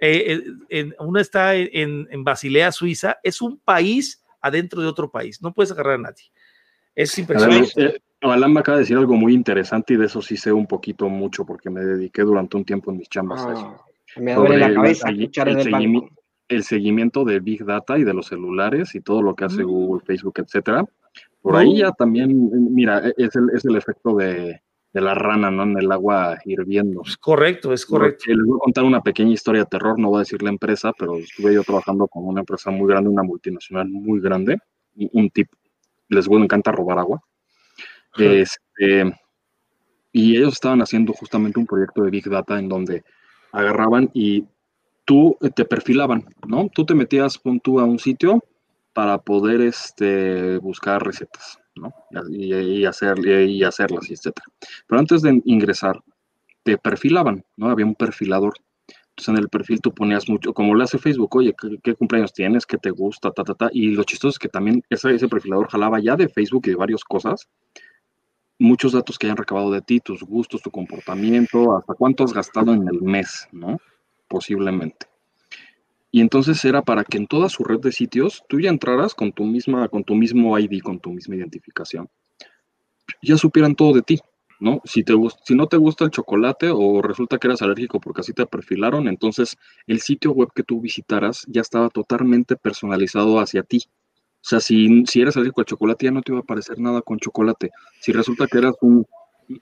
eh, 0.00 0.38
eh, 0.38 0.42
en- 0.68 0.94
una 1.00 1.20
está 1.20 1.56
en, 1.56 2.06
en 2.10 2.22
Basilea, 2.24 2.70
Suiza, 2.70 3.18
es 3.24 3.42
un 3.42 3.58
país 3.58 4.22
adentro 4.40 4.80
de 4.80 4.86
otro 4.86 5.10
país, 5.10 5.42
no 5.42 5.52
puedes 5.52 5.72
agarrar 5.72 5.94
a 5.96 5.98
nadie. 5.98 6.24
Es 6.94 7.18
impresionante. 7.18 7.72
eh, 7.76 7.98
Alan 8.20 8.52
me 8.52 8.60
acaba 8.60 8.78
de 8.78 8.82
decir 8.82 8.96
algo 8.96 9.14
muy 9.14 9.32
interesante 9.34 9.94
y 9.94 9.96
de 9.96 10.06
eso 10.06 10.22
sí 10.22 10.36
sé 10.36 10.52
un 10.52 10.66
poquito 10.66 11.08
mucho 11.08 11.44
porque 11.44 11.70
me 11.70 11.80
dediqué 11.80 12.22
durante 12.22 12.56
un 12.56 12.64
tiempo 12.64 12.90
en 12.92 12.98
mis 12.98 13.08
chambas 13.08 13.44
a 13.44 13.52
eso. 13.52 13.84
Me 14.20 14.34
duele 14.34 14.58
la 14.58 14.74
cabeza 14.74 15.08
el 15.08 15.16
segui- 15.16 15.20
escuchar 15.22 15.48
el 15.48 15.56
desde 15.56 15.68
el 15.70 15.74
seguimi- 15.76 16.00
banco. 16.02 16.14
El 16.48 16.62
seguimiento 16.64 17.24
de 17.24 17.40
Big 17.40 17.64
Data 17.64 17.98
y 17.98 18.04
de 18.04 18.14
los 18.14 18.26
celulares 18.28 18.94
y 18.94 19.00
todo 19.02 19.20
lo 19.22 19.34
que 19.34 19.44
hace 19.44 19.62
Mm. 19.62 19.66
Google, 19.68 20.02
Facebook, 20.06 20.34
etcétera. 20.38 20.82
Por 21.42 21.52
No. 21.52 21.58
ahí 21.58 21.76
ya 21.78 21.92
también, 21.92 22.50
mira, 22.74 23.06
e- 23.06 23.14
es 23.18 23.36
el, 23.36 23.50
es 23.54 23.64
el 23.66 23.76
efecto 23.76 24.16
de, 24.16 24.62
de 24.94 25.00
la 25.02 25.14
rana, 25.14 25.50
¿no? 25.50 25.64
En 25.64 25.76
el 25.78 25.92
agua 25.92 26.38
hirviendo. 26.46 27.02
Es 27.04 27.18
correcto, 27.18 27.72
es 27.74 27.84
correcto. 27.84 28.24
Porque 28.26 28.34
les 28.34 28.46
voy 28.46 28.56
a 28.56 28.64
contar 28.64 28.84
una 28.84 29.02
pequeña 29.02 29.32
historia 29.32 29.60
de 29.62 29.66
terror, 29.66 29.98
no 29.98 30.08
voy 30.08 30.16
a 30.16 30.20
decir 30.20 30.42
la 30.42 30.48
empresa, 30.48 30.92
pero 30.98 31.16
estuve 31.18 31.52
yo 31.52 31.62
trabajando 31.62 32.08
con 32.08 32.26
una 32.26 32.40
empresa 32.40 32.70
muy 32.70 32.88
grande, 32.88 33.10
una 33.10 33.22
multinacional 33.22 33.86
muy 33.88 34.18
grande, 34.20 34.56
un 34.96 35.10
un 35.12 35.30
tip, 35.30 35.48
les 36.08 36.26
voy, 36.26 36.42
encanta 36.42 36.72
robar 36.72 36.98
agua. 36.98 37.20
Este, 38.16 39.12
Y 40.12 40.36
ellos 40.36 40.54
estaban 40.54 40.80
haciendo 40.80 41.12
justamente 41.12 41.60
un 41.60 41.66
proyecto 41.66 42.02
de 42.02 42.10
Big 42.10 42.28
Data 42.28 42.58
en 42.58 42.68
donde 42.68 43.04
agarraban 43.52 44.10
y 44.14 44.44
tú 45.04 45.36
eh, 45.40 45.50
te 45.50 45.64
perfilaban, 45.64 46.26
¿no? 46.46 46.68
Tú 46.74 46.84
te 46.84 46.94
metías 46.94 47.38
con 47.38 47.60
tú 47.60 47.80
a 47.80 47.84
un 47.84 47.98
sitio 47.98 48.44
para 48.92 49.18
poder 49.18 49.60
este, 49.60 50.58
buscar 50.58 51.02
recetas, 51.04 51.58
¿no? 51.76 51.94
Y, 52.30 52.84
hacer, 52.84 53.18
y 53.26 53.62
hacerlas, 53.62 54.10
etc. 54.10 54.36
Pero 54.86 54.98
antes 54.98 55.22
de 55.22 55.40
ingresar, 55.44 56.02
te 56.62 56.76
perfilaban, 56.76 57.44
¿no? 57.56 57.70
Había 57.70 57.86
un 57.86 57.94
perfilador. 57.94 58.54
Entonces 59.10 59.28
en 59.28 59.38
el 59.38 59.48
perfil 59.48 59.80
tú 59.80 59.92
ponías 59.92 60.28
mucho, 60.28 60.52
como 60.52 60.74
le 60.74 60.84
hace 60.84 60.98
Facebook, 60.98 61.34
oye, 61.36 61.54
¿qué, 61.82 61.94
cumpleaños 61.94 62.32
tienes? 62.32 62.66
¿Qué 62.66 62.76
te 62.76 62.90
gusta? 62.90 63.30
Ta, 63.30 63.42
ta, 63.42 63.54
ta. 63.54 63.68
Y 63.72 63.92
lo 63.92 64.04
chistoso 64.04 64.30
es 64.30 64.38
que 64.38 64.48
también 64.48 64.82
ese, 64.90 65.12
ese 65.12 65.28
perfilador 65.28 65.68
jalaba 65.68 65.98
ya 66.00 66.14
de 66.14 66.28
Facebook 66.28 66.62
y 66.66 66.70
de 66.70 66.76
varias 66.76 67.02
cosas, 67.02 67.48
muchos 68.58 68.92
datos 68.92 69.18
que 69.18 69.26
hayan 69.26 69.36
recabado 69.36 69.70
de 69.70 69.80
ti, 69.80 70.00
tus 70.00 70.22
gustos, 70.22 70.62
tu 70.62 70.70
comportamiento, 70.70 71.76
hasta 71.76 71.94
cuánto 71.94 72.24
has 72.24 72.32
gastado 72.32 72.74
en 72.74 72.86
el 72.88 73.00
mes, 73.02 73.48
¿no? 73.52 73.78
Posiblemente. 74.26 75.06
Y 76.10 76.20
entonces 76.20 76.64
era 76.64 76.82
para 76.82 77.04
que 77.04 77.18
en 77.18 77.26
toda 77.26 77.48
su 77.48 77.64
red 77.64 77.80
de 77.80 77.92
sitios 77.92 78.42
tú 78.48 78.60
ya 78.60 78.70
entraras 78.70 79.14
con 79.14 79.32
tu 79.32 79.44
misma, 79.44 79.88
con 79.88 80.04
tu 80.04 80.14
mismo 80.14 80.58
ID, 80.58 80.80
con 80.82 81.00
tu 81.00 81.10
misma 81.10 81.36
identificación. 81.36 82.08
Ya 83.22 83.36
supieran 83.36 83.74
todo 83.74 83.92
de 83.94 84.02
ti, 84.02 84.20
¿no? 84.58 84.80
Si, 84.84 85.04
te, 85.04 85.14
si 85.44 85.54
no 85.54 85.66
te 85.66 85.76
gusta 85.76 86.04
el 86.04 86.10
chocolate 86.10 86.70
o 86.72 87.02
resulta 87.02 87.38
que 87.38 87.48
eras 87.48 87.62
alérgico 87.62 88.00
porque 88.00 88.22
así 88.22 88.32
te 88.32 88.46
perfilaron, 88.46 89.06
entonces 89.06 89.56
el 89.86 90.00
sitio 90.00 90.32
web 90.32 90.48
que 90.54 90.62
tú 90.62 90.80
visitaras 90.80 91.44
ya 91.46 91.60
estaba 91.60 91.90
totalmente 91.90 92.56
personalizado 92.56 93.38
hacia 93.38 93.62
ti. 93.62 93.82
O 94.40 94.48
sea, 94.48 94.60
si, 94.60 95.04
si 95.06 95.20
eres 95.20 95.36
alérgico 95.36 95.60
al 95.60 95.66
chocolate, 95.66 96.06
ya 96.06 96.10
no 96.10 96.22
te 96.22 96.32
iba 96.32 96.38
a 96.38 96.42
aparecer 96.42 96.78
nada 96.78 97.02
con 97.02 97.18
chocolate. 97.18 97.70
Si 98.00 98.12
resulta 98.12 98.46
que 98.46 98.58
eras 98.58 98.74
un, 98.80 99.04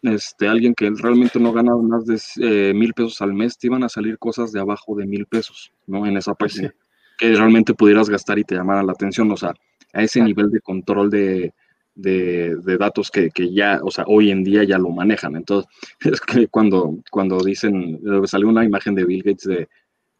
este, 0.02 0.48
alguien 0.48 0.74
que 0.74 0.90
realmente 0.90 1.40
no 1.40 1.52
gana 1.52 1.74
más 1.76 2.06
de 2.06 2.20
eh, 2.40 2.74
mil 2.74 2.92
pesos 2.92 3.20
al 3.20 3.32
mes, 3.32 3.58
te 3.58 3.68
iban 3.68 3.84
a 3.84 3.88
salir 3.88 4.18
cosas 4.18 4.52
de 4.52 4.60
abajo 4.60 4.94
de 4.96 5.06
mil 5.06 5.26
pesos, 5.26 5.72
¿no? 5.86 6.06
En 6.06 6.16
esa 6.16 6.34
página. 6.34 6.74
Que 7.18 7.34
realmente 7.34 7.74
pudieras 7.74 8.10
gastar 8.10 8.38
y 8.38 8.44
te 8.44 8.54
llamara 8.54 8.82
la 8.82 8.92
atención. 8.92 9.30
O 9.32 9.36
sea, 9.36 9.54
a 9.92 10.02
ese 10.02 10.20
nivel 10.20 10.50
de 10.50 10.60
control 10.60 11.10
de, 11.10 11.54
de, 11.94 12.76
datos 12.78 13.10
que, 13.10 13.30
que, 13.30 13.52
ya, 13.52 13.80
o 13.82 13.90
sea, 13.90 14.04
hoy 14.06 14.30
en 14.30 14.44
día 14.44 14.64
ya 14.64 14.78
lo 14.78 14.90
manejan. 14.90 15.36
Entonces, 15.36 15.70
es 16.00 16.20
que 16.20 16.46
cuando, 16.48 16.98
cuando 17.10 17.38
dicen, 17.42 18.00
salió 18.26 18.48
una 18.48 18.64
imagen 18.64 18.94
de 18.94 19.04
Bill 19.04 19.22
Gates 19.22 19.44
de 19.44 19.68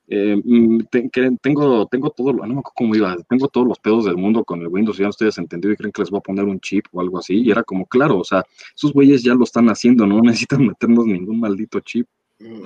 eh, 0.08 0.40
mm, 0.42 0.80
tengo, 1.42 1.86
tengo 1.86 2.10
todo, 2.10 2.32
no 2.32 2.46
me 2.46 2.60
acuerdo 2.60 2.72
cómo 2.76 2.94
iba, 2.94 3.16
tengo 3.28 3.48
todos 3.48 3.66
los 3.66 3.78
pedos 3.78 4.04
del 4.04 4.16
mundo 4.16 4.44
con 4.44 4.60
el 4.60 4.68
Windows, 4.68 4.98
ya 4.98 5.08
ustedes 5.08 5.38
entendido 5.38 5.72
y 5.72 5.76
creen 5.76 5.92
que 5.92 6.02
les 6.02 6.10
voy 6.10 6.18
a 6.18 6.22
poner 6.22 6.44
un 6.44 6.60
chip 6.60 6.86
o 6.92 7.00
algo 7.00 7.18
así, 7.18 7.42
y 7.42 7.50
era 7.50 7.64
como, 7.64 7.86
claro, 7.86 8.18
o 8.18 8.24
sea, 8.24 8.44
esos 8.74 8.92
güeyes 8.92 9.22
ya 9.22 9.34
lo 9.34 9.44
están 9.44 9.68
haciendo, 9.68 10.06
no 10.06 10.20
necesitan 10.22 10.66
meternos 10.66 11.06
ningún 11.06 11.40
maldito 11.40 11.80
chip. 11.80 12.06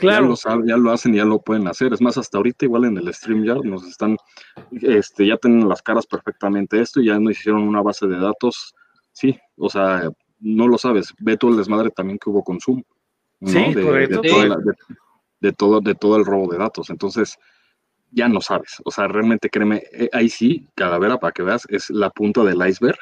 Claro. 0.01 0.25
Ya 0.25 0.29
lo, 0.31 0.37
saben, 0.37 0.67
ya 0.67 0.77
lo 0.77 0.91
hacen 0.91 1.15
y 1.15 1.19
ya 1.19 1.25
lo 1.25 1.41
pueden 1.41 1.69
hacer. 1.69 1.93
Es 1.93 2.01
más, 2.01 2.19
hasta 2.19 2.39
ahorita 2.39 2.65
igual 2.65 2.87
en 2.87 2.97
el 2.97 3.15
StreamYard 3.15 3.63
nos 3.63 3.87
están, 3.87 4.17
este, 4.83 5.29
ya 5.29 5.37
tienen 5.37 5.69
las 5.69 5.81
caras 5.81 6.09
perfectamente 6.09 6.81
esto 6.81 7.01
y 7.01 7.07
ya 7.07 7.21
nos 7.21 7.39
hicieron 7.39 7.63
una 7.63 7.81
base 7.81 8.09
de 8.09 8.19
datos. 8.19 8.75
Sí, 9.13 9.39
o 9.57 9.71
sea, 9.71 10.11
no 10.41 10.67
lo 10.67 10.77
sabes. 10.77 11.15
Ve 11.21 11.37
todo 11.37 11.53
el 11.53 11.57
desmadre 11.57 11.91
también 11.91 12.19
que 12.19 12.31
hubo 12.31 12.43
con 12.43 12.59
Zoom. 12.59 12.83
Sí, 13.47 13.73
correcto 13.75 14.21
de 14.23 14.75
todo, 15.53 15.81
de 15.81 15.95
todo 15.95 16.17
el 16.17 16.25
robo 16.25 16.51
de 16.51 16.59
datos. 16.59 16.91
Entonces, 16.91 17.39
ya 18.11 18.29
no 18.29 18.41
sabes. 18.41 18.77
O 18.85 18.91
sea, 18.91 19.09
realmente 19.09 19.51
créeme, 19.51 19.83
eh, 19.93 20.09
ahí 20.13 20.29
sí, 20.29 20.67
Calavera, 20.75 21.19
para 21.19 21.33
que 21.33 21.43
veas, 21.43 21.67
es 21.69 21.91
la 21.91 22.11
punta 22.11 22.45
del 22.45 22.67
iceberg 22.67 22.99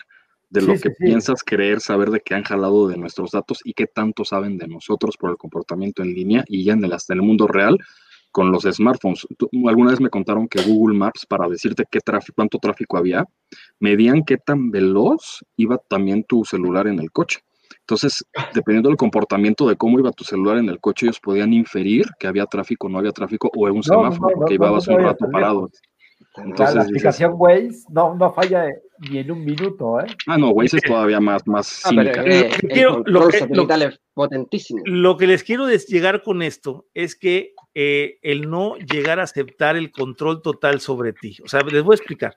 de 0.50 0.62
lo 0.62 0.78
que 0.78 0.90
piensas 0.90 1.42
creer 1.44 1.80
saber 1.80 2.10
de 2.10 2.20
que 2.20 2.34
han 2.34 2.42
jalado 2.42 2.88
de 2.88 2.96
nuestros 2.96 3.32
datos 3.32 3.60
y 3.64 3.74
qué 3.74 3.86
tanto 3.86 4.24
saben 4.24 4.56
de 4.56 4.66
nosotros 4.66 5.16
por 5.18 5.30
el 5.30 5.36
comportamiento 5.36 6.02
en 6.02 6.14
línea 6.14 6.44
y 6.46 6.64
ya 6.64 6.72
en 6.72 6.84
el, 6.84 6.92
hasta 6.92 7.12
el 7.12 7.22
mundo 7.22 7.46
real 7.46 7.78
con 8.30 8.52
los 8.52 8.64
smartphones. 8.64 9.26
alguna 9.66 9.90
vez 9.90 10.00
me 10.00 10.10
contaron 10.10 10.48
que 10.48 10.62
Google 10.62 10.96
Maps, 10.96 11.26
para 11.26 11.48
decirte 11.48 11.84
qué 11.90 12.00
tráfico, 12.00 12.36
cuánto 12.36 12.58
tráfico 12.58 12.96
había, 12.96 13.24
medían 13.78 14.24
qué 14.24 14.36
tan 14.36 14.70
veloz 14.70 15.44
iba 15.56 15.78
también 15.78 16.24
tu 16.24 16.44
celular 16.44 16.86
en 16.86 16.98
el 17.00 17.10
coche. 17.10 17.40
Entonces, 17.88 18.22
dependiendo 18.54 18.90
del 18.90 18.98
comportamiento 18.98 19.66
de 19.66 19.76
cómo 19.76 19.98
iba 19.98 20.12
tu 20.12 20.22
celular 20.22 20.58
en 20.58 20.68
el 20.68 20.78
coche, 20.78 21.06
ellos 21.06 21.20
podían 21.20 21.54
inferir 21.54 22.04
que 22.18 22.26
había 22.26 22.44
tráfico, 22.44 22.86
o 22.86 22.90
no 22.90 22.98
había 22.98 23.12
tráfico, 23.12 23.50
o 23.56 23.66
en 23.66 23.76
un 23.76 23.82
semáforo, 23.82 24.44
que 24.46 24.54
ibas 24.54 24.86
un 24.88 24.98
rato 24.98 25.26
parado. 25.32 25.70
Entonces, 26.36 26.74
la, 26.76 26.82
aplicación 26.82 27.32
Waze 27.36 27.84
no, 27.88 28.14
no 28.14 28.30
falla 28.34 28.66
ni 29.10 29.18
en 29.18 29.30
un 29.30 29.42
minuto, 29.42 30.00
¿eh? 30.00 30.06
Ah, 30.26 30.36
no, 30.36 30.50
Waze 30.50 30.76
es 30.76 30.82
todavía 30.82 31.18
más, 31.18 31.46
más 31.46 31.80
ah, 31.86 31.92
lo, 31.92 33.28
que, 33.28 33.98
potentísimo. 34.12 34.82
lo 34.84 35.16
que 35.16 35.26
les 35.26 35.42
quiero 35.42 35.66
llegar 35.68 36.22
con 36.22 36.42
esto 36.42 36.84
es 36.92 37.16
que 37.16 37.54
eh, 37.80 38.18
el 38.22 38.50
no 38.50 38.76
llegar 38.76 39.20
a 39.20 39.22
aceptar 39.22 39.76
el 39.76 39.92
control 39.92 40.42
total 40.42 40.80
sobre 40.80 41.12
ti. 41.12 41.36
O 41.44 41.48
sea, 41.48 41.60
les 41.60 41.84
voy 41.84 41.94
a 41.94 41.96
explicar. 41.96 42.34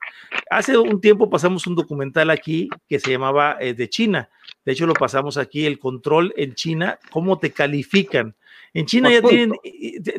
Hace 0.51 0.77
un 0.77 1.01
tiempo 1.01 1.31
pasamos 1.31 1.65
un 1.65 1.73
documental 1.73 2.29
aquí 2.29 2.69
que 2.87 2.99
se 2.99 3.09
llamaba 3.09 3.57
eh, 3.59 3.73
de 3.73 3.89
China 3.89 4.29
de 4.65 4.73
hecho, 4.73 4.85
lo 4.85 4.93
pasamos 4.93 5.37
aquí, 5.37 5.65
el 5.65 5.79
control 5.79 6.33
en 6.37 6.53
China, 6.53 6.99
cómo 7.09 7.39
te 7.39 7.51
califican. 7.51 8.35
En 8.73 8.85
China 8.85 9.11
ya 9.11 9.21
tienen, 9.21 9.53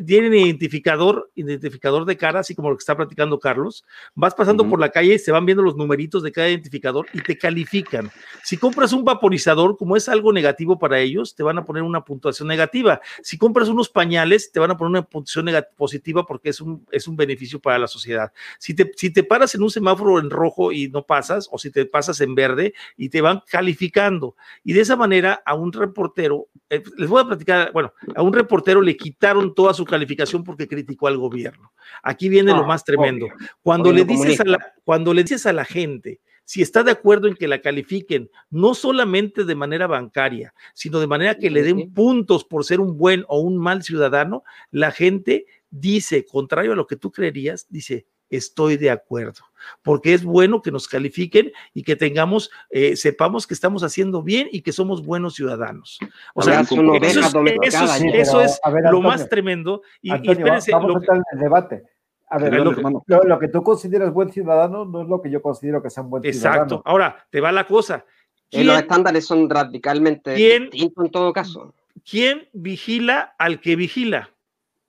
tienen 0.05 0.33
identificador, 0.33 1.31
identificador 1.33 2.05
de 2.05 2.15
cara, 2.15 2.41
así 2.41 2.53
como 2.53 2.69
lo 2.69 2.77
que 2.77 2.81
está 2.81 2.95
platicando 2.95 3.39
Carlos. 3.39 3.83
Vas 4.13 4.35
pasando 4.35 4.67
por 4.69 4.79
la 4.79 4.89
calle 4.89 5.15
y 5.15 5.19
se 5.19 5.31
van 5.31 5.45
viendo 5.45 5.63
los 5.63 5.75
numeritos 5.75 6.21
de 6.21 6.31
cada 6.31 6.49
identificador 6.49 7.07
y 7.13 7.21
te 7.21 7.35
califican. 7.35 8.11
Si 8.43 8.57
compras 8.57 8.93
un 8.93 9.03
vaporizador, 9.03 9.75
como 9.75 9.97
es 9.97 10.07
algo 10.07 10.31
negativo 10.31 10.77
para 10.77 10.99
ellos, 10.99 11.33
te 11.33 11.41
van 11.41 11.57
a 11.57 11.65
poner 11.65 11.81
una 11.81 12.05
puntuación 12.05 12.47
negativa. 12.47 13.01
Si 13.23 13.39
compras 13.39 13.69
unos 13.69 13.89
pañales, 13.89 14.51
te 14.51 14.59
van 14.59 14.69
a 14.69 14.77
poner 14.77 14.91
una 14.91 15.01
puntuación 15.01 15.49
positiva 15.75 16.23
porque 16.23 16.49
es 16.49 16.61
un, 16.61 16.85
es 16.91 17.07
un 17.07 17.15
beneficio 17.15 17.59
para 17.59 17.79
la 17.79 17.87
sociedad. 17.87 18.31
Si 18.59 18.75
te, 18.75 18.91
si 18.95 19.11
te 19.11 19.23
paras 19.23 19.55
en 19.55 19.63
un 19.63 19.71
semáforo 19.71 20.19
en 20.19 20.29
rojo 20.29 20.71
y 20.71 20.89
no 20.89 21.07
pasas, 21.07 21.49
o 21.51 21.57
si 21.57 21.71
te 21.71 21.87
pasas 21.87 22.21
en 22.21 22.35
verde 22.35 22.75
y 22.97 23.09
te 23.09 23.21
van 23.21 23.41
calificando. 23.49 24.35
Y 24.63 24.73
de 24.73 24.81
esa 24.81 24.95
manera 24.95 25.41
a 25.43 25.55
un 25.55 25.73
reportero, 25.73 26.49
eh, 26.69 26.83
les 26.97 27.09
voy 27.09 27.21
a 27.21 27.25
platicar, 27.25 27.71
bueno, 27.71 27.93
a 28.15 28.21
un 28.21 28.31
reportero 28.31 28.42
reportero 28.43 28.81
le 28.81 28.95
quitaron 28.95 29.53
toda 29.53 29.73
su 29.73 29.85
calificación 29.85 30.43
porque 30.43 30.67
criticó 30.67 31.07
al 31.07 31.17
gobierno. 31.17 31.73
Aquí 32.01 32.29
viene 32.29 32.51
lo 32.51 32.63
ah, 32.63 32.67
más 32.67 32.83
tremendo. 32.83 33.27
Cuando 33.61 33.91
le, 33.91 34.05
dices 34.05 34.39
a 34.39 34.45
la, 34.45 34.73
cuando 34.83 35.13
le 35.13 35.23
dices 35.23 35.45
a 35.45 35.53
la 35.53 35.65
gente 35.65 36.21
si 36.45 36.61
está 36.61 36.83
de 36.83 36.91
acuerdo 36.91 37.27
en 37.27 37.35
que 37.35 37.47
la 37.47 37.61
califiquen, 37.61 38.29
no 38.49 38.75
solamente 38.75 39.45
de 39.45 39.55
manera 39.55 39.87
bancaria, 39.87 40.53
sino 40.73 40.99
de 40.99 41.07
manera 41.07 41.37
que 41.37 41.49
le 41.49 41.63
den 41.63 41.93
puntos 41.93 42.43
por 42.43 42.65
ser 42.65 42.79
un 42.79 42.97
buen 42.97 43.23
o 43.27 43.39
un 43.39 43.57
mal 43.57 43.83
ciudadano, 43.83 44.43
la 44.69 44.91
gente 44.91 45.45
dice, 45.69 46.25
contrario 46.25 46.73
a 46.73 46.75
lo 46.75 46.85
que 46.85 46.97
tú 46.97 47.11
creerías, 47.11 47.67
dice, 47.69 48.07
estoy 48.37 48.77
de 48.77 48.89
acuerdo, 48.89 49.43
porque 49.81 50.13
es 50.13 50.23
bueno 50.23 50.61
que 50.61 50.71
nos 50.71 50.87
califiquen 50.87 51.51
y 51.73 51.83
que 51.83 51.95
tengamos, 51.95 52.51
eh, 52.69 52.95
sepamos 52.95 53.47
que 53.47 53.53
estamos 53.53 53.83
haciendo 53.83 54.23
bien 54.23 54.47
y 54.51 54.61
que 54.61 54.71
somos 54.71 55.05
buenos 55.05 55.35
ciudadanos. 55.35 55.99
O 56.33 56.41
sea, 56.41 56.61
eso 56.61 58.41
es, 58.41 58.59
lo 58.91 59.01
más 59.01 59.29
tremendo. 59.29 59.81
Y, 60.01 60.11
vamos 60.11 60.67
a 60.67 60.71
entrar 60.71 61.17
en 61.17 61.23
el 61.33 61.39
debate. 61.39 61.83
A 62.29 62.39
ver, 62.39 62.53
lo, 62.53 63.39
que 63.39 63.47
tú 63.47 63.61
consideras 63.61 64.11
buen 64.11 64.31
ciudadano 64.31 64.85
no 64.85 65.03
es 65.03 65.07
lo 65.07 65.21
que 65.21 65.29
yo 65.29 65.41
considero 65.41 65.83
que 65.83 65.91
sea 65.91 66.01
un 66.01 66.09
buen 66.09 66.23
ciudadano. 66.23 66.63
Exacto. 66.63 66.81
Ahora, 66.83 67.27
te 67.29 67.39
va 67.39 67.51
la 67.51 67.67
cosa. 67.67 68.05
los 68.51 68.77
estándares 68.77 69.25
son 69.25 69.47
radicalmente 69.49 70.33
distintos 70.33 71.05
en 71.05 71.11
todo 71.11 71.31
caso. 71.31 71.75
¿Quién 72.09 72.49
vigila 72.51 73.35
al 73.37 73.61
que 73.61 73.75
vigila? 73.75 74.32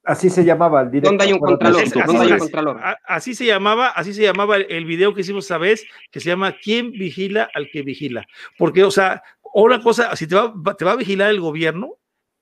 Así 0.04 0.28
se 0.28 0.44
llamaba 0.44 0.82
el 0.82 0.90
directo. 0.90 1.10
¿Dónde 1.10 1.24
hay 1.24 1.32
un 1.32 1.38
contralor? 1.38 2.80
Así, 3.04 3.34
se 3.34 3.46
llamaba, 3.46 3.88
así 3.88 4.12
se 4.12 4.22
llamaba 4.22 4.56
el, 4.56 4.84
video 4.84 5.14
que 5.14 5.22
hicimos 5.22 5.46
esa 5.46 5.58
vez, 5.58 5.86
que 6.10 6.20
se 6.20 6.28
llama 6.28 6.56
¿Quién 6.62 6.92
vigila 6.92 7.48
al 7.54 7.70
que 7.70 7.82
vigila? 7.82 8.26
Porque, 8.58 8.84
o 8.84 8.90
sea, 8.90 9.22
una 9.54 9.82
cosa, 9.82 10.14
si 10.16 10.26
te 10.26 10.34
va, 10.34 10.52
te 10.76 10.84
va 10.84 10.92
a 10.92 10.96
vigilar 10.96 11.30
el 11.30 11.40
gobierno, 11.40 11.94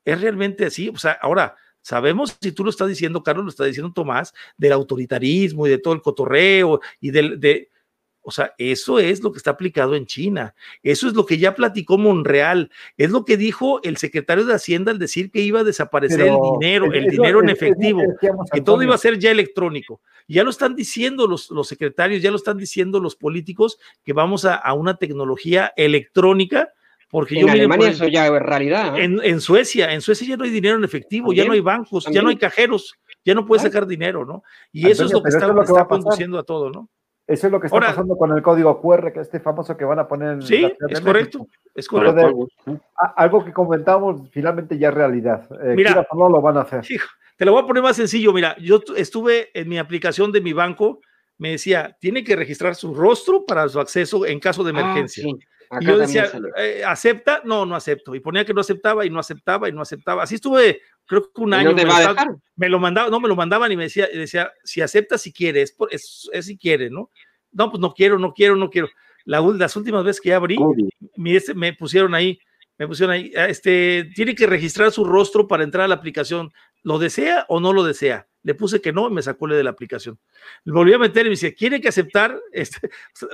es 0.05 0.21
realmente 0.21 0.67
así. 0.67 0.89
O 0.89 0.97
sea, 0.97 1.13
ahora, 1.13 1.55
sabemos, 1.81 2.37
si 2.41 2.53
tú 2.53 2.65
lo 2.65 2.71
estás 2.71 2.89
diciendo, 2.89 3.23
Carlos, 3.23 3.45
lo 3.45 3.51
está 3.51 3.65
diciendo 3.65 3.93
Tomás, 3.93 4.35
del 4.57 4.73
autoritarismo 4.73 5.67
y 5.67 5.71
de 5.71 5.79
todo 5.79 5.95
el 5.95 6.03
cotorreo 6.03 6.81
y 7.01 7.11
del, 7.11 7.39
de, 7.39 7.71
o 8.23 8.31
sea, 8.31 8.55
eso 8.57 9.01
es 9.01 9.23
lo 9.23 9.33
que 9.33 9.39
está 9.39 9.51
aplicado 9.51 9.97
en 9.97 10.07
China. 10.07 10.55
Eso 10.83 11.09
es 11.09 11.15
lo 11.15 11.27
que 11.27 11.39
ya 11.39 11.55
platicó 11.55 11.99
Monreal. 11.99 12.71
Es 12.97 13.11
lo 13.11 13.25
que 13.25 13.37
dijo 13.37 13.83
el 13.83 13.97
secretario 13.97 14.45
de 14.45 14.55
Hacienda 14.55 14.93
al 14.93 14.99
decir 15.01 15.31
que 15.33 15.41
iba 15.41 15.61
a 15.61 15.65
desaparecer 15.65 16.29
el 16.29 16.39
dinero, 16.61 16.93
el 16.93 17.07
dinero 17.09 17.43
en 17.43 17.49
efectivo, 17.49 18.03
que 18.53 18.61
todo 18.61 18.83
iba 18.83 18.95
a 18.95 18.99
ser 18.99 19.19
ya 19.19 19.31
electrónico. 19.33 20.01
Ya 20.29 20.45
lo 20.45 20.51
están 20.51 20.77
diciendo 20.77 21.27
los, 21.27 21.51
los 21.51 21.67
secretarios, 21.67 22.23
ya 22.23 22.31
lo 22.31 22.37
están 22.37 22.59
diciendo 22.59 23.01
los 23.01 23.17
políticos 23.17 23.79
que 24.05 24.13
vamos 24.13 24.45
a, 24.45 24.73
una 24.73 24.97
tecnología 24.97 25.73
electrónica. 25.77 26.73
Porque 27.11 27.41
en 27.41 27.51
Alemania 27.51 27.91
eso 27.91 28.07
ya 28.07 28.27
es 28.27 28.41
realidad. 28.41 28.99
¿eh? 28.99 29.05
En, 29.05 29.41
Suecia, 29.41 29.93
en 29.93 30.01
Suecia 30.01 30.29
ya 30.29 30.37
no 30.37 30.45
hay 30.45 30.51
dinero 30.51 30.79
en 30.79 30.85
efectivo, 30.85 31.33
ya 31.33 31.45
no 31.45 31.53
hay 31.53 31.61
bancos, 31.61 32.07
ya 32.11 32.23
no 32.23 32.31
hay 32.31 32.37
cajeros, 32.37 32.95
ya 33.25 33.35
no 33.35 33.45
puedes 33.45 33.65
sacar 33.65 33.87
dinero, 33.87 34.25
¿no? 34.25 34.43
Y 34.73 34.89
eso 34.89 35.05
es 35.05 35.13
lo 35.13 35.23
que 35.23 35.29
está, 35.29 35.53
conduciendo 35.87 36.39
a 36.39 36.45
todo, 36.45 36.71
¿no? 36.71 36.89
Eso 37.27 37.47
es 37.47 37.53
lo 37.53 37.61
que 37.61 37.69
está 37.69 37.79
pasando 37.79 38.17
con 38.17 38.33
el 38.33 38.43
código 38.43 38.81
QR, 38.81 39.13
que 39.13 39.21
este 39.21 39.39
famoso 39.39 39.77
que 39.77 39.85
van 39.85 39.99
a 40.01 40.09
poner 40.09 40.33
en 40.33 40.43
Sí, 40.43 40.71
es 40.89 41.01
correcto. 41.01 41.47
Es 41.75 41.87
correcto. 41.87 42.49
Algo 43.17 43.45
que 43.45 43.53
comentábamos 43.53 44.29
finalmente 44.31 44.77
ya 44.77 44.89
es 44.89 44.95
realidad. 44.95 45.47
Eh, 45.63 45.75
mira, 45.77 46.07
no 46.15 46.29
lo 46.29 46.41
van 46.41 46.57
a 46.57 46.63
hacer. 46.63 46.85
te 47.37 47.45
lo 47.45 47.53
voy 47.53 47.63
a 47.63 47.67
poner 47.67 47.83
más 47.83 47.97
sencillo. 47.97 48.33
Mira, 48.33 48.57
yo 48.59 48.81
estuve 48.97 49.51
en 49.59 49.69
mi 49.69 49.79
aplicación 49.79 50.33
de 50.33 50.41
mi 50.41 50.53
banco, 50.53 51.01
me 51.39 51.53
decía, 51.53 51.97
tiene 52.01 52.25
que 52.25 52.37
registrar 52.37 52.75
su 52.75 52.93
rostro 52.93 53.47
para 53.47 53.69
su 53.69 53.79
acceso 53.79 54.27
en 54.27 54.41
caso 54.41 54.65
de 54.65 54.73
ah, 54.77 55.05
y 55.81 55.87
yo 55.87 55.99
decía, 55.99 56.31
eh, 56.57 56.83
¿acepta? 56.87 57.41
No, 57.45 57.65
no 57.65 57.75
acepto. 57.75 58.15
Y 58.15 58.21
ponía 58.21 58.45
que 58.45 58.53
no 58.53 58.61
aceptaba 58.61 59.07
y 59.07 59.11
no 59.11 59.19
aceptaba 59.19 59.69
y 59.69 59.73
no 59.73 59.81
aceptaba. 59.81 60.23
Así 60.23 60.35
estuve, 60.35 60.81
creo 61.07 61.33
que 61.33 61.41
un 61.41 61.55
año. 61.55 61.75
me, 62.57 62.69
lo 62.69 62.79
mandaba, 62.79 63.09
no 63.09 63.21
me 63.21 63.29
lo 63.29 63.37
mandaban 63.37 63.73
y 63.73 63.77
me 63.77 63.85
decía, 63.85 64.07
decía 64.13 64.53
si 64.65 64.81
acepta, 64.81 65.17
si 65.17 65.33
quiere, 65.33 65.63
es, 65.63 65.75
es, 65.91 66.47
si 66.47 66.59
quiere, 66.59 66.91
¿no? 66.91 67.11
No, 67.53 67.71
pues 67.71 67.81
no 67.81 67.95
quiero, 67.95 68.19
no 68.19 68.35
quiero, 68.35 68.57
no 68.57 68.71
quiero. 68.71 68.89
las 69.25 69.77
últimas 69.77 70.05
veces 70.05 70.21
que 70.21 70.35
abrí, 70.35 70.59
me, 71.17 71.39
me 71.55 71.73
pusieron 71.73 72.15
ahí, 72.15 72.39
me 72.79 72.87
pusieron 72.87 73.15
ahí, 73.15 73.33
ah, 73.37 73.47
este, 73.47 74.11
tiene 74.15 74.35
que 74.35 74.47
registrar 74.47 74.91
su 74.91 75.05
rostro 75.05 75.47
para 75.47 75.65
entrar 75.65 75.85
a 75.85 75.89
la 75.89 75.95
aplicación. 75.95 76.53
¿Lo 76.83 76.99
desea 76.99 77.47
o 77.49 77.61
no 77.61 77.73
lo 77.73 77.85
desea? 77.85 78.27
Le 78.43 78.55
puse 78.55 78.81
que 78.81 78.93
no 78.93 79.09
y 79.09 79.13
me 79.13 79.23
sacó 79.23 79.47
de 79.47 79.63
la 79.63 79.71
aplicación. 79.71 80.19
Le 80.65 80.73
volví 80.73 80.93
a 80.93 80.99
meter 80.99 81.27
y 81.27 81.29
me 81.29 81.31
dice, 81.31 81.55
¿quiere 81.55 81.81
que 81.81 81.89
aceptar? 81.89 82.39
Este, 82.53 82.91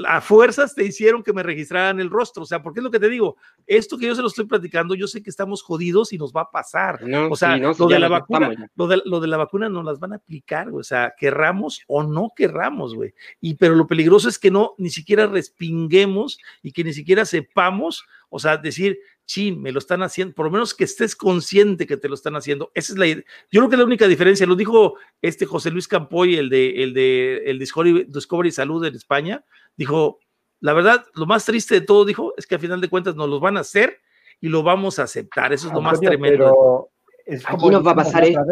a 0.07 0.21
fuerzas 0.21 0.75
te 0.75 0.85
hicieron 0.85 1.23
que 1.23 1.33
me 1.33 1.43
registraran 1.43 1.99
el 1.99 2.09
rostro. 2.09 2.45
O 2.45 2.47
sea, 2.47 2.63
porque 2.63 2.81
es 2.81 2.85
lo 2.85 2.91
que 2.91 3.01
te 3.01 3.09
digo, 3.09 3.37
esto 3.67 3.99
que 3.99 4.07
yo 4.07 4.15
se 4.15 4.23
lo 4.23 4.29
estoy 4.29 4.47
platicando, 4.47 4.95
yo 4.95 5.07
sé 5.09 5.23
que 5.23 5.31
estamos 5.31 5.63
jodidos 5.63 6.13
y 6.13 6.19
nos 6.19 6.33
va 6.33 6.43
a 6.43 6.51
pasar. 6.51 7.01
o 7.29 7.37
sea, 7.37 7.57
lo, 7.57 7.75
de 7.75 7.99
la 7.99 8.09
vacuna, 8.09 8.71
lo, 8.77 8.87
de, 8.87 9.03
lo, 9.05 9.21
de, 9.21 9.27
la 9.27 9.37
vacuna 9.37 9.69
nos 9.69 9.85
las 9.85 9.99
van 9.99 10.13
a 10.13 10.17
aplicar, 10.17 10.69
o 10.71 10.83
sea, 10.83 11.15
querramos 11.19 11.83
o 11.89 12.05
no 12.05 12.33
querramos, 12.35 12.95
güey. 12.95 13.13
Y 13.41 13.55
pero 13.55 13.75
lo 13.75 13.87
peligroso 13.87 14.29
es 14.29 14.39
que 14.39 14.51
no, 14.51 14.75
ni 14.79 14.91
siquiera 14.91 15.27
respinguemos 15.27 16.39
y 16.63 16.73
que 16.73 16.85
ni 16.85 16.93
siquiera 16.93 17.25
sepamos, 17.25 18.05
o 18.31 18.39
sea, 18.39 18.57
decir, 18.57 18.99
chin, 19.29 19.61
me 19.61 19.71
lo 19.71 19.79
están 19.79 20.03
haciendo, 20.03 20.35
por 20.35 20.47
lo 20.47 20.51
menos 20.51 20.75
que 20.75 20.85
estés 20.85 21.15
consciente 21.15 21.87
que 21.87 21.99
te 21.99 22.09
lo 22.09 22.15
están 22.15 22.35
haciendo. 22.35 22.73
Esa 22.75 22.95
es 22.95 22.99
la 22.99 23.07
Yo 23.07 23.23
creo 23.51 23.69
que 23.69 23.77
la 23.77 23.85
única 23.85 24.09
diferencia, 24.09 24.47
lo 24.47 24.57
dijo 24.57 24.95
este 25.23 25.47
José 25.47 25.71
Luis 25.71 25.87
Campoy, 25.87 26.37
el 26.37 26.49
de 26.49 26.83
el 26.83 26.95
de 26.95 27.43
el 27.45 27.59
Discovery, 27.59 28.07
Discovery 28.09 28.51
Salud 28.51 28.85
en 28.87 28.97
España, 28.97 29.45
dijo, 29.77 30.19
la 30.61 30.73
verdad, 30.73 31.05
lo 31.15 31.27
más 31.27 31.45
triste 31.45 31.75
de 31.75 31.83
todo, 31.83 32.05
dijo, 32.07 32.33
es 32.37 32.47
que 32.47 32.57
a 32.57 32.59
final 32.59 32.81
de 32.81 32.89
cuentas 32.89 33.15
nos 33.15 33.29
los 33.29 33.41
van 33.41 33.59
a 33.59 33.61
hacer 33.61 34.01
y 34.41 34.49
lo 34.49 34.63
vamos 34.63 34.99
a 34.99 35.05
aceptar. 35.05 35.53
Eso 35.53 35.69
es 35.69 35.75
lo 35.75 35.83
más 35.83 36.01
tremendo. 36.01 36.89
Es 37.27 37.45
Aquí 37.47 37.69
nos 37.69 37.87
va 37.87 37.93
a 37.93 37.97
pasar 37.97 38.25
esto. 38.25 38.43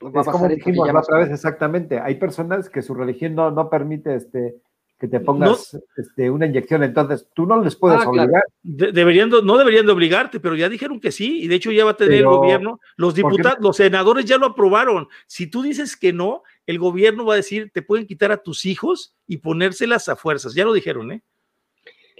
es 0.00 0.26
como 0.26 0.48
dijimos 0.48 0.90
la 0.90 1.00
otra 1.00 1.18
vez, 1.18 1.30
exactamente. 1.30 2.00
Hay 2.00 2.14
personas 2.14 2.70
que 2.70 2.80
su 2.80 2.94
religión 2.94 3.34
no, 3.34 3.50
no 3.50 3.68
permite 3.68 4.14
este, 4.14 4.56
que 4.98 5.08
te 5.08 5.20
pongas 5.20 5.74
no, 5.74 5.80
este, 5.96 6.30
una 6.30 6.46
inyección, 6.46 6.82
entonces 6.82 7.28
tú 7.34 7.44
no 7.44 7.62
les 7.62 7.76
puedes 7.76 8.00
ah, 8.00 8.08
obligar. 8.08 8.42
deberían, 8.62 9.28
no 9.28 9.58
deberían 9.58 9.84
de 9.84 9.92
obligarte, 9.92 10.40
pero 10.40 10.54
ya 10.54 10.70
dijeron 10.70 11.00
que 11.00 11.12
sí, 11.12 11.42
y 11.42 11.48
de 11.48 11.56
hecho 11.56 11.70
ya 11.70 11.84
va 11.84 11.90
a 11.90 11.96
tener 11.96 12.20
el 12.20 12.26
gobierno, 12.26 12.80
los 12.96 13.14
diputados, 13.14 13.58
los 13.60 13.76
senadores 13.76 14.24
ya 14.24 14.38
lo 14.38 14.46
aprobaron. 14.46 15.06
Si 15.26 15.48
tú 15.48 15.62
dices 15.62 15.96
que 15.96 16.14
no, 16.14 16.42
el 16.66 16.78
gobierno 16.78 17.26
va 17.26 17.34
a 17.34 17.36
decir, 17.36 17.70
te 17.74 17.82
pueden 17.82 18.06
quitar 18.06 18.32
a 18.32 18.38
tus 18.38 18.64
hijos 18.64 19.14
y 19.26 19.38
ponérselas 19.38 20.08
a 20.08 20.16
fuerzas, 20.16 20.54
ya 20.54 20.64
lo 20.64 20.72
dijeron, 20.72 21.12
¿eh? 21.12 21.22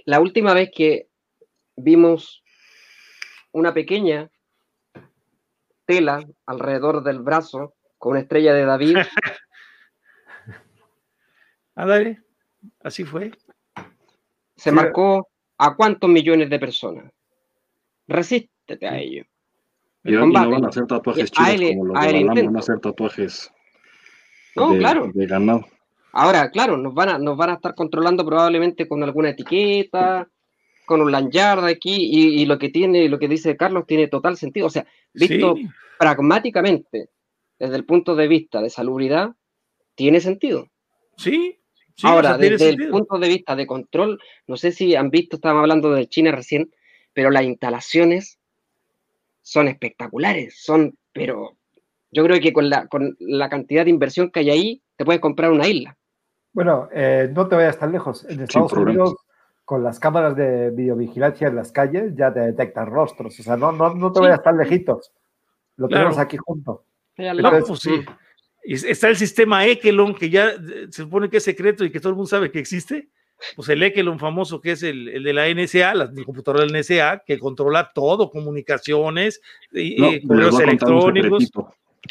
La 0.05 0.19
última 0.19 0.53
vez 0.53 0.69
que 0.73 1.09
vimos 1.75 2.43
una 3.51 3.73
pequeña 3.73 4.29
tela 5.85 6.23
alrededor 6.45 7.03
del 7.03 7.19
brazo 7.19 7.73
con 7.97 8.11
una 8.11 8.19
estrella 8.19 8.53
de 8.53 8.65
David. 8.65 8.97
Ándale. 11.75 12.26
Así 12.81 13.03
fue. 13.03 13.31
Se 14.55 14.71
marcó 14.71 15.29
a 15.57 15.75
cuántos 15.75 16.09
millones 16.09 16.49
de 16.49 16.59
personas. 16.59 17.11
Resístete 18.07 18.87
a 18.87 18.97
ello. 18.97 19.23
Y, 20.03 20.11
no 20.11 20.31
van 20.31 20.65
a 20.65 20.67
hacer 20.69 20.85
tatuajes 20.87 21.31
chidos 21.31 21.71
como 21.71 21.85
los 21.85 21.99
de 21.99 22.23
van 22.23 22.55
a 22.55 22.59
hacer 22.59 22.79
tatuajes 22.79 23.51
no, 24.55 24.77
claro. 24.77 25.11
de 25.13 25.25
ganado. 25.27 25.65
Ahora, 26.11 26.49
claro, 26.49 26.77
nos 26.77 26.93
van, 26.93 27.09
a, 27.09 27.19
nos 27.19 27.37
van 27.37 27.51
a 27.51 27.53
estar 27.53 27.75
controlando 27.75 28.25
probablemente 28.25 28.87
con 28.87 29.03
alguna 29.03 29.29
etiqueta, 29.29 30.27
con 30.85 31.01
un 31.01 31.11
lanyard 31.11 31.65
aquí, 31.65 31.95
y, 31.95 32.45
lo 32.45 32.57
que 32.57 32.69
tiene, 32.69 33.07
lo 33.07 33.19
que 33.19 33.27
dice 33.27 33.55
Carlos 33.55 33.85
tiene 33.85 34.07
total 34.07 34.37
sentido. 34.37 34.67
O 34.67 34.69
sea, 34.69 34.87
visto 35.13 35.55
pragmáticamente, 35.99 37.09
desde 37.59 37.75
el 37.75 37.85
punto 37.85 38.15
de 38.15 38.27
vista 38.27 38.61
de 38.61 38.69
salubridad, 38.69 39.35
tiene 39.93 40.19
sentido. 40.19 40.67
Sí, 41.17 41.59
Ahora, 42.03 42.37
desde 42.37 42.69
el 42.69 42.89
punto 42.89 43.17
de 43.17 43.27
vista 43.27 43.55
de 43.55 43.65
control, 43.65 44.19
no 44.45 44.57
sé 44.57 44.71
si 44.71 44.95
han 44.95 45.09
visto, 45.09 45.37
estábamos 45.37 45.61
hablando 45.61 45.91
de 45.91 46.07
China 46.07 46.31
recién, 46.31 46.71
pero 47.13 47.31
las 47.31 47.43
instalaciones 47.43 48.39
son 49.41 49.67
espectaculares, 49.67 50.61
son, 50.61 50.95
pero 51.11 51.57
yo 52.11 52.23
creo 52.23 52.39
que 52.39 52.53
con 52.53 52.69
la, 52.69 52.87
con 52.87 53.15
la 53.19 53.49
cantidad 53.49 53.83
de 53.83 53.89
inversión 53.89 54.29
que 54.29 54.41
hay 54.41 54.49
ahí, 54.49 54.81
te 54.95 55.05
puedes 55.05 55.21
comprar 55.21 55.51
una 55.51 55.67
isla. 55.67 55.97
Bueno, 56.53 56.89
eh, 56.91 57.29
no 57.33 57.47
te 57.47 57.55
vayas 57.55 57.79
tan 57.79 57.91
lejos. 57.91 58.25
En 58.29 58.41
Estados 58.41 58.73
Unidos, 58.73 59.15
con 59.65 59.83
las 59.83 59.99
cámaras 59.99 60.35
de 60.35 60.71
videovigilancia 60.71 61.47
en 61.47 61.55
las 61.55 61.71
calles, 61.71 62.15
ya 62.15 62.33
te 62.33 62.39
detectan 62.39 62.87
rostros. 62.87 63.39
O 63.39 63.43
sea, 63.43 63.57
no, 63.57 63.71
no, 63.71 63.93
no 63.93 64.11
te 64.11 64.19
vayas 64.19 64.41
tan 64.41 64.57
lejitos. 64.57 65.11
Lo 65.75 65.87
tenemos 65.87 66.17
aquí 66.17 66.37
junto. 66.37 66.85
Pues 67.15 67.79
sí 67.79 68.03
está 68.63 69.09
el 69.09 69.17
sistema 69.17 69.65
Ekelon, 69.65 70.15
que 70.15 70.29
ya 70.29 70.49
eh, 70.49 70.87
se 70.89 71.03
supone 71.03 71.29
que 71.29 71.37
es 71.37 71.43
secreto 71.43 71.85
y 71.85 71.91
que 71.91 71.99
todo 71.99 72.09
el 72.09 72.15
mundo 72.15 72.29
sabe 72.29 72.51
que 72.51 72.59
existe. 72.59 73.09
Pues 73.55 73.69
el 73.69 73.83
Ekelon 73.83 74.17
famoso, 74.17 74.59
que 74.59 74.71
es 74.71 74.83
el, 74.83 75.23
de 75.23 75.33
la 75.33 75.47
NSA, 75.47 75.93
la, 75.93 76.03
el 76.05 76.25
computador 76.25 76.61
del 76.61 76.79
NSA, 76.79 77.23
que 77.25 77.37
controla 77.37 77.91
todo, 77.93 78.31
comunicaciones, 78.31 79.41
y, 79.71 80.25
correos 80.25 80.59
electrónicos. 80.59 81.51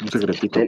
Un 0.01 0.09
secretito. 0.09 0.59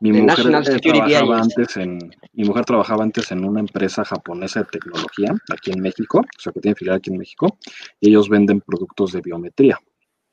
Mi 0.00 0.12
mujer, 0.12 0.46
trabajaba 0.80 1.40
antes 1.40 1.76
en, 1.76 1.98
mi 2.32 2.44
mujer 2.44 2.64
trabajaba 2.64 3.02
antes 3.02 3.30
en 3.32 3.44
una 3.44 3.60
empresa 3.60 4.04
japonesa 4.04 4.60
de 4.60 4.66
tecnología 4.66 5.34
aquí 5.52 5.72
en 5.72 5.80
México, 5.80 6.20
o 6.20 6.40
sea 6.40 6.52
que 6.52 6.60
tiene 6.60 6.74
filial 6.74 6.96
aquí 6.96 7.10
en 7.10 7.18
México, 7.18 7.58
y 8.00 8.08
ellos 8.08 8.28
venden 8.28 8.60
productos 8.60 9.12
de 9.12 9.20
biometría, 9.20 9.78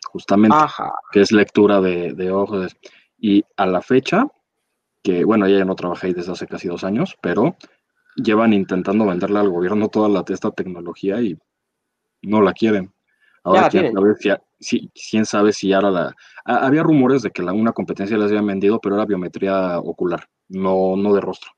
justamente, 0.05 0.57
que 1.11 1.21
es 1.21 1.31
lectura 1.31 1.81
de, 1.81 2.13
de 2.13 2.31
ojos. 2.31 2.75
Y 3.17 3.43
a 3.57 3.65
la 3.65 3.81
fecha, 3.81 4.27
que, 5.05 5.23
bueno, 5.23 5.45
ella 5.45 5.59
ya 5.59 5.65
no 5.65 5.75
trabaja 5.75 6.07
ahí 6.07 6.13
desde 6.13 6.31
hace 6.31 6.47
casi 6.47 6.67
dos 6.67 6.83
años, 6.83 7.15
pero 7.21 7.55
llevan 8.15 8.53
intentando 8.53 9.05
venderle 9.05 9.37
al 9.37 9.49
gobierno 9.49 9.87
toda 9.87 10.09
la, 10.09 10.25
esta 10.27 10.49
tecnología 10.49 11.21
y 11.21 11.37
no 12.23 12.41
la 12.41 12.53
quieren. 12.53 12.91
Ahora, 13.43 13.69
quién 13.69 13.93
sabe, 13.93 14.15
si, 14.59 14.89
quién 15.11 15.25
sabe 15.27 15.53
si 15.53 15.71
ahora 15.73 15.91
la... 15.91 16.15
había 16.43 16.81
rumores 16.81 17.21
de 17.21 17.29
que 17.29 17.43
la, 17.43 17.53
una 17.53 17.71
competencia 17.71 18.17
les 18.17 18.29
habían 18.29 18.47
vendido, 18.47 18.81
pero 18.81 18.95
era 18.95 19.05
biometría 19.05 19.77
ocular, 19.77 20.27
no, 20.49 20.95
no 20.95 21.13
de 21.13 21.21
rostro. 21.21 21.51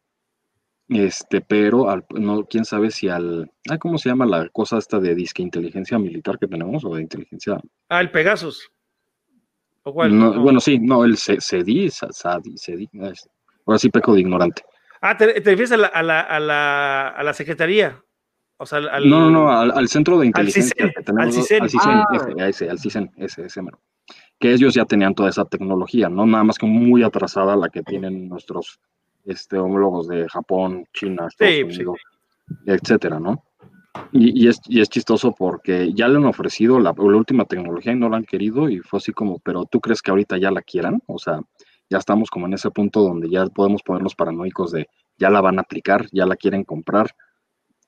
Este, 0.89 1.39
pero 1.39 1.85
no, 2.15 2.43
quién 2.43 2.65
sabe 2.65 2.91
si 2.91 3.07
al. 3.07 3.49
¿Cómo 3.79 3.97
se 3.97 4.09
llama 4.09 4.25
la 4.25 4.49
cosa 4.49 4.77
esta 4.77 4.99
de 4.99 5.15
disque 5.15 5.41
inteligencia 5.41 5.97
militar 5.97 6.37
que 6.37 6.47
tenemos? 6.47 6.83
O 6.83 6.95
de 6.95 7.01
inteligencia. 7.01 7.61
Ah, 7.87 8.01
el 8.01 8.11
Pegasus. 8.11 8.69
Bueno, 9.85 10.59
sí, 10.59 10.79
no, 10.79 11.05
el 11.05 11.17
CEDI, 11.17 11.89
CEDI, 11.89 12.89
Ahora 13.68 13.80
sí 13.80 13.89
peco 13.89 14.14
de 14.14 14.22
ignorante. 14.22 14.64
Ah, 15.02 15.15
¿te, 15.18 15.27
refieres 15.34 15.72
a 15.73 15.77
la, 15.77 15.88
a, 15.88 16.02
la, 16.02 16.22
a, 16.22 16.39
la, 16.39 17.07
a 17.10 17.23
la, 17.23 17.34
Secretaría? 17.34 18.02
O 18.57 18.65
sea, 18.65 18.80
al, 18.80 19.07
no, 19.07 19.19
no, 19.19 19.30
no, 19.30 19.52
al, 19.52 19.88
Centro 19.88 20.18
de 20.19 20.26
Inteligencia 20.26 20.91
que 20.95 21.03
tenemos. 21.03 21.35
Al 21.35 21.44
CISEN. 21.44 21.61
Al 21.61 21.69
CISEN, 21.69 22.03
ah. 22.39 22.48
ese, 22.48 22.69
al 22.69 22.80
CISEN, 22.80 23.11
ese, 23.18 23.45
ese 23.45 23.61
mero. 23.61 23.80
Que 24.39 24.53
ellos 24.53 24.73
ya 24.73 24.85
tenían 24.85 25.14
toda 25.14 25.30
esa 25.30 25.45
tecnología, 25.45 26.10
¿no? 26.10 26.26
Nada 26.26 26.44
más 26.44 26.57
que 26.57 26.65
muy 26.65 27.03
atrasada 27.03 27.56
la 27.56 27.69
que 27.69 27.84
tienen 27.84 28.30
nuestros 28.30 28.80
este, 29.26 29.57
homólogos 29.57 30.07
de 30.07 30.27
Japón, 30.30 30.85
China, 30.94 31.27
Estados 31.27 31.53
sí, 31.53 31.64
Unidos, 31.64 31.99
etcétera, 32.65 33.19
¿no? 33.19 33.44
Y, 34.11 34.44
y, 34.44 34.48
es, 34.48 34.61
y, 34.68 34.80
es, 34.80 34.89
chistoso 34.89 35.34
porque 35.34 35.91
ya 35.94 36.07
le 36.07 36.18
han 36.18 36.26
ofrecido 36.26 36.80
la, 36.80 36.94
la, 36.95 37.03
última 37.03 37.45
tecnología 37.45 37.94
y 37.94 37.95
no 37.95 38.10
la 38.10 38.18
han 38.18 38.26
querido 38.26 38.69
y 38.69 38.80
fue 38.80 38.98
así 38.98 39.11
como, 39.11 39.39
pero 39.39 39.65
¿tú 39.65 39.81
crees 39.81 40.02
que 40.02 40.11
ahorita 40.11 40.38
ya 40.38 40.52
la 40.52 40.61
quieran? 40.61 41.02
O 41.07 41.18
sea, 41.18 41.41
ya 41.89 41.97
estamos 41.97 42.30
como 42.30 42.47
en 42.47 42.53
ese 42.53 42.72
punto 42.72 43.01
donde 43.01 43.30
ya 43.30 43.45
podemos 43.47 43.81
ponernos 43.84 44.15
paranoicos 44.15 44.72
de 44.72 44.88
ya 45.18 45.30
la 45.30 45.41
van 45.41 45.57
a 45.59 45.61
aplicar, 45.61 46.07
ya 46.11 46.26
la 46.26 46.35
quieren 46.35 46.64
comprar. 46.64 47.11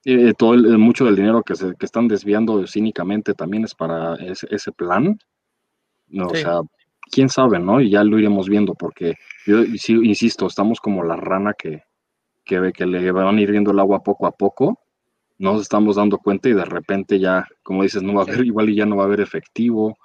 Eh, 0.05 0.33
todo 0.37 0.53
el, 0.53 0.77
mucho 0.77 1.05
del 1.05 1.17
dinero 1.17 1.43
que, 1.43 1.55
se, 1.55 1.75
que 1.75 1.85
están 1.85 2.07
desviando 2.07 2.65
cínicamente 2.65 3.33
también 3.33 3.65
es 3.65 3.75
para 3.75 4.15
ese, 4.15 4.47
ese 4.49 4.71
plan. 4.71 5.19
No, 6.07 6.27
O 6.27 6.35
sea, 6.35 6.61
quién 7.11 7.29
sabe, 7.29 7.59
¿no? 7.59 7.81
Y 7.81 7.91
ya 7.91 8.03
lo 8.03 8.17
iremos 8.17 8.47
viendo 8.49 8.73
porque 8.73 9.15
yo 9.45 9.63
sí, 9.75 9.93
insisto, 9.93 10.47
estamos 10.47 10.79
como 10.79 11.03
la 11.03 11.17
rana 11.17 11.53
que, 11.53 11.83
que, 12.45 12.71
que 12.71 12.85
le 12.85 13.11
van 13.11 13.39
hirviendo 13.39 13.71
el 13.71 13.79
agua 13.79 14.01
poco 14.01 14.25
a 14.25 14.31
poco. 14.31 14.79
Nos 15.37 15.61
estamos 15.61 15.97
dando 15.97 16.17
cuenta 16.17 16.49
y 16.49 16.53
de 16.53 16.65
repente 16.65 17.19
ya, 17.19 17.47
como 17.63 17.83
dices, 17.83 18.01
no 18.01 18.13
va 18.13 18.21
a 18.21 18.25
haber, 18.25 18.45
igual 18.45 18.69
y 18.69 18.75
ya 18.75 18.85
no 18.85 18.97
va 18.97 19.03
a 19.03 19.05
haber 19.05 19.21
efectivo. 19.21 19.97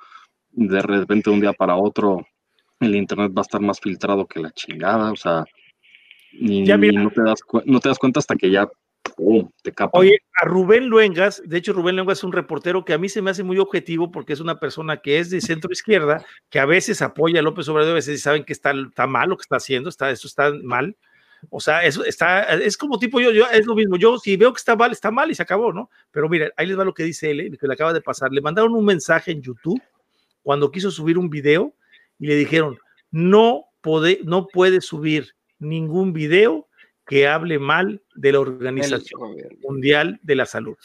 De 0.51 0.81
repente 0.83 1.31
de 1.31 1.35
un 1.35 1.41
día 1.41 1.53
para 1.53 1.77
otro 1.77 2.25
el 2.81 2.97
internet 2.97 3.33
va 3.37 3.41
a 3.41 3.43
estar 3.43 3.61
más 3.61 3.81
filtrado 3.81 4.27
que 4.27 4.41
la 4.41 4.51
chingada, 4.53 5.13
o 5.13 5.17
sea, 5.17 5.45
y, 6.33 6.63
no, 6.63 7.11
te 7.11 7.23
das 7.23 7.41
no 7.65 7.81
te 7.81 7.89
das 7.89 7.99
cuenta 7.99 8.19
hasta 8.19 8.35
que 8.35 8.51
ya 8.51 8.69
¡pum! 9.17 9.49
te 9.63 9.73
capa. 9.73 9.99
Oye, 9.99 10.19
a 10.41 10.47
Rubén 10.47 10.87
Luengas, 10.87 11.43
de 11.45 11.59
hecho 11.59 11.73
Rubén 11.73 11.97
Luengas 11.97 12.19
es 12.19 12.25
un 12.25 12.33
reportero 12.33 12.85
que 12.85 12.93
a 12.93 12.99
mí 12.99 13.09
se 13.09 13.23
me 13.23 13.31
hace 13.31 13.45
muy 13.45 13.59
objetivo 13.59 14.11
porque 14.11 14.33
es 14.33 14.41
una 14.41 14.59
persona 14.59 14.99
que 14.99 15.19
es 15.19 15.31
de 15.31 15.41
centro 15.41 15.71
izquierda, 15.71 16.25
que 16.51 16.59
a 16.59 16.67
veces 16.67 17.03
apoya 17.03 17.41
a 17.41 17.43
López 17.43 17.69
Obrador, 17.69 17.93
a 17.93 17.95
veces 17.95 18.21
saben 18.21 18.45
que 18.45 18.53
está, 18.53 18.73
está 18.73 19.07
mal 19.07 19.29
lo 19.29 19.37
que 19.37 19.43
está 19.43 19.57
haciendo, 19.57 19.89
está, 19.89 20.11
eso 20.11 20.27
está 20.27 20.53
mal. 20.63 20.97
O 21.51 21.61
sea, 21.61 21.85
eso 21.85 22.05
está, 22.05 22.43
es 22.55 22.77
como 22.77 22.99
tipo 22.99 23.21
yo, 23.21 23.31
yo, 23.31 23.45
es 23.53 23.67
lo 23.67 23.75
mismo. 23.75 23.97
Yo, 23.97 24.19
si 24.19 24.37
veo 24.37 24.53
que 24.53 24.59
está 24.59 24.77
mal, 24.77 24.93
está 24.93 25.11
mal 25.11 25.31
y 25.31 25.35
se 25.35 25.43
acabó, 25.43 25.75
¿no? 25.75 25.91
Pero 26.11 26.29
mira, 26.29 26.51
ahí 26.57 26.67
les 26.67 26.79
va 26.79 26.85
lo 26.85 26.95
que 26.95 27.03
dice 27.03 27.31
él, 27.31 27.41
¿eh? 27.41 27.51
que 27.59 27.67
le 27.67 27.75
acaba 27.75 27.93
de 27.93 28.01
pasar. 28.01 28.33
Le 28.33 28.41
mandaron 28.41 28.73
un 28.75 28.85
mensaje 28.85 29.33
en 29.33 29.43
YouTube 29.43 29.81
cuando 30.43 30.71
quiso 30.71 30.91
subir 30.91 31.19
un 31.19 31.29
video 31.29 31.75
y 32.19 32.27
le 32.27 32.37
dijeron, 32.37 32.79
no, 33.11 33.65
puede, 33.81 34.21
no 34.25 34.47
puede 34.47 34.81
subir 34.81 35.35
ningún 35.59 36.13
video 36.13 36.67
que 37.07 37.29
hable 37.29 37.59
mal 37.59 38.03
de 38.15 38.33
la 38.33 38.41
Organización 38.41 39.37
Mundial 39.63 40.21
de 40.23 40.35
la 40.35 40.47
Salud. 40.47 40.77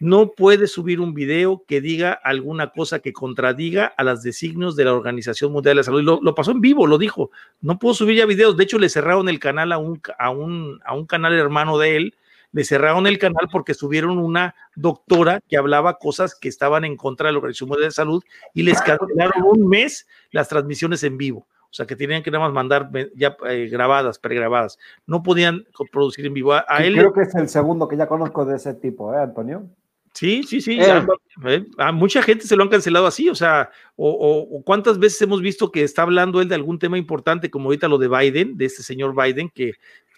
No 0.00 0.32
puede 0.32 0.66
subir 0.66 1.00
un 1.00 1.14
video 1.14 1.62
que 1.68 1.80
diga 1.80 2.12
alguna 2.12 2.70
cosa 2.70 2.98
que 2.98 3.12
contradiga 3.12 3.86
a 3.86 4.02
las 4.02 4.24
designios 4.24 4.74
de 4.74 4.84
la 4.84 4.94
Organización 4.94 5.52
Mundial 5.52 5.76
de 5.76 5.80
la 5.80 5.84
Salud. 5.84 6.02
Lo, 6.02 6.20
lo, 6.20 6.34
pasó 6.34 6.50
en 6.50 6.60
vivo, 6.60 6.88
lo 6.88 6.98
dijo. 6.98 7.30
No 7.60 7.78
puedo 7.78 7.94
subir 7.94 8.16
ya 8.16 8.26
videos. 8.26 8.56
De 8.56 8.64
hecho, 8.64 8.80
le 8.80 8.88
cerraron 8.88 9.28
el 9.28 9.38
canal 9.38 9.70
a 9.70 9.78
un, 9.78 10.00
a 10.18 10.30
un, 10.30 10.80
a 10.84 10.94
un 10.94 11.06
canal 11.06 11.34
hermano 11.34 11.78
de 11.78 11.96
él. 11.96 12.14
Le 12.52 12.64
cerraron 12.64 13.06
el 13.06 13.18
canal 13.18 13.48
porque 13.50 13.74
subieron 13.74 14.18
una 14.18 14.54
doctora 14.76 15.40
que 15.48 15.56
hablaba 15.56 15.98
cosas 15.98 16.34
que 16.34 16.48
estaban 16.48 16.84
en 16.84 16.96
contra 16.96 17.26
de 17.26 17.32
la 17.32 17.38
Organización 17.38 17.70
Mundial 17.70 17.88
de 17.88 17.94
Salud 17.94 18.22
y 18.54 18.62
les 18.62 18.80
cancelaron 18.80 19.42
un 19.42 19.68
mes 19.68 20.06
las 20.30 20.48
transmisiones 20.48 21.02
en 21.02 21.16
vivo. 21.16 21.46
O 21.72 21.74
sea, 21.74 21.86
que 21.86 21.96
tenían 21.96 22.22
que 22.22 22.30
nada 22.30 22.44
más 22.44 22.52
mandar 22.52 22.90
ya 23.16 23.34
eh, 23.48 23.66
grabadas, 23.72 24.18
pregrabadas. 24.18 24.78
No 25.06 25.22
podían 25.22 25.64
producir 25.90 26.26
en 26.26 26.34
vivo. 26.34 26.52
A, 26.52 26.66
a 26.68 26.84
él, 26.84 26.94
creo 26.94 27.14
que 27.14 27.22
es 27.22 27.34
el 27.34 27.48
segundo 27.48 27.88
que 27.88 27.96
ya 27.96 28.06
conozco 28.06 28.44
de 28.44 28.56
ese 28.56 28.74
tipo, 28.74 29.14
¿eh, 29.14 29.22
Antonio? 29.22 29.70
Sí, 30.12 30.42
sí, 30.42 30.60
sí. 30.60 30.76
Ya, 30.76 31.06
eh, 31.46 31.64
a 31.78 31.90
mucha 31.90 32.22
gente 32.22 32.46
se 32.46 32.56
lo 32.56 32.62
han 32.62 32.68
cancelado 32.68 33.06
así, 33.06 33.30
o 33.30 33.34
sea, 33.34 33.70
o, 33.96 34.10
o, 34.10 34.58
o, 34.58 34.62
cuántas 34.62 34.98
veces 34.98 35.22
hemos 35.22 35.40
visto 35.40 35.72
que 35.72 35.82
está 35.82 36.02
hablando 36.02 36.42
él 36.42 36.48
de 36.48 36.54
algún 36.54 36.78
tema 36.78 36.98
importante, 36.98 37.50
como 37.50 37.66
ahorita 37.66 37.88
lo 37.88 37.96
de 37.96 38.08
Biden, 38.08 38.58
de 38.58 38.66
este 38.66 38.82
señor 38.82 39.14
Biden, 39.14 39.48
que 39.48 39.72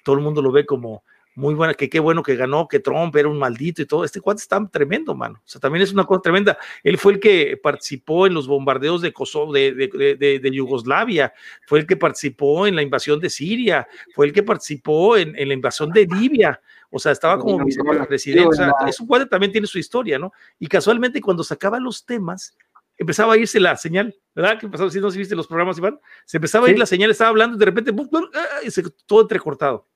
todo 0.05 0.16
el 0.16 0.23
mundo 0.23 0.43
lo 0.43 0.51
ve 0.51 0.66
como 0.66 1.05
muy 1.35 1.55
buena, 1.55 1.74
que 1.74 1.89
qué 1.89 2.01
bueno 2.01 2.23
que 2.23 2.36
ganó, 2.36 2.69
que 2.69 2.81
Trump 2.81 3.15
era 3.16 3.28
un 3.28 3.39
maldito 3.39 3.82
y 3.82 3.86
todo. 3.86 4.05
Este 4.05 4.20
cuate 4.20 4.40
está 4.40 4.65
tremendo, 4.69 5.15
mano. 5.15 5.40
O 5.44 5.48
sea, 5.48 5.61
también 5.61 5.82
es 5.82 5.93
una 5.93 6.05
cosa 6.05 6.23
tremenda. 6.23 6.56
Él 6.82 6.98
fue 6.98 7.15
el 7.15 7.20
que 7.20 7.59
participó 7.62 8.27
en 8.27 8.35
los 8.35 8.47
bombardeos 8.47 9.02
de 9.02 9.12
Kosovo, 9.12 9.52
de, 9.52 9.73
de, 9.73 10.16
de, 10.16 10.39
de 10.39 10.51
Yugoslavia, 10.51 11.32
fue 11.66 11.81
el 11.81 11.86
que 11.86 11.97
participó 11.97 12.66
en 12.66 12.77
la 12.77 12.82
invasión 12.82 13.20
de 13.20 13.31
Siria, 13.31 13.86
fue 14.15 14.27
el 14.27 14.32
que 14.32 14.43
participó 14.43 15.16
en, 15.16 15.36
en 15.39 15.48
la 15.48 15.55
invasión 15.55 15.90
de 15.90 16.06
Libia. 16.06 16.61
O 16.90 16.98
sea, 17.01 17.11
estaba 17.11 17.39
como 17.39 17.65
vicepresidente. 17.65 18.47
O 18.47 18.52
sea, 18.52 18.73
es 18.86 19.01
un 19.01 19.09
cuate 19.09 19.27
también 19.27 19.51
tiene 19.51 19.66
su 19.66 19.78
historia, 19.78 20.19
¿no? 20.19 20.32
Y 20.61 20.69
casualmente 20.69 21.20
cuando 21.20 21.43
sacaba 21.43 21.81
los 21.81 22.06
temas, 22.06 22.56
empezaba 22.97 23.35
a 23.35 23.36
irse 23.36 23.59
la 23.59 23.77
señal, 23.77 24.15
¿verdad? 24.35 24.59
Que 24.59 24.66
empezaba, 24.66 24.90
si 24.90 25.01
no 25.01 25.11
si 25.11 25.19
viste 25.19 25.35
los 25.35 25.48
programas, 25.48 25.78
Iván, 25.78 25.98
se 26.24 26.36
empezaba 26.36 26.69
a 26.69 26.70
ir 26.70 26.78
la 26.78 26.86
señal, 26.86 27.11
estaba 27.11 27.31
hablando 27.31 27.56
y 27.56 27.59
de 27.59 27.65
repente, 27.65 27.93
y 28.65 28.70
se, 28.70 28.85
todo 29.06 29.23
entrecortado. 29.23 29.89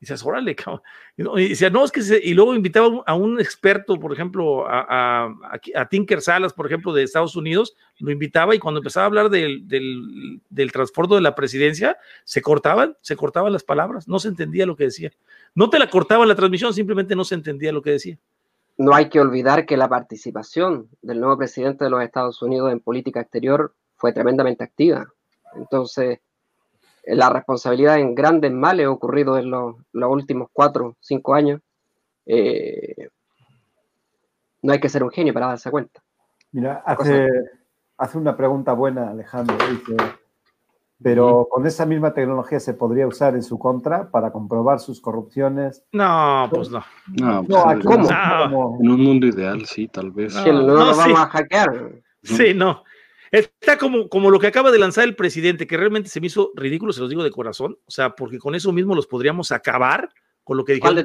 Y 0.00 0.06
dices, 0.06 0.24
órale, 0.24 0.56
cabrón. 0.56 0.80
Y 1.14 1.22
no, 1.22 1.36
es 1.36 1.92
que 1.92 2.20
y 2.22 2.32
luego 2.32 2.54
invitaba 2.54 3.02
a 3.06 3.14
un 3.14 3.38
experto, 3.38 4.00
por 4.00 4.14
ejemplo, 4.14 4.66
a, 4.66 5.26
a, 5.74 5.88
Tinker 5.90 6.22
Salas, 6.22 6.54
por 6.54 6.64
ejemplo, 6.64 6.94
de 6.94 7.02
Estados 7.02 7.36
Unidos, 7.36 7.76
lo 7.98 8.10
invitaba 8.10 8.54
y 8.54 8.58
cuando 8.58 8.78
empezaba 8.80 9.04
a 9.04 9.06
hablar 9.08 9.28
del, 9.28 9.68
del, 9.68 10.40
del 10.48 10.70
de 10.70 11.20
la 11.20 11.34
presidencia, 11.34 11.98
se 12.24 12.40
cortaban, 12.40 12.96
se 13.02 13.14
cortaban 13.14 13.52
las 13.52 13.62
palabras, 13.62 14.08
no 14.08 14.18
se 14.18 14.28
entendía 14.28 14.64
lo 14.64 14.74
que 14.74 14.84
decía. 14.84 15.12
No 15.54 15.68
te 15.68 15.78
la 15.78 15.90
cortaban 15.90 16.28
la 16.28 16.34
transmisión, 16.34 16.72
simplemente 16.72 17.14
no 17.14 17.24
se 17.24 17.34
entendía 17.34 17.70
lo 17.70 17.82
que 17.82 17.90
decía. 17.90 18.18
No 18.78 18.94
hay 18.94 19.10
que 19.10 19.20
olvidar 19.20 19.66
que 19.66 19.76
la 19.76 19.90
participación 19.90 20.88
del 21.02 21.20
nuevo 21.20 21.36
presidente 21.36 21.84
de 21.84 21.90
los 21.90 22.02
Estados 22.02 22.40
Unidos 22.40 22.72
en 22.72 22.80
política 22.80 23.20
exterior 23.20 23.74
fue 23.96 24.14
tremendamente 24.14 24.64
activa. 24.64 25.12
Entonces, 25.56 26.20
la 27.04 27.30
responsabilidad 27.30 27.98
en 27.98 28.14
grandes 28.14 28.52
males 28.52 28.86
ocurridos 28.86 29.38
en 29.38 29.50
los, 29.50 29.76
los 29.92 30.10
últimos 30.10 30.48
cuatro, 30.52 30.96
cinco 31.00 31.34
años, 31.34 31.60
eh, 32.26 33.08
no 34.62 34.72
hay 34.72 34.80
que 34.80 34.88
ser 34.88 35.02
un 35.02 35.10
genio 35.10 35.32
para 35.32 35.48
darse 35.48 35.70
cuenta. 35.70 36.02
Mira, 36.52 36.82
hace, 36.84 37.28
hace 37.96 38.18
una 38.18 38.36
pregunta 38.36 38.72
buena, 38.72 39.10
Alejandro. 39.10 39.56
Dice, 39.70 39.96
pero 41.02 41.48
con 41.50 41.66
esa 41.66 41.86
misma 41.86 42.12
tecnología 42.12 42.60
se 42.60 42.74
podría 42.74 43.06
usar 43.06 43.34
en 43.34 43.42
su 43.42 43.58
contra 43.58 44.10
para 44.10 44.32
comprobar 44.32 44.80
sus 44.80 45.00
corrupciones. 45.00 45.82
No, 45.92 46.48
pues 46.52 46.70
no. 46.70 46.84
No, 47.18 47.44
pues, 47.44 47.84
no 47.84 47.90
¿cómo? 47.90 48.08
no. 48.10 48.78
En 48.80 48.90
un 48.90 49.00
mundo 49.02 49.26
ideal, 49.26 49.64
sí, 49.64 49.88
tal 49.88 50.10
vez. 50.10 50.34
No, 50.34 50.44
no, 50.44 50.52
no 50.52 50.66
lo 50.66 50.96
vamos 50.96 51.04
sí. 51.04 51.12
a 51.16 51.26
hackear. 51.26 51.92
Sí, 52.22 52.52
no. 52.54 52.84
Está 53.30 53.78
como, 53.78 54.08
como 54.08 54.30
lo 54.30 54.40
que 54.40 54.48
acaba 54.48 54.72
de 54.72 54.78
lanzar 54.78 55.04
el 55.04 55.14
presidente, 55.14 55.66
que 55.66 55.76
realmente 55.76 56.08
se 56.08 56.20
me 56.20 56.26
hizo 56.26 56.50
ridículo, 56.56 56.92
se 56.92 57.00
los 57.00 57.08
digo 57.08 57.22
de 57.22 57.30
corazón, 57.30 57.78
o 57.86 57.90
sea, 57.90 58.16
porque 58.16 58.38
con 58.38 58.54
eso 58.54 58.72
mismo 58.72 58.94
los 58.94 59.06
podríamos 59.06 59.52
acabar 59.52 60.08
con 60.42 60.56
lo 60.56 60.64
que 60.64 60.74
dijeron. 60.74 61.04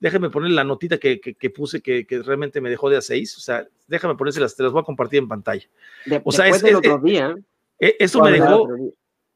Déjame 0.00 0.30
poner 0.30 0.50
la 0.50 0.64
notita 0.64 0.98
que, 0.98 1.20
que, 1.20 1.34
que 1.34 1.50
puse 1.50 1.80
que, 1.80 2.06
que, 2.06 2.22
realmente 2.22 2.60
me 2.60 2.70
dejó 2.70 2.90
de 2.90 2.96
a 2.96 3.00
seis, 3.00 3.36
o 3.36 3.40
sea, 3.40 3.64
déjame 3.86 4.16
ponérselas, 4.16 4.56
te 4.56 4.64
las 4.64 4.72
voy 4.72 4.80
a 4.80 4.84
compartir 4.84 5.20
en 5.20 5.28
pantalla. 5.28 5.64
De, 6.06 6.20
o 6.24 6.32
sea, 6.32 6.46
después 6.46 6.72
es, 6.72 6.74
otro 6.74 6.98
día. 6.98 7.36
Eso 7.78 8.20
me 8.20 8.32
dejó, 8.32 8.66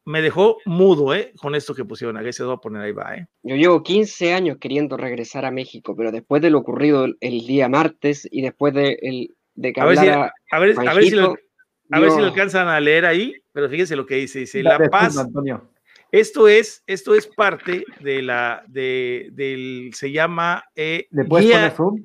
me 0.03 0.21
dejó 0.21 0.57
mudo, 0.65 1.13
¿eh? 1.13 1.31
Con 1.37 1.55
esto 1.55 1.73
que 1.73 1.85
pusieron. 1.85 2.17
Aquí 2.17 2.33
se 2.33 2.43
lo 2.43 2.49
voy 2.49 2.57
a 2.57 2.61
poner, 2.61 2.81
ahí 2.81 2.91
va, 2.91 3.15
¿eh? 3.15 3.27
Yo 3.43 3.55
llevo 3.55 3.81
15 3.81 4.33
años 4.33 4.57
queriendo 4.59 4.97
regresar 4.97 5.45
a 5.45 5.51
México, 5.51 5.95
pero 5.95 6.11
después 6.11 6.41
de 6.41 6.49
lo 6.49 6.59
ocurrido 6.59 7.05
el, 7.05 7.17
el 7.21 7.45
día 7.45 7.69
martes 7.69 8.27
y 8.29 8.41
después 8.41 8.73
de, 8.73 8.97
el, 9.01 9.35
de 9.55 9.71
que 9.71 9.79
a 9.79 9.85
ver, 9.85 9.97
si, 9.97 10.07
a, 10.07 10.59
ver, 10.59 10.75
Juanjito, 10.75 10.89
a 10.89 10.93
ver 10.93 11.03
si 11.05 11.11
lo, 11.11 11.35
a 11.91 11.99
ver 11.99 12.11
si 12.11 12.19
lo 12.19 12.25
alcanzan 12.25 12.67
a 12.67 12.79
leer 12.79 13.05
ahí, 13.05 13.35
pero 13.51 13.69
fíjense 13.69 13.95
lo 13.95 14.05
que 14.05 14.15
dice, 14.15 14.39
dice, 14.39 14.63
La 14.63 14.77
Paz, 14.89 15.17
Antonio. 15.17 15.69
esto 16.11 16.47
es, 16.47 16.83
esto 16.87 17.15
es 17.15 17.27
parte 17.27 17.85
de 17.99 18.21
la, 18.21 18.63
de, 18.67 19.29
del, 19.31 19.91
se 19.93 20.11
llama... 20.11 20.63
Eh, 20.75 21.07
¿Le 21.11 21.25
puedes 21.25 21.47
guía, 21.47 21.55
poner 21.55 21.71
zoom? 21.71 22.03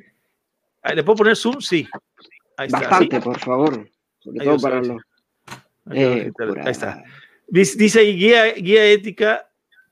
¿Le 0.95 1.03
puedo 1.05 1.17
poner 1.17 1.37
zoom? 1.37 1.61
Sí. 1.61 1.89
Ahí 2.57 2.67
está, 2.67 2.81
Bastante, 2.81 3.17
¿sí? 3.17 3.23
por 3.23 3.39
favor, 3.39 3.91
sobre 4.19 4.41
ahí 4.41 4.47
todo 4.47 4.59
para 4.59 4.83
los... 4.83 5.03
Eh, 5.91 6.31
ahí 6.65 6.71
está. 6.71 7.03
Dice 7.49 8.01
ahí, 8.01 8.17
guía, 8.17 8.53
guía 8.55 8.87
ética, 8.87 9.47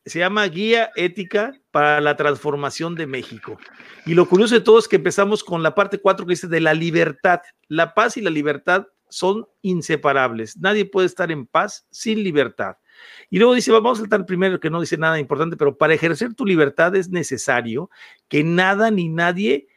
se 0.06 0.18
llama 0.18 0.46
Guía 0.46 0.90
Ética 0.96 1.52
para 1.70 2.00
la 2.00 2.16
Transformación 2.16 2.94
de 2.94 3.06
México. 3.06 3.58
Y 4.06 4.14
lo 4.14 4.26
curioso 4.26 4.54
de 4.54 4.60
todo 4.60 4.78
es 4.78 4.88
que 4.88 4.96
empezamos 4.96 5.44
con 5.44 5.62
la 5.62 5.74
parte 5.74 5.98
4 5.98 6.26
que 6.26 6.30
dice 6.30 6.48
de 6.48 6.60
la 6.60 6.74
libertad. 6.74 7.40
La 7.68 7.94
paz 7.94 8.16
y 8.16 8.22
la 8.22 8.30
libertad 8.30 8.86
son 9.10 9.46
inseparables. 9.62 10.56
Nadie 10.56 10.84
puede 10.84 11.06
estar 11.06 11.30
en 11.30 11.46
paz 11.46 11.86
sin 11.90 12.22
libertad. 12.22 12.76
Y 13.28 13.38
luego 13.38 13.54
dice, 13.54 13.72
vamos 13.72 13.98
a 13.98 14.02
saltar 14.02 14.26
primero 14.26 14.60
que 14.60 14.70
no 14.70 14.80
dice 14.80 14.96
nada 14.96 15.18
importante, 15.18 15.56
pero 15.56 15.76
para 15.76 15.94
ejercer 15.94 16.34
tu 16.34 16.44
libertad 16.44 16.94
es 16.96 17.08
necesario 17.08 17.90
que 18.28 18.44
nada 18.44 18.90
ni 18.90 19.08
nadie, 19.08 19.68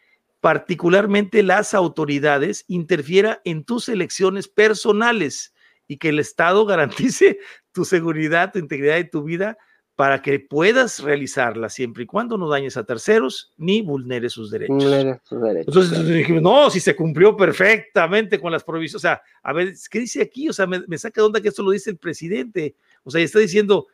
particularmente 0.41 1.43
las 1.43 1.73
autoridades, 1.73 2.65
interfiera 2.67 3.41
en 3.45 3.63
tus 3.63 3.89
elecciones 3.89 4.47
personales 4.47 5.53
y 5.87 5.97
que 5.97 6.09
el 6.09 6.19
Estado 6.19 6.65
garantice 6.67 7.39
tu 7.71 7.85
seguridad, 7.85 8.51
tu 8.51 8.59
integridad 8.59 8.97
y 8.97 9.09
tu 9.09 9.23
vida 9.23 9.57
para 9.95 10.21
que 10.21 10.39
puedas 10.39 10.99
realizarla 10.99 11.69
siempre 11.69 12.03
y 12.03 12.05
cuando 12.07 12.37
no 12.37 12.49
dañes 12.49 12.77
a 12.77 12.83
terceros 12.83 13.53
ni 13.57 13.81
vulneres 13.81 14.33
sus 14.33 14.49
derechos. 14.49 14.75
Vulnere 14.75 15.19
sus 15.23 15.41
derechos 15.41 15.67
Entonces 15.67 15.99
claro. 15.99 16.15
dijimos, 16.15 16.41
no, 16.41 16.69
si 16.71 16.79
se 16.79 16.95
cumplió 16.95 17.37
perfectamente 17.37 18.39
con 18.39 18.51
las 18.51 18.63
provisiones, 18.63 18.95
o 18.95 18.99
sea, 18.99 19.21
a 19.43 19.53
ver, 19.53 19.73
¿qué 19.89 19.99
dice 19.99 20.21
aquí? 20.21 20.49
O 20.49 20.53
sea, 20.53 20.65
me, 20.65 20.81
me 20.87 20.97
saca 20.97 21.21
de 21.21 21.27
onda 21.27 21.41
que 21.41 21.49
esto 21.49 21.61
lo 21.61 21.71
dice 21.71 21.91
el 21.91 21.97
presidente, 21.97 22.75
o 23.03 23.11
sea, 23.11 23.21
está 23.21 23.37
diciendo 23.37 23.87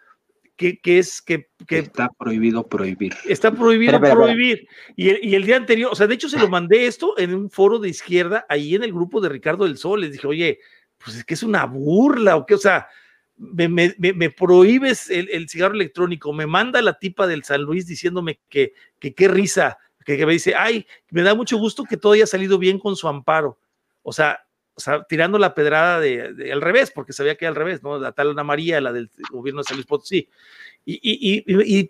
que, 0.55 0.79
que 0.79 0.99
es 0.99 1.21
que, 1.21 1.49
que, 1.67 1.79
Está 1.79 2.09
prohibido 2.17 2.67
prohibir. 2.67 3.13
Está 3.25 3.51
prohibido 3.51 3.93
pero, 3.93 4.01
pero, 4.01 4.23
prohibir. 4.23 4.67
Y 4.95 5.09
el, 5.09 5.19
y 5.23 5.35
el, 5.35 5.45
día 5.45 5.57
anterior, 5.57 5.91
o 5.91 5.95
sea, 5.95 6.07
de 6.07 6.15
hecho 6.15 6.29
se 6.29 6.39
lo 6.39 6.49
mandé 6.49 6.85
esto 6.85 7.17
en 7.17 7.33
un 7.33 7.49
foro 7.49 7.79
de 7.79 7.89
izquierda, 7.89 8.45
ahí 8.49 8.75
en 8.75 8.83
el 8.83 8.93
grupo 8.93 9.19
de 9.19 9.29
Ricardo 9.29 9.65
del 9.65 9.77
Sol, 9.77 10.01
les 10.01 10.11
dije, 10.13 10.27
oye, 10.27 10.59
pues 10.97 11.17
es 11.17 11.25
que 11.25 11.33
es 11.33 11.43
una 11.43 11.65
burla, 11.65 12.35
o 12.37 12.45
qué, 12.45 12.55
o 12.55 12.57
sea, 12.57 12.87
me, 13.39 13.69
me, 13.69 13.95
me, 13.97 14.29
prohíbes 14.29 15.09
el, 15.09 15.29
el, 15.29 15.47
cigarro 15.47 15.73
electrónico, 15.73 16.33
me 16.33 16.45
manda 16.45 16.81
la 16.81 16.99
tipa 16.99 17.25
del 17.25 17.45
San 17.45 17.61
Luis 17.61 17.87
diciéndome 17.87 18.41
que, 18.49 18.73
qué 18.99 19.27
risa, 19.29 19.77
que, 20.05 20.25
me 20.25 20.33
dice, 20.33 20.55
ay, 20.55 20.85
me 21.09 21.21
da 21.21 21.33
mucho 21.33 21.57
gusto 21.57 21.85
que 21.85 21.95
todo 21.95 22.13
haya 22.13 22.27
salido 22.27 22.57
bien 22.57 22.79
con 22.79 22.97
su 22.97 23.07
amparo. 23.07 23.57
O 24.03 24.11
sea, 24.11 24.39
o 24.73 24.81
sea 24.81 25.03
tirando 25.07 25.39
la 25.39 25.53
pedrada 25.53 26.01
de, 26.01 26.33
de, 26.33 26.51
al 26.51 26.61
revés, 26.61 26.91
porque 26.91 27.13
sabía 27.13 27.35
que 27.35 27.47
al 27.47 27.55
revés, 27.55 27.81
¿no? 27.81 27.97
La 27.97 28.11
tal 28.11 28.31
Ana 28.31 28.43
María, 28.43 28.81
la 28.81 28.91
del 28.91 29.09
gobierno 29.31 29.61
de 29.61 29.65
San 29.65 29.77
Luis 29.77 29.87
Potosí. 29.87 30.29
Y, 30.91 31.43
y, 31.45 31.79
y, 31.79 31.87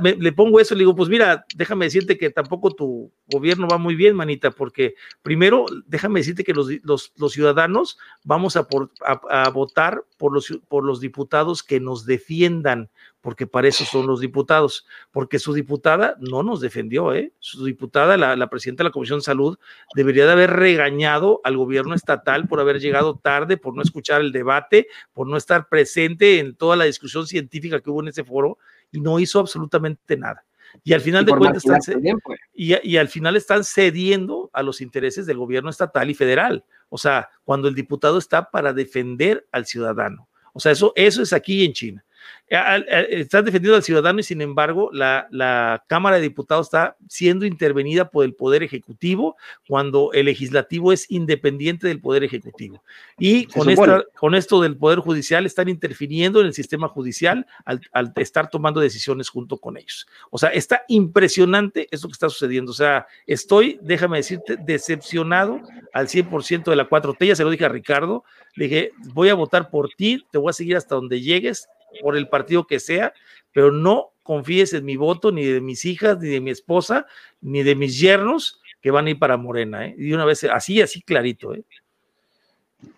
me, 0.00 0.14
le 0.14 0.32
pongo 0.32 0.60
eso, 0.60 0.76
le 0.76 0.80
digo, 0.80 0.94
pues 0.94 1.08
mira, 1.08 1.44
déjame 1.56 1.86
decirte 1.86 2.16
que 2.16 2.30
tampoco 2.30 2.70
tu 2.70 3.12
gobierno 3.26 3.66
va 3.66 3.76
muy 3.76 3.96
bien, 3.96 4.14
manita, 4.14 4.52
porque 4.52 4.94
primero, 5.22 5.66
déjame 5.86 6.20
decirte 6.20 6.44
que 6.44 6.54
los, 6.54 6.68
los, 6.84 7.12
los 7.16 7.32
ciudadanos 7.32 7.98
vamos 8.22 8.54
a, 8.54 8.68
por, 8.68 8.92
a, 9.04 9.50
votar 9.50 10.04
por 10.16 10.32
los, 10.32 10.60
por 10.68 10.84
los 10.84 11.00
diputados 11.00 11.64
que 11.64 11.80
nos 11.80 12.06
defiendan, 12.06 12.88
porque 13.26 13.48
para 13.48 13.66
eso 13.66 13.84
son 13.84 14.06
los 14.06 14.20
diputados, 14.20 14.86
porque 15.10 15.40
su 15.40 15.52
diputada 15.52 16.16
no 16.20 16.44
nos 16.44 16.60
defendió, 16.60 17.12
¿eh? 17.12 17.32
Su 17.40 17.64
diputada, 17.64 18.16
la, 18.16 18.36
la 18.36 18.48
presidenta 18.48 18.84
de 18.84 18.90
la 18.90 18.92
Comisión 18.92 19.18
de 19.18 19.24
Salud, 19.24 19.58
debería 19.96 20.26
de 20.26 20.30
haber 20.30 20.50
regañado 20.50 21.40
al 21.42 21.56
gobierno 21.56 21.96
estatal 21.96 22.46
por 22.46 22.60
haber 22.60 22.78
llegado 22.78 23.18
tarde, 23.18 23.56
por 23.56 23.74
no 23.74 23.82
escuchar 23.82 24.20
el 24.20 24.30
debate, 24.30 24.86
por 25.12 25.26
no 25.26 25.36
estar 25.36 25.68
presente 25.68 26.38
en 26.38 26.54
toda 26.54 26.76
la 26.76 26.84
discusión 26.84 27.26
científica 27.26 27.80
que 27.80 27.90
hubo 27.90 28.00
en 28.00 28.06
ese 28.06 28.22
foro 28.22 28.58
y 28.92 29.00
no 29.00 29.18
hizo 29.18 29.40
absolutamente 29.40 30.16
nada. 30.16 30.44
Y 30.84 30.92
al 30.92 31.00
final 31.00 31.24
Y 31.24 31.26
de 31.26 31.32
cuentas 31.36 31.64
están, 31.64 31.80
también, 31.80 32.20
pues. 32.22 32.38
y, 32.54 32.88
y 32.88 32.96
al 32.96 33.08
final 33.08 33.34
están 33.34 33.64
cediendo 33.64 34.50
a 34.52 34.62
los 34.62 34.80
intereses 34.80 35.26
del 35.26 35.38
gobierno 35.38 35.70
estatal 35.70 36.08
y 36.08 36.14
federal. 36.14 36.64
O 36.90 36.96
sea, 36.96 37.28
cuando 37.42 37.66
el 37.66 37.74
diputado 37.74 38.18
está 38.18 38.52
para 38.52 38.72
defender 38.72 39.48
al 39.50 39.66
ciudadano. 39.66 40.28
O 40.52 40.60
sea, 40.60 40.70
eso, 40.70 40.92
eso 40.94 41.22
es 41.22 41.32
aquí 41.32 41.64
en 41.64 41.72
China. 41.72 42.04
Al- 42.50 42.86
al- 42.88 43.06
Están 43.10 43.44
defendiendo 43.44 43.74
al 43.76 43.82
ciudadano 43.82 44.20
y 44.20 44.22
sin 44.22 44.40
embargo 44.40 44.90
la, 44.92 45.26
la 45.32 45.82
Cámara 45.88 46.16
de 46.16 46.22
Diputados 46.22 46.68
está 46.68 46.96
siendo 47.08 47.44
intervenida 47.44 48.08
por 48.10 48.24
el 48.24 48.34
Poder 48.34 48.62
Ejecutivo 48.62 49.36
cuando 49.66 50.12
el 50.12 50.26
legislativo 50.26 50.92
es 50.92 51.10
independiente 51.10 51.88
del 51.88 52.00
Poder 52.00 52.22
Ejecutivo. 52.22 52.82
Y 53.18 53.46
con, 53.46 53.68
esta, 53.70 54.04
con 54.16 54.34
esto 54.36 54.60
del 54.60 54.76
Poder 54.76 55.00
Judicial 55.00 55.44
están 55.44 55.68
interfiriendo 55.68 56.40
en 56.40 56.46
el 56.46 56.54
sistema 56.54 56.86
judicial 56.88 57.46
al, 57.64 57.80
al 57.92 58.12
estar 58.16 58.48
tomando 58.48 58.80
decisiones 58.80 59.28
junto 59.28 59.56
con 59.58 59.76
ellos. 59.76 60.06
O 60.30 60.38
sea, 60.38 60.50
está 60.50 60.84
impresionante 60.86 61.88
esto 61.90 62.06
que 62.08 62.12
está 62.12 62.28
sucediendo. 62.28 62.70
O 62.70 62.74
sea, 62.74 63.06
estoy, 63.26 63.80
déjame 63.82 64.18
decirte, 64.18 64.56
decepcionado 64.56 65.60
al 65.92 66.06
100% 66.08 66.64
de 66.64 66.76
la 66.76 66.88
4T. 66.88 67.26
Ya 67.26 67.34
se 67.36 67.42
lo 67.44 67.50
dije 67.50 67.64
a 67.64 67.68
Ricardo. 67.70 68.22
Le 68.54 68.64
dije, 68.68 68.92
voy 69.12 69.28
a 69.30 69.34
votar 69.34 69.68
por 69.68 69.90
ti, 69.90 70.24
te 70.30 70.38
voy 70.38 70.50
a 70.50 70.52
seguir 70.54 70.76
hasta 70.76 70.94
donde 70.94 71.20
llegues, 71.20 71.68
por 72.02 72.16
el 72.16 72.28
partido 72.28 72.66
que 72.66 72.80
sea, 72.80 73.12
pero 73.52 73.70
no 73.72 74.12
confíes 74.22 74.72
en 74.74 74.84
mi 74.84 74.96
voto, 74.96 75.30
ni 75.32 75.44
de 75.44 75.60
mis 75.60 75.84
hijas, 75.84 76.18
ni 76.18 76.28
de 76.28 76.40
mi 76.40 76.50
esposa, 76.50 77.06
ni 77.40 77.62
de 77.62 77.74
mis 77.74 77.98
yernos 78.00 78.60
que 78.80 78.90
van 78.90 79.06
a 79.06 79.10
ir 79.10 79.18
para 79.18 79.36
Morena. 79.36 79.86
¿eh? 79.86 79.94
Y 79.98 80.12
una 80.12 80.24
vez, 80.24 80.44
así, 80.44 80.80
así 80.82 81.00
clarito. 81.02 81.54
¿eh? 81.54 81.64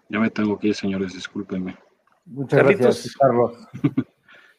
Ya 0.09 0.19
me 0.19 0.31
tengo 0.31 0.59
que 0.59 0.69
ir, 0.69 0.75
señores, 0.75 1.13
discúlpenme. 1.13 1.77
Muchas 2.25 2.59
Carlitos. 2.61 2.85
gracias, 2.85 3.17
Carlos. 3.17 3.53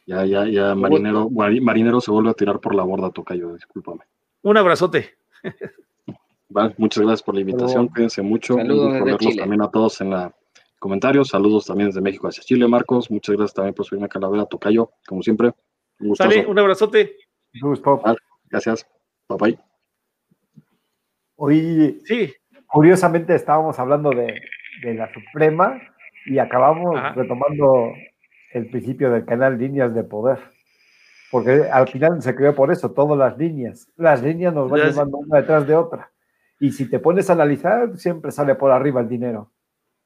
Ya, 0.05 0.25
ya, 0.25 0.47
ya, 0.47 0.73
Marinero, 0.73 1.29
Mari- 1.29 1.61
Marinero 1.61 2.01
se 2.01 2.09
vuelve 2.09 2.31
a 2.31 2.33
tirar 2.33 2.59
por 2.59 2.73
la 2.73 2.81
borda, 2.81 3.11
Tocayo, 3.11 3.53
discúlpame. 3.53 3.99
Un 4.41 4.57
abrazote. 4.57 5.17
Vale, 6.49 6.73
muchas 6.79 7.03
gracias 7.03 7.21
por 7.21 7.35
la 7.35 7.41
invitación, 7.41 7.89
cuídense 7.89 8.23
mucho. 8.23 8.55
Saludos 8.55 9.35
también 9.37 9.61
a 9.61 9.69
todos 9.69 10.01
en 10.01 10.09
la 10.09 10.33
comentarios. 10.79 11.29
Saludos 11.29 11.65
también 11.65 11.89
desde 11.89 12.01
México 12.01 12.27
hacia 12.27 12.43
Chile, 12.43 12.67
Marcos. 12.67 13.11
Muchas 13.11 13.35
gracias 13.35 13.53
también 13.53 13.75
por 13.75 13.85
subirme 13.85 14.05
a 14.05 14.09
Calavera, 14.09 14.45
Tocayo, 14.45 14.91
como 15.07 15.21
siempre. 15.21 15.51
Un 15.99 16.09
gustazo. 16.09 16.29
Sale, 16.29 16.45
un 16.47 16.57
abrazote. 16.57 17.15
Gracias. 18.49 18.87
Bye 19.27 19.37
bye. 19.39 19.59
Hoy, 21.35 22.01
Sí, 22.05 22.33
curiosamente, 22.67 23.35
estábamos 23.35 23.79
hablando 23.79 24.09
de, 24.09 24.41
de 24.83 24.93
la 24.93 25.11
Suprema 25.13 25.81
y 26.25 26.39
acabamos 26.39 26.97
Ajá. 26.97 27.13
retomando 27.13 27.93
el 28.53 28.69
principio 28.69 29.11
del 29.11 29.25
canal 29.25 29.57
Líneas 29.57 29.93
de 29.93 30.03
Poder. 30.03 30.39
Porque 31.31 31.67
al 31.71 31.87
final 31.87 32.21
se 32.21 32.35
creó 32.35 32.55
por 32.55 32.71
eso, 32.71 32.91
todas 32.91 33.17
las 33.17 33.37
líneas. 33.37 33.87
Las 33.95 34.23
líneas 34.23 34.53
nos 34.53 34.69
van 34.69 34.81
llevando 34.81 35.17
una 35.17 35.39
detrás 35.39 35.67
de 35.67 35.75
otra. 35.75 36.11
Y 36.59 36.71
si 36.71 36.89
te 36.89 36.99
pones 36.99 37.29
a 37.29 37.33
analizar, 37.33 37.97
siempre 37.97 38.31
sale 38.31 38.55
por 38.55 38.71
arriba 38.71 39.01
el 39.01 39.07
dinero. 39.07 39.51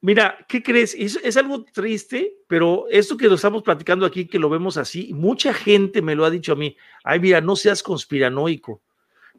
Mira, 0.04 0.46
¿qué 0.50 0.62
crees? 0.62 0.94
Es, 0.96 1.38
algo 1.38 1.64
triste, 1.64 2.36
pero 2.48 2.88
esto 2.90 3.16
que 3.16 3.30
lo 3.30 3.36
estamos 3.36 3.64
platicando 3.64 4.06
aquí, 4.06 4.28
que 4.28 4.38
lo 4.38 4.50
vemos 4.50 4.76
así, 4.76 5.14
mucha 5.14 5.54
gente 5.54 6.02
me 6.02 6.14
lo 6.14 6.26
ha 6.26 6.30
dicho 6.30 6.52
a 6.52 6.56
mí. 6.58 6.76
Ay, 7.06 7.22
mira, 7.22 7.40
no 7.40 7.56
seas 7.56 7.82
conspiranoico. 7.82 8.82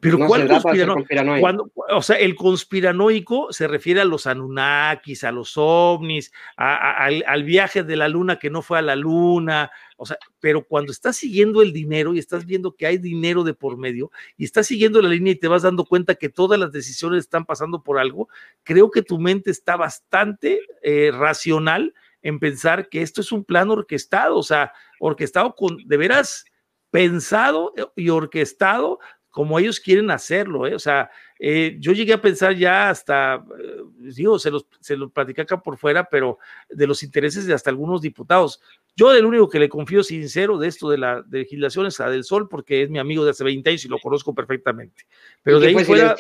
Pero 0.01 0.19
No 0.19 0.27
¿cuál 0.27 0.47
conspirano- 0.49 0.95
conspiranoico. 0.95 1.41
Cuando, 1.41 1.71
o 1.91 2.03
sea, 2.03 2.17
el 2.17 2.35
conspiranoico 2.35 3.53
se 3.53 3.67
refiere 3.69 4.01
a 4.01 4.05
los 4.05 4.27
Anunnakis, 4.27 5.25
a 5.25 5.33
los 5.33 5.53
ovnis, 5.57 6.31
a- 6.57 6.75
a- 6.75 7.05
al, 7.07 7.25
al 7.27 7.45
viaje 7.45 7.85
de 7.85 7.97
la 7.97 8.09
luna 8.09 8.39
que 8.39 8.51
no 8.51 8.61
fue 8.61 8.79
a 8.79 8.83
la 8.83 8.97
luna. 8.97 9.71
O 9.97 10.05
sea, 10.05 10.19
pero 10.41 10.65
cuando 10.67 10.93
estás 10.93 11.17
siguiendo 11.17 11.63
el 11.63 11.73
dinero 11.73 12.13
y 12.13 12.19
estás 12.19 12.45
viendo 12.45 12.75
que 12.75 12.87
hay 12.87 12.99
dinero 12.99 13.45
de 13.45 13.55
por 13.55 13.79
medio 13.79 14.11
y 14.37 14.45
estás 14.45 14.67
siguiendo 14.67 15.01
la 15.01 15.09
línea 15.09 15.33
y 15.33 15.37
te 15.37 15.49
vas 15.49 15.63
dando 15.63 15.85
cuenta 15.87 16.17
que 16.17 16.29
todas 16.29 16.59
las 16.61 16.73
decisiones 16.73 17.21
están 17.21 17.47
pasando 17.47 17.83
por 17.83 17.99
algo, 17.99 18.29
creo 18.63 18.91
que 18.91 19.01
tu 19.03 19.19
mente 19.19 19.51
está 19.51 19.77
bastante 19.77 20.61
eh, 20.83 21.13
racional 21.15 21.95
en 22.21 22.41
pensar 22.41 22.89
que 22.89 23.01
esto 23.03 23.21
es 23.21 23.33
un 23.33 23.45
plan 23.45 23.71
orquestado, 23.71 24.37
o 24.37 24.43
sea, 24.43 24.73
orquestado 24.99 25.55
con, 25.55 25.77
de 25.87 25.97
veras, 25.97 26.45
pensado 26.91 27.73
y 27.97 28.09
orquestado 28.09 28.99
como 29.35 29.59
ellos 29.59 29.81
quieren 29.81 30.13
hacerlo, 30.13 30.65
¿eh? 30.65 30.77
O 30.77 30.79
sea, 30.79 31.11
eh, 31.41 31.77
yo 31.81 31.91
llegué 31.91 32.13
a 32.13 32.23
pensar 32.23 32.55
ya 32.55 32.89
hasta, 32.89 33.45
eh, 33.61 33.83
digo, 33.99 34.39
se 34.39 34.49
los, 34.53 34.65
se 34.79 34.97
los 34.97 35.11
platicé 35.11 35.41
acá 35.41 35.61
por 35.61 35.77
fuera, 35.77 36.05
pero 36.09 36.39
de 36.69 36.87
los 36.87 37.03
intereses 37.03 37.45
de 37.45 37.53
hasta 37.53 37.69
algunos 37.69 38.01
diputados. 38.01 38.61
Yo 38.95 39.13
el 39.13 39.27
único 39.27 39.49
que 39.49 39.59
le 39.59 39.69
confío 39.69 40.05
sincero 40.05 40.57
de 40.57 40.69
esto 40.69 40.89
de 40.89 40.99
la 40.99 41.23
de 41.23 41.41
legislación 41.41 41.87
es 41.87 41.99
a 41.99 42.09
Del 42.09 42.23
Sol, 42.23 42.49
porque 42.49 42.85
es 42.85 42.91
mi 42.91 43.01
amigo 43.01 43.25
de 43.25 43.33
hace 43.33 43.43
20 43.43 43.69
años 43.71 43.85
y 43.85 43.89
lo 43.89 43.99
conozco 43.99 44.33
perfectamente. 44.37 45.05
Pero 45.43 45.59
Y 45.59 45.61
de 45.63 45.67
que 45.67 45.69
ahí 45.71 45.75
fue 45.85 45.85
fuera, 45.85 46.15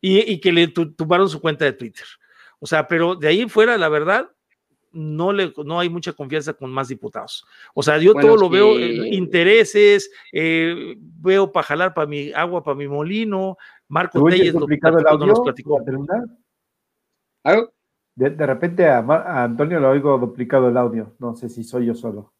y, 0.00 0.18
y 0.32 0.40
que 0.40 0.52
le 0.52 0.68
tu- 0.68 0.92
tumbaron 0.94 1.28
su 1.28 1.40
cuenta 1.40 1.64
de 1.64 1.72
Twitter. 1.72 2.06
O 2.60 2.66
sea, 2.68 2.86
pero 2.86 3.16
de 3.16 3.26
ahí 3.26 3.48
fuera, 3.48 3.76
la 3.76 3.88
verdad, 3.88 4.30
no, 4.92 5.32
le, 5.32 5.52
no 5.64 5.78
hay 5.80 5.88
mucha 5.88 6.12
confianza 6.12 6.54
con 6.54 6.70
más 6.70 6.88
diputados. 6.88 7.44
O 7.74 7.82
sea, 7.82 7.98
yo 7.98 8.12
Bueno, 8.12 8.28
todo 8.28 8.36
lo 8.38 8.50
veo, 8.50 8.78
eh, 8.78 9.08
intereses, 9.10 10.10
eh, 10.32 10.94
veo 10.98 11.52
para 11.52 11.66
jalar 11.66 11.94
para 11.94 12.06
mi 12.06 12.32
agua, 12.32 12.62
para 12.62 12.76
mi 12.76 12.88
molino. 12.88 13.56
Marco 13.88 14.18
¿Tú 14.18 14.26
oyes 14.26 14.38
Telles 14.38 14.54
lo 14.54 14.60
duplicado 14.60 14.98
el 14.98 15.04
platicó, 15.04 15.18
no 15.18 15.24
audio? 15.24 15.34
nos 15.34 15.44
platicó. 15.44 15.78
De, 18.14 18.30
de 18.30 18.46
repente 18.46 18.86
a, 18.86 18.98
Antonio 19.44 19.78
le 19.78 19.86
oigo 19.86 20.18
duplicado 20.18 20.68
el 20.68 20.76
audio. 20.76 21.14
No 21.18 21.36
sé 21.36 21.48
si 21.48 21.62
soy 21.62 21.86
yo 21.86 21.94
solo. 21.94 22.34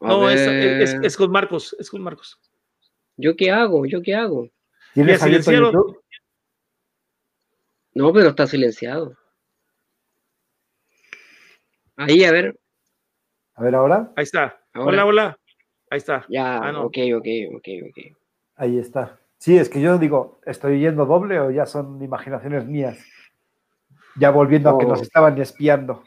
A 0.00 0.08
No, 0.08 0.30
es, 0.30 0.40
es- 0.40 0.94
ver, 0.94 1.04
es 1.04 1.16
con 1.16 1.30
Marcos, 1.30 1.76
es 1.78 1.90
con 1.90 2.02
Marcos. 2.02 2.40
¿Yo 3.16 3.36
qué 3.36 3.50
hago? 3.50 3.84
¿Yo 3.84 4.00
qué 4.00 4.14
hago? 4.14 4.48
No, 7.94 8.12
pero 8.12 8.30
está 8.30 8.46
silenciado. 8.46 9.16
Ahí, 12.08 12.24
a 12.24 12.32
ver. 12.32 12.58
A 13.54 13.62
ver 13.62 13.74
ahora. 13.74 14.12
Ahí 14.16 14.24
está. 14.24 14.60
Ahora. 14.72 14.88
Hola, 14.88 15.06
hola. 15.06 15.38
Ahí 15.90 15.98
está. 15.98 16.24
Ya, 16.28 16.58
Ah, 16.58 16.72
no. 16.72 16.84
ok, 16.84 16.96
ok, 17.16 17.26
ok, 17.56 17.68
ok. 17.88 18.16
Ahí 18.56 18.78
está. 18.78 19.18
Sí, 19.38 19.56
es 19.58 19.68
que 19.68 19.80
yo 19.80 19.98
digo, 19.98 20.40
¿estoy 20.46 20.80
yendo 20.80 21.04
doble 21.04 21.38
o 21.40 21.50
ya 21.50 21.66
son 21.66 22.02
imaginaciones 22.02 22.64
mías? 22.66 22.98
Ya 24.16 24.30
volviendo 24.30 24.70
a 24.70 24.78
que 24.78 24.84
Oh. 24.86 24.88
nos 24.88 25.02
estaban 25.02 25.36
espiando. 25.40 26.02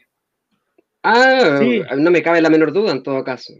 Ah, 1.02 1.58
Sí. 1.60 1.82
no 1.98 2.10
me 2.10 2.22
cabe 2.22 2.40
la 2.40 2.50
menor 2.50 2.72
duda 2.72 2.92
en 2.92 3.02
todo 3.02 3.22
caso. 3.22 3.52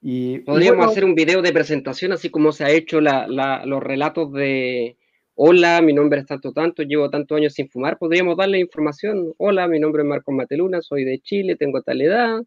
Y, 0.00 0.34
y 0.34 0.38
Podríamos 0.40 0.76
bueno, 0.78 0.90
hacer 0.92 1.04
un 1.04 1.14
video 1.14 1.42
de 1.42 1.52
presentación, 1.52 2.12
así 2.12 2.30
como 2.30 2.52
se 2.52 2.64
ha 2.64 2.70
hecho 2.70 3.00
la- 3.00 3.26
la- 3.28 3.64
los 3.66 3.82
relatos 3.82 4.32
de 4.32 4.96
Hola, 5.34 5.80
mi 5.80 5.94
nombre 5.94 6.20
es 6.20 6.26
tanto 6.26 6.52
tanto, 6.52 6.82
llevo 6.82 7.08
tantos 7.08 7.36
años 7.36 7.54
sin 7.54 7.68
fumar. 7.70 7.96
Podríamos 7.98 8.36
darle 8.36 8.58
información. 8.58 9.32
Hola, 9.38 9.66
mi 9.66 9.80
nombre 9.80 10.02
es 10.02 10.08
Marcos 10.08 10.34
Mateluna, 10.34 10.82
soy 10.82 11.04
de 11.04 11.20
Chile, 11.20 11.56
tengo 11.56 11.80
tal 11.82 12.02
edad, 12.02 12.42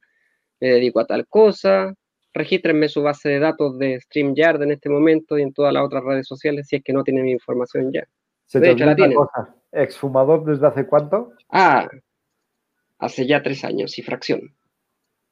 me 0.59 0.69
dedico 0.69 0.99
a 0.99 1.07
tal 1.07 1.27
cosa. 1.27 1.95
Regístrenme 2.33 2.87
su 2.87 3.01
base 3.01 3.29
de 3.29 3.39
datos 3.39 3.79
de 3.79 3.99
StreamYard 4.01 4.61
en 4.61 4.71
este 4.71 4.89
momento 4.89 5.37
y 5.37 5.41
en 5.41 5.53
todas 5.53 5.73
las 5.73 5.83
otras 5.83 6.03
redes 6.03 6.27
sociales 6.27 6.67
si 6.67 6.75
es 6.75 6.83
que 6.83 6.93
no 6.93 7.03
tienen 7.03 7.23
mi 7.23 7.31
información 7.31 7.91
ya. 7.91 8.05
se 8.45 8.59
de 8.59 8.67
te 8.67 8.71
hecho, 8.73 8.85
la 8.85 8.95
tienen. 8.95 9.17
cosa. 9.17 9.55
¿Exfumador 9.71 10.45
desde 10.45 10.67
hace 10.67 10.85
cuánto? 10.85 11.31
Ah, 11.49 11.87
hace 12.99 13.25
ya 13.25 13.41
tres 13.41 13.63
años 13.63 13.97
y 13.97 14.03
fracción. 14.03 14.53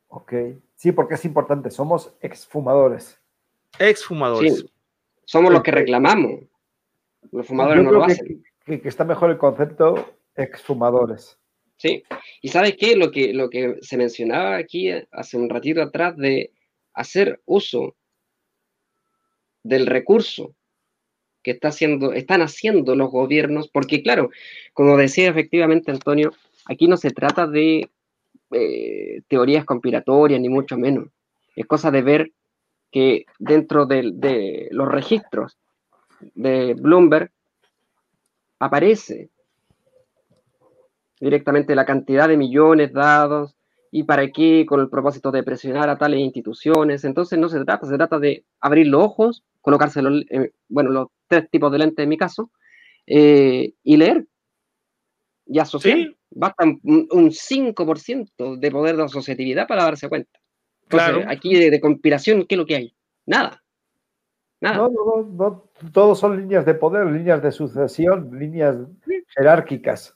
Ok. 0.08 0.34
Sí, 0.76 0.92
porque 0.92 1.16
es 1.16 1.26
importante. 1.26 1.70
Somos 1.70 2.16
exfumadores. 2.22 3.20
Exfumadores. 3.80 4.60
Sí, 4.60 4.70
somos 5.26 5.52
los 5.52 5.62
que 5.62 5.72
reclamamos. 5.72 6.42
Los 7.32 7.48
fumadores 7.48 7.78
Yo 7.78 7.84
no 7.84 7.90
creo 7.90 8.00
lo 8.00 8.06
hacen. 8.06 8.44
que- 8.66 8.82
que 8.82 8.88
está 8.90 9.04
mejor 9.06 9.30
el 9.32 9.38
concepto 9.38 10.16
exfumadores. 10.36 11.38
Sí. 11.78 12.04
Y 12.42 12.48
sabes 12.50 12.76
qué? 12.78 12.96
Lo 12.96 13.12
que, 13.12 13.34
lo 13.34 13.50
que 13.50 13.78
se 13.82 13.98
mencionaba 13.98 14.56
aquí 14.58 14.90
hace 15.12 15.38
un 15.38 15.50
ratito 15.50 15.82
atrás 15.82 16.16
de 16.18 16.52
hacer 16.94 17.42
uso 17.46 17.96
del 19.64 19.86
recurso 19.88 20.56
que 21.42 21.52
está 21.52 21.70
haciendo, 21.70 22.14
están 22.14 22.42
haciendo 22.42 22.96
los 22.96 23.10
gobiernos, 23.12 23.68
porque 23.68 24.02
claro, 24.02 24.30
como 24.74 24.96
decía 24.98 25.30
efectivamente 25.30 25.92
Antonio, 25.92 26.32
aquí 26.66 26.88
no 26.88 26.96
se 26.98 27.12
trata 27.12 27.48
de 27.48 27.90
eh, 28.56 29.22
teorías 29.28 29.66
conspiratorias, 29.66 30.40
ni 30.40 30.48
mucho 30.48 30.78
menos. 30.78 31.08
Es 31.56 31.66
cosa 31.66 31.90
de 31.92 32.02
ver 32.04 32.32
que 32.92 33.26
dentro 33.40 33.86
del- 33.88 34.20
de 34.20 34.68
los 34.72 34.88
registros 34.88 35.58
de 36.36 36.74
Bloomberg 36.74 37.32
aparece 38.60 39.30
directamente 41.20 41.76
la 41.76 41.86
cantidad 41.86 42.28
de 42.28 42.38
millones 42.38 42.94
dados 42.94 43.56
y 43.92 44.04
para 44.04 44.30
qué 44.32 44.66
con 44.68 44.80
el 44.80 44.90
propósito 44.90 45.32
de 45.32 45.44
presionar 45.44 45.90
a 45.90 45.98
tales 45.98 46.20
instituciones. 46.20 47.04
Entonces 47.06 47.38
no 47.38 47.48
se 47.48 47.64
trata, 47.64 47.86
se 47.86 47.96
trata 47.96 48.20
de 48.20 48.44
abrir 48.60 48.88
los 48.88 49.04
ojos, 49.04 49.44
colocarse 49.62 50.02
los, 50.02 50.26
eh, 50.30 50.52
bueno, 50.68 50.90
los 50.90 51.08
tres 51.28 51.50
tipos 51.50 51.72
de 51.72 51.78
lentes 51.78 52.04
en 52.04 52.10
mi 52.10 52.18
caso, 52.18 52.52
eh, 53.06 53.74
y 53.84 53.98
leer 53.98 54.26
y 55.46 55.60
asociar. 55.60 56.16
Basta 56.32 56.64
un, 56.64 57.30
5% 57.30 58.58
de 58.58 58.72
poder 58.72 58.98
de 58.98 59.04
asociatividad 59.04 59.68
para 59.68 59.84
darse 59.84 60.10
cuenta. 60.10 60.40
claro. 60.88 61.24
aquí 61.28 61.56
de, 61.56 61.80
conspiración, 61.80 62.46
¿qué 62.48 62.56
es 62.56 62.60
lo 62.60 62.66
que 62.66 62.76
hay? 62.76 62.96
Nada. 63.26 63.64
Nada. 64.60 64.78
No, 64.78 64.90
no, 64.90 65.30
no, 65.30 65.70
todos 65.92 66.20
son 66.20 66.38
líneas 66.38 66.66
de 66.66 66.74
poder, 66.74 67.08
líneas 67.08 67.42
de 67.42 67.52
sucesión, 67.52 68.30
líneas 68.38 68.78
jerárquicas. 69.36 70.16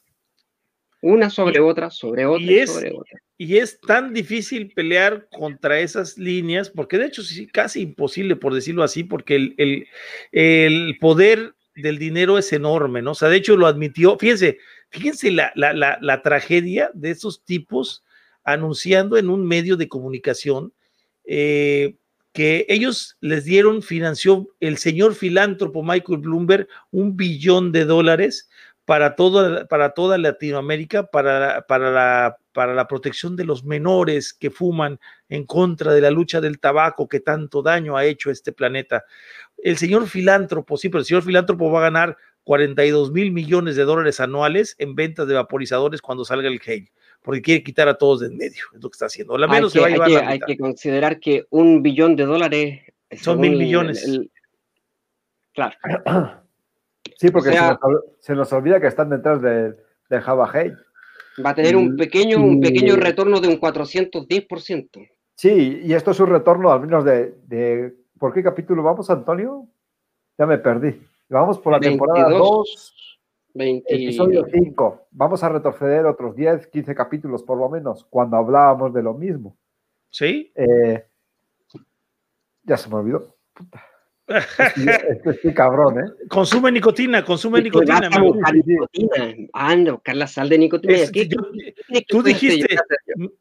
Una 1.02 1.30
sobre 1.30 1.60
otra, 1.60 1.89
sobre 1.89 2.26
otra, 2.26 2.44
y 2.44 2.57
es, 2.57 2.73
sobre 2.73 2.91
otra. 2.91 3.19
Y 3.38 3.57
es 3.57 3.80
tan 3.80 4.14
difícil 4.14 4.72
pelear 4.73 5.27
contra 5.30 5.80
esas 5.80 6.18
líneas, 6.18 6.69
porque 6.69 6.98
de 6.98 7.06
hecho 7.06 7.22
es 7.22 7.48
casi 7.52 7.81
imposible, 7.81 8.35
por 8.35 8.53
decirlo 8.53 8.84
así, 8.84 9.03
porque 9.03 9.35
el, 9.35 9.88
el, 10.31 10.98
poder 10.99 11.53
del 11.76 11.99
dinero 11.99 12.39
es 12.39 12.52
enorme, 12.52 13.03
¿no? 13.03 13.11
O 13.11 13.15
sea, 13.15 13.30
de 13.30 13.38
hecho 13.38 13.56
lo 13.56 13.68
admitió, 13.68 14.18
fíjense, 14.18 14.57
fíjense 14.89 15.30
la, 15.30 15.52
la, 15.53 15.73
la, 15.73 15.99
la 16.02 16.23
tragedia 16.23 16.89
de 16.95 17.11
esos 17.11 17.44
tipos 17.44 18.03
anunciando 18.44 19.18
en 19.18 19.30
un 19.30 19.45
medio 19.45 19.77
de 19.77 19.88
comunicación 19.88 20.73
eh, 21.26 21.95
que 22.38 22.68
ellos 22.70 23.18
les 23.20 23.46
dieron, 23.46 23.82
financió 23.82 24.48
el 24.60 24.78
señor 24.78 25.16
filántropo 25.16 25.82
Michael 25.82 26.20
Bloomberg 26.20 26.68
un 26.92 27.18
billón 27.18 27.72
de 27.72 27.84
dólares 27.84 28.48
para, 28.86 29.16
para 29.16 29.96
toda 29.96 30.18
Latinoamérica, 30.20 31.08
para, 31.08 31.66
para, 31.68 31.90
la, 31.90 32.38
para 32.52 32.76
la 32.76 32.88
protección 32.88 33.36
de 33.36 33.44
los 33.44 33.64
menores 33.64 34.36
que 34.36 34.52
fuman 34.52 35.00
en 35.30 35.48
contra 35.48 35.94
de 35.94 36.02
la 36.02 36.12
lucha 36.12 36.40
del 36.40 36.60
tabaco 36.60 37.08
que 37.08 37.22
tanto 37.22 37.64
daño 37.64 37.98
ha 37.98 38.06
hecho 38.06 38.30
a 38.30 38.34
este 38.34 38.52
planeta. 38.52 39.04
El 39.58 39.78
señor 39.78 40.08
filántropo, 40.08 40.78
sí, 40.78 40.90
pero 40.90 41.00
el 41.00 41.06
señor 41.06 41.24
filántropo 41.24 41.72
va 41.72 41.80
a 41.80 41.90
ganar 41.90 42.18
42 42.44 43.12
mil 43.14 43.32
millones 43.32 43.76
de 43.76 43.84
dólares 43.84 44.20
anuales 44.20 44.76
en 44.78 44.94
ventas 44.94 45.28
de 45.28 45.34
vaporizadores 45.34 46.04
cuando 46.04 46.24
salga 46.24 46.50
el 46.50 46.62
Hale, 46.64 46.92
porque 47.22 47.41
quiere 47.41 47.64
quitar 47.64 47.88
a 47.88 47.98
todos 47.98 48.22
de 48.22 48.27
en 48.27 48.38
medio, 48.38 48.64
es 48.73 48.81
lo 48.81 48.89
que 48.89 48.95
está 48.95 49.07
haciendo. 49.07 49.38
La 49.38 49.48
menos 49.48 49.76
hay, 49.76 49.95
que, 49.95 50.02
hay, 50.02 50.11
que, 50.11 50.18
hay 50.18 50.39
que, 50.39 50.57
considerar 50.57 51.19
que 51.19 51.45
un 51.49 51.81
billón 51.81 52.15
de 52.15 52.26
dólares 52.26 52.81
son 53.22 53.39
mil 53.39 53.57
millones. 53.57 54.19
Claro. 55.53 55.76
Sí, 57.15 57.31
porque 57.31 57.57
se, 58.19 58.35
nos, 58.35 58.53
olvida 58.53 58.80
que 58.80 58.85
están 58.85 59.10
detrás 59.10 59.41
de, 59.41 59.73
de 60.07 60.22
Java 60.22 60.48
Hate. 60.53 60.77
Va 61.44 61.52
a 61.52 61.56
tener 61.56 61.76
un 61.76 61.95
pequeño, 61.95 62.38
un 62.38 62.61
pequeño 62.61 62.95
retorno 62.95 63.39
de 63.39 63.48
un 63.48 63.60
410%. 63.60 65.10
Sí, 65.35 65.81
y 65.84 65.94
esto 65.94 66.11
es 66.11 66.19
un 66.19 66.30
retorno 66.30 66.72
al 66.72 66.81
menos 66.81 67.03
de, 67.06 67.95
¿Por 68.19 68.34
qué 68.34 68.41
capítulo 68.44 68.84
vamos, 68.84 69.10
Antonio? 69.10 69.68
Ya 70.38 70.45
me 70.45 70.57
perdí. 70.57 70.99
Vamos 71.30 71.60
por 71.60 71.73
la 71.73 71.80
temporada 71.80 72.30
2, 72.30 73.07
episodio 73.53 74.45
5. 74.52 75.07
Vamos 75.11 75.44
a 75.44 75.49
retroceder 75.49 76.06
otros 76.06 76.36
10, 76.36 76.68
15 76.68 76.95
capítulos 76.95 77.44
por 77.44 77.57
lo 77.57 77.69
menos, 77.69 78.06
cuando 78.10 78.38
hablábamos 78.38 78.94
de 78.94 79.03
lo 79.03 79.14
mismo. 79.14 79.57
¿Sí? 80.10 80.52
Eh, 80.56 81.06
ya 82.64 82.78
se 82.78 82.90
me 82.90 82.95
olvidó. 82.95 83.36
Puta. 83.53 83.84
Este, 84.28 85.53
cabrón, 85.53 85.99
¿eh? 85.99 86.28
Consume 86.28 86.72
nicotina, 86.72 87.24
consume 87.24 87.61
nicotina. 87.61 88.10
Anda, 89.53 89.94
buscar 89.94 90.15
la 90.18 90.28
sal 90.28 90.49
de 90.49 90.57
nicotina. 90.57 90.98
tú 92.10 92.22
dijiste, 92.22 92.76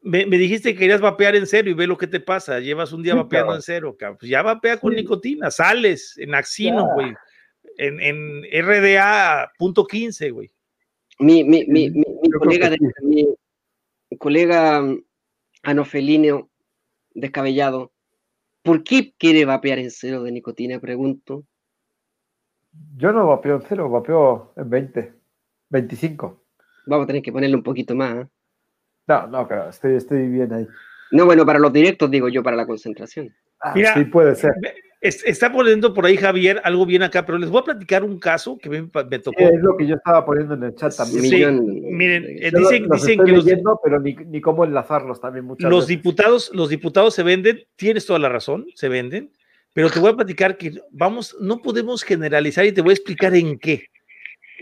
me, 0.01 0.25
dijiste 0.25 0.73
que 0.73 0.79
querías 0.79 1.01
vapear 1.01 1.35
en 1.35 1.45
cero 1.45 1.69
y 1.69 1.73
ve 1.73 1.87
lo 1.87 1.97
que 1.97 2.07
te 2.07 2.21
pasa. 2.21 2.59
Llevas 2.59 2.93
un 2.93 3.03
día 3.03 3.15
vapeando 3.15 3.55
en 3.55 3.61
cero, 3.61 3.97
Pues 3.99 4.29
ya 4.29 4.41
vapea 4.41 4.77
con 4.77 4.95
nicotina, 4.95 5.51
sales 5.51 6.17
en 6.17 6.33
Axino, 6.35 6.87
güey. 6.93 7.13
En, 7.77 7.99
en 8.01 8.43
RDA.15, 8.43 10.31
güey. 10.31 10.51
Mi, 11.19 11.43
mi, 11.43 11.65
mi, 11.65 11.89
mi, 11.89 12.03
colega, 12.39 12.69
de, 12.69 12.77
mi 13.01 13.25
colega 14.17 14.81
mm, 14.81 15.03
Anofelino 15.63 16.49
descabellado 17.13 17.91
¿Por 18.67 18.83
qué 18.83 19.13
quiere 19.17 19.45
vapear 19.45 19.79
en 19.79 19.89
cero 19.89 20.23
de 20.23 20.31
nicotina? 20.33 20.77
Pregunto. 20.77 21.45
Yo 22.97 23.13
no 23.13 23.25
vapeo 23.27 23.55
en 23.55 23.61
cero, 23.61 23.89
vapeo 23.89 24.51
en 24.57 24.69
20, 24.69 25.13
25. 25.69 26.43
Vamos 26.85 27.05
a 27.05 27.07
tener 27.07 27.21
que 27.21 27.31
ponerle 27.31 27.55
un 27.55 27.63
poquito 27.63 27.95
más. 27.95 28.25
¿eh? 28.25 28.27
No, 29.07 29.27
no, 29.27 29.47
claro, 29.47 29.69
estoy, 29.69 29.95
estoy 29.95 30.27
bien 30.27 30.51
ahí. 30.51 30.67
No, 31.11 31.25
bueno, 31.25 31.45
para 31.45 31.59
los 31.59 31.71
directos 31.71 32.11
digo 32.11 32.27
yo, 32.27 32.43
para 32.43 32.57
la 32.57 32.67
concentración. 32.67 33.33
Ah, 33.61 33.73
sí, 33.73 34.03
puede 34.03 34.35
ser. 34.35 34.51
Está 34.99 35.51
poniendo 35.51 35.93
por 35.93 36.07
ahí 36.07 36.17
Javier 36.17 36.59
algo 36.63 36.85
bien 36.85 37.03
acá, 37.03 37.23
pero 37.23 37.37
les 37.37 37.49
voy 37.49 37.61
a 37.61 37.65
platicar 37.65 38.03
un 38.03 38.19
caso 38.19 38.57
que 38.57 38.67
me, 38.67 38.81
tocó. 39.19 39.39
es 39.39 39.61
lo 39.61 39.77
que 39.77 39.85
yo 39.85 39.95
estaba 39.95 40.25
poniendo 40.25 40.55
en 40.55 40.63
el 40.63 40.75
chat 40.75 40.95
también. 40.95 41.21
Sí, 41.21 41.45
miren, 41.91 42.25
eh, 42.25 42.51
dicen, 42.51 42.87
dicen 42.89 43.23
que 43.23 43.31
leyendo, 43.31 43.79
pero 43.83 43.99
ni, 43.99 44.15
ni, 44.15 44.41
cómo 44.41 44.65
enlazarlos 44.65 45.21
también 45.21 45.45
muchas 45.45 45.69
los 45.69 45.85
diputados, 45.85 46.49
los 46.53 46.69
diputados 46.69 47.13
se 47.13 47.21
venden, 47.21 47.63
tienes 47.75 48.07
toda 48.07 48.17
la 48.17 48.29
razón, 48.29 48.65
se 48.73 48.89
venden, 48.89 49.31
pero 49.71 49.91
te 49.91 49.99
voy 49.99 50.09
a 50.09 50.15
platicar 50.15 50.57
que 50.57 50.73
vamos, 50.89 51.37
no 51.39 51.61
podemos 51.61 52.01
generalizar 52.01 52.65
y 52.65 52.71
te 52.71 52.81
voy 52.81 52.91
a 52.91 52.95
explicar 52.95 53.35
en 53.35 53.59
qué. 53.59 53.85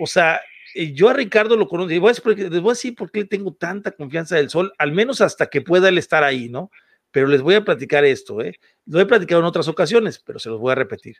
O 0.01 0.05
sea, 0.05 0.41
eh, 0.75 0.91
yo 0.91 1.07
a 1.07 1.13
Ricardo 1.13 1.55
lo 1.55 1.69
conozco, 1.69 1.89
les 1.89 2.01
voy 2.01 2.09
a 2.09 2.73
decir 2.73 2.93
por 2.93 3.09
qué 3.09 3.21
le 3.21 3.25
tengo 3.25 3.53
tanta 3.53 3.91
confianza 3.91 4.35
del 4.35 4.49
sol, 4.49 4.73
al 4.77 4.91
menos 4.91 5.21
hasta 5.21 5.45
que 5.45 5.61
pueda 5.61 5.87
él 5.87 5.97
estar 5.97 6.25
ahí, 6.25 6.49
¿no? 6.49 6.69
Pero 7.15 7.27
les 7.27 7.41
voy 7.41 7.55
a 7.55 7.63
platicar 7.63 8.03
esto, 8.03 8.41
¿eh? 8.41 8.59
Lo 8.85 8.99
he 8.99 9.05
platicado 9.05 9.39
en 9.39 9.47
otras 9.47 9.69
ocasiones, 9.69 10.19
pero 10.19 10.37
se 10.37 10.49
los 10.49 10.59
voy 10.59 10.73
a 10.73 10.75
repetir. 10.75 11.15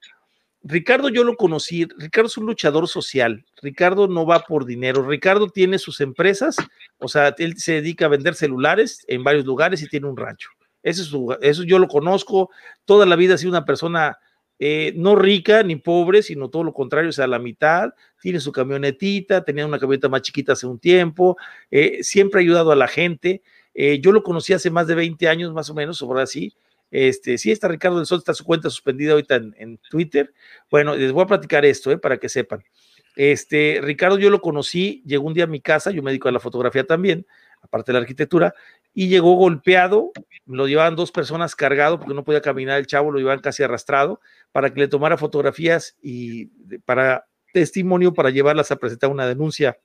Ricardo 0.62 1.08
yo 1.08 1.24
lo 1.24 1.38
conocí, 1.38 1.88
Ricardo 1.98 2.28
es 2.28 2.36
un 2.36 2.48
luchador 2.48 2.90
social, 2.90 3.46
Ricardo 3.62 4.10
no 4.10 4.26
va 4.26 4.42
por 4.42 4.66
dinero, 4.66 5.08
Ricardo 5.08 5.48
tiene 5.48 5.80
sus 5.80 6.02
empresas, 6.02 6.58
o 6.98 7.08
sea, 7.08 7.34
él 7.38 7.58
se 7.58 7.76
dedica 7.76 8.08
a 8.08 8.10
vender 8.10 8.36
celulares 8.36 9.06
en 9.08 9.24
varios 9.24 9.46
lugares 9.46 9.82
y 9.84 9.88
tiene 9.88 10.08
un 10.08 10.18
rancho. 10.18 10.50
Eso, 10.84 11.40
eso 11.42 11.64
yo 11.64 11.80
lo 11.80 11.88
conozco, 11.88 12.50
toda 12.84 13.06
la 13.06 13.16
vida 13.16 13.36
ha 13.36 13.38
sido 13.38 13.52
una 13.52 13.64
persona 13.64 14.18
eh, 14.60 14.92
no 14.98 15.16
rica 15.16 15.64
ni 15.64 15.78
pobre, 15.78 16.24
sino 16.24 16.50
todo 16.50 16.66
lo 16.66 16.74
contrario, 16.74 17.10
o 17.10 17.14
sea, 17.14 17.28
la 17.28 17.40
mitad, 17.40 17.94
tiene 18.22 18.42
su 18.42 18.52
camionetita, 18.52 19.46
tenía 19.46 19.66
una 19.66 19.80
camioneta 19.80 20.10
más 20.10 20.24
chiquita 20.24 20.54
hace 20.54 20.68
un 20.68 20.78
tiempo, 20.78 21.38
eh, 21.72 22.04
siempre 22.04 22.40
ha 22.40 22.44
ayudado 22.44 22.74
a 22.74 22.76
la 22.76 22.90
gente, 22.90 23.44
eh, 23.76 24.00
yo 24.00 24.14
lo 24.14 24.24
conocí 24.24 24.54
hace 24.54 24.72
más 24.72 24.88
de 24.88 24.96
20 24.96 25.28
años, 25.28 25.54
más 25.54 25.70
o 25.70 25.74
menos, 25.74 26.02
ahora 26.02 26.24
así. 26.24 26.56
Este, 26.92 27.38
sí, 27.38 27.52
está 27.52 27.68
Ricardo 27.68 27.98
del 27.98 28.06
Sol, 28.06 28.20
está 28.20 28.34
su 28.34 28.46
cuenta 28.46 28.70
suspendida 28.70 29.12
ahorita 29.12 29.36
en, 29.36 29.78
Twitter. 29.90 30.34
Bueno, 30.72 30.96
les 30.96 31.12
voy 31.12 31.24
a 31.24 31.28
platicar 31.28 31.66
esto, 31.66 31.92
eh, 31.92 31.98
para 31.98 32.18
que 32.18 32.30
sepan. 32.30 32.64
Este, 33.18 33.80
Ricardo, 33.84 34.18
yo 34.18 34.30
lo 34.30 34.40
conocí, 34.40 35.04
llegó 35.06 35.28
un 35.28 35.34
día 35.34 35.44
a 35.44 35.48
mi 35.48 35.60
casa, 35.60 35.92
yo 35.92 36.02
me 36.02 36.12
dedico 36.12 36.30
a 36.30 36.32
la 36.32 36.40
fotografía 36.40 36.86
también, 36.86 37.28
aparte 37.62 37.92
de 37.92 37.94
la 37.94 38.00
arquitectura, 38.00 38.54
y 38.94 39.10
llegó 39.10 39.36
golpeado, 39.36 40.12
lo 40.46 40.68
llevaban 40.68 40.96
dos 40.96 41.12
personas 41.12 41.54
cargado 41.54 42.00
porque 42.00 42.14
no 42.14 42.24
podía 42.24 42.42
caminar 42.42 42.80
el 42.80 42.88
chavo, 42.88 43.12
lo 43.12 43.20
llevaban 43.20 43.42
casi 43.42 43.62
arrastrado, 43.62 44.22
para 44.54 44.74
que 44.74 44.80
le 44.80 44.88
tomara 44.88 45.18
fotografías 45.18 45.98
y 46.02 46.46
para 46.86 47.28
testimonio, 47.52 48.14
para 48.14 48.30
llevarlas 48.30 48.72
a 48.72 48.78
presentar 48.78 49.10
una 49.10 49.28
denuncia 49.28 49.78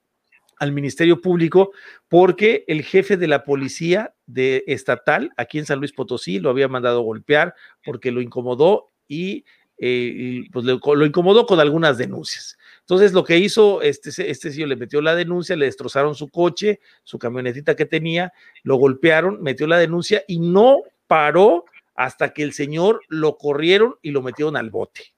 al 0.60 0.72
Ministerio 0.72 1.20
Público 1.20 1.72
porque 2.06 2.64
el 2.68 2.84
jefe 2.84 3.16
de 3.16 3.26
la 3.26 3.42
policía 3.44 4.14
de 4.26 4.62
estatal 4.68 5.32
aquí 5.36 5.58
en 5.58 5.66
San 5.66 5.80
Luis 5.80 5.92
Potosí 5.92 6.38
lo 6.38 6.50
había 6.50 6.68
mandado 6.68 7.00
golpear 7.00 7.54
porque 7.84 8.12
lo 8.12 8.20
incomodó 8.20 8.92
y, 9.08 9.44
eh, 9.78 10.42
pues 10.52 10.64
lo, 10.66 11.06
incomodó 11.06 11.46
con 11.46 11.58
algunas 11.58 11.98
denuncias. 11.98 12.58
Entonces 12.80 13.12
lo 13.12 13.24
que 13.24 13.38
hizo 13.38 13.82
este, 13.82 14.10
este 14.30 14.52
señor 14.52 14.68
le 14.68 14.76
metió 14.76 15.00
la 15.00 15.16
denuncia, 15.16 15.56
le 15.56 15.64
destrozaron 15.64 16.14
su 16.14 16.28
coche, 16.28 16.80
su 17.02 17.18
camionetita 17.18 17.74
que 17.74 17.86
tenía, 17.86 18.32
lo 18.62 18.76
golpearon, 18.76 19.42
metió 19.42 19.66
la 19.66 19.78
denuncia 19.78 20.22
y 20.28 20.38
no 20.38 20.82
paró 21.06 21.64
hasta 21.94 22.34
que 22.34 22.42
el 22.42 22.52
señor 22.52 23.00
lo 23.08 23.38
corrieron 23.38 23.96
y 24.02 24.10
lo 24.10 24.20
metieron 24.20 24.56
al 24.56 24.70
bote. 24.70 25.14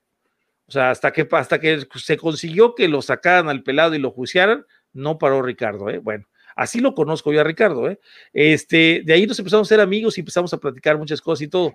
O 0.67 0.73
sea, 0.73 0.91
hasta 0.91 1.13
que, 1.13 1.29
hasta 1.33 1.61
que 1.61 1.87
se 1.97 2.17
consiguió 2.17 2.75
que 2.75 2.89
lo 2.89 3.03
sacaran 3.03 3.49
al 3.49 3.63
pelado 3.63 3.95
y 3.95 3.99
lo 3.99 4.11
juiciaran, 4.11 4.65
no 4.93 5.19
paró 5.19 5.43
Ricardo, 5.43 5.89
¿eh? 5.89 5.99
Bueno, 5.99 6.27
así 6.57 6.81
lo 6.81 6.95
conozco 6.95 7.33
yo 7.33 7.41
a 7.41 7.45
Ricardo, 7.45 7.89
¿eh? 7.89 8.01
Este, 8.33 9.03
de 9.05 9.13
ahí 9.13 9.27
nos 9.27 9.39
empezamos 9.39 9.69
a 9.69 9.71
ser 9.71 9.81
amigos 9.81 10.17
y 10.17 10.21
empezamos 10.21 10.53
a 10.53 10.59
platicar 10.59 10.99
muchas 10.99 11.21
cosas 11.21 11.43
y 11.43 11.49
todo. 11.49 11.75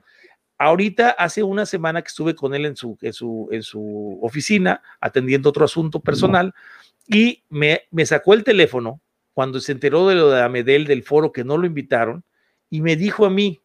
Ahorita, 0.57 1.11
hace 1.11 1.43
una 1.43 1.65
semana 1.65 2.01
que 2.01 2.07
estuve 2.07 2.33
con 2.33 2.55
él 2.55 2.65
en 2.65 2.75
su, 2.75 2.97
en 3.01 3.13
su, 3.13 3.47
en 3.51 3.61
su 3.61 4.19
oficina 4.21 4.81
atendiendo 4.99 5.49
otro 5.49 5.65
asunto 5.65 5.99
personal 5.99 6.53
y 7.07 7.43
me, 7.49 7.83
me 7.91 8.05
sacó 8.05 8.33
el 8.33 8.43
teléfono 8.43 9.01
cuando 9.33 9.59
se 9.59 9.71
enteró 9.71 10.07
de 10.07 10.15
lo 10.15 10.31
de 10.31 10.41
Amedel, 10.41 10.85
del 10.85 11.03
foro 11.03 11.31
que 11.31 11.43
no 11.43 11.57
lo 11.57 11.67
invitaron, 11.67 12.23
y 12.71 12.81
me 12.81 12.95
dijo 12.95 13.23
a 13.25 13.29
mí, 13.29 13.61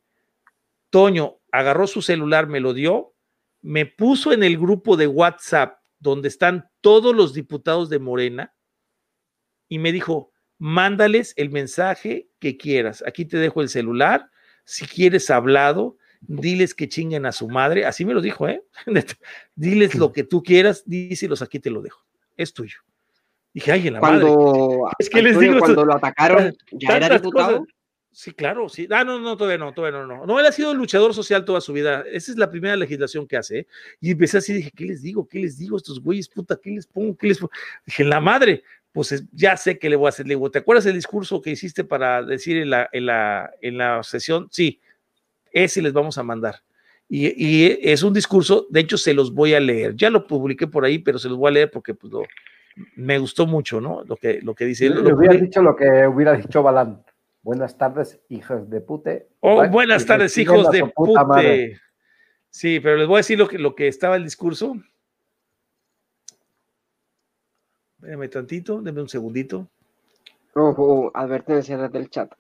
Toño, 0.91 1.39
agarró 1.51 1.87
su 1.87 2.03
celular, 2.03 2.47
me 2.47 2.61
lo 2.61 2.75
dio, 2.75 3.15
me 3.63 3.87
puso 3.87 4.33
en 4.33 4.43
el 4.43 4.59
grupo 4.59 4.99
de 4.99 5.07
WhatsApp 5.07 5.79
donde 5.99 6.29
están 6.29 6.69
todos 6.83 7.17
los 7.17 7.33
diputados 7.33 7.89
de 7.89 7.99
Morena 7.99 8.53
y 9.73 9.79
me 9.79 9.91
dijo, 9.91 10.31
mándales 10.59 11.33
el 11.39 11.49
mensaje 11.49 12.29
que 12.41 12.59
quieras. 12.59 13.03
Aquí 13.07 13.25
te 13.25 13.39
dejo 13.39 13.63
el 13.63 13.71
celular. 13.71 14.29
Si 14.67 14.85
quieres 14.85 15.31
hablado, 15.31 15.97
diles 16.21 16.75
que 16.75 16.91
chinguen 16.91 17.25
a 17.25 17.33
su 17.33 17.49
madre. 17.49 17.87
Así 17.87 18.05
me 18.05 18.13
lo 18.13 18.21
dijo, 18.21 18.47
¿eh? 18.49 18.63
diles 19.55 19.95
lo 19.95 20.13
que 20.13 20.25
tú 20.25 20.43
quieras, 20.43 20.83
díselos, 20.85 21.41
aquí 21.41 21.59
te 21.59 21.71
lo 21.71 21.81
dejo. 21.81 22.05
Es 22.37 22.53
tuyo. 22.53 22.81
Dije, 23.55 23.73
ay, 23.73 23.89
en 23.89 23.95
la 23.95 24.01
cuando, 24.01 24.83
madre. 24.83 24.95
Es 24.99 25.09
que 25.09 25.23
les 25.23 25.39
digo. 25.39 25.59
Cuando 25.59 25.87
lo 25.87 25.95
atacaron, 25.95 26.55
¿ya 26.73 26.99
era 26.99 27.09
diputado? 27.09 27.65
Sí, 28.11 28.33
claro, 28.33 28.69
sí. 28.69 28.87
Ah, 28.91 29.05
no, 29.05 29.19
no, 29.19 29.39
todavía 29.39 29.57
no, 29.57 29.73
todavía 29.73 30.01
no, 30.01 30.07
no. 30.07 30.27
No, 30.27 30.39
él 30.39 30.45
ha 30.45 30.53
sido 30.53 30.75
luchador 30.75 31.15
social 31.15 31.47
toda 31.47 31.63
su 31.63 31.73
vida. 31.73 32.05
Esa 32.13 32.31
es 32.31 32.37
la 32.37 32.51
primera 32.51 32.77
legislación 32.77 33.27
que 33.27 33.39
hace. 33.39 33.61
¿eh? 33.61 33.67
Y 34.03 34.11
empecé 34.11 34.37
así, 34.37 34.53
dije, 34.53 34.71
¿qué 34.77 34.85
les 34.85 35.01
digo? 35.01 35.27
¿Qué 35.27 35.39
les 35.39 35.57
digo 35.57 35.77
a 35.77 35.79
estos 35.79 35.99
güeyes? 35.99 36.29
Puta, 36.29 36.59
¿qué 36.63 36.73
les 36.73 36.87
pongo? 36.87 37.17
¿Qué 37.17 37.29
les 37.29 37.39
pongo? 37.39 37.53
Dije, 37.87 38.05
la 38.05 38.21
madre, 38.21 38.65
pues 38.93 39.25
ya 39.33 39.57
sé 39.57 39.79
qué 39.79 39.89
le 39.89 39.97
voy 39.97 40.07
a 40.07 40.09
hacer. 40.11 40.27
Le 40.27 40.35
digo, 40.35 40.51
¿te 40.51 40.61
acuerdas 40.61 40.87
el 40.87 40.95
discurso 40.95 41.41
que 41.41 41.51
hiciste 41.51 41.83
para 41.85 42.23
decir 42.23 42.59
en 42.59 42.71
la, 42.71 42.89
en 42.93 43.07
la, 43.07 43.51
en 43.61 43.79
la 43.79 44.03
sesión? 44.03 44.49
Sí, 44.51 44.81
ese 45.51 45.83
les 45.83 45.93
vamos 45.93 46.19
a 46.19 46.23
mandar. 46.23 46.57
Y, 47.09 47.27
y, 47.37 47.79
es 47.83 48.03
un 48.03 48.15
discurso, 48.15 48.67
de 48.71 48.81
hecho, 48.81 48.97
se 48.97 49.13
los 49.13 49.35
voy 49.35 49.55
a 49.55 49.61
leer. 49.61 49.95
Ya 49.97 50.09
lo 50.09 50.27
publiqué 50.27 50.67
por 50.67 50.85
ahí, 50.85 50.99
pero 50.99 51.19
se 51.19 51.29
los 51.29 51.37
voy 51.37 51.49
a 51.49 51.53
leer 51.53 51.71
porque 51.71 51.95
pues, 51.95 52.13
lo, 52.13 52.23
me 52.97 53.19
gustó 53.19 53.47
mucho, 53.47 53.81
¿no? 53.81 54.03
Lo 54.05 54.17
que, 54.17 54.41
lo 54.43 54.55
que 54.55 54.65
dice. 54.65 54.89
Le, 54.89 55.03
le 55.03 55.13
hubiera 55.13 55.35
dicho 55.35 55.63
lo 55.63 55.77
que 55.77 56.07
hubiera 56.07 56.35
dicho 56.35 56.63
Balán. 56.63 57.03
Buenas 57.43 57.77
tardes, 57.77 58.21
hijos 58.29 58.71
de 58.71 58.81
pute. 58.81 59.29
Oh, 59.41 59.67
buenas 59.69 60.07
tardes, 60.07 60.37
hijos 60.39 60.71
de 60.71 60.85
pute. 60.95 61.81
Sí, 62.51 62.81
pero 62.81 62.97
les 62.97 63.09
voy 63.09 63.17
a 63.17 63.19
decir 63.19 63.39
lo 63.39 63.49
que, 63.49 63.59
lo 63.59 63.75
que 63.75 63.89
estaba 63.89 64.17
el 64.17 64.25
discurso. 64.25 64.77
Déjame 68.03 68.29
tantito, 68.29 68.83
denme 68.83 69.01
un 69.01 69.09
segundito. 69.09 69.69
Ojo, 70.55 71.13
advertencia 71.15 71.79
del 71.89 72.11
chat. 72.11 72.33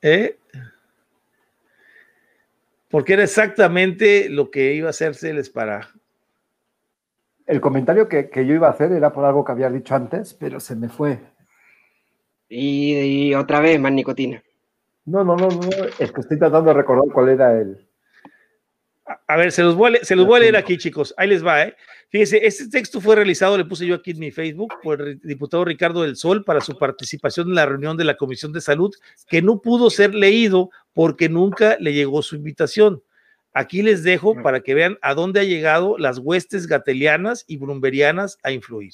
¿Eh? 0.00 0.38
Porque 2.88 3.14
era 3.14 3.24
exactamente 3.24 4.28
lo 4.30 4.50
que 4.50 4.74
iba 4.74 4.86
a 4.86 4.90
hacérseles 4.90 5.50
para. 5.50 5.90
El 7.46 7.60
comentario 7.60 8.08
que, 8.08 8.30
que 8.30 8.46
yo 8.46 8.54
iba 8.54 8.68
a 8.68 8.70
hacer 8.70 8.92
era 8.92 9.12
por 9.12 9.24
algo 9.24 9.44
que 9.44 9.52
había 9.52 9.68
dicho 9.68 9.96
antes, 9.96 10.32
pero 10.34 10.60
se 10.60 10.76
me 10.76 10.88
fue. 10.88 11.18
Y, 12.48 13.28
y, 13.28 13.34
otra 13.34 13.60
vez 13.60 13.80
más 13.80 13.92
nicotina. 13.92 14.42
No, 15.06 15.24
no, 15.24 15.36
no, 15.36 15.48
no, 15.48 15.68
es 15.98 16.12
que 16.12 16.20
estoy 16.20 16.38
tratando 16.38 16.70
de 16.70 16.74
recordar 16.74 17.12
cuál 17.12 17.30
era 17.30 17.58
el. 17.58 17.89
A 19.26 19.36
ver, 19.36 19.50
se 19.50 19.62
los 19.62 19.74
voy 19.74 19.88
a 19.88 19.90
leer, 19.90 20.04
se 20.04 20.14
los 20.14 20.26
voy 20.26 20.36
a 20.36 20.40
leer 20.40 20.56
aquí, 20.56 20.76
chicos. 20.76 21.12
Ahí 21.16 21.28
les 21.28 21.44
va, 21.44 21.64
¿eh? 21.64 21.74
Fíjense, 22.10 22.44
este 22.44 22.68
texto 22.68 23.00
fue 23.00 23.16
realizado, 23.16 23.56
le 23.56 23.64
puse 23.64 23.86
yo 23.86 23.94
aquí 23.96 24.12
en 24.12 24.18
mi 24.18 24.30
Facebook, 24.30 24.72
por 24.82 25.00
el 25.00 25.20
diputado 25.20 25.64
Ricardo 25.64 26.02
del 26.02 26.16
Sol 26.16 26.44
para 26.44 26.60
su 26.60 26.76
participación 26.76 27.48
en 27.48 27.54
la 27.54 27.66
reunión 27.66 27.96
de 27.96 28.04
la 28.04 28.16
Comisión 28.16 28.52
de 28.52 28.60
Salud, 28.60 28.94
que 29.28 29.42
no 29.42 29.60
pudo 29.60 29.90
ser 29.90 30.14
leído 30.14 30.70
porque 30.92 31.28
nunca 31.28 31.76
le 31.80 31.92
llegó 31.92 32.22
su 32.22 32.36
invitación. 32.36 33.02
Aquí 33.52 33.82
les 33.82 34.04
dejo 34.04 34.40
para 34.42 34.60
que 34.60 34.74
vean 34.74 34.96
a 35.02 35.14
dónde 35.14 35.40
ha 35.40 35.44
llegado 35.44 35.98
las 35.98 36.18
huestes 36.18 36.68
gatelianas 36.68 37.44
y 37.48 37.56
brumberianas 37.56 38.38
a 38.44 38.52
influir. 38.52 38.92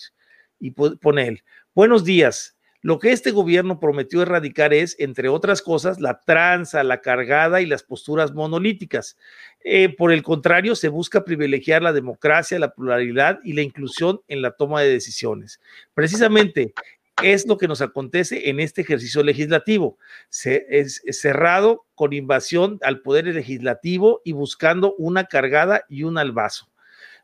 Y 0.59 0.71
pone 0.71 1.29
él, 1.29 1.43
buenos 1.75 2.05
días, 2.05 2.56
lo 2.87 3.01
que 3.01 3.11
este 3.11 3.33
gobierno 3.33 3.81
prometió 3.81 4.23
erradicar 4.23 4.73
es, 4.73 4.95
entre 5.01 5.29
otras 5.29 5.61
cosas, 5.61 6.01
la 6.01 6.21
tranza, 6.21 6.85
la 6.85 7.01
cargada 7.01 7.61
y 7.61 7.67
las 7.67 7.83
posturas 7.83 8.33
monolíticas. 8.33 9.17
Eh, 9.65 9.89
por 9.89 10.13
el 10.13 10.23
contrario, 10.23 10.77
se 10.77 10.87
busca 10.87 11.25
privilegiar 11.25 11.83
la 11.83 11.93
democracia, 11.93 12.61
la 12.61 12.73
pluralidad 12.73 13.41
y 13.43 13.55
la 13.55 13.63
inclusión 13.63 14.21
en 14.29 14.41
la 14.41 14.53
toma 14.53 14.83
de 14.83 14.91
decisiones. 14.91 15.61
Precisamente 15.95 16.75
es 17.25 17.49
lo 17.49 17.59
que 17.59 17.67
nos 17.67 17.81
acontece 17.81 18.51
en 18.51 18.61
este 18.61 18.83
ejercicio 18.83 19.25
legislativo. 19.25 19.99
Se, 20.29 20.65
es, 20.71 21.03
es 21.05 21.21
cerrado 21.21 21.87
con 21.97 22.13
invasión 22.13 22.79
al 22.83 23.01
poder 23.01 23.27
legislativo 23.27 24.21
y 24.25 24.31
buscando 24.31 24.95
una 24.97 25.25
cargada 25.25 25.85
y 25.89 26.05
un 26.05 26.19
albazo. 26.19 26.69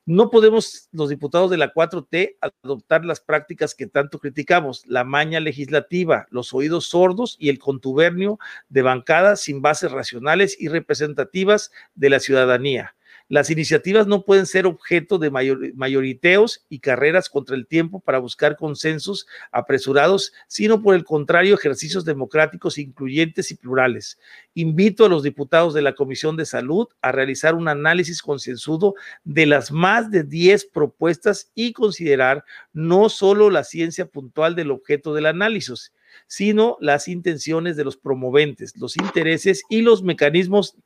No 0.04 0.30
podemos 0.30 0.88
los 0.90 1.10
diputados 1.10 1.48
de 1.48 1.58
la 1.58 1.72
4T 1.72 2.36
adoptar 2.40 3.04
las 3.04 3.20
prácticas 3.20 3.76
que 3.76 3.86
tanto 3.86 4.18
criticamos, 4.18 4.84
la 4.86 5.04
maña 5.04 5.38
legislativa, 5.38 6.26
los 6.30 6.52
oídos 6.52 6.86
sordos 6.86 7.36
y 7.38 7.50
el 7.50 7.60
contubernio 7.60 8.40
de 8.68 8.82
bancadas 8.82 9.42
sin 9.42 9.62
bases 9.62 9.92
racionales 9.92 10.56
y 10.60 10.66
representativas 10.66 11.70
de 11.94 12.10
la 12.10 12.18
ciudadanía. 12.18 12.96
Las 13.28 13.50
iniciativas 13.50 14.06
no 14.06 14.24
pueden 14.24 14.46
ser 14.46 14.66
objeto 14.66 15.18
de 15.18 15.30
mayor, 15.30 15.74
mayoriteos 15.74 16.64
y 16.68 16.80
carreras 16.80 17.28
contra 17.28 17.56
el 17.56 17.66
tiempo 17.66 18.00
para 18.00 18.18
buscar 18.18 18.56
consensos 18.56 19.26
apresurados, 19.50 20.32
sino 20.48 20.82
por 20.82 20.94
el 20.94 21.04
contrario, 21.04 21.54
ejercicios 21.54 22.04
democráticos 22.04 22.78
incluyentes 22.78 23.50
y 23.50 23.56
plurales. 23.56 24.18
Invito 24.54 25.04
a 25.04 25.08
los 25.08 25.22
diputados 25.22 25.74
de 25.74 25.82
la 25.82 25.94
Comisión 25.94 26.36
de 26.36 26.46
Salud 26.46 26.88
a 27.00 27.12
realizar 27.12 27.54
un 27.54 27.68
análisis 27.68 28.22
concienzudo 28.22 28.94
de 29.24 29.46
las 29.46 29.72
más 29.72 30.10
de 30.10 30.24
10 30.24 30.66
propuestas 30.66 31.50
y 31.54 31.72
considerar 31.72 32.44
no 32.72 33.08
solo 33.08 33.50
la 33.50 33.64
ciencia 33.64 34.06
puntual 34.06 34.54
del 34.54 34.70
objeto 34.70 35.14
del 35.14 35.26
análisis, 35.26 35.92
sino 36.26 36.76
las 36.80 37.08
intenciones 37.08 37.76
de 37.76 37.84
los 37.84 37.96
promoventes, 37.96 38.76
los 38.76 38.96
intereses 38.96 39.62
y 39.68 39.82
los 39.82 40.02
mecanismos 40.02 40.76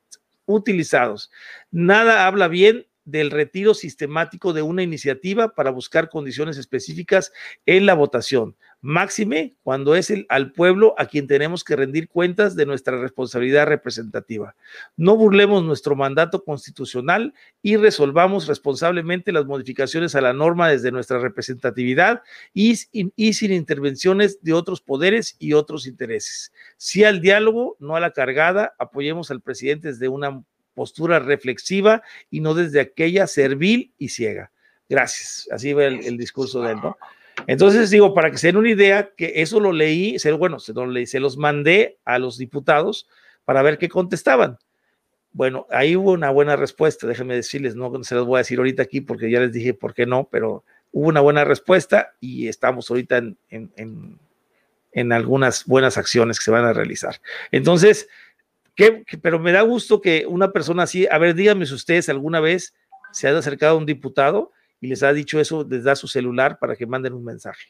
utilizados. 0.47 1.29
Nada 1.69 2.25
habla 2.25 2.47
bien 2.47 2.87
del 3.05 3.31
retiro 3.31 3.73
sistemático 3.73 4.51
de 4.51 4.63
una 4.63 4.83
iniciativa 4.83 5.53
para 5.55 5.71
buscar 5.71 6.09
condiciones 6.09 6.57
específicas 6.57 7.31
en 7.65 7.85
la 7.85 7.93
votación. 7.93 8.57
Máxime 8.81 9.55
cuando 9.63 9.95
es 9.95 10.11
el, 10.11 10.27
al 10.29 10.51
pueblo 10.51 10.93
a 10.99 11.07
quien 11.07 11.25
tenemos 11.25 11.63
que 11.63 11.75
rendir 11.75 12.07
cuentas 12.07 12.55
de 12.55 12.67
nuestra 12.67 12.95
responsabilidad 12.99 13.65
representativa. 13.65 14.55
No 14.95 15.15
burlemos 15.15 15.63
nuestro 15.63 15.95
mandato 15.95 16.43
constitucional 16.43 17.33
y 17.63 17.75
resolvamos 17.77 18.45
responsablemente 18.47 19.31
las 19.31 19.45
modificaciones 19.45 20.13
a 20.13 20.21
la 20.21 20.33
norma 20.33 20.69
desde 20.69 20.91
nuestra 20.91 21.17
representatividad 21.17 22.21
y, 22.53 22.75
sin 22.75 23.51
intervenciones 23.51 24.43
de 24.43 24.53
otros 24.53 24.81
poderes 24.81 25.35
y 25.39 25.53
otros 25.53 25.87
intereses. 25.87 26.53
Sí 26.77 27.03
al 27.03 27.19
diálogo, 27.19 27.77
no 27.79 27.95
a 27.95 27.99
la 27.99 28.11
cargada. 28.11 28.75
Apoyemos 28.77 29.31
al 29.31 29.41
presidente 29.41 29.87
desde 29.87 30.07
una 30.07 30.43
postura 30.75 31.17
reflexiva 31.17 32.03
y 32.29 32.41
no 32.41 32.53
desde 32.53 32.79
aquella 32.79 33.25
servil 33.25 33.91
y 33.97 34.09
ciega. 34.09 34.51
Gracias. 34.87 35.49
Así 35.51 35.73
va 35.73 35.85
el, 35.85 36.05
el 36.05 36.17
discurso 36.17 36.61
de 36.61 36.73
él, 36.73 36.77
¿no? 36.77 36.95
Entonces 37.47 37.89
digo, 37.89 38.13
para 38.13 38.29
que 38.29 38.37
se 38.37 38.47
den 38.47 38.57
una 38.57 38.69
idea, 38.69 39.11
que 39.17 39.33
eso 39.37 39.59
lo 39.59 39.71
leí, 39.71 40.17
bueno, 40.37 40.59
se, 40.59 40.73
leí, 40.73 41.07
se 41.07 41.19
los 41.19 41.37
mandé 41.37 41.97
a 42.05 42.19
los 42.19 42.37
diputados 42.37 43.07
para 43.45 43.63
ver 43.63 43.79
qué 43.79 43.89
contestaban. 43.89 44.59
Bueno, 45.31 45.65
ahí 45.71 45.95
hubo 45.95 46.11
una 46.11 46.29
buena 46.29 46.55
respuesta, 46.55 47.07
déjenme 47.07 47.35
decirles, 47.35 47.75
no 47.75 48.03
se 48.03 48.15
los 48.15 48.25
voy 48.25 48.37
a 48.37 48.39
decir 48.39 48.59
ahorita 48.59 48.83
aquí 48.83 49.01
porque 49.01 49.31
ya 49.31 49.39
les 49.39 49.53
dije 49.53 49.73
por 49.73 49.93
qué 49.93 50.05
no, 50.05 50.27
pero 50.31 50.63
hubo 50.91 51.07
una 51.07 51.21
buena 51.21 51.43
respuesta 51.45 52.13
y 52.19 52.47
estamos 52.47 52.89
ahorita 52.89 53.17
en, 53.17 53.37
en, 53.49 53.71
en, 53.77 54.19
en 54.91 55.11
algunas 55.13 55.65
buenas 55.65 55.97
acciones 55.97 56.39
que 56.39 56.45
se 56.45 56.51
van 56.51 56.65
a 56.65 56.73
realizar. 56.73 57.21
Entonces, 57.51 58.09
¿Qué, 58.77 59.03
pero 59.23 59.39
me 59.39 59.51
da 59.51 59.61
gusto 59.61 60.01
que 60.01 60.27
una 60.27 60.51
persona 60.51 60.83
así, 60.83 61.07
a 61.09 61.17
ver, 61.17 61.33
díganme 61.33 61.65
si 61.65 61.73
ustedes 61.73 62.09
alguna 62.09 62.39
vez 62.39 62.75
se 63.11 63.27
han 63.27 63.35
acercado 63.35 63.73
a 63.73 63.77
un 63.79 63.87
diputado 63.87 64.51
y 64.79 64.87
les 64.87 65.03
ha 65.03 65.13
dicho 65.13 65.39
eso, 65.39 65.65
les 65.69 65.83
da 65.83 65.95
su 65.95 66.07
celular 66.07 66.59
para 66.59 66.75
que 66.75 66.85
manden 66.85 67.13
un 67.13 67.23
mensaje. 67.23 67.67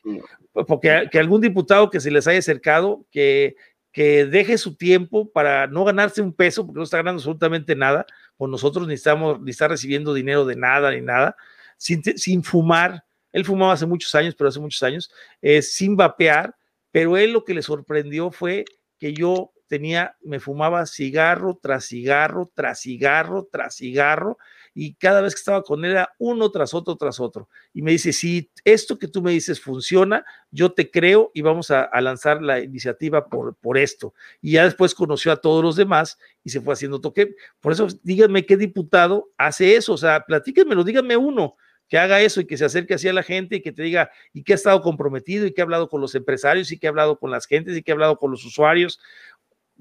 Porque 0.51 1.07
que 1.11 1.19
algún 1.19 1.41
diputado 1.41 1.89
que 1.89 1.99
se 1.99 2.11
les 2.11 2.27
haya 2.27 2.39
acercado, 2.39 3.05
que, 3.11 3.55
que 3.91 4.25
deje 4.25 4.57
su 4.57 4.75
tiempo 4.75 5.31
para 5.31 5.67
no 5.67 5.85
ganarse 5.85 6.21
un 6.21 6.33
peso, 6.33 6.65
porque 6.65 6.77
no 6.79 6.83
está 6.83 6.97
ganando 6.97 7.19
absolutamente 7.19 7.75
nada, 7.75 8.05
o 8.37 8.47
nosotros 8.47 8.87
ni 8.87 8.93
estamos, 8.95 9.41
ni 9.41 9.51
está 9.51 9.67
recibiendo 9.67 10.13
dinero 10.13 10.45
de 10.45 10.55
nada, 10.55 10.91
ni 10.91 11.01
nada, 11.01 11.35
sin, 11.77 12.03
sin 12.03 12.43
fumar. 12.43 13.05
Él 13.31 13.45
fumaba 13.45 13.73
hace 13.73 13.85
muchos 13.85 14.13
años, 14.15 14.35
pero 14.35 14.49
hace 14.49 14.59
muchos 14.59 14.83
años, 14.83 15.11
eh, 15.41 15.61
sin 15.61 15.95
vapear, 15.95 16.55
pero 16.91 17.17
él 17.17 17.31
lo 17.31 17.43
que 17.43 17.53
le 17.53 17.61
sorprendió 17.61 18.31
fue 18.31 18.65
que 18.97 19.13
yo 19.13 19.53
tenía, 19.67 20.15
me 20.21 20.39
fumaba 20.39 20.85
cigarro 20.85 21.59
tras 21.61 21.85
cigarro, 21.85 22.49
tras 22.53 22.81
cigarro, 22.81 23.47
tras 23.51 23.75
cigarro, 23.75 24.37
y 24.79 24.93
cada 24.93 25.21
vez 25.21 25.33
que 25.33 25.39
estaba 25.39 25.63
con 25.63 25.83
él 25.83 25.91
era 25.91 26.13
uno 26.19 26.51
tras 26.51 26.75
otro, 26.75 26.95
tras 26.97 27.19
otro. 27.19 27.49
Y 27.73 27.81
me 27.81 27.89
dice, 27.89 28.13
si 28.13 28.51
esto 28.63 28.99
que 28.99 29.07
tú 29.07 29.23
me 29.23 29.31
dices 29.31 29.59
funciona, 29.59 30.23
yo 30.51 30.71
te 30.71 30.91
creo 30.91 31.31
y 31.33 31.41
vamos 31.41 31.71
a, 31.71 31.89
lanzar 31.99 32.43
la 32.43 32.59
iniciativa 32.59 33.27
por, 33.27 33.55
por 33.55 33.79
esto. 33.79 34.13
Y 34.39 34.51
ya 34.51 34.65
después 34.65 34.93
conoció 34.93 35.31
a 35.31 35.37
todos 35.37 35.63
los 35.63 35.77
demás 35.77 36.19
y 36.43 36.51
se 36.51 36.61
fue 36.61 36.75
haciendo 36.75 37.01
toque. 37.01 37.33
Por 37.59 37.71
eso, 37.73 37.87
díganme 38.03 38.45
qué 38.45 38.55
diputado 38.55 39.31
hace 39.35 39.75
eso, 39.75 39.93
o 39.93 39.97
sea, 39.97 40.23
platíquenmelo, 40.27 40.83
díganme 40.83 41.17
uno 41.17 41.55
que 41.89 41.97
haga 41.97 42.21
eso 42.21 42.41
y 42.41 42.45
que 42.45 42.57
se 42.57 42.65
acerque 42.65 42.93
así 42.93 43.07
a 43.07 43.13
la 43.13 43.23
gente 43.23 43.55
y 43.55 43.61
que 43.61 43.71
te 43.71 43.81
diga 43.81 44.11
y 44.33 44.43
que 44.43 44.53
ha 44.53 44.55
estado 44.55 44.81
comprometido 44.81 45.45
y 45.45 45.53
que 45.53 45.61
ha 45.61 45.63
hablado 45.63 45.89
con 45.89 46.01
los 46.01 46.13
empresarios 46.15 46.71
y 46.71 46.77
que 46.77 46.87
ha 46.87 46.89
hablado 46.89 47.17
con 47.17 47.31
las 47.31 47.47
gentes 47.47 47.75
y 47.77 47.81
que 47.81 47.91
ha 47.91 47.95
hablado 47.95 48.17
con 48.17 48.29
los 48.29 48.45
usuarios. 48.45 48.99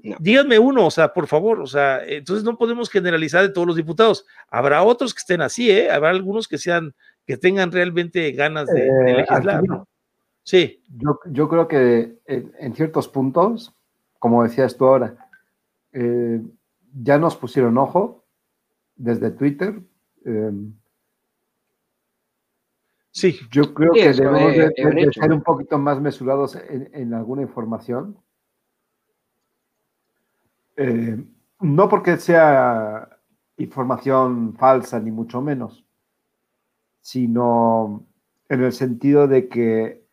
No. 0.03 0.15
Díganme 0.19 0.59
uno, 0.59 0.85
o 0.85 0.91
sea, 0.91 1.11
por 1.13 1.27
favor, 1.27 1.59
o 1.59 1.65
sea, 1.67 2.03
entonces 2.05 2.43
no 2.45 2.57
podemos 2.57 2.89
generalizar 2.89 3.41
de 3.41 3.49
todos 3.49 3.65
los 3.67 3.75
diputados. 3.75 4.25
Habrá 4.49 4.83
otros 4.83 5.13
que 5.13 5.19
estén 5.19 5.41
así, 5.41 5.71
¿eh? 5.71 5.89
Habrá 5.89 6.09
algunos 6.11 6.47
que 6.47 6.57
sean, 6.59 6.93
que 7.25 7.35
tengan 7.35 7.71
realmente 7.71 8.31
ganas 8.31 8.67
de, 8.67 8.83
de 8.83 9.13
legislar, 9.15 9.57
aquí, 9.57 9.67
¿no? 9.67 9.87
Sí. 10.43 10.81
Yo, 10.89 11.19
yo 11.25 11.49
creo 11.49 11.67
que 11.67 12.19
en, 12.25 12.53
en 12.59 12.73
ciertos 12.75 13.07
puntos, 13.07 13.73
como 14.19 14.43
decías 14.43 14.77
tú 14.77 14.85
ahora, 14.85 15.15
eh, 15.91 16.41
ya 16.93 17.17
nos 17.17 17.35
pusieron 17.35 17.77
ojo 17.77 18.23
desde 18.95 19.31
Twitter. 19.31 19.79
eh, 20.25 20.51
Sí, 23.11 23.39
yo 23.51 23.73
creo 23.73 23.93
Sí, 23.95 24.01
que 24.01 24.13
debemos 24.13 24.53
es- 24.53 24.75
de, 24.75 25.09
ser 25.11 25.31
un 25.33 25.41
poquito 25.41 25.77
más 25.79 25.99
mesurados 25.99 26.55
en, 26.55 26.89
en 26.93 27.13
alguna 27.15 27.41
información. 27.41 28.15
Eh, 30.77 31.17
no 31.61 31.89
porque 31.89 32.17
sea 32.17 33.09
información 33.57 34.55
falsa, 34.57 34.99
ni 34.99 35.09
mucho 35.11 35.41
menos, 35.41 35.83
sino 37.01 38.05
en 38.49 38.63
el 38.63 38.71
sentido 38.73 39.27
de 39.27 39.47
que, 39.49 40.05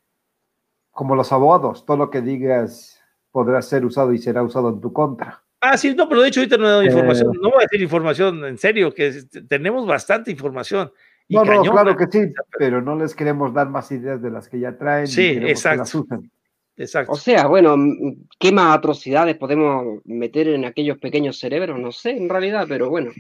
como 0.90 1.14
los 1.16 1.32
abogados, 1.32 1.84
todo 1.84 1.96
lo 1.96 2.10
que 2.10 2.20
digas 2.22 3.00
podrá 3.30 3.60
ser 3.62 3.84
usado 3.84 4.12
y 4.12 4.18
será 4.18 4.42
usado 4.42 4.70
en 4.70 4.80
tu 4.80 4.92
contra. 4.92 5.42
Ah, 5.60 5.76
sí, 5.76 5.94
no, 5.94 6.08
pero 6.08 6.22
de 6.22 6.28
hecho 6.28 6.40
ahorita 6.40 6.56
no 6.56 6.66
he 6.66 6.70
dado 6.70 6.82
Eh. 6.82 6.86
información. 6.86 7.32
No 7.40 7.50
voy 7.50 7.58
a 7.60 7.62
decir 7.62 7.82
información 7.82 8.44
en 8.44 8.58
serio, 8.58 8.92
que 8.94 9.08
es- 9.08 9.28
tenemos 9.48 9.86
bastante 9.86 10.30
información. 10.30 10.92
Y 11.26 11.36
No, 11.36 11.44
no, 11.44 11.62
claro 11.62 11.96
que 11.96 12.06
sí, 12.06 12.20
pero 12.58 12.82
no 12.82 12.96
les 12.96 13.14
queremos 13.14 13.52
dar 13.54 13.70
más 13.70 13.90
ideas 13.90 14.20
de 14.20 14.30
las 14.30 14.48
que 14.48 14.60
ya 14.60 14.76
traen. 14.76 15.04
y 15.04 15.08
Sí, 15.08 15.40
que 15.40 15.50
exacto. 15.50 15.78
las 15.80 15.94
usen. 15.94 16.30
Exacto. 16.76 17.12
O 17.12 17.16
sea, 17.16 17.46
bueno, 17.46 17.74
m- 17.74 18.16
¿qué 18.38 18.50
más 18.50 18.76
atrocidades 18.76 19.36
podemos 19.36 20.00
meter 20.04 20.48
en 20.48 20.64
aquellos 20.64 20.98
pequeños 20.98 21.38
cerebros? 21.38 21.78
No 21.78 21.92
sé, 21.92 22.10
en 22.10 22.28
realidad, 22.28 22.66
pero 22.68 22.90
bueno. 22.90 23.12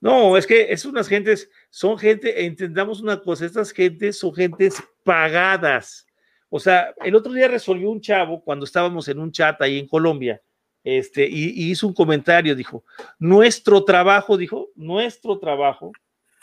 No, 0.00 0.36
es 0.36 0.46
que 0.46 0.72
es 0.72 0.84
unas 0.86 1.08
gentes, 1.08 1.50
son 1.68 1.98
gente, 1.98 2.46
entendamos 2.46 3.00
una 3.02 3.20
cosa, 3.20 3.44
estas 3.44 3.70
gentes 3.72 4.18
son 4.18 4.34
gentes 4.34 4.82
pagadas. 5.04 6.06
O 6.48 6.58
sea, 6.58 6.94
el 7.04 7.14
otro 7.14 7.32
día 7.32 7.48
resolvió 7.48 7.90
un 7.90 8.00
chavo 8.00 8.42
cuando 8.42 8.64
estábamos 8.64 9.08
en 9.08 9.18
un 9.18 9.30
chat 9.30 9.60
ahí 9.60 9.78
en 9.78 9.86
Colombia, 9.86 10.40
este, 10.82 11.28
y, 11.28 11.50
y 11.50 11.70
hizo 11.70 11.86
un 11.86 11.92
comentario, 11.92 12.56
dijo, 12.56 12.82
nuestro 13.18 13.84
trabajo, 13.84 14.38
dijo, 14.38 14.70
nuestro 14.74 15.38
trabajo, 15.38 15.92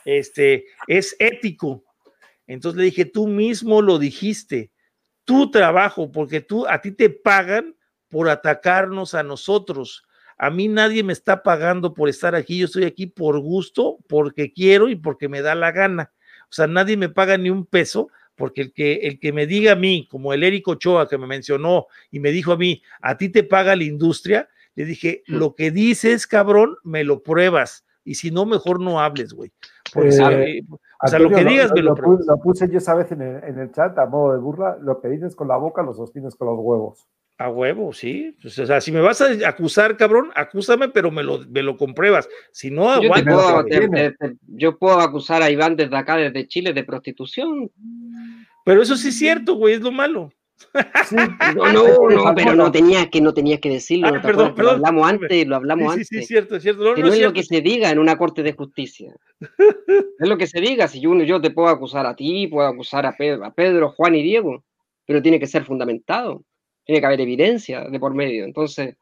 este, 0.06 0.66
es 0.88 1.16
ético. 1.18 1.84
Entonces 2.46 2.78
le 2.78 2.86
dije, 2.86 3.06
tú 3.06 3.28
mismo 3.28 3.82
lo 3.82 3.98
dijiste, 3.98 4.70
tu 5.28 5.52
trabajo, 5.52 6.10
porque 6.10 6.40
tú, 6.40 6.66
a 6.66 6.80
ti 6.80 6.94
te 6.94 7.10
pagan 7.10 7.76
por 8.08 8.30
atacarnos 8.30 9.14
a 9.14 9.24
nosotros. 9.24 10.06
A 10.38 10.50
mí 10.50 10.70
nadie 10.70 11.04
me 11.04 11.12
está 11.12 11.44
pagando 11.44 11.94
por 11.94 12.08
estar 12.08 12.34
aquí, 12.34 12.60
yo 12.60 12.66
estoy 12.66 12.86
aquí 12.86 13.08
por 13.08 13.38
gusto, 13.40 13.98
porque 14.08 14.54
quiero 14.54 14.88
y 14.88 14.96
porque 14.96 15.28
me 15.28 15.42
da 15.42 15.54
la 15.54 15.74
gana. 15.74 16.14
O 16.44 16.54
sea, 16.54 16.66
nadie 16.66 16.96
me 16.96 17.10
paga 17.10 17.38
ni 17.38 17.50
un 17.50 17.66
peso, 17.66 18.10
porque 18.36 18.62
el 18.62 18.72
que, 18.72 18.94
el 19.04 19.20
que 19.20 19.34
me 19.34 19.46
diga 19.48 19.74
a 19.74 19.76
mí, 19.76 20.08
como 20.10 20.32
el 20.34 20.44
Eric 20.44 20.66
Ochoa 20.70 21.10
que 21.10 21.18
me 21.18 21.28
mencionó 21.28 21.88
y 22.10 22.22
me 22.22 22.32
dijo 22.32 22.54
a 22.54 22.58
mí, 22.58 22.82
a 23.02 23.18
ti 23.18 23.28
te 23.28 23.44
paga 23.44 23.76
la 23.76 23.84
industria, 23.84 24.48
le 24.76 24.86
dije, 24.86 25.24
lo 25.26 25.56
que 25.56 25.72
dices, 25.72 26.26
cabrón, 26.26 26.78
me 26.84 27.04
lo 27.04 27.22
pruebas. 27.22 27.84
Y 28.06 28.16
si 28.16 28.32
no, 28.32 28.46
mejor 28.46 28.80
no 28.80 29.02
hables, 29.02 29.34
güey. 29.34 29.52
Porque, 29.92 30.16
Eh, 30.22 30.62
o 31.02 31.08
sea, 31.08 31.20
lo 31.20 31.30
que 31.30 31.44
digas 31.46 31.72
me 31.74 31.82
lo 31.82 31.90
lo, 31.92 31.96
pruebas. 31.96 32.26
pu- 32.26 32.30
lo 32.30 32.38
puse 32.42 32.70
yo 32.70 32.78
esa 32.80 32.96
vez 32.96 33.12
en 33.12 33.22
el, 33.22 33.44
en 33.44 33.60
el 33.60 33.72
chat 33.72 33.98
a 33.98 34.06
modo 34.06 34.34
de 34.34 34.40
burla. 34.40 34.78
Lo 34.82 35.00
que 35.00 35.10
dices 35.10 35.36
con 35.36 35.48
la 35.48 35.58
boca 35.58 35.82
lo 35.84 35.94
sostienes 35.94 36.36
con 36.36 36.48
los 36.48 36.58
huevos. 36.60 37.08
A 37.40 37.50
huevo, 37.52 37.94
sí. 37.94 38.36
Pues, 38.42 38.58
o 38.58 38.66
sea, 38.66 38.82
si 38.82 38.92
me 38.92 39.00
vas 39.00 39.22
a 39.22 39.28
acusar, 39.48 39.96
cabrón, 39.96 40.32
acúsame, 40.36 40.90
pero 40.90 41.12
me 41.12 41.22
lo, 41.22 41.40
me 41.48 41.62
lo 41.62 41.78
compruebas. 41.78 42.28
Si 42.52 42.72
no, 42.72 42.90
aguanta. 42.90 43.14
primero 43.14 43.38
puedo, 43.44 43.64
que 43.66 43.70
te- 43.72 43.80
tiene. 43.80 44.12
te- 44.12 44.30
te- 44.30 44.36
yo 44.48 44.78
puedo 44.80 45.00
acusar 45.00 45.44
a 45.44 45.52
Iván 45.52 45.76
desde 45.76 45.96
acá, 45.96 46.16
desde 46.18 46.48
Chile, 46.48 46.74
de 46.74 46.84
prostitución. 46.84 47.70
Pero 48.66 48.82
eso 48.82 48.96
sí 48.96 49.10
es 49.10 49.18
cierto, 49.20 49.54
güey, 49.56 49.76
es 49.76 49.82
lo 49.82 49.92
malo. 49.92 50.32
Sí, 51.06 51.16
No, 51.56 51.72
no, 51.72 52.10
no, 52.10 52.36
pero 52.36 52.56
no 52.56 52.72
tenías 52.72 53.08
que, 53.10 53.22
no 53.22 53.34
tenías 53.34 53.60
que 53.60 53.70
decirlo. 53.70 54.08
Ah, 54.08 54.12
¿no 54.12 54.22
te 54.22 54.28
perdón, 54.28 54.56
perdón, 54.56 54.82
Lo 54.82 54.88
hablamos 54.88 55.10
antes, 55.10 55.48
lo 55.48 55.56
hablamos 55.56 55.86
Sí, 55.88 55.92
antes. 55.94 56.08
sí, 56.08 56.20
sí, 56.20 56.26
cierto, 56.26 56.56
es 56.56 56.64
cierto. 56.64 56.84
No, 56.84 56.96
que 56.96 57.02
no 57.02 57.08
no 57.08 57.14
es 57.14 57.22
lo 57.22 57.34
que 57.34 57.44
se 57.44 57.62
diga 57.62 57.92
en 57.92 58.00
una 58.00 58.18
corte 58.18 58.44
de 58.44 58.54
justicia. 58.54 59.14
es 60.20 60.28
lo 60.28 60.38
que 60.38 60.48
se 60.48 60.60
diga. 60.60 60.88
Si 60.88 61.00
yo, 61.00 61.14
yo 61.24 61.40
te 61.42 61.52
puedo 61.52 61.68
acusar 61.68 62.06
a 62.06 62.16
ti, 62.16 62.48
puedo 62.48 62.68
acusar 62.68 63.06
a 63.06 63.16
Pedro, 63.16 63.46
a 63.46 63.54
Pedro, 63.54 63.92
Juan 63.92 64.16
y 64.16 64.24
Diego, 64.24 64.64
pero 65.06 65.22
tiene 65.22 65.40
que 65.40 65.48
ser 65.48 65.64
fundamentado. 65.64 66.44
Tiene 66.86 67.02
que 67.02 67.06
haber 67.06 67.22
evidencia 67.22 67.84
de 67.84 68.00
por 68.00 68.14
medio. 68.14 68.46
Entonces, 68.46 68.96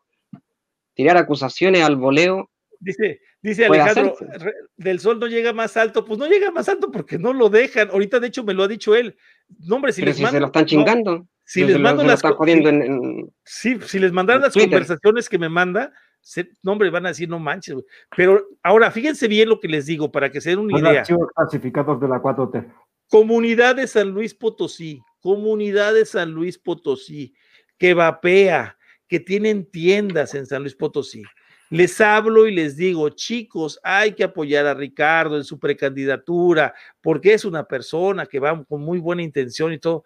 tirar 0.94 1.18
acusaciones 1.18 1.84
al 1.84 1.96
voleo, 1.96 2.50
Dice, 2.80 3.22
dice 3.42 3.66
Alejandro, 3.66 4.14
hacerse. 4.14 4.52
del 4.78 5.00
sol 5.00 5.20
no 5.20 5.28
llega 5.28 5.54
más 5.54 5.78
alto. 5.78 6.04
Pues 6.06 6.20
no 6.20 6.28
llega 6.28 6.52
más 6.52 6.68
alto 6.68 6.92
porque 6.92 7.18
no 7.18 7.34
lo 7.34 7.50
dejan. 7.50 7.90
Ahorita, 7.90 8.20
de 8.20 8.28
hecho, 8.28 8.44
me 8.44 8.54
lo 8.54 8.64
ha 8.64 8.68
dicho 8.68 8.96
él. 8.96 9.16
No, 9.60 9.78
hombre, 9.78 9.94
si 9.94 10.02
pero 10.02 10.10
les 10.10 10.18
si 10.18 10.24
mando. 10.24 10.36
se 10.36 10.40
lo 10.42 10.46
están 10.48 10.64
no, 10.64 10.68
chingando. 10.68 11.28
Si 11.46 11.64
les 11.64 11.80
mando 11.80 12.04
lo 12.04 12.08
las 12.10 12.18
están 12.20 12.32
co- 12.32 12.38
jodiendo 12.40 12.70
si- 12.70 12.76
en- 12.76 12.82
en, 12.84 13.34
Sí, 13.44 13.78
si 13.86 14.00
les 14.00 14.12
mandan 14.12 14.38
en 14.38 14.42
las 14.44 14.54
Twitter. 14.54 14.70
conversaciones 14.72 15.30
que 15.30 15.38
me 15.38 15.48
manda, 15.50 15.94
se- 16.22 16.50
no, 16.64 16.72
hombre, 16.74 16.90
van 16.90 17.06
a 17.06 17.10
decir, 17.10 17.30
no 17.30 17.40
manches, 17.40 17.76
güey. 17.76 17.86
Pero 18.18 18.48
ahora, 18.64 18.90
fíjense 18.92 19.28
bien 19.28 19.48
lo 19.50 19.60
que 19.60 19.68
les 19.68 19.86
digo 19.86 20.12
para 20.12 20.32
que 20.32 20.42
se 20.42 20.50
den 20.50 20.60
una 20.60 20.80
idea. 20.80 21.00
archivos 21.02 21.28
clasificados 21.36 22.02
de 22.02 22.08
la 22.08 22.20
4T. 22.22 22.66
Comunidad 23.10 23.76
de 23.76 23.86
San 23.88 24.10
Luis 24.10 24.34
Potosí, 24.34 25.00
comunidad 25.20 25.94
de 25.94 26.06
San 26.06 26.32
Luis 26.32 26.58
Potosí, 26.58 27.34
que 27.78 27.94
vapea, 27.94 28.78
que 29.08 29.20
tienen 29.20 29.70
tiendas 29.70 30.34
en 30.34 30.48
San 30.48 30.64
Luis 30.64 30.76
Potosí. 30.76 31.22
Les 31.70 32.00
hablo 32.02 32.48
y 32.48 32.52
les 32.54 32.76
digo, 32.76 33.10
chicos, 33.10 33.80
hay 33.84 34.14
que 34.14 34.24
apoyar 34.24 34.66
a 34.66 34.74
Ricardo 34.74 35.38
en 35.38 35.44
su 35.44 35.60
precandidatura, 35.60 36.74
porque 37.02 37.34
es 37.34 37.46
una 37.46 37.64
persona 37.66 38.26
que 38.26 38.40
va 38.40 38.64
con 38.66 38.82
muy 38.82 38.98
buena 39.00 39.22
intención 39.22 39.72
y 39.74 39.78
todo. 39.80 40.04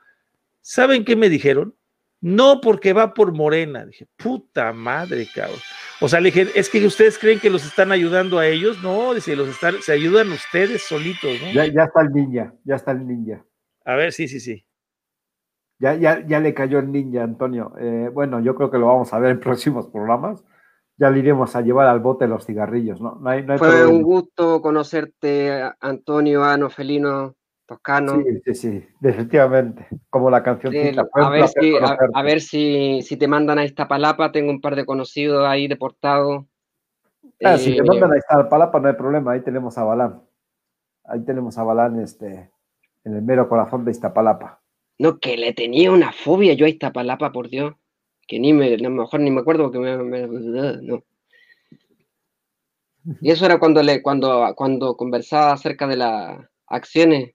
¿Saben 0.62 1.06
qué 1.06 1.16
me 1.16 1.30
dijeron? 1.30 1.76
No 2.22 2.60
porque 2.62 2.94
va 2.94 3.14
por 3.14 3.34
Morena. 3.34 3.86
Dije, 3.86 4.08
puta 4.18 4.74
madre, 4.74 5.28
cabrón. 5.34 5.60
O 6.02 6.08
sea, 6.08 6.20
le 6.20 6.32
dije, 6.32 6.48
es 6.56 6.70
que 6.70 6.86
ustedes 6.86 7.18
creen 7.18 7.40
que 7.40 7.50
los 7.50 7.66
están 7.66 7.92
ayudando 7.92 8.40
a 8.40 8.48
ellos. 8.48 8.82
No, 8.84 9.14
dice, 9.14 9.36
los 9.36 9.48
están, 9.50 9.82
se 9.82 9.94
ayudan 9.94 10.32
ustedes 10.32 10.84
solitos, 10.84 11.32
¿no? 11.42 11.52
Ya, 11.54 11.66
ya 11.66 11.84
está 11.84 12.02
el 12.02 12.12
ninja, 12.12 12.54
ya 12.64 12.76
está 12.76 12.92
el 12.92 13.08
ninja. 13.08 13.46
A 13.86 13.96
ver, 13.96 14.12
sí, 14.12 14.28
sí, 14.28 14.40
sí. 14.40 14.66
Ya, 15.80 15.96
ya, 15.96 16.26
ya 16.28 16.42
le 16.42 16.54
cayó 16.54 16.80
el 16.80 16.92
ninja, 16.92 17.24
Antonio. 17.24 17.74
Eh, 17.80 18.10
bueno, 18.14 18.42
yo 18.42 18.54
creo 18.56 18.70
que 18.70 18.78
lo 18.78 18.88
vamos 18.88 19.14
a 19.14 19.20
ver 19.20 19.32
en 19.32 19.40
próximos 19.40 19.88
programas. 19.88 20.44
Ya 20.98 21.10
le 21.10 21.20
iremos 21.20 21.56
a 21.56 21.62
llevar 21.62 21.88
al 21.88 22.02
bote 22.02 22.28
los 22.28 22.46
cigarrillos, 22.46 23.00
¿no? 23.00 23.16
No 23.22 23.30
hay, 23.30 23.44
no 23.44 23.54
hay 23.54 23.60
Fue 23.60 23.70
problema. 23.70 23.90
un 23.90 24.04
gusto 24.04 24.62
conocerte, 24.62 25.72
Antonio 25.80 26.44
Ano 26.44 26.70
Felino 26.70 27.36
Toscano. 27.70 28.24
Sí, 28.24 28.42
sí, 28.46 28.56
sí, 28.56 28.88
definitivamente. 29.00 29.86
Como 30.10 30.32
la 30.32 30.42
canción. 30.42 30.74
Eh, 30.74 30.92
a 31.14 31.30
ver, 31.30 31.48
si, 31.48 31.78
a, 31.78 31.98
a 32.16 32.24
ver 32.24 32.42
si, 32.42 33.04
si 33.04 33.16
te 33.16 33.28
mandan 33.28 33.60
a 33.60 33.64
Iztapalapa, 33.64 34.32
tengo 34.32 34.50
un 34.50 34.60
par 34.60 34.76
de 34.76 34.88
conocidos 34.88 35.48
ahí 35.48 35.68
deportados. 35.68 36.46
Ah, 37.44 37.60
si 37.60 37.76
te 37.76 37.82
Eh, 37.82 37.84
mandan 37.84 38.12
a 38.12 38.18
Iztapalapa 38.18 38.80
no 38.80 38.88
hay 38.88 38.96
problema, 38.96 39.34
ahí 39.34 39.42
tenemos 39.42 39.78
a 39.78 39.84
Balán. 39.84 40.20
Ahí 41.06 41.24
tenemos 41.24 41.60
a 41.60 41.64
Balán 41.64 42.00
este, 42.00 42.50
en 43.04 43.16
el 43.16 43.22
mero 43.22 43.48
corazón 43.48 43.86
de 43.86 43.92
Iztapalapa. 43.92 44.60
No, 44.98 45.20
que 45.20 45.38
le 45.38 45.54
tenía 45.54 45.92
una 45.92 46.12
fobia 46.12 46.54
yo 46.56 46.66
a 46.66 46.70
Iztapalapa, 46.70 47.32
por 47.32 47.50
Dios. 47.50 47.76
Que 48.28 48.40
ni 48.40 48.52
me, 48.52 48.74
a 48.74 48.78
lo 48.78 48.90
mejor 48.90 49.20
ni 49.20 49.30
me 49.30 49.42
acuerdo 49.42 49.70
que 49.72 49.78
me, 49.78 49.96
me- 49.98 50.28
no. 50.82 51.04
Y 53.22 53.30
eso 53.30 53.46
era 53.46 53.60
cuando 53.60 53.84
le, 53.84 54.02
cuando, 54.02 54.54
cuando 54.56 54.96
conversaba 54.98 55.54
acerca 55.54 55.86
de 55.88 55.98
las 55.98 56.40
acciones, 56.68 57.32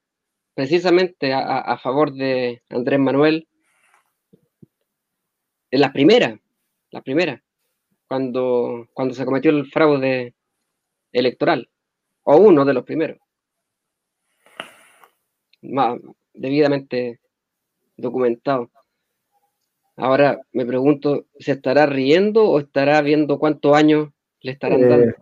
precisamente 0.55 1.33
a, 1.33 1.77
favor 1.77 2.13
de 2.13 2.63
Andrés 2.69 2.99
Manuel. 2.99 3.47
En 5.69 5.81
la 5.81 5.91
primera, 5.91 6.39
la 6.91 7.01
primera, 7.01 7.43
cuando, 8.07 8.87
cuando 8.93 9.13
se 9.13 9.25
cometió 9.25 9.51
el 9.51 9.67
fraude 9.67 10.33
electoral, 11.11 11.69
o 12.23 12.37
uno 12.37 12.63
de 12.63 12.73
los 12.73 12.85
primeros. 12.85 13.19
Más 15.61 15.99
debidamente 16.33 17.19
documentado. 17.97 18.71
Ahora 19.97 20.39
me 20.51 20.65
pregunto, 20.65 21.25
¿se 21.39 21.53
estará 21.53 21.85
riendo 21.85 22.45
o 22.45 22.59
estará 22.59 23.01
viendo 23.01 23.39
cuántos 23.39 23.75
años 23.75 24.09
le 24.41 24.51
estarán 24.51 24.81
Eh, 24.81 24.87
dando? 24.87 25.15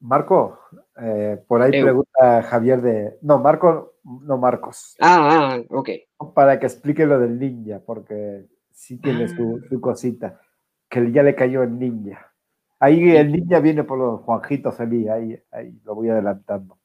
Marco, 0.00 0.58
eh, 1.00 1.38
por 1.46 1.60
ahí 1.60 1.82
pregunta 1.82 2.42
Javier 2.42 2.80
de. 2.80 3.18
No, 3.20 3.38
Marco, 3.38 3.94
no 4.22 4.38
Marcos. 4.38 4.96
Ah, 5.00 5.56
ah, 5.56 5.62
ok. 5.70 5.90
Para 6.34 6.58
que 6.58 6.66
explique 6.66 7.06
lo 7.06 7.18
del 7.18 7.38
ninja, 7.38 7.80
porque 7.84 8.46
sí 8.72 8.98
tiene 8.98 9.28
su, 9.28 9.60
Ah. 9.62 9.66
su 9.68 9.80
cosita. 9.80 10.40
Que 10.88 11.12
ya 11.12 11.22
le 11.22 11.34
cayó 11.34 11.62
el 11.62 11.78
ninja. 11.78 12.32
Ahí 12.80 13.10
el 13.16 13.30
ninja 13.32 13.60
viene 13.60 13.84
por 13.84 13.98
los 13.98 14.20
Juanjitos 14.22 14.80
Elí, 14.80 15.06
ahí, 15.08 15.38
ahí 15.52 15.78
lo 15.84 15.94
voy 15.94 16.08
adelantando. 16.08 16.78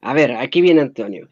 A 0.00 0.14
ver, 0.14 0.32
aquí 0.32 0.60
viene 0.60 0.80
Antonio. 0.80 1.28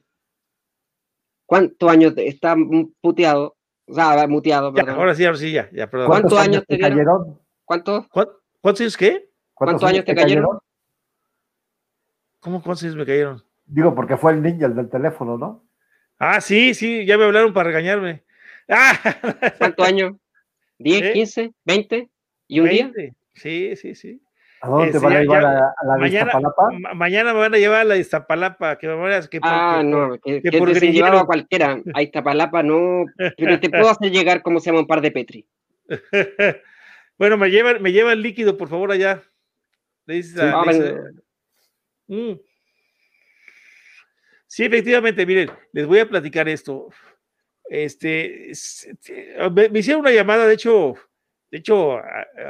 ¿Cuántos 1.47 1.91
años 1.91 2.15
te- 2.15 2.27
está 2.29 2.57
puteado? 3.01 3.57
O 3.89 3.95
sea, 3.95 4.27
muteado, 4.27 4.75
Ya, 4.75 4.83
perdón. 4.83 5.01
ahora 5.01 5.15
sí, 5.15 5.25
ahora 5.25 5.39
sí, 5.39 5.53
ya, 5.53 5.71
ya, 5.73 5.89
perdón. 5.89 6.09
¿Cuántos 6.09 6.39
años 6.39 6.65
te 6.67 6.79
cayeron? 6.79 7.41
¿Cuántos? 7.65 8.09
¿Cuán- 8.09 8.29
¿Cuántos 8.61 8.81
años 8.81 8.97
qué? 8.97 9.31
¿Cuántos 9.55 9.85
años 9.85 10.05
te 10.05 10.15
cayeron? 10.15 10.59
¿Cómo 12.41 12.63
cuántos 12.63 12.83
años 12.85 12.97
me 12.97 13.07
cayeron? 13.07 13.43
Digo, 13.67 13.95
porque 13.95 14.17
fue 14.17 14.33
el 14.33 14.43
ninja 14.43 14.67
el 14.67 14.75
del 14.75 14.89
teléfono, 14.89 15.37
¿no? 15.37 15.65
Ah, 16.19 16.41
sí, 16.41 16.75
sí, 16.75 17.05
ya 17.05 17.19
me 17.19 17.25
hablaron 17.25 17.53
para 17.53 17.69
regañarme. 17.69 18.25
Ah. 18.69 18.99
¿Cuántos 19.59 19.87
años? 19.87 20.15
¿10, 20.79 21.13
15, 21.13 21.53
20 21.65 22.09
y 22.49 22.61
un 22.61 22.67
20. 22.67 23.03
día? 23.03 23.13
Sí, 23.35 23.77
sí, 23.77 23.95
sí. 23.95 24.23
¿A 24.61 24.69
dónde 24.69 24.93
te 24.93 24.99
van 24.99 25.13
a 25.13 25.21
llevar 25.21 25.45
a, 25.45 25.75
la 25.85 25.97
mañana, 25.99 26.33
Iztapalapa? 26.33 26.95
mañana 26.95 27.35
me 27.35 27.41
van 27.41 27.55
a 27.55 27.59
llevar 27.59 27.81
a 27.81 27.85
la 27.85 27.97
Iztapalapa. 27.97 28.79
Que, 28.79 28.89
que 29.31 29.39
ah, 29.43 29.83
no, 29.85 30.19
que, 30.19 30.43
que, 30.43 30.51
que 30.51 30.59
por 30.59 30.71
a 30.71 30.73
cualquiera. 31.27 31.81
A 31.95 32.03
Iztapalapa 32.03 32.63
no, 32.63 33.05
pero 33.37 33.61
te 33.61 33.69
puedo 33.69 33.91
hacer 33.91 34.11
llegar 34.11 34.43
como 34.43 34.61
se 34.61 34.71
llama 34.71 34.81
un 34.81 34.87
par 34.87 35.03
de 35.03 35.11
Petri. 35.11 35.47
bueno, 37.19 37.37
me 37.37 37.51
llevan, 37.51 37.83
me 37.83 37.93
lleva 37.93 38.13
el 38.13 38.23
líquido, 38.23 38.57
por 38.57 38.69
favor, 38.69 38.93
allá. 38.93 39.23
Le 40.07 40.23
sí, 40.23 40.39
a, 40.41 40.63
mm. 42.09 42.33
Sí, 44.47 44.65
efectivamente, 44.65 45.27
miren, 45.27 45.51
les 45.73 45.87
voy 45.87 45.99
a 45.99 46.09
platicar 46.09 46.49
esto. 46.49 46.89
Este, 47.69 48.53
me 49.71 49.79
hicieron 49.79 50.01
una 50.01 50.13
llamada, 50.13 50.47
de 50.47 50.55
hecho, 50.55 50.95
de 51.51 51.59
hecho, 51.59 51.99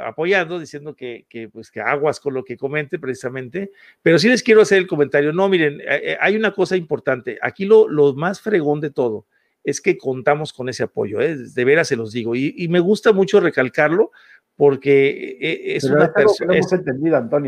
apoyando, 0.05 0.59
diciendo 0.59 0.95
que, 0.95 1.25
pues, 1.51 1.71
que 1.71 1.81
aguas 1.81 2.19
con 2.19 2.33
lo 2.33 2.43
que 2.43 2.57
comente 2.57 2.99
precisamente, 2.99 3.71
pero 4.01 4.19
sí 4.19 4.27
les 4.27 4.43
quiero 4.43 4.61
hacer 4.61 4.79
el 4.79 4.87
comentario. 4.87 5.33
No, 5.33 5.49
miren, 5.49 5.81
eh, 5.81 6.01
eh, 6.03 6.17
hay 6.19 6.35
una 6.35 6.51
cosa 6.53 6.75
importante. 6.75 7.37
Aquí 7.41 7.65
lo, 7.65 7.87
lo 7.87 8.13
más 8.13 8.41
fregón 8.41 8.81
de 8.81 8.91
todo 8.91 9.25
es 9.63 9.81
que 9.81 9.97
contamos 9.97 10.53
con 10.53 10.69
ese 10.69 10.83
apoyo, 10.83 11.19
¿eh? 11.19 11.35
de 11.35 11.65
veras 11.65 11.89
se 11.89 11.97
los 11.97 12.13
digo, 12.13 12.35
y, 12.35 12.53
y 12.57 12.69
me 12.69 12.79
gusta 12.79 13.11
mucho 13.11 13.41
recalcarlo 13.41 14.11
porque 14.57 15.37
eh, 15.39 15.75
es 15.75 15.83
una 15.83 16.11
persona. 16.11 16.55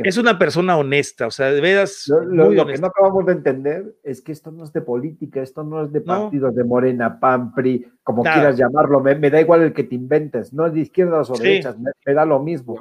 Es 0.03 0.18
una 0.18 0.38
persona 0.38 0.77
honesta, 0.77 1.26
o 1.26 1.31
sea, 1.31 1.52
de 1.52 1.60
veras. 1.60 2.06
Lo, 2.07 2.52
que 2.68 2.77
no 2.77 2.88
acabamos 2.88 3.26
de 3.26 3.31
entender 3.31 3.95
es 4.03 4.22
que 4.22 4.31
esto 4.31 4.52
no 4.52 4.64
es 4.64 4.72
de 4.72 4.81
política, 4.81 5.41
esto 5.41 5.64
no 5.64 5.84
es 5.84 5.91
de 5.91 6.02
partidos 6.02 6.53
de 6.56 6.64
Morena, 6.64 7.19
PAN, 7.19 7.52
PRI, 7.56 7.91
como 8.03 8.22
quieras 8.22 8.56
llamarlo. 8.57 9.02
Me, 9.02 9.15
da 9.30 9.41
igual 9.41 9.64
el 9.64 9.73
que 9.73 9.84
te 9.84 9.95
inventes, 9.95 10.53
no 10.53 10.68
es 10.68 10.73
de 10.73 10.81
izquierdas 10.81 11.31
o 11.31 11.34
derechas, 11.34 11.77
me, 11.80 12.14
da 12.14 12.26
lo 12.26 12.40
mismo. 12.40 12.80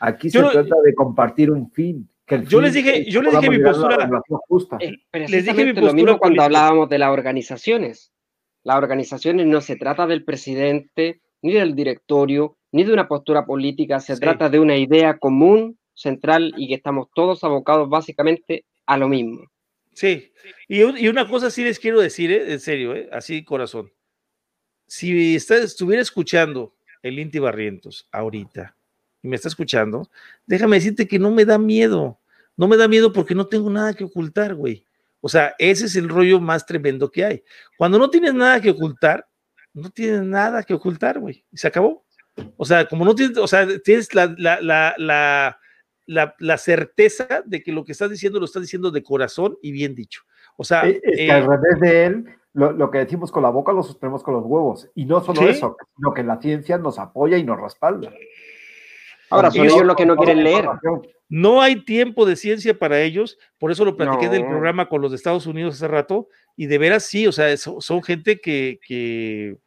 Aquí 0.00 0.30
se 0.30 0.40
trata 0.40 0.76
de 0.82 0.94
compartir 0.94 1.50
un 1.50 1.70
fin. 1.70 2.08
Que 2.24 2.44
yo, 2.44 2.60
les 2.62 2.72
dije, 2.72 3.04
yo 3.08 3.20
les 3.22 3.34
dije 3.34 3.50
mi 3.50 3.58
postura. 3.58 4.08
Eh, 4.80 4.96
les 5.28 5.44
dije 5.44 5.64
mi 5.64 5.72
postura 5.74 5.92
lo 5.92 5.94
mismo 5.94 6.18
cuando 6.18 6.42
hablábamos 6.42 6.88
de 6.88 6.98
las 6.98 7.10
organizaciones. 7.10 8.10
Las 8.64 8.78
organizaciones 8.78 9.46
no 9.46 9.60
se 9.60 9.76
trata 9.76 10.06
del 10.06 10.24
presidente 10.24 11.20
ni 11.42 11.52
del 11.52 11.76
directorio, 11.76 12.56
ni 12.76 12.84
de 12.84 12.92
una 12.92 13.08
postura 13.08 13.46
política, 13.46 14.00
se 14.00 14.18
trata 14.18 14.50
de 14.50 14.58
una 14.58 14.76
idea 14.76 15.16
común, 15.16 15.78
central 15.94 16.52
y 16.58 16.68
que 16.68 16.74
estamos 16.74 17.08
todos 17.14 17.42
abocados 17.42 17.88
básicamente 17.88 18.66
a 18.84 18.98
lo 18.98 19.08
mismo. 19.08 19.50
Sí, 19.94 20.30
y, 20.68 20.82
una 20.82 21.26
cosa 21.26 21.50
sí 21.50 21.64
les 21.64 21.78
quiero 21.78 22.02
decir, 22.02 22.30
¿eh? 22.30 22.52
en 22.52 22.60
serio, 22.60 22.94
¿eh? 22.94 23.08
así 23.12 23.42
corazón. 23.44 23.90
Si 24.86 25.34
estuviera 25.36 26.02
escuchando 26.02 26.74
el 27.02 27.18
Inti 27.18 27.38
Barrientos 27.38 28.06
ahorita 28.12 28.76
y 29.22 29.28
me 29.28 29.36
está 29.36 29.48
escuchando, 29.48 30.10
déjame 30.44 30.76
decirte 30.76 31.08
que 31.08 31.18
no 31.18 31.30
me 31.30 31.46
da 31.46 31.56
miedo. 31.56 32.20
No 32.58 32.68
me 32.68 32.76
da 32.76 32.88
miedo 32.88 33.10
porque 33.10 33.34
no 33.34 33.46
tengo 33.46 33.70
nada 33.70 33.94
que 33.94 34.04
ocultar, 34.04 34.54
güey. 34.54 34.84
O 35.22 35.30
sea, 35.30 35.54
ese 35.58 35.86
es 35.86 35.96
el 35.96 36.10
rollo 36.10 36.40
más 36.40 36.66
tremendo 36.66 37.10
que 37.10 37.24
hay. 37.24 37.42
Cuando 37.78 37.98
no 37.98 38.10
tienes 38.10 38.34
nada 38.34 38.60
que 38.60 38.68
ocultar, 38.68 39.26
no 39.72 39.88
tienes 39.88 40.22
nada 40.22 40.62
que 40.62 40.74
ocultar, 40.74 41.18
güey. 41.18 41.42
Y 41.50 41.56
se 41.56 41.68
acabó. 41.68 42.05
O 42.56 42.64
sea, 42.64 42.86
como 42.86 43.04
no 43.04 43.14
tienes, 43.14 43.38
o 43.38 43.46
sea, 43.46 43.66
tienes 43.82 44.14
la, 44.14 44.34
la, 44.38 44.94
la, 44.98 46.36
la, 46.38 46.58
certeza 46.58 47.42
de 47.44 47.62
que 47.62 47.72
lo 47.72 47.84
que 47.84 47.92
estás 47.92 48.10
diciendo 48.10 48.38
lo 48.38 48.44
estás 48.44 48.62
diciendo 48.62 48.90
de 48.90 49.02
corazón 49.02 49.58
y 49.62 49.72
bien 49.72 49.94
dicho. 49.94 50.22
O 50.56 50.64
sea, 50.64 50.82
es, 50.82 51.00
que 51.02 51.30
al 51.30 51.44
eh, 51.44 51.46
revés 51.46 51.80
de 51.80 52.04
él, 52.06 52.24
lo, 52.52 52.90
que 52.90 52.98
decimos 52.98 53.30
con 53.30 53.42
la 53.42 53.50
boca 53.50 53.72
lo 53.72 53.82
sostenemos 53.82 54.22
con 54.22 54.34
los 54.34 54.44
huevos. 54.44 54.90
Y 54.94 55.04
no 55.04 55.22
solo 55.22 55.48
eso, 55.48 55.76
sino 55.96 56.14
que 56.14 56.22
la 56.22 56.40
ciencia 56.40 56.78
nos 56.78 56.98
apoya 56.98 57.36
y 57.36 57.44
nos 57.44 57.60
respalda. 57.60 58.12
Ahora, 59.28 59.50
son 59.50 59.66
ellos 59.66 59.84
lo 59.84 59.96
que 59.96 60.06
no 60.06 60.16
quieren 60.16 60.44
leer. 60.44 60.66
No 61.28 61.60
hay 61.60 61.84
tiempo 61.84 62.24
de 62.24 62.36
ciencia 62.36 62.78
para 62.78 63.00
ellos, 63.00 63.36
por 63.58 63.72
eso 63.72 63.84
lo 63.84 63.96
platiqué 63.96 64.28
del 64.28 64.46
programa 64.46 64.88
con 64.88 65.02
los 65.02 65.10
de 65.10 65.16
Estados 65.16 65.46
Unidos 65.46 65.74
hace 65.74 65.88
rato, 65.88 66.28
y 66.54 66.66
de 66.66 66.78
veras 66.78 67.04
sí, 67.04 67.26
o 67.26 67.32
sea, 67.32 67.54
son, 67.56 68.02
gente 68.04 68.40
que, 68.40 68.78
que 68.86 69.58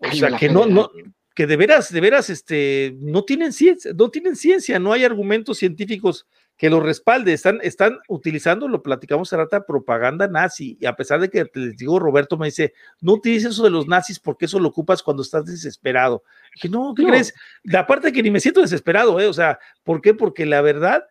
o 0.00 0.14
sea, 0.14 0.38
que 0.38 0.48
no, 0.48 0.64
no, 0.64 0.88
que 1.34 1.46
de 1.46 1.56
veras, 1.56 1.92
de 1.92 2.00
veras, 2.00 2.30
este, 2.30 2.96
no 3.00 3.24
tienen 3.24 3.52
ciencia, 3.52 3.92
no 3.96 4.10
tienen 4.10 4.36
ciencia, 4.36 4.78
no 4.78 4.92
hay 4.92 5.04
argumentos 5.04 5.58
científicos 5.58 6.26
que 6.56 6.70
lo 6.70 6.80
respalde, 6.80 7.32
están, 7.32 7.58
están 7.62 7.98
utilizando, 8.08 8.68
lo 8.68 8.82
platicamos 8.82 9.28
hace 9.28 9.36
rato, 9.36 9.64
propaganda 9.66 10.28
nazi, 10.28 10.76
y 10.78 10.86
a 10.86 10.94
pesar 10.94 11.20
de 11.20 11.28
que 11.28 11.46
les 11.54 11.76
digo, 11.76 11.98
Roberto 11.98 12.36
me 12.36 12.46
dice, 12.46 12.72
no 13.00 13.14
utilices 13.14 13.52
eso 13.52 13.64
de 13.64 13.70
los 13.70 13.88
nazis 13.88 14.20
porque 14.20 14.44
eso 14.44 14.60
lo 14.60 14.68
ocupas 14.68 15.02
cuando 15.02 15.22
estás 15.22 15.44
desesperado. 15.44 16.22
Dije, 16.54 16.68
no, 16.68 16.94
¿qué 16.94 17.04
crees? 17.04 17.34
La 17.64 17.86
parte 17.86 18.12
que 18.12 18.22
ni 18.22 18.30
me 18.30 18.38
siento 18.38 18.60
desesperado, 18.60 19.18
¿eh? 19.18 19.26
O 19.26 19.32
sea, 19.32 19.58
¿por 19.82 20.00
qué? 20.00 20.14
Porque 20.14 20.46
la 20.46 20.60
verdad 20.60 21.04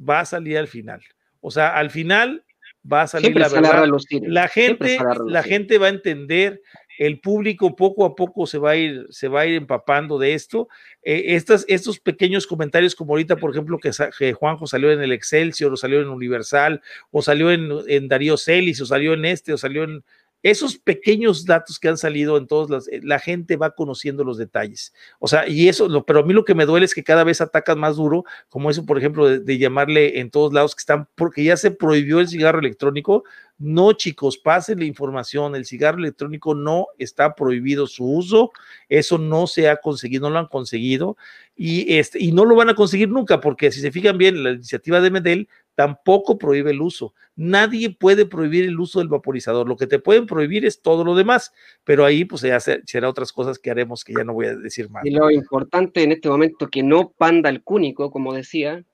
va 0.00 0.20
a 0.20 0.24
salir 0.24 0.56
al 0.56 0.68
final. 0.68 1.02
O 1.40 1.50
sea, 1.50 1.76
al 1.76 1.90
final 1.90 2.44
va 2.90 3.02
a 3.02 3.06
salir 3.06 3.36
la 3.36 3.48
verdad. 3.48 3.86
La 4.22 4.48
gente, 4.48 4.98
la 5.26 5.42
gente 5.42 5.78
va 5.78 5.86
a 5.86 5.90
entender 5.90 6.62
el 7.00 7.18
público 7.18 7.74
poco 7.76 8.04
a 8.04 8.14
poco 8.14 8.46
se 8.46 8.58
va 8.58 8.72
a 8.72 8.76
ir, 8.76 9.06
se 9.08 9.28
va 9.28 9.40
a 9.40 9.46
ir 9.46 9.54
empapando 9.54 10.18
de 10.18 10.34
esto. 10.34 10.68
Eh, 11.02 11.34
estas, 11.34 11.64
estos 11.66 11.98
pequeños 11.98 12.46
comentarios, 12.46 12.94
como 12.94 13.14
ahorita, 13.14 13.36
por 13.36 13.52
ejemplo, 13.52 13.78
que, 13.78 14.34
Juanjo 14.34 14.66
salió 14.66 14.92
en 14.92 15.00
el 15.00 15.10
Excelsior, 15.10 15.72
o 15.72 15.78
salió 15.78 16.02
en 16.02 16.08
Universal, 16.08 16.82
o 17.10 17.22
salió 17.22 17.50
en, 17.52 17.70
en 17.88 18.06
Darío 18.08 18.36
Celis, 18.36 18.82
o 18.82 18.86
salió 18.86 19.14
en 19.14 19.24
este, 19.24 19.54
o 19.54 19.56
salió 19.56 19.84
en, 19.84 20.04
esos 20.42 20.78
pequeños 20.78 21.44
datos 21.44 21.78
que 21.78 21.88
han 21.88 21.98
salido 21.98 22.36
en 22.36 22.46
todos 22.46 22.70
las, 22.70 22.88
la 23.02 23.18
gente 23.18 23.56
va 23.56 23.74
conociendo 23.74 24.24
los 24.24 24.38
detalles. 24.38 24.94
O 25.18 25.28
sea, 25.28 25.46
y 25.48 25.68
eso, 25.68 26.04
pero 26.04 26.20
a 26.20 26.22
mí 26.22 26.32
lo 26.32 26.44
que 26.44 26.54
me 26.54 26.64
duele 26.64 26.86
es 26.86 26.94
que 26.94 27.04
cada 27.04 27.24
vez 27.24 27.40
atacan 27.40 27.78
más 27.78 27.96
duro, 27.96 28.24
como 28.48 28.70
eso, 28.70 28.86
por 28.86 28.96
ejemplo, 28.96 29.28
de, 29.28 29.58
llamarle 29.58 30.20
en 30.20 30.30
todos 30.30 30.52
lados 30.52 30.74
que 30.74 30.80
están, 30.80 31.08
porque 31.14 31.44
ya 31.44 31.56
se 31.56 31.70
prohibió 31.70 32.20
el 32.20 32.28
cigarro 32.28 32.60
electrónico. 32.60 33.24
No, 33.58 33.92
chicos, 33.92 34.38
pasen 34.38 34.78
la 34.78 34.86
información, 34.86 35.54
el 35.54 35.66
cigarro 35.66 35.98
electrónico 35.98 36.54
no 36.54 36.86
está 36.96 37.34
prohibido 37.34 37.86
su 37.86 38.06
uso, 38.06 38.52
eso 38.88 39.18
no 39.18 39.46
se 39.46 39.68
ha 39.68 39.76
conseguido, 39.76 40.28
no 40.28 40.30
lo 40.30 40.38
han 40.38 40.46
conseguido, 40.46 41.18
y, 41.54 41.98
este, 41.98 42.18
y 42.18 42.32
no 42.32 42.46
lo 42.46 42.56
van 42.56 42.70
a 42.70 42.74
conseguir 42.74 43.10
nunca, 43.10 43.42
porque 43.42 43.70
si 43.70 43.82
se 43.82 43.92
fijan 43.92 44.16
bien, 44.16 44.42
la 44.42 44.52
iniciativa 44.52 44.98
de 45.02 45.10
Medel 45.10 45.48
tampoco 45.80 46.36
prohíbe 46.36 46.72
el 46.72 46.82
uso. 46.82 47.14
Nadie 47.36 47.88
puede 47.88 48.26
prohibir 48.26 48.66
el 48.66 48.78
uso 48.78 48.98
del 48.98 49.08
vaporizador. 49.08 49.66
Lo 49.66 49.78
que 49.78 49.86
te 49.86 49.98
pueden 49.98 50.26
prohibir 50.26 50.66
es 50.66 50.82
todo 50.82 51.04
lo 51.04 51.14
demás, 51.14 51.54
pero 51.84 52.04
ahí 52.04 52.26
pues 52.26 52.42
ya 52.42 52.60
será 52.60 53.08
otras 53.08 53.32
cosas 53.32 53.58
que 53.58 53.70
haremos 53.70 54.04
que 54.04 54.12
ya 54.12 54.22
no 54.22 54.34
voy 54.34 54.48
a 54.48 54.56
decir 54.56 54.90
más. 54.90 55.06
Y 55.06 55.10
lo 55.10 55.30
importante 55.30 56.02
en 56.02 56.12
este 56.12 56.28
momento 56.28 56.68
que 56.68 56.82
no 56.82 57.14
panda 57.16 57.48
el 57.48 57.62
cúnico, 57.62 58.10
como 58.10 58.34
decía. 58.34 58.84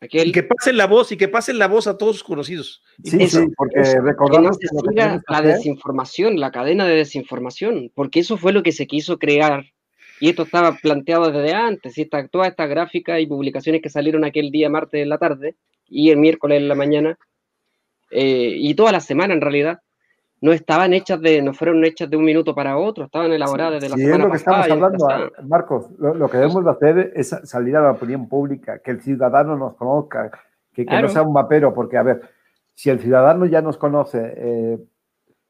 Aquel... 0.00 0.28
Y 0.28 0.32
que 0.32 0.44
pasen 0.44 0.78
la 0.78 0.86
voz 0.86 1.12
y 1.12 1.18
que 1.18 1.28
pasen 1.28 1.58
la 1.58 1.68
voz 1.68 1.86
a 1.86 1.98
todos 1.98 2.16
sus 2.16 2.24
conocidos. 2.24 2.82
Sí, 3.04 3.28
sí, 3.28 3.40
porque 3.54 3.82
recordamos 4.00 4.56
que 4.56 4.68
no 4.72 4.80
se 4.80 4.88
siga 4.88 5.22
la 5.28 5.42
desinformación, 5.42 6.40
la 6.40 6.52
cadena 6.52 6.86
de 6.86 6.94
desinformación, 6.94 7.92
porque 7.94 8.20
eso 8.20 8.38
fue 8.38 8.54
lo 8.54 8.62
que 8.62 8.72
se 8.72 8.86
quiso 8.86 9.18
crear 9.18 9.66
y 10.20 10.28
esto 10.28 10.42
estaba 10.42 10.76
planteado 10.76 11.32
desde 11.32 11.54
antes, 11.54 11.96
y 11.96 12.02
esta, 12.02 12.28
toda 12.28 12.46
esta 12.46 12.66
gráfica 12.66 13.18
y 13.18 13.26
publicaciones 13.26 13.80
que 13.80 13.88
salieron 13.88 14.24
aquel 14.24 14.50
día 14.50 14.68
martes 14.68 15.02
en 15.02 15.08
la 15.08 15.16
tarde, 15.16 15.56
y 15.90 16.10
el 16.10 16.18
miércoles 16.18 16.60
en 16.60 16.68
la 16.68 16.74
mañana, 16.74 17.18
eh, 18.10 18.54
y 18.56 18.74
toda 18.74 18.92
la 18.92 19.00
semana 19.00 19.34
en 19.34 19.40
realidad, 19.40 19.80
no 20.40 20.52
estaban 20.52 20.94
hechas 20.94 21.20
de, 21.20 21.42
no 21.42 21.52
fueron 21.52 21.84
hechas 21.84 22.08
de 22.08 22.16
un 22.16 22.24
minuto 22.24 22.54
para 22.54 22.78
otro, 22.78 23.04
estaban 23.04 23.30
elaboradas 23.32 23.74
desde 23.74 23.90
la 23.90 23.96
semana 23.96 24.16
es 24.16 24.24
lo 24.24 24.30
que 24.30 24.36
estamos 24.36 24.70
hablando, 24.70 25.32
Marcos, 25.44 25.90
lo, 25.98 26.30
que 26.30 26.38
debemos 26.38 26.64
de 26.64 26.70
hacer 26.70 27.12
es 27.14 27.36
salir 27.44 27.76
a 27.76 27.82
la 27.82 27.90
opinión 27.90 28.28
pública, 28.28 28.78
que 28.78 28.92
el 28.92 29.02
ciudadano 29.02 29.56
nos 29.56 29.74
conozca, 29.74 30.30
que, 30.72 30.84
no 30.84 31.08
sea 31.08 31.22
un 31.22 31.34
mapero, 31.34 31.74
porque 31.74 31.98
a 31.98 32.02
ver, 32.02 32.22
si 32.74 32.88
el 32.88 33.00
ciudadano 33.00 33.44
ya 33.44 33.60
nos 33.60 33.76
conoce, 33.76 34.32
eh, 34.36 34.78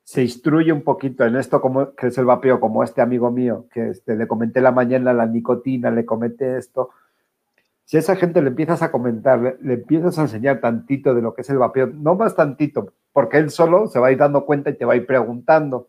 se 0.02 0.22
instruye 0.22 0.72
un 0.72 0.82
poquito 0.82 1.24
en 1.24 1.36
esto, 1.36 1.60
como, 1.60 1.94
que 1.94 2.08
es 2.08 2.18
el 2.18 2.24
vapeo, 2.24 2.58
como 2.58 2.82
este 2.82 3.00
amigo 3.00 3.30
mío, 3.30 3.66
que 3.72 3.90
este, 3.90 4.16
le 4.16 4.26
comenté 4.26 4.60
la 4.60 4.72
mañana 4.72 5.12
la 5.12 5.26
nicotina, 5.26 5.92
le 5.92 6.04
comenté 6.04 6.58
esto, 6.58 6.90
si 7.90 7.96
a 7.96 8.00
esa 8.00 8.14
gente 8.14 8.40
le 8.40 8.50
empiezas 8.50 8.82
a 8.82 8.92
comentar, 8.92 9.58
le, 9.60 9.74
empiezas 9.74 10.16
a 10.16 10.22
enseñar 10.22 10.60
tantito 10.60 11.12
de 11.12 11.22
lo 11.22 11.34
que 11.34 11.40
es 11.40 11.50
el 11.50 11.58
vapeo, 11.58 11.88
no 11.88 12.14
más 12.14 12.36
tantito, 12.36 12.92
porque 13.12 13.38
él 13.38 13.50
solo 13.50 13.88
se 13.88 13.98
va 13.98 14.06
a 14.06 14.12
ir 14.12 14.18
dando 14.18 14.46
cuenta 14.46 14.70
y 14.70 14.74
te 14.74 14.84
va 14.84 14.92
a 14.92 14.96
ir 14.96 15.06
preguntando. 15.06 15.88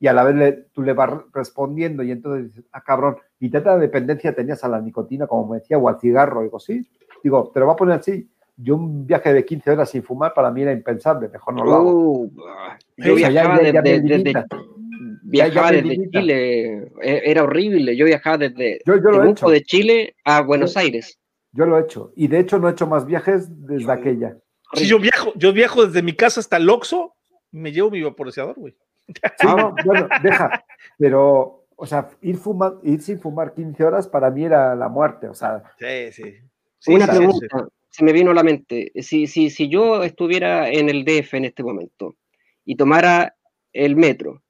Y 0.00 0.08
a 0.08 0.12
la 0.12 0.24
vez 0.24 0.34
le, 0.34 0.52
tú 0.72 0.82
le 0.82 0.92
vas 0.92 1.12
respondiendo 1.32 2.02
y 2.02 2.10
entonces 2.10 2.46
dices, 2.46 2.64
ah, 2.72 2.82
cabrón, 2.82 3.16
¿y 3.38 3.48
tanta 3.48 3.78
dependencia 3.78 4.34
tenías 4.34 4.64
a 4.64 4.68
la 4.68 4.80
nicotina, 4.80 5.28
como 5.28 5.52
me 5.52 5.60
decía, 5.60 5.78
o 5.78 5.88
al 5.88 6.00
cigarro? 6.00 6.42
Digo, 6.42 6.58
sí. 6.58 6.84
Digo, 7.22 7.48
te 7.54 7.60
lo 7.60 7.68
va 7.68 7.74
a 7.74 7.76
poner 7.76 8.00
así. 8.00 8.28
Yo 8.56 8.74
un 8.74 9.06
viaje 9.06 9.32
de 9.32 9.44
15 9.44 9.70
horas 9.70 9.90
sin 9.90 10.02
fumar 10.02 10.34
para 10.34 10.50
mí 10.50 10.62
era 10.62 10.72
impensable, 10.72 11.28
mejor 11.28 11.54
no 11.54 11.64
lo 11.64 11.74
hago. 11.74 11.92
Uh, 11.92 12.32
yo 12.96 13.14
viajaba 13.14 13.58
desde, 13.58 14.44
viajaba 15.24 15.72
desde 15.72 16.10
Chile, 16.10 16.88
e, 17.02 17.22
era 17.24 17.42
horrible. 17.42 17.96
Yo 17.96 18.04
viajaba 18.06 18.38
desde 18.38 18.80
yo, 18.86 19.50
de 19.50 19.62
Chile 19.62 20.14
a 20.24 20.42
Buenos 20.42 20.76
Aires. 20.76 21.18
Yo 21.52 21.66
lo 21.66 21.78
he 21.78 21.82
hecho. 21.82 22.12
Y 22.16 22.28
de 22.28 22.40
hecho 22.40 22.58
no 22.58 22.68
he 22.68 22.72
hecho 22.72 22.86
más 22.86 23.06
viajes 23.06 23.48
desde 23.66 23.90
aquella. 23.90 24.36
Si 24.74 24.86
yo 24.86 24.98
viajo, 24.98 25.32
yo 25.36 25.52
viajo 25.52 25.86
desde 25.86 26.02
mi 26.02 26.14
casa 26.14 26.40
hasta 26.40 26.56
el 26.56 26.68
Oxxo, 26.68 27.14
me 27.52 27.72
llevo 27.72 27.90
mi 27.90 28.02
vaporizador, 28.02 28.56
güey. 28.56 28.76
Sí, 29.38 29.46
no, 29.46 29.74
bueno, 29.84 30.08
deja, 30.22 30.64
pero, 30.98 31.66
o 31.76 31.86
sea, 31.86 32.08
ir, 32.22 32.38
fuma, 32.38 32.80
ir 32.82 33.02
sin 33.02 33.20
fumar 33.20 33.52
15 33.52 33.84
horas 33.84 34.08
para 34.08 34.30
mí 34.30 34.44
era 34.44 34.74
la 34.74 34.88
muerte, 34.88 35.28
o 35.28 35.34
sea. 35.34 35.62
Sí, 35.78 36.10
sí. 36.10 36.34
sí 36.78 36.94
Una 36.94 37.06
sí, 37.06 37.12
sí, 37.12 37.18
pregunta, 37.18 37.68
se 37.90 38.04
me 38.04 38.12
vino 38.12 38.30
a 38.30 38.34
la 38.34 38.42
mente. 38.42 38.90
Si, 39.02 39.26
si, 39.26 39.50
si 39.50 39.68
yo 39.68 40.02
estuviera 40.02 40.68
en 40.70 40.88
el 40.88 41.04
DF 41.04 41.34
en 41.34 41.44
este 41.44 41.62
momento 41.62 42.16
y 42.64 42.76
tomara 42.76 43.36
el 43.72 43.94
metro. 43.94 44.42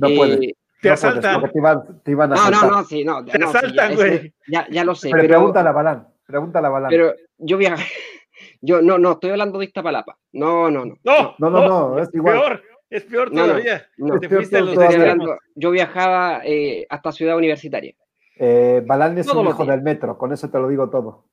No 0.00 0.08
eh, 0.08 0.16
puede. 0.16 0.36
Te 0.38 0.46
no 0.46 0.52
puedes, 0.80 1.04
asaltan. 1.04 1.40
porque 1.40 1.52
te 1.52 1.58
iban, 1.58 2.02
te 2.02 2.10
iban 2.10 2.32
a 2.32 2.36
No, 2.36 2.40
no, 2.42 2.48
asaltar. 2.56 2.70
no, 2.70 2.84
sí, 2.84 3.04
no. 3.04 3.24
Te 3.24 3.38
no, 3.38 3.48
asaltan, 3.48 3.94
güey. 3.94 4.34
ya, 4.48 4.66
ya 4.70 4.84
lo 4.84 4.94
sé. 4.94 5.10
Pero, 5.10 5.22
Pero, 5.22 5.34
pregúntale 5.34 5.68
a 5.68 5.72
Balán, 5.72 6.08
pregúntale 6.26 6.66
a 6.66 6.70
Balán. 6.70 6.90
pero 6.90 7.14
yo 7.38 7.56
viaja, 7.58 7.76
yo 8.62 8.80
no, 8.82 8.98
no, 8.98 9.12
estoy 9.12 9.30
hablando 9.30 9.58
de 9.58 9.66
Iztapalapa. 9.66 10.16
No, 10.32 10.70
no, 10.70 10.86
no. 10.86 10.94
No, 11.04 11.34
no, 11.38 11.50
no, 11.50 11.68
no, 11.68 11.98
es 11.98 12.08
igual. 12.14 12.38
Peor, 12.40 12.62
es 12.88 13.04
peor 13.04 13.32
No, 13.32 13.42
no, 13.42 13.52
todavía. 13.52 13.86
no. 13.98 14.18
Te 14.18 14.28
peor 14.28 14.40
fuiste 14.42 14.60
los 14.62 14.78
hablando- 14.78 15.38
yo 15.54 15.70
viajaba 15.70 16.40
eh, 16.44 16.86
hasta 16.88 17.12
Ciudad 17.12 17.36
Universitaria. 17.36 17.94
Eh, 18.38 18.82
Balán 18.86 19.18
es 19.18 19.26
Todos 19.26 19.42
un 19.44 19.48
hijo 19.48 19.66
del 19.66 19.82
metro, 19.82 20.16
con 20.16 20.32
eso 20.32 20.48
te 20.48 20.58
lo 20.58 20.66
digo 20.68 20.88
todo. 20.88 21.26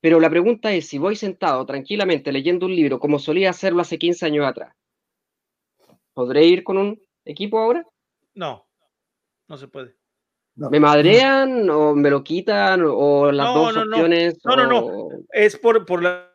Pero 0.00 0.20
la 0.20 0.30
pregunta 0.30 0.72
es, 0.72 0.86
si 0.88 0.98
voy 0.98 1.16
sentado 1.16 1.66
tranquilamente 1.66 2.32
leyendo 2.32 2.66
un 2.66 2.74
libro 2.74 2.98
como 2.98 3.18
solía 3.18 3.50
hacerlo 3.50 3.82
hace 3.82 3.98
15 3.98 4.24
años 4.26 4.46
atrás, 4.46 4.74
¿podré 6.14 6.44
ir 6.44 6.64
con 6.64 6.78
un 6.78 7.00
equipo 7.24 7.58
ahora? 7.58 7.84
No, 8.34 8.66
no 9.48 9.56
se 9.56 9.68
puede. 9.68 9.96
No. 10.56 10.68
¿Me 10.70 10.80
madrean 10.80 11.70
o 11.70 11.94
me 11.94 12.10
lo 12.10 12.22
quitan 12.24 12.82
o 12.86 13.30
las 13.32 13.46
No, 13.46 13.54
dos 13.54 13.74
no, 13.76 13.84
no. 13.84 13.90
opciones? 13.92 14.38
No, 14.44 14.56
no, 14.56 14.66
no. 14.66 15.08
Es 15.32 15.56
por, 15.56 15.86
por 15.86 16.02
la. 16.02 16.26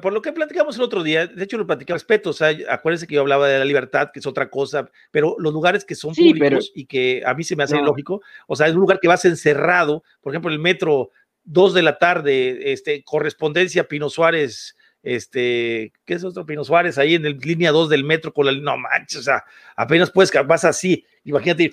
Por 0.00 0.12
lo 0.12 0.22
que 0.22 0.32
platicamos 0.32 0.76
el 0.76 0.82
otro 0.82 1.02
día, 1.02 1.26
de 1.26 1.42
hecho 1.42 1.58
lo 1.58 1.66
platicamos, 1.66 2.02
respeto, 2.02 2.30
o 2.30 2.32
sea, 2.32 2.56
acuérdense 2.68 3.08
que 3.08 3.16
yo 3.16 3.22
hablaba 3.22 3.48
de 3.48 3.58
la 3.58 3.64
libertad, 3.64 4.10
que 4.14 4.20
es 4.20 4.26
otra 4.26 4.48
cosa, 4.48 4.88
pero 5.10 5.34
los 5.40 5.52
lugares 5.52 5.84
que 5.84 5.96
son 5.96 6.14
Sí, 6.14 6.28
públicos 6.32 6.70
y 6.76 6.86
que 6.86 7.22
a 7.26 7.34
mí 7.34 7.42
se 7.42 7.56
me 7.56 7.64
hace 7.64 7.74
No. 7.74 7.82
lógico, 7.86 8.22
o 8.46 8.54
sea, 8.54 8.68
es 8.68 8.74
un 8.74 8.80
lugar 8.82 9.00
que 9.00 9.08
vas 9.08 9.24
encerrado, 9.24 10.04
por 10.20 10.32
ejemplo, 10.32 10.48
el 10.52 10.60
metro, 10.60 11.10
dos 11.42 11.74
de 11.74 11.82
la 11.82 11.98
tarde, 11.98 12.72
este, 12.72 13.02
correspondencia 13.02 13.88
Pino 13.88 14.08
Suárez, 14.10 14.76
este, 15.02 15.92
¿qué 16.04 16.14
es 16.14 16.24
otro 16.24 16.44
Pino 16.46 16.64
Suárez? 16.64 16.98
Ahí 16.98 17.14
en 17.14 17.24
el 17.26 17.38
línea 17.38 17.72
2 17.72 17.88
del 17.88 18.04
metro 18.04 18.32
con 18.32 18.46
la, 18.46 18.52
no 18.52 18.76
manches, 18.76 19.20
o 19.20 19.22
sea, 19.22 19.44
apenas 19.76 20.10
puedes, 20.10 20.30
vas 20.46 20.64
así, 20.64 21.04
imagínate, 21.24 21.70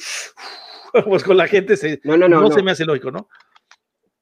pues 1.05 1.23
con 1.23 1.37
la 1.37 1.47
gente 1.47 1.77
se, 1.77 1.99
No, 2.03 2.17
no, 2.17 2.27
no. 2.29 2.41
no, 2.41 2.51
se 2.51 2.63
me 2.63 2.71
hace 2.71 2.85
lógico, 2.85 3.11
¿no? 3.11 3.29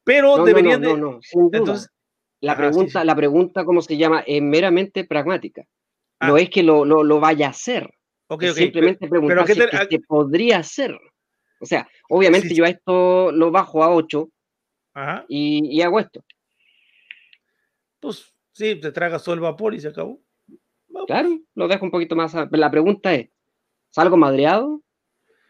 Pero 0.04 0.44
deberían 0.44 0.82
no, 0.82 1.20
de, 1.20 1.58
entonces, 1.58 1.90
la, 2.42 2.54
sí, 2.54 2.58
pregunta, 2.58 3.02
sí. 3.02 3.08
la 3.08 3.16
pregunta, 3.16 3.66
¿cómo 3.66 3.82
se 3.82 3.98
llama? 3.98 4.24
Es 4.28 4.42
meramente 4.42 5.04
pragmática. 5.04 5.64
Ah. 6.20 6.28
No 6.28 6.38
es 6.38 6.50
que 6.50 6.62
lo, 6.62 6.86
lo, 6.86 7.04
lo 7.04 7.20
vaya 7.20 7.48
a 7.48 7.50
hacer. 7.50 7.90
simplemente 8.54 9.08
preguntar 9.08 9.40
¿a 9.40 9.46
qué 9.46 9.54
si 9.56 9.60
te- 9.90 10.00
podría 10.08 10.60
hacer. 10.60 10.96
O 11.60 11.66
sea, 11.66 11.88
obviamente 12.10 12.50
sí. 12.50 12.56
yo 12.56 12.66
a 12.66 12.70
esto 12.70 13.32
lo 13.32 13.50
bajo 13.50 13.84
a 13.84 13.90
8 13.94 14.30
Ajá. 14.94 15.26
y, 15.28 15.76
y 15.76 15.82
hago 15.82 16.00
esto. 16.00 16.24
Pues 18.00 18.35
sí, 18.56 18.76
te 18.76 18.92
tragas 18.92 19.24
todo 19.24 19.36
el 19.36 19.42
vapor 19.42 19.76
y 19.76 19.80
se 19.82 19.90
acabó. 19.90 20.20
Claro, 21.08 21.40
lo 21.54 21.68
dejo 21.68 21.86
un 21.86 21.92
poquito 21.92 22.16
más. 22.16 22.34
a- 22.36 22.48
La 22.52 22.72
pregunta 22.72 23.14
es: 23.14 23.30
¿salgo 23.92 24.18
madreado? 24.18 24.82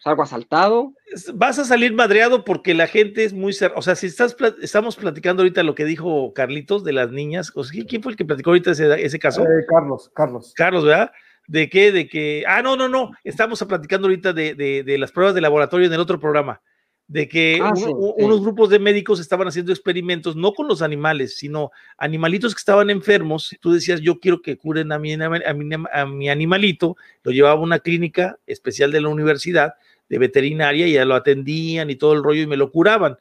¿Salgo 0.04 0.24
asaltado? 0.24 0.94
Vas 1.36 1.58
a 1.58 1.66
salir 1.66 1.94
madreado 1.94 2.44
porque 2.44 2.74
la 2.74 2.86
gente 2.88 3.24
es 3.24 3.34
muy 3.34 3.54
cerrada. 3.54 3.80
O 3.80 3.82
sea, 3.82 3.96
si 3.96 4.08
estás 4.08 4.36
estamos 4.62 4.96
platicando 4.98 5.42
ahorita 5.42 5.64
lo 5.64 5.74
que 5.74 5.86
dijo 5.86 6.34
Carlitos 6.34 6.84
de 6.84 6.94
las 6.94 7.12
niñas, 7.12 7.52
o 7.56 7.64
sea, 7.64 7.72
¿quién- 7.74 7.88
¿quién 7.88 8.04
fue 8.04 8.12
el 8.12 8.18
que 8.18 8.26
platicó 8.26 8.50
ahorita 8.52 8.72
ese, 8.72 9.04
ese 9.04 9.18
caso? 9.20 9.44
Eh, 9.44 9.66
Carlos, 9.68 10.12
Carlos. 10.14 10.54
Carlos, 10.56 10.84
¿verdad? 10.84 11.12
¿De 11.48 11.70
qué? 11.70 11.92
De 11.92 12.08
que. 12.08 12.44
Ah, 12.48 12.62
no, 12.62 12.76
no, 12.76 12.90
no. 12.90 13.12
Estamos 13.24 13.64
platicando 13.64 14.08
ahorita 14.08 14.34
de, 14.34 14.54
de- 14.56 14.84
de 14.84 14.98
las 14.98 15.12
pruebas 15.12 15.34
de 15.36 15.42
laboratorio 15.42 15.88
en 15.88 15.94
el 15.94 16.00
otro 16.00 16.20
programa. 16.20 16.62
De 17.08 17.28
que 17.28 17.60
Ah, 17.62 17.68
uno- 17.76 17.76
sí, 17.76 17.94
u- 17.96 18.16
sí. 18.18 18.24
unos 18.26 18.42
grupos 18.42 18.70
de 18.70 18.80
médicos 18.80 19.20
estaban 19.20 19.48
haciendo 19.48 19.72
experimentos, 19.72 20.36
no 20.36 20.54
con 20.54 20.68
los 20.68 20.82
animales, 20.82 21.38
sino 21.38 21.72
animalitos 21.98 22.56
que 22.56 22.60
estaban 22.60 22.90
enfermos. 22.90 23.56
Tú 23.62 23.72
decías, 23.72 24.02
yo 24.02 24.20
quiero 24.20 24.42
que 24.42 24.58
curen 24.58 24.92
a 24.92 24.98
mi, 24.98 25.14
a 25.14 25.30
mi, 25.54 25.76
a 25.94 26.06
mi 26.08 26.30
animalito. 26.30 26.98
Lo 27.24 27.32
llevaba 27.32 27.60
a 27.60 27.64
una 27.64 27.78
clínica 27.80 28.38
especial 28.48 28.92
de 28.92 29.02
la 29.02 29.10
universidad 29.10 29.74
de 30.10 30.18
veterinaria 30.18 30.88
y 30.88 30.94
ya 30.94 31.06
lo 31.06 31.14
atendían 31.16 31.90
y 31.92 31.96
todo 31.96 32.14
el 32.14 32.24
rollo 32.24 32.42
y 32.42 32.48
me 32.48 32.58
lo 32.58 32.72
curaban. 32.72 33.18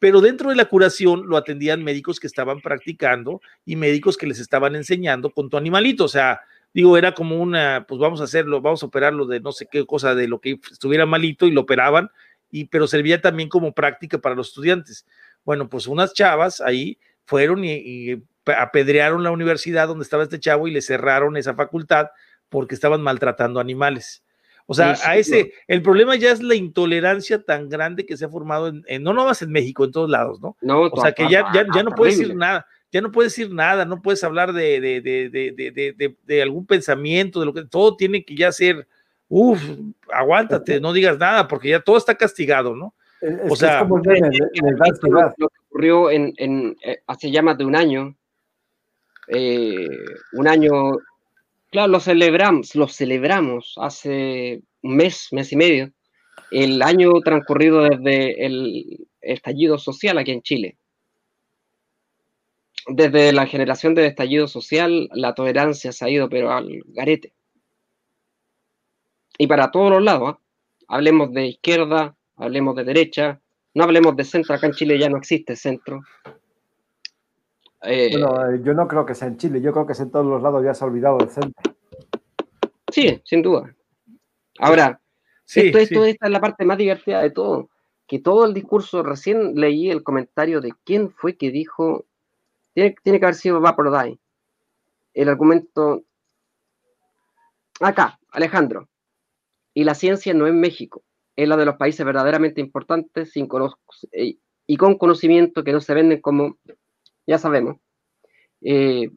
Pero 0.00 0.20
dentro 0.20 0.50
de 0.50 0.56
la 0.56 0.64
curación 0.66 1.26
lo 1.28 1.36
atendían 1.36 1.82
médicos 1.82 2.20
que 2.20 2.26
estaban 2.28 2.60
practicando 2.60 3.40
y 3.64 3.76
médicos 3.76 4.16
que 4.16 4.26
les 4.26 4.38
estaban 4.40 4.74
enseñando 4.76 5.30
con 5.30 5.48
tu 5.50 5.56
animalito. 5.56 6.04
O 6.04 6.08
sea, 6.08 6.40
digo, 6.74 6.96
era 6.96 7.14
como 7.14 7.40
una, 7.40 7.84
pues 7.88 8.00
vamos 8.00 8.20
a 8.20 8.24
hacerlo, 8.24 8.60
vamos 8.60 8.82
a 8.82 8.86
operarlo 8.86 9.26
de 9.26 9.40
no 9.40 9.50
sé 9.52 9.66
qué 9.70 9.84
cosa, 9.86 10.14
de 10.14 10.28
lo 10.28 10.40
que 10.40 10.58
estuviera 10.70 11.06
malito 11.06 11.46
y 11.46 11.50
lo 11.50 11.62
operaban, 11.62 12.10
y, 12.50 12.66
pero 12.66 12.86
servía 12.86 13.20
también 13.20 13.48
como 13.48 13.72
práctica 13.72 14.18
para 14.18 14.34
los 14.34 14.48
estudiantes. 14.48 15.06
Bueno, 15.44 15.68
pues 15.68 15.86
unas 15.86 16.12
chavas 16.14 16.60
ahí 16.60 16.98
fueron 17.24 17.64
y, 17.64 17.72
y 17.74 18.22
apedrearon 18.46 19.22
la 19.22 19.30
universidad 19.30 19.88
donde 19.88 20.02
estaba 20.04 20.22
este 20.22 20.40
chavo 20.40 20.68
y 20.68 20.70
le 20.70 20.80
cerraron 20.82 21.36
esa 21.36 21.54
facultad 21.54 22.08
porque 22.48 22.74
estaban 22.74 23.02
maltratando 23.02 23.60
animales. 23.60 24.22
O 24.66 24.74
sea, 24.74 24.94
Sí, 24.94 25.02
sí, 25.02 25.08
a 25.10 25.16
ese, 25.16 25.52
el 25.66 25.82
problema 25.82 26.16
ya 26.16 26.30
es 26.30 26.42
la 26.42 26.54
intolerancia 26.54 27.42
tan 27.42 27.68
grande 27.68 28.04
que 28.04 28.16
se 28.16 28.24
ha 28.26 28.28
formado 28.28 28.68
en, 28.68 28.82
en- 28.86 29.02
no 29.02 29.12
nomás 29.14 29.40
en 29.42 29.50
México, 29.50 29.84
en 29.84 29.92
todos 29.92 30.10
lados, 30.10 30.40
¿no? 30.40 30.56
No, 30.60 30.82
O 30.82 31.00
sea, 31.00 31.12
que 31.12 31.28
ya, 31.30 31.50
ya, 31.54 31.66
ya 31.74 31.82
no 31.82 31.94
puedes 31.94 32.18
decir 32.18 32.34
nada. 32.36 32.66
ya 32.92 33.00
no 33.00 33.10
puedes 33.12 33.34
decir 33.36 33.52
nada, 33.52 33.84
no 33.84 34.00
puedes 34.02 34.22
hablar 34.24 34.52
de, 34.52 34.80
de, 34.80 35.00
de- 35.00 36.16
de 36.22 36.42
algún 36.42 36.66
pensamiento, 36.66 37.40
de 37.40 37.46
lo 37.46 37.54
que 37.54 37.64
todo 37.64 37.96
tiene 37.96 38.24
que 38.24 38.34
ya 38.36 38.52
ser, 38.52 38.86
uff, 39.28 39.62
aguántate, 40.12 40.80
no 40.80 40.92
digas 40.92 41.18
nada, 41.18 41.46
porque 41.48 41.70
ya 41.70 41.80
todo 41.80 41.96
está 41.96 42.14
castigado, 42.16 42.74
¿no? 42.74 42.94
Es, 43.20 43.50
O 43.50 43.56
sea, 43.56 43.80
es 43.80 43.82
como 43.82 43.98
el 43.98 44.76
lo, 45.02 45.28
que 45.48 45.56
ocurrió 45.68 46.10
en, 46.10 46.32
en, 46.36 46.76
eh, 46.84 46.98
hace 47.06 47.30
ya 47.30 47.42
más 47.42 47.58
de 47.58 47.64
un 47.64 47.76
año. 47.76 48.16
eh, 49.28 49.88
un 50.32 50.48
año, 50.48 50.72
claro, 51.70 51.88
lo 51.88 52.00
celebramos, 52.00 52.74
lo 52.74 52.88
celebramos 52.88 53.74
hace 53.76 54.62
un 54.82 54.96
mes, 54.96 55.28
mes 55.32 55.52
y 55.52 55.56
medio, 55.56 55.92
el 56.50 56.80
año 56.82 57.12
transcurrido 57.22 57.82
desde 57.82 58.46
el 58.46 59.06
estallido 59.20 59.78
social 59.78 60.16
aquí 60.18 60.32
en 60.32 60.42
Chile. 60.42 60.76
Desde 62.86 63.32
la 63.34 63.46
generación 63.46 63.94
del 63.94 64.06
estallido 64.06 64.48
social, 64.48 65.10
la 65.12 65.34
tolerancia 65.34 65.92
se 65.92 66.04
ha 66.06 66.08
ido, 66.08 66.30
pero 66.30 66.52
al 66.52 66.68
garete. 66.86 67.34
Y 69.38 69.46
para 69.46 69.70
todos 69.70 69.90
los 69.92 70.02
lados, 70.02 70.34
¿ah? 70.34 70.38
hablemos 70.88 71.32
de 71.32 71.46
izquierda, 71.46 72.16
hablemos 72.36 72.74
de 72.76 72.84
derecha, 72.84 73.40
no 73.74 73.84
hablemos 73.84 74.16
de 74.16 74.24
centro, 74.24 74.54
acá 74.54 74.66
en 74.66 74.72
Chile 74.72 74.98
ya 74.98 75.08
no 75.08 75.16
existe 75.16 75.54
centro. 75.54 76.00
Eh, 77.82 78.08
Bueno, 78.12 78.50
eh, 78.50 78.60
yo 78.64 78.74
no 78.74 78.88
creo 78.88 79.06
que 79.06 79.14
sea 79.14 79.28
en 79.28 79.36
Chile, 79.36 79.60
yo 79.60 79.72
creo 79.72 79.86
que 79.86 79.92
es 79.92 80.00
en 80.00 80.10
todos 80.10 80.26
los 80.26 80.42
lados 80.42 80.64
ya 80.64 80.74
se 80.74 80.84
ha 80.84 80.88
olvidado 80.88 81.18
del 81.18 81.30
centro. 81.30 81.52
sí, 82.90 83.20
sin 83.24 83.42
duda. 83.42 83.74
Ahora, 84.58 85.00
Sí, 85.44 85.60
esto, 85.60 85.78
esto- 85.78 86.04
sí. 86.04 86.10
esta 86.10 86.26
es 86.26 86.32
la 86.32 86.40
parte 86.40 86.64
más 86.66 86.76
divertida 86.76 87.22
de 87.22 87.30
todo, 87.30 87.70
que 88.06 88.18
todo 88.18 88.44
el 88.44 88.52
discurso, 88.52 89.02
recién 89.02 89.54
leí 89.54 89.90
el 89.90 90.02
comentario 90.02 90.60
de 90.60 90.72
quién 90.84 91.10
fue 91.10 91.36
que 91.36 91.50
dijo, 91.50 92.04
tiene, 92.74 92.94
tiene 93.02 93.18
que 93.18 93.24
haber 93.26 93.34
sido 93.34 93.60
Vapordine, 93.60 94.18
el 95.14 95.28
argumento, 95.28 96.02
acá, 97.80 98.18
Alejandro, 98.30 98.88
y 99.78 99.84
la 99.84 99.94
ciencia 99.94 100.34
no 100.34 100.48
es 100.48 100.54
México, 100.54 101.04
es 101.36 101.48
la 101.48 101.56
de 101.56 101.64
los 101.64 101.76
países 101.76 102.04
verdaderamente 102.04 102.60
importantes 102.60 103.30
sin 103.30 103.46
eh, 104.10 104.34
y 104.66 104.76
con 104.76 104.98
conocimiento 104.98 105.62
que 105.62 105.70
no 105.70 105.80
se 105.80 105.94
venden 105.94 106.20
como, 106.20 106.58
ya 107.28 107.38
sabemos, 107.38 107.76
eh, 108.60 109.08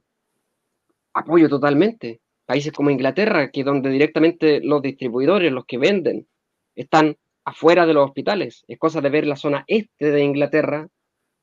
apoyo 1.16 1.50
totalmente. 1.50 2.22
Países 2.46 2.72
como 2.74 2.92
Inglaterra, 2.92 3.50
que 3.50 3.64
donde 3.64 3.90
directamente 3.90 4.62
los 4.62 4.84
distribuidores, 4.84 5.52
los 5.52 5.66
que 5.66 5.80
venden, 5.80 6.28
están 6.76 7.18
afuera 7.44 7.88
de 7.88 7.96
los 7.96 8.06
hospitales. 8.06 8.64
Es 8.68 8.78
cosa 8.78 9.02
de 9.02 9.10
ver 9.10 9.26
la 9.26 9.38
zona 9.38 9.64
este 9.66 10.12
de 10.12 10.24
Inglaterra, 10.24 10.88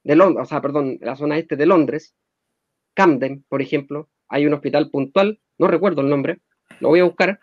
de 0.05 0.15
Londres, 0.15 0.45
o 0.45 0.49
sea, 0.49 0.61
perdón, 0.61 0.97
la 1.01 1.16
zona 1.16 1.39
este 1.39 1.57
de 1.57 1.66
Londres, 1.66 2.15
Camden, 2.95 3.45
por 3.49 3.62
ejemplo, 3.62 4.09
hay 4.28 4.47
un 4.47 4.55
hospital 4.55 4.90
puntual, 4.90 5.40
no 5.59 5.66
recuerdo 5.66 6.03
el 6.03 6.09
nombre, 6.09 6.39
lo 6.78 6.90
voy 6.90 7.01
a 7.01 7.05
buscar, 7.05 7.40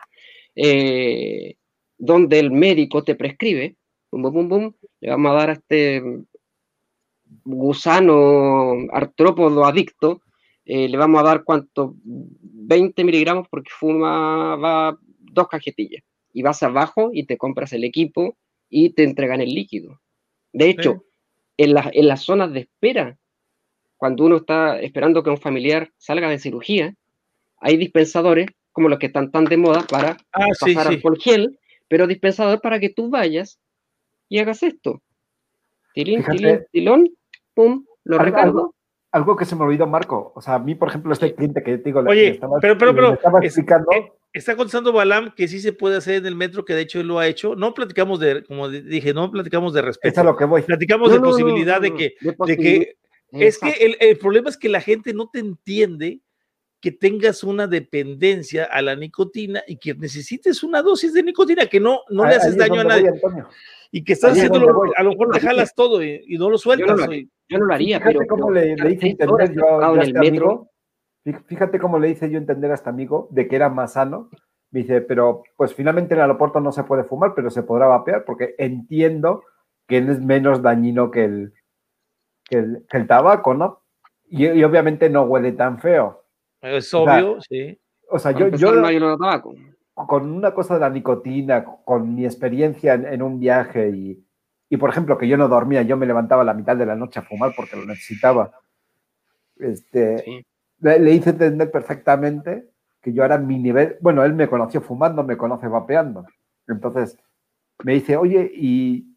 eh, 0.56 1.58
donde 1.98 2.40
el 2.40 2.52
médico 2.52 3.04
te 3.04 3.16
prescribe, 3.16 3.76
bum, 4.12 4.22
bum, 4.24 4.34
bum, 4.34 4.48
bum, 4.50 4.74
le 5.02 5.10
vamos 5.10 5.32
a 5.32 5.36
dar 5.36 5.50
a 5.50 5.54
este 5.54 6.02
gusano 7.44 8.74
artrópodo 8.92 9.66
adicto, 9.66 10.22
eh, 10.66 10.90
le 10.90 10.98
vamos 10.98 11.22
a 11.22 11.24
dar 11.26 11.44
cuánto, 11.44 11.96
20 12.04 13.04
miligramos 13.04 13.48
porque 13.50 13.72
fumaba 13.72 14.98
dos 15.20 15.48
cajetillas. 15.48 16.04
Y 16.34 16.42
vas 16.42 16.62
abajo 16.64 17.12
y 17.14 17.26
te 17.26 17.38
compras 17.38 17.72
el 17.74 17.84
equipo 17.84 18.38
y 18.70 18.90
te 18.92 19.04
entregan 19.04 19.42
el 19.42 19.54
líquido. 19.54 20.02
De 20.52 20.70
hecho, 20.70 21.06
en, 21.58 21.74
la- 21.74 21.90
en 21.94 22.08
las 22.08 22.22
zonas 22.24 22.52
de 22.52 22.62
espera, 22.62 23.18
cuando 23.98 24.26
uno 24.26 24.38
está 24.38 24.80
esperando 24.82 25.24
que 25.24 25.30
un 25.30 25.38
familiar 25.38 25.92
salga 25.98 26.30
de 26.30 26.40
cirugía, 26.40 26.94
hay 27.58 27.78
dispensadores 27.78 28.48
como 28.72 28.90
los 28.90 29.00
que 29.00 29.06
están 29.06 29.32
tan 29.32 29.46
de 29.46 29.58
moda 29.58 29.86
para 29.88 30.18
Ah, 30.34 30.48
sí, 30.54 30.74
pasar 30.74 30.88
sí. 30.88 30.96
alcohol 30.96 31.18
gel, 31.22 31.60
pero 31.88 32.08
dispensador 32.08 32.62
para 32.62 32.80
que 32.80 32.90
tú 32.90 33.10
vayas 33.10 33.60
y 34.30 34.40
hagas 34.40 34.64
esto. 34.64 35.02
Tilín, 35.94 36.20
Fíjate. 36.20 36.38
tilín, 36.38 36.60
tilón, 36.72 37.10
pum, 37.54 37.86
lo 38.04 38.18
Algo- 38.20 38.26
recargo. 38.26 38.76
Algo 39.12 39.38
que 39.38 39.46
se 39.46 39.56
me 39.56 39.64
olvidó, 39.64 39.88
Marco. 39.88 40.34
O 40.36 40.42
sea, 40.42 40.56
a 40.56 40.60
mí, 40.60 40.76
por 40.76 40.90
ejemplo, 40.90 41.14
este 41.14 41.34
cliente 41.34 41.64
que 41.64 41.78
te 41.78 41.84
digo, 41.86 42.02
Oye, 42.02 42.22
le 42.22 42.28
estaba- 42.32 42.60
pero- 42.60 42.78
pero- 42.78 42.92
le 42.92 42.96
pero, 42.96 43.14
estaba 43.14 43.40
es- 43.40 43.46
explicando. 43.46 43.88
Está 44.34 44.58
contestando 44.58 44.92
Balam 44.92 45.34
que 45.34 45.48
sí 45.48 45.62
se 45.62 45.72
puede 45.72 45.96
hacer 45.96 46.16
en 46.16 46.26
el 46.26 46.36
metro, 46.36 46.66
que 46.66 46.74
de 46.74 46.82
hecho 46.82 47.00
él 47.00 47.08
lo 47.08 47.20
ha 47.20 47.28
hecho. 47.28 47.56
No 47.56 47.74
platicamos 47.74 48.20
de, 48.20 48.44
como 48.44 48.68
dije, 48.68 49.14
no 49.14 49.32
platicamos 49.32 49.74
de 49.74 49.80
es 49.80 49.84
a 49.84 49.88
respeto. 49.88 50.24
lo 50.26 50.36
que 50.36 50.44
voy. 50.44 50.62
Platicamos 50.64 51.08
No, 51.08 51.14
de 51.14 51.20
no, 51.22 51.26
posibilidad 51.30 51.76
no, 51.78 51.82
de 51.84 51.94
que, 51.94 52.16
de 52.22 52.58
que 52.58 52.96
es 53.32 53.58
que 53.58 53.96
el 54.02 54.18
problema 54.18 54.50
es 54.50 54.58
que 54.58 54.68
la 54.68 54.82
gente 54.82 55.14
no 55.14 55.30
te 55.30 55.40
entiende 55.40 56.20
que 56.82 56.92
tengas 56.92 57.44
una 57.44 57.66
dependencia 57.68 58.66
a 58.66 58.82
la 58.82 58.96
nicotina 58.96 59.64
y 59.68 59.78
que 59.78 59.96
necesites 59.96 60.62
una 60.64 60.82
dosis 60.82 61.14
de 61.14 61.24
nicotina, 61.24 61.66
que 61.66 61.80
no, 61.80 62.02
no 62.10 62.24
Ahí- 62.24 62.30
le 62.32 62.36
haces 62.36 62.52
es 62.52 62.58
daño 62.58 62.82
a 62.82 62.84
nadie 62.84 63.10
voy, 63.22 63.44
y 63.92 64.04
que 64.04 64.14
estás 64.14 64.38
ahí 64.38 64.48
donde 64.48 64.72
voy. 64.72 64.92
a 64.96 65.04
lo 65.04 65.12
mejor 65.12 65.32
te 65.32 65.40
jalas 65.40 65.74
todo 65.74 66.04
y, 66.04 66.22
y 66.28 66.38
no 66.38 66.50
lo 66.50 66.58
sueltas. 66.58 66.98
lo 66.98 67.06
oye. 67.06 67.28
Yo 67.48 67.58
no 67.60 67.66
lo 67.66 67.74
haría, 67.74 68.00
Fíjate 68.00 68.16
pero. 68.20 68.28
cómo 68.28 68.48
pero 68.48 68.66
le, 68.66 68.76
le 68.76 68.92
hice 68.92 69.08
entender 69.10 69.54
yo, 69.54 69.62
yo 69.62 69.80
a 69.82 69.94
en 69.94 70.00
este 70.02 70.10
el 70.12 70.14
metro. 70.20 70.50
amigo. 70.52 70.72
Fí- 71.24 71.44
Fíjate 71.48 71.80
cómo 71.80 72.00
le 72.00 72.10
hice 72.10 72.30
yo 72.30 72.38
entender 72.38 72.72
a 72.72 72.76
este 72.76 72.90
amigo 72.90 73.28
de 73.32 73.48
que 73.48 73.56
era 73.56 73.70
más 73.70 73.94
sano. 73.94 74.30
Me 74.72 74.82
dice, 74.82 75.02
pero 75.02 75.44
pues 75.56 75.74
finalmente 75.74 76.14
en 76.14 76.20
el 76.20 76.24
aeropuerto 76.24 76.60
no 76.60 76.72
se 76.72 76.84
puede 76.84 77.04
fumar, 77.04 77.34
pero 77.36 77.50
se 77.50 77.64
podrá 77.64 77.88
vapear 77.88 78.26
porque 78.26 78.56
entiendo 78.58 79.44
que 79.88 80.00
es 80.00 80.20
menos 80.20 80.62
dañino 80.62 81.12
que 81.12 81.24
el, 81.26 81.54
que 82.44 82.58
el, 82.58 82.86
que 82.90 82.98
el 82.98 83.08
tabaco, 83.08 83.54
¿no? 83.54 83.84
Y, 84.28 84.48
y 84.48 84.64
obviamente 84.64 85.10
no 85.10 85.24
huele 85.24 85.52
tan 85.54 85.80
feo. 85.80 86.25
Es 86.66 86.94
obvio, 86.94 87.42
sí. 87.42 87.80
O 88.10 88.20
sea, 88.20 88.32
yo, 88.32 88.48
yo 88.50 88.72
no 88.74 89.18
tabaco. 89.18 89.56
con 89.94 90.32
una 90.32 90.54
cosa 90.54 90.76
de 90.76 90.80
la 90.82 90.90
nicotina, 90.90 91.64
con 91.64 92.16
mi 92.16 92.26
experiencia 92.26 92.94
en, 92.94 93.06
en 93.06 93.22
un 93.22 93.40
viaje 93.40 93.90
y, 93.90 94.26
y, 94.70 94.78
por 94.78 94.90
ejemplo, 94.90 95.18
que 95.18 95.28
yo 95.28 95.38
no 95.38 95.48
dormía, 95.48 95.82
yo 95.84 95.98
me 95.98 96.06
levantaba 96.06 96.42
a 96.42 96.46
la 96.46 96.54
mitad 96.54 96.76
de 96.76 96.86
la 96.86 96.96
noche 96.96 97.20
a 97.20 97.24
fumar 97.24 97.54
porque 97.56 97.76
lo 97.78 97.86
necesitaba. 97.86 98.52
Este, 99.58 100.20
Sí. 100.20 100.46
le, 100.80 101.00
le 101.00 101.12
hice 101.14 101.30
entender 101.32 101.72
perfectamente 101.72 102.70
que 103.02 103.14
yo 103.14 103.24
era 103.24 103.38
mi 103.38 103.58
nivel. 103.58 103.98
Bueno, 104.02 104.24
él 104.26 104.34
me 104.34 104.48
conoció 104.50 104.82
fumando, 104.82 105.24
me 105.24 105.38
conoce 105.38 105.68
vapeando. 105.68 106.26
Entonces 106.68 107.18
me 107.84 107.94
dice, 107.94 108.18
oye, 108.18 108.52
y 108.54 109.16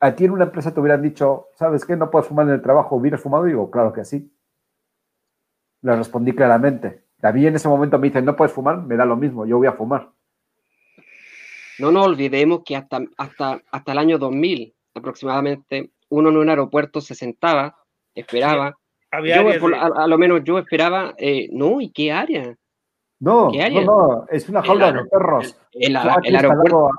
a 0.00 0.14
ti 0.14 0.24
en 0.26 0.32
una 0.32 0.44
empresa 0.44 0.72
te 0.74 0.80
hubieran 0.80 1.02
dicho, 1.02 1.46
¿sabes 1.54 1.84
qué? 1.84 1.96
No 1.96 2.10
puedes 2.10 2.28
fumar 2.28 2.46
en 2.46 2.54
el 2.54 2.62
trabajo, 2.62 2.96
¿hubieras 2.96 3.20
fumado? 3.20 3.46
Y 3.46 3.50
digo, 3.50 3.70
claro 3.70 3.92
que 3.92 4.04
sí. 4.04 4.30
Le 5.82 5.96
respondí 5.96 6.32
claramente. 6.32 7.04
A 7.22 7.32
mí 7.32 7.46
en 7.46 7.56
ese 7.56 7.68
momento 7.68 7.98
me 7.98 8.08
dicen, 8.08 8.24
no 8.24 8.36
puedes 8.36 8.52
fumar, 8.52 8.78
me 8.82 8.96
da 8.96 9.04
lo 9.04 9.16
mismo, 9.16 9.46
yo 9.46 9.58
voy 9.58 9.66
a 9.66 9.72
fumar. 9.72 10.10
No 11.78 11.90
nos 11.92 12.06
olvidemos 12.06 12.62
que 12.64 12.76
hasta, 12.76 13.00
hasta, 13.18 13.60
hasta 13.70 13.92
el 13.92 13.98
año 13.98 14.18
2000 14.18 14.74
aproximadamente, 14.94 15.90
uno 16.08 16.30
en 16.30 16.36
un 16.38 16.48
aeropuerto 16.48 17.00
se 17.02 17.14
sentaba, 17.14 17.76
esperaba. 18.14 18.76
Había 19.10 19.36
Yo, 19.36 19.40
áreas 19.42 19.58
por- 19.58 19.70
de- 19.72 19.76
a, 19.78 19.86
a 20.04 20.06
lo 20.06 20.16
menos 20.18 20.42
yo 20.44 20.58
esperaba, 20.58 21.14
eh, 21.18 21.48
no, 21.52 21.80
¿y 21.80 21.90
qué 21.90 22.12
área? 22.12 22.56
No, 23.20 23.50
¿Qué 23.50 23.58
no, 23.58 23.64
área? 23.64 23.84
no, 23.84 24.26
es 24.30 24.48
una 24.48 24.60
El 24.60 24.66
jaula 24.66 24.92
de 24.92 25.04
perros. 25.04 25.58
El 25.72 25.96
aeropuerto. 25.96 26.90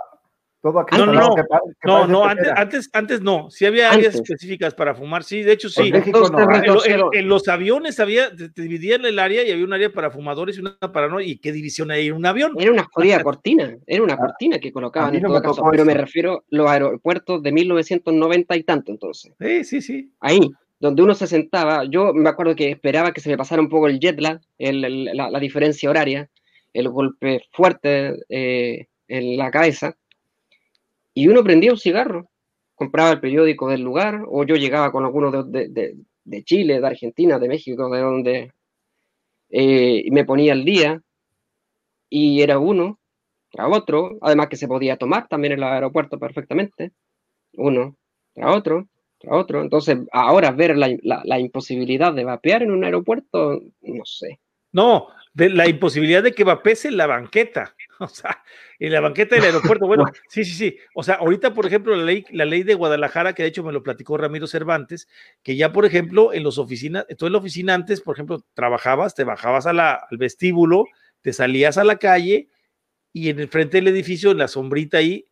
Todo 0.71 0.85
No, 0.97 1.05
no, 1.05 1.13
no. 1.29 1.35
que 1.35 1.43
pa- 1.43 1.61
que 1.81 1.87
No, 2.11 2.25
antes, 2.25 2.49
antes, 2.55 2.89
antes 2.93 3.21
no. 3.21 3.49
Sí 3.49 3.65
había 3.65 3.91
áreas 3.91 4.15
específicas 4.15 4.73
para 4.73 4.95
fumar, 4.95 5.23
sí, 5.23 5.41
de 5.43 5.53
hecho 5.53 5.67
En 5.67 5.73
sí. 5.85 5.91
México 5.91 6.19
no 6.29 6.39
Entonces, 6.53 6.93
hay. 6.93 7.19
En, 7.19 7.27
los 7.27 7.47
aviones 7.47 7.99
había, 7.99 8.35
te, 8.35 8.49
te 8.49 8.61
dividían 8.61 9.05
el 9.05 9.19
área 9.19 9.43
y 9.43 9.51
había 9.51 9.65
un 9.65 9.73
área 9.73 9.91
para 9.91 10.11
fumadores 10.11 10.57
y 10.57 10.61
una 10.61 10.77
para 10.79 11.07
no. 11.07 11.19
¿Y 11.21 11.37
qué 11.39 11.51
división 11.51 11.91
hay 11.91 12.07
en 12.07 12.13
un 12.13 12.25
avión? 12.25 12.53
Era 12.57 12.71
una 12.71 12.83
jodida 12.91 13.21
cortina, 13.23 13.75
era 13.85 14.03
una 14.03 14.13
A- 14.13 14.17
cortina 14.17 14.59
que 14.59 14.71
colocaban 14.71 15.15
en 15.15 15.21
todo 15.23 15.33
me 15.33 15.41
caso, 15.41 15.63
pero 15.71 15.85
me 15.85 15.93
refiero 15.93 16.33
a 16.37 16.43
los 16.49 16.69
aeropuertos 16.69 17.41
de 17.43 17.51
1990 17.51 18.55
y 18.55 18.63
tanto 18.63 18.91
entonces. 18.91 19.33
Sí, 19.39 19.63
sí, 19.63 19.81
sí. 19.81 20.11
Ahí, 20.19 20.39
donde 20.79 21.01
uno 21.03 21.15
se 21.15 21.27
sentaba, 21.27 21.85
yo 21.85 22.13
me 22.13 22.29
acuerdo 22.29 22.55
que 22.55 22.69
esperaba 22.71 23.11
que 23.11 23.21
se 23.21 23.29
me 23.29 23.37
pasara 23.37 23.61
un 23.61 23.69
poco 23.69 23.87
el 23.87 23.99
jet 23.99 24.19
lag, 24.19 24.39
el- 24.57 24.83
el- 24.85 25.05
la, 25.05 25.29
la 25.29 25.39
diferencia 25.39 25.89
horaria, 25.89 26.29
el 26.73 26.89
golpe 26.89 27.41
fuerte 27.51 28.13
eh, 28.29 28.87
en 29.07 29.37
la 29.37 29.49
cabeza, 29.49 29.95
y 31.21 31.27
uno 31.27 31.43
prendía 31.43 31.71
un 31.71 31.77
cigarro, 31.79 32.29
compraba 32.75 33.11
el 33.11 33.19
periódico 33.21 33.69
del 33.69 33.81
lugar, 33.81 34.23
o 34.27 34.43
yo 34.45 34.55
llegaba 34.55 34.91
con 34.91 35.05
alguno 35.05 35.31
de, 35.43 35.69
de- 35.69 35.95
Chile, 36.43 36.79
de 36.81 36.87
Argentina, 36.87 37.39
de 37.39 37.47
México, 37.47 37.89
de 37.89 38.01
donde, 38.01 38.51
eh, 39.49 40.05
me 40.11 40.25
ponía 40.25 40.53
al 40.53 40.65
día, 40.65 41.01
y 42.09 42.41
era 42.41 42.59
uno 42.59 42.99
tras 43.51 43.69
otro, 43.75 44.17
además 44.21 44.47
que 44.49 44.57
se 44.57 44.67
podía 44.67 44.97
tomar 44.97 45.27
también 45.27 45.53
en 45.53 45.59
el 45.59 45.65
aeropuerto 45.65 46.19
perfectamente, 46.19 46.91
uno 47.53 47.97
tras 48.33 48.55
otro, 48.55 48.87
tras 49.19 49.35
otro. 49.35 49.61
Entonces, 49.61 49.97
ahora 50.13 50.51
ver 50.51 50.77
la, 50.77 50.89
la- 51.03 51.23
la 51.25 51.39
imposibilidad 51.39 52.13
de 52.13 52.25
vapear 52.25 52.63
en 52.63 52.71
un 52.71 52.83
aeropuerto, 52.85 53.61
no 53.81 54.05
sé. 54.05 54.39
No, 54.73 55.07
de 55.37 55.51
la 55.51 55.69
imposibilidad 55.69 56.23
de 56.23 56.33
que 56.33 56.43
vapees 56.43 56.85
en 56.85 56.97
la 56.97 57.07
banqueta. 57.07 57.75
O 57.99 58.07
sea, 58.07 58.43
en 58.77 58.91
la 58.91 58.99
banqueta 58.99 59.35
del 59.35 59.45
aeropuerto. 59.45 59.87
Bueno, 59.87 60.05
sí, 60.29 60.45
sí, 60.45 60.53
sí. 60.53 60.77
O 60.93 61.01
sea, 61.01 61.15
ahorita, 61.15 61.55
por 61.55 61.65
ejemplo, 61.65 61.95
la 61.95 62.03
ley, 62.03 62.23
la 62.29 62.45
ley 62.45 62.61
de 62.61 62.75
Guadalajara, 62.75 63.33
que 63.33 63.41
de 63.41 63.49
hecho 63.49 63.63
me 63.63 63.71
lo 63.71 63.81
platicó 63.81 64.17
Ramiro 64.17 64.45
Cervantes, 64.45 65.07
que 65.41 65.55
ya, 65.55 65.71
por 65.71 65.83
ejemplo, 65.83 66.31
en 66.31 66.43
los 66.43 66.59
oficinas, 66.59 67.07
tú 67.17 67.25
en 67.25 67.31
la 67.31 67.39
oficina 67.39 67.73
antes, 67.73 68.01
por 68.01 68.15
ejemplo, 68.15 68.45
trabajabas, 68.53 69.15
te 69.15 69.23
bajabas 69.23 69.65
a 69.65 69.73
la, 69.73 69.93
al 69.93 70.17
vestíbulo, 70.19 70.85
te 71.21 71.33
salías 71.33 71.79
a 71.79 71.83
la 71.83 71.97
calle 71.97 72.49
y 73.11 73.29
en 73.29 73.39
el 73.39 73.47
frente 73.47 73.77
del 73.77 73.87
edificio, 73.87 74.29
en 74.29 74.37
la 74.37 74.47
sombrita 74.47 74.99
ahí, 74.99 75.25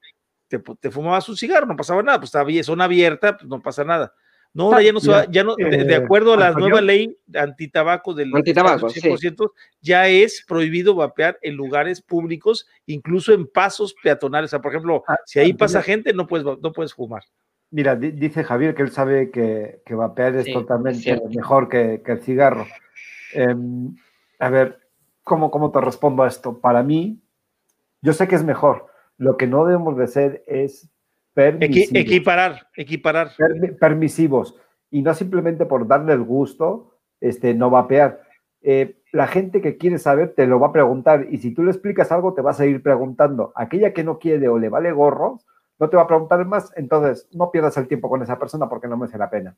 te, 0.48 0.58
te 0.58 0.90
fumabas 0.90 1.30
un 1.30 1.38
cigarro, 1.38 1.68
no 1.68 1.76
pasaba 1.76 2.02
nada, 2.02 2.18
pues 2.18 2.30
estaba 2.30 2.46
bien, 2.46 2.64
zona 2.64 2.86
abierta, 2.86 3.38
pues 3.38 3.48
no 3.48 3.62
pasa 3.62 3.84
nada. 3.84 4.12
No, 4.56 4.64
ahora 4.68 4.82
ya 4.82 4.94
no 4.94 5.02
se 5.02 5.12
va, 5.12 5.26
ya 5.30 5.44
no, 5.44 5.56
de, 5.58 5.84
de 5.84 5.94
Eh, 5.94 5.98
acuerdo 5.98 6.34
a 6.34 6.38
la 6.38 6.48
Antonio. 6.48 6.70
nueva 6.70 6.82
ley 6.82 7.18
antitabaco 7.36 8.14
del 8.14 8.34
Antitabaco, 8.34 8.88
Estado 8.88 9.18
100%, 9.18 9.52
ya 9.82 10.08
es 10.08 10.46
prohibido 10.48 10.96
vapear 10.96 11.38
en 11.42 11.56
lugares 11.56 12.02
públicos, 12.02 12.66
incluso 12.86 13.34
en 13.34 13.48
pasos 13.48 13.94
peatonales. 14.02 14.48
O 14.48 14.52
sea, 14.52 14.62
por 14.62 14.72
ejemplo, 14.72 15.04
Ah, 15.10 15.18
si 15.26 15.40
ahí 15.40 15.52
Antonio. 15.52 15.58
pasa 15.60 15.82
gente, 15.84 16.14
no 16.14 16.26
puedes, 16.26 16.46
no 16.46 16.72
puedes 16.72 16.94
fumar. 16.94 17.24
Mira, 17.70 17.98
di- 17.98 18.12
dice 18.12 18.46
Javier 18.46 18.74
que 18.74 18.84
él 18.84 18.92
sabe 18.92 19.30
que, 19.30 19.82
que 19.86 19.94
vapear 19.94 20.38
es 20.38 20.46
Sí, 20.46 20.54
totalmente 20.54 21.12
es 21.12 21.36
mejor 21.36 21.68
que, 21.68 22.02
que 22.06 22.14
el 22.14 22.22
cigarro. 22.22 22.66
Em, 23.34 23.94
a 24.40 24.50
ver, 24.50 24.80
¿cómo, 25.24 25.52
¿cómo 25.52 25.72
te 25.72 25.82
respondo 25.82 26.24
a 26.24 26.28
esto? 26.30 26.62
Para 26.62 26.82
mí, 26.82 27.20
yo 28.02 28.14
sé 28.14 28.30
que 28.30 28.36
es 28.36 28.44
mejor. 28.46 28.86
Lo 29.18 29.36
que 29.36 29.48
no 29.48 29.66
debemos 29.66 29.98
de 29.98 30.08
ser 30.08 30.44
es 30.48 30.90
Equi- 31.36 31.60
permisivos. 31.60 31.92
equiparar, 31.96 32.68
equiparar. 32.76 33.32
permi- 33.38 33.78
permisivos 33.78 34.56
y 34.92 35.02
no 35.02 35.14
simplemente 35.14 35.66
por 35.66 35.88
darle 35.88 36.14
el 36.14 36.24
gusto, 36.24 36.98
este, 37.20 37.54
no 37.54 37.70
vapear. 37.70 38.22
Eh, 38.62 39.02
la 39.12 39.28
gente 39.28 39.62
que 39.62 39.78
quiere 39.78 39.98
saber 40.00 40.34
te 40.34 40.48
lo 40.48 40.60
va 40.60 40.68
a 40.68 40.72
preguntar 40.74 41.28
y 41.30 41.38
si 41.38 41.54
tú 41.54 41.64
le 41.64 41.72
explicas 41.72 42.12
algo 42.12 42.34
te 42.34 42.42
va 42.42 42.52
a 42.52 42.56
seguir 42.56 42.82
preguntando. 42.82 43.52
Aquella 43.56 43.94
que 43.94 44.04
no 44.04 44.18
quiere 44.20 44.48
o 44.48 44.58
le 44.58 44.70
vale 44.70 44.92
gorro, 44.92 45.40
no 45.80 45.90
te 45.90 45.98
va 45.98 46.04
a 46.04 46.08
preguntar 46.08 46.44
más, 46.46 46.72
entonces 46.76 47.28
no 47.34 47.52
pierdas 47.52 47.76
el 47.78 47.88
tiempo 47.88 48.10
con 48.10 48.22
esa 48.24 48.40
persona 48.40 48.68
porque 48.70 48.88
no 48.88 48.98
merece 48.98 49.18
la 49.18 49.30
pena. 49.30 49.56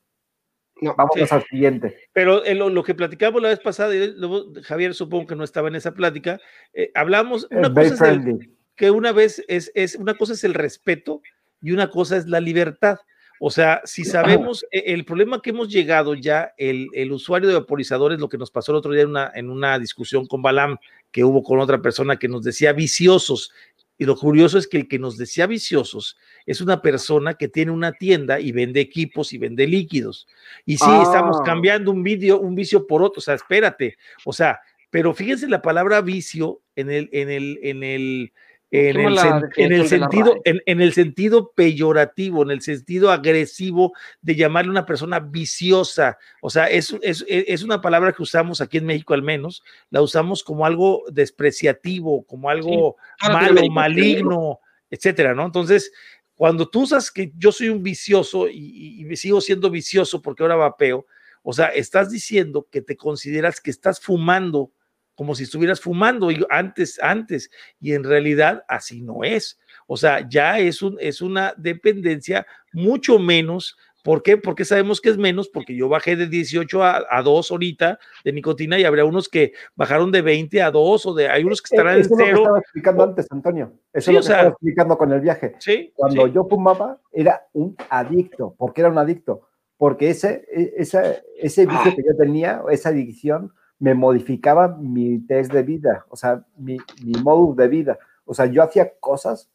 No, 0.82 0.94
Vamos 0.96 1.14
Sí. 1.16 1.26
al 1.32 1.44
siguiente. 1.44 1.96
Pero 2.14 2.44
eh, 2.44 2.54
lo, 2.54 2.70
lo 2.70 2.84
que 2.84 2.94
platicamos 2.96 3.42
la 3.42 3.50
vez 3.50 3.60
pasada, 3.60 3.96
y 3.96 4.14
luego 4.16 4.46
Javier 4.64 4.94
supongo 4.94 5.26
que 5.28 5.36
no 5.36 5.44
estaba 5.44 5.68
en 5.70 5.76
esa 5.76 5.94
plática, 5.94 6.40
eh, 6.74 6.92
hablamos, 6.94 7.48
una 7.50 7.70
cosa 7.70 7.82
es 7.82 7.92
el- 7.94 7.98
friendly. 7.98 8.58
que 8.76 8.92
una 8.92 9.12
vez 9.12 9.44
es, 9.48 9.72
es, 9.74 9.96
una 9.96 10.14
cosa 10.16 10.34
es 10.34 10.44
el 10.44 10.54
respeto 10.54 11.22
y 11.62 11.72
una 11.72 11.90
cosa 11.90 12.18
es 12.18 12.28
la 12.28 12.40
libertad. 12.40 12.98
O 13.40 13.52
sea, 13.52 13.82
si 13.86 14.04
sabemos, 14.04 14.66
eh, 14.72 14.84
el 14.88 15.06
problema 15.06 15.42
que 15.42 15.52
hemos 15.52 15.70
llegado 15.70 16.16
ya, 16.16 16.54
el, 16.58 16.88
el 16.94 17.12
usuario 17.12 17.48
de 17.48 17.56
vaporizadores, 17.56 18.20
lo 18.20 18.30
que 18.30 18.38
nos 18.40 18.50
pasó 18.50 18.72
el 18.72 18.80
otro 18.80 18.94
día 18.94 19.04
en 19.04 19.10
una, 19.10 19.32
en 19.36 19.50
una 19.50 19.78
discusión 19.78 20.26
con 20.26 20.42
Balam, 20.42 20.78
que 21.12 21.24
hubo 21.24 21.44
con 21.44 21.60
otra 21.60 21.82
persona 21.82 22.18
que 22.18 22.28
nos 22.28 22.44
decía 22.44 22.74
viciosos. 22.74 23.52
Y 24.00 24.06
lo 24.06 24.16
curioso 24.16 24.58
es 24.58 24.68
que 24.68 24.78
el 24.78 24.88
que 24.88 25.00
nos 25.00 25.18
decía 25.18 25.48
viciosos 25.48 26.18
es 26.46 26.62
una 26.62 26.82
persona 26.82 27.34
que 27.34 27.48
tiene 27.48 27.72
una 27.72 27.92
tienda 27.94 28.40
y 28.40 28.52
vende 28.52 28.80
equipos 28.80 29.34
y 29.34 29.38
vende 29.40 29.68
líquidos. 29.68 30.28
Y 30.66 30.78
sí, 30.78 30.90
estamos 31.02 31.38
Ah. 31.40 31.44
cambiando 31.46 31.92
un, 31.92 32.04
vicio, 32.04 32.40
un 32.40 32.56
vicio 32.56 32.86
por 32.86 33.02
otro. 33.02 33.20
O 33.20 33.22
sea, 33.22 33.34
espérate. 33.36 33.98
O 34.24 34.34
sea, 34.34 34.60
pero 34.90 35.14
fíjense 35.14 35.48
la 35.48 35.62
palabra 35.62 36.02
vicio 36.02 36.62
en 36.76 36.92
el, 36.92 37.10
en 37.12 37.30
el, 37.30 37.60
en 37.64 37.84
el, 37.84 38.34
en 38.72 38.98
el, 39.00 39.16
sen- 39.24 39.50
en 39.64 39.72
el 39.72 39.80
sentido, 39.90 40.32
en, 40.46 40.62
en 40.66 40.82
el 40.82 40.94
sentido 40.94 41.52
peyorativo, 41.56 42.44
en 42.44 42.52
el 42.52 42.62
sentido 42.62 43.12
agresivo 43.12 43.94
de 44.22 44.36
llamarle 44.36 44.70
a 44.70 44.72
una 44.72 44.86
persona 44.86 45.20
viciosa. 45.20 46.18
O 46.42 46.50
sea, 46.50 46.66
es, 46.66 46.94
es, 47.02 47.24
es 47.28 47.64
una 47.64 47.80
palabra 47.82 48.12
que 48.12 48.24
usamos 48.24 48.60
aquí 48.60 48.78
en 48.78 48.86
México 48.86 49.14
al 49.14 49.22
menos, 49.24 49.64
la 49.90 50.02
usamos 50.02 50.44
como 50.44 50.66
algo 50.66 51.04
despreciativo, 51.12 52.26
como 52.26 52.50
algo 52.50 52.96
malo, 53.34 53.62
maligno, 53.74 54.60
etcétera, 54.90 55.34
¿no? 55.34 55.46
Entonces, 55.46 55.92
cuando 56.36 56.68
tú 56.70 56.82
usas 56.82 57.10
que 57.12 57.32
yo 57.38 57.52
soy 57.52 57.70
un 57.70 57.82
vicioso 57.82 58.48
y, 58.48 58.58
y- 59.02 59.08
y 59.12 59.16
sigo 59.16 59.42
siendo 59.42 59.70
vicioso 59.70 60.22
porque 60.22 60.44
ahora 60.44 60.56
vapeo, 60.56 61.06
o 61.42 61.54
sea, 61.54 61.68
estás 61.68 62.12
diciendo 62.12 62.68
que 62.70 62.82
te 62.82 62.98
consideras 62.98 63.62
que 63.62 63.72
estás 63.72 64.00
fumando 64.02 64.72
como 65.18 65.36
si 65.36 65.44
estuvieras 65.44 65.82
fumando 65.82 66.30
antes, 66.50 66.98
antes, 67.02 67.50
y 67.82 67.92
en 67.94 68.04
realidad 68.06 68.64
así 68.70 69.02
no 69.02 69.24
es. 69.26 69.60
O 69.88 69.98
sea, 69.98 70.26
ya 70.30 70.60
es, 70.60 70.82
un, 70.82 70.96
es 71.02 71.22
una 71.22 71.54
dependencia 71.58 72.46
mucho 72.72 73.20
menos 73.20 73.76
¿Por 74.04 74.24
qué? 74.24 74.38
Porque 74.38 74.64
sabemos 74.64 75.02
que 75.02 75.10
es 75.10 75.18
menos, 75.18 75.50
porque 75.50 75.76
yo 75.76 75.90
bajé 75.90 76.16
de 76.16 76.28
18 76.28 76.82
a, 76.82 77.04
a 77.10 77.22
2 77.22 77.52
ahorita 77.52 78.00
de 78.24 78.32
nicotina 78.32 78.80
y 78.80 78.86
habría 78.86 79.04
unos 79.04 79.28
que 79.28 79.52
bajaron 79.76 80.14
de 80.14 80.22
20 80.22 80.62
a 80.62 80.72
2 80.72 81.06
o 81.08 81.14
de 81.14 81.28
hay 81.28 81.44
unos 81.44 81.62
que 81.62 81.76
estarán 81.76 82.00
Eso 82.00 82.00
en 82.00 82.04
es 82.06 82.10
lo 82.12 82.18
que 82.18 82.24
cero. 82.24 82.38
estaba 82.44 82.60
explicando 82.60 83.04
antes, 83.04 83.28
Antonio. 83.32 83.74
Eso 83.92 84.12
Sí, 84.12 84.12
es 84.12 84.14
lo 84.16 84.20
o 84.20 84.22
que 84.22 84.28
sea- 84.28 84.36
estaba 84.38 84.50
explicando 84.52 84.98
con 84.98 85.12
el 85.12 85.20
viaje. 85.20 85.56
Sí, 85.60 85.92
Cuando 85.94 86.26
sí. 86.26 86.32
yo 86.34 86.46
fumaba, 86.50 87.02
era 87.12 87.42
un 87.52 87.76
adicto. 87.90 88.56
¿Por 88.58 88.72
qué 88.72 88.80
era 88.82 88.92
un 88.92 88.98
adicto? 88.98 89.50
Porque 89.76 90.10
ese, 90.12 90.46
e- 90.54 90.74
esa- 90.78 91.16
ese 91.38 91.66
vicio 91.66 91.92
Ah. 91.92 91.94
que 91.94 92.04
yo 92.04 92.16
tenía, 92.18 92.62
esa 92.72 92.90
adicción, 92.90 93.52
me 93.80 93.94
modificaba 93.94 94.68
mi 94.70 95.20
test 95.26 95.52
de 95.54 95.64
vida, 95.64 96.06
o 96.10 96.16
sea, 96.16 96.44
mi, 96.58 96.78
mi 97.04 97.12
modus 97.22 97.56
de 97.58 97.68
vida. 97.68 98.00
O 98.26 98.34
sea, 98.34 98.46
yo 98.48 98.64
hacía 98.64 98.92
cosas 99.00 99.50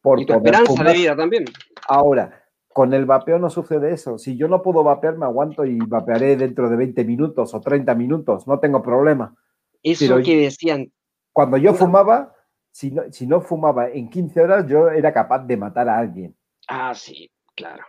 por 0.00 0.20
Y 0.20 0.26
tu 0.26 0.32
poder 0.34 0.46
esperanza 0.46 0.72
fumar. 0.72 0.86
de 0.88 0.92
vida 0.98 1.16
también. 1.16 1.44
Ahora, 1.88 2.42
con 2.68 2.92
el 2.92 3.04
vapeo 3.06 3.38
no 3.38 3.50
sucede 3.50 3.92
eso. 3.92 4.18
Si 4.18 4.36
yo 4.36 4.48
no 4.48 4.62
puedo 4.62 4.82
vapear, 4.82 5.16
me 5.16 5.26
aguanto 5.26 5.64
y 5.64 5.78
vapearé 5.78 6.36
dentro 6.36 6.68
de 6.68 6.76
20 6.76 7.04
minutos 7.04 7.54
o 7.54 7.60
30 7.60 7.94
minutos, 7.94 8.46
no 8.48 8.58
tengo 8.58 8.82
problema. 8.82 9.34
Eso 9.82 10.06
Pero- 10.14 10.24
que 10.24 10.36
decían, 10.38 10.90
Cuando 11.32 11.56
yo 11.56 11.72
fumaba, 11.74 12.34
si 12.70 12.90
no, 12.90 13.02
si 13.10 13.26
no 13.26 13.40
fumaba 13.40 13.88
en 13.88 14.10
15 14.10 14.40
horas, 14.40 14.66
yo 14.66 14.88
era 14.90 15.12
capaz 15.12 15.40
de 15.46 15.56
matar 15.56 15.88
a 15.88 15.98
alguien. 15.98 16.34
ah, 16.68 16.94
sí, 16.94 17.30
claro. 17.54 17.84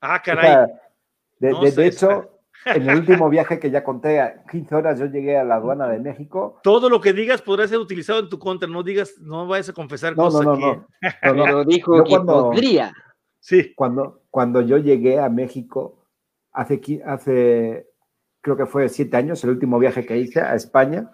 Ah, 0.00 0.16
O 0.20 0.24
caray. 0.24 0.44
sea, 0.46 0.66
de, 1.38 1.50
No 1.50 1.60
de- 1.62 1.70
sé, 1.70 1.80
de 1.80 1.86
hecho, 1.86 2.33
en 2.66 2.88
el 2.88 2.98
último 2.98 3.28
viaje 3.28 3.58
que 3.58 3.70
ya 3.70 3.82
conté, 3.84 4.20
a 4.20 4.42
15 4.50 4.74
horas 4.74 4.98
yo 4.98 5.06
llegué 5.06 5.36
a 5.38 5.44
la 5.44 5.56
aduana 5.56 5.88
de 5.88 5.98
México. 6.00 6.58
Todo 6.62 6.88
lo 6.88 7.00
que 7.00 7.12
digas 7.12 7.42
podrá 7.42 7.66
ser 7.68 7.78
utilizado 7.78 8.20
en 8.20 8.28
tu 8.28 8.38
contra. 8.38 8.68
No 8.68 8.82
digas, 8.82 9.14
no 9.20 9.46
vayas 9.46 9.68
a 9.68 9.72
confesar 9.72 10.16
No, 10.16 10.24
no, 10.24 10.30
cosas 10.30 10.44
no, 10.44 10.56
no. 10.56 10.60
No, 11.22 11.34
no. 11.34 11.44
Pero 11.44 11.64
dijo 11.64 11.96
Yo 11.98 12.04
que 12.04 12.10
cuando- 12.10 12.32
podría. 12.50 12.92
Sí. 13.40 13.74
Cuando, 13.74 14.22
cuando 14.30 14.60
yo 14.62 14.78
llegué 14.78 15.18
a 15.20 15.28
México, 15.28 16.06
hace, 16.52 16.80
hace, 17.06 17.88
creo 18.40 18.56
que 18.56 18.66
fue 18.66 18.88
siete 18.88 19.16
años, 19.18 19.44
el 19.44 19.50
último 19.50 19.78
viaje 19.78 20.06
que 20.06 20.16
hice 20.16 20.40
a 20.40 20.54
España, 20.54 21.10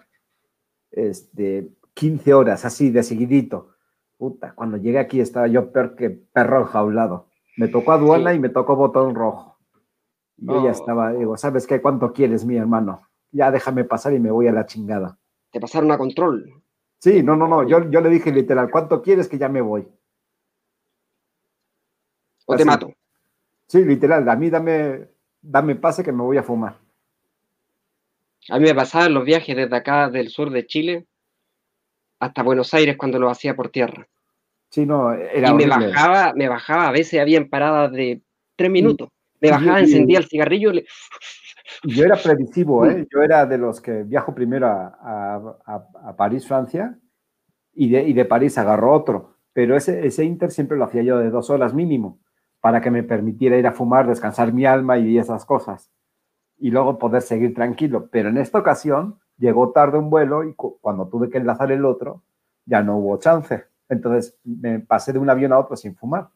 este, 0.91 1.69
15 1.93 2.33
horas 2.33 2.65
así 2.65 2.89
de 2.89 3.03
seguidito. 3.03 3.69
Puta, 4.17 4.53
cuando 4.55 4.77
llegué 4.77 4.99
aquí 4.99 5.19
estaba 5.19 5.47
yo 5.47 5.71
peor 5.71 5.95
que 5.95 6.09
perro 6.09 6.61
enjaulado. 6.61 7.27
Me 7.57 7.67
tocó 7.67 7.91
aduana 7.91 8.31
Sí. 8.31 8.37
y 8.37 8.39
me 8.39 8.49
tocó 8.49 8.75
botón 8.75 9.13
rojo. 9.15 9.50
Yo 10.41 10.63
ya 10.63 10.71
estaba, 10.71 11.13
digo, 11.13 11.37
¿sabes 11.37 11.67
qué? 11.67 11.81
¿Cuánto 11.81 12.11
quieres, 12.13 12.45
mi 12.45 12.57
hermano? 12.57 13.07
Ya 13.31 13.51
déjame 13.51 13.83
pasar 13.83 14.13
y 14.13 14.19
me 14.19 14.31
voy 14.31 14.47
a 14.47 14.51
la 14.51 14.65
chingada. 14.65 15.17
Te 15.51 15.59
pasaron 15.59 15.91
a 15.91 15.97
control. 15.99 16.61
Sí, 16.99 17.21
no, 17.21 17.35
no, 17.35 17.47
no. 17.47 17.67
Yo, 17.67 17.89
yo 17.89 18.01
le 18.01 18.09
dije 18.09 18.31
literal, 18.31 18.71
¿cuánto 18.71 19.01
quieres 19.03 19.27
que 19.27 19.37
ya 19.37 19.49
me 19.49 19.61
voy? 19.61 19.87
O 22.45 22.55
te 22.55 22.65
mato. 22.65 22.91
Sí, 23.67 23.85
literal, 23.85 24.27
a 24.27 24.35
mí 24.35 24.49
dame, 24.49 25.07
dame 25.41 25.75
pase 25.75 26.03
que 26.03 26.11
me 26.11 26.23
voy 26.23 26.37
a 26.37 26.43
fumar. 26.43 26.75
A 28.49 28.57
mí 28.57 28.65
me 28.65 28.75
pasaba 28.75 29.05
en 29.05 29.13
los 29.13 29.23
viajes 29.23 29.55
desde 29.55 29.75
acá 29.75 30.09
del 30.09 30.29
sur 30.29 30.49
de 30.49 30.65
Chile 30.65 31.05
hasta 32.19 32.43
Buenos 32.43 32.73
Aires 32.73 32.97
cuando 32.97 33.19
lo 33.19 33.29
hacía 33.29 33.55
por 33.55 33.69
tierra. 33.69 34.07
Sí, 34.69 34.85
no, 34.85 35.13
era 35.13 35.49
y 35.49 35.53
me 35.53 35.67
bajaba, 35.67 36.33
me 36.33 36.47
bajaba, 36.49 36.87
a 36.87 36.91
veces 36.91 37.19
habían 37.19 37.47
paradas 37.47 37.91
de 37.91 38.21
tres 38.55 38.71
minutos. 38.71 39.09
Me 39.41 39.49
bajaba, 39.51 39.79
encendía 39.85 40.17
el 40.19 40.25
cigarrillo, 40.25 40.71
le- 40.71 40.85
Yo 41.83 42.03
era 42.05 42.15
previsivo, 42.15 42.85
¿eh? 43.03 43.07
Yo 43.13 43.21
era 43.21 43.45
de 43.45 43.57
los 43.57 43.81
que 43.81 44.03
viajo 44.03 44.33
primero 44.35 44.67
a, 44.67 44.87
a- 45.01 45.57
a- 45.65 46.09
a 46.09 46.15
París, 46.15 46.47
Francia, 46.47 46.97
y 47.73 47.89
de, 47.89 48.03
y 48.03 48.13
de 48.13 48.25
París 48.25 48.57
agarro 48.57 48.93
otro. 48.93 49.35
Pero 49.53 49.75
ese, 49.75 50.05
ese 50.05 50.23
Inter 50.23 50.51
siempre 50.51 50.77
lo 50.77 50.85
hacía 50.85 51.01
yo 51.03 51.17
de 51.17 51.29
dos 51.29 51.49
horas 51.49 51.73
mínimo, 51.73 52.19
para 52.61 52.79
que 52.81 52.91
me 52.91 53.03
permitiera 53.03 53.57
ir 53.57 53.67
a 53.67 53.71
fumar, 53.73 54.07
descansar 54.07 54.53
mi 54.53 54.65
alma 54.65 54.97
y 54.97 55.17
esas 55.17 55.45
cosas. 55.45 55.91
Y 56.57 56.69
luego 56.71 56.97
poder 56.99 57.21
seguir 57.23 57.53
tranquilo. 57.55 58.07
Pero 58.11 58.29
en 58.29 58.37
esta 58.37 58.59
ocasión 58.59 59.19
llegó 59.37 59.71
tarde 59.71 59.97
un 59.97 60.09
vuelo 60.11 60.43
y 60.43 60.53
cu- 60.53 60.77
cuando 60.79 61.07
tuve 61.07 61.29
que 61.29 61.39
enlazar 61.39 61.71
el 61.71 61.83
otro, 61.85 62.23
ya 62.65 62.83
no 62.83 62.97
hubo 62.97 63.17
chance. 63.17 63.65
Entonces 63.89 64.39
me 64.43 64.79
pasé 64.79 65.11
de 65.11 65.19
un 65.19 65.29
avión 65.29 65.51
a 65.53 65.59
otro 65.59 65.75
sin 65.75 65.95
fumar. 65.95 66.29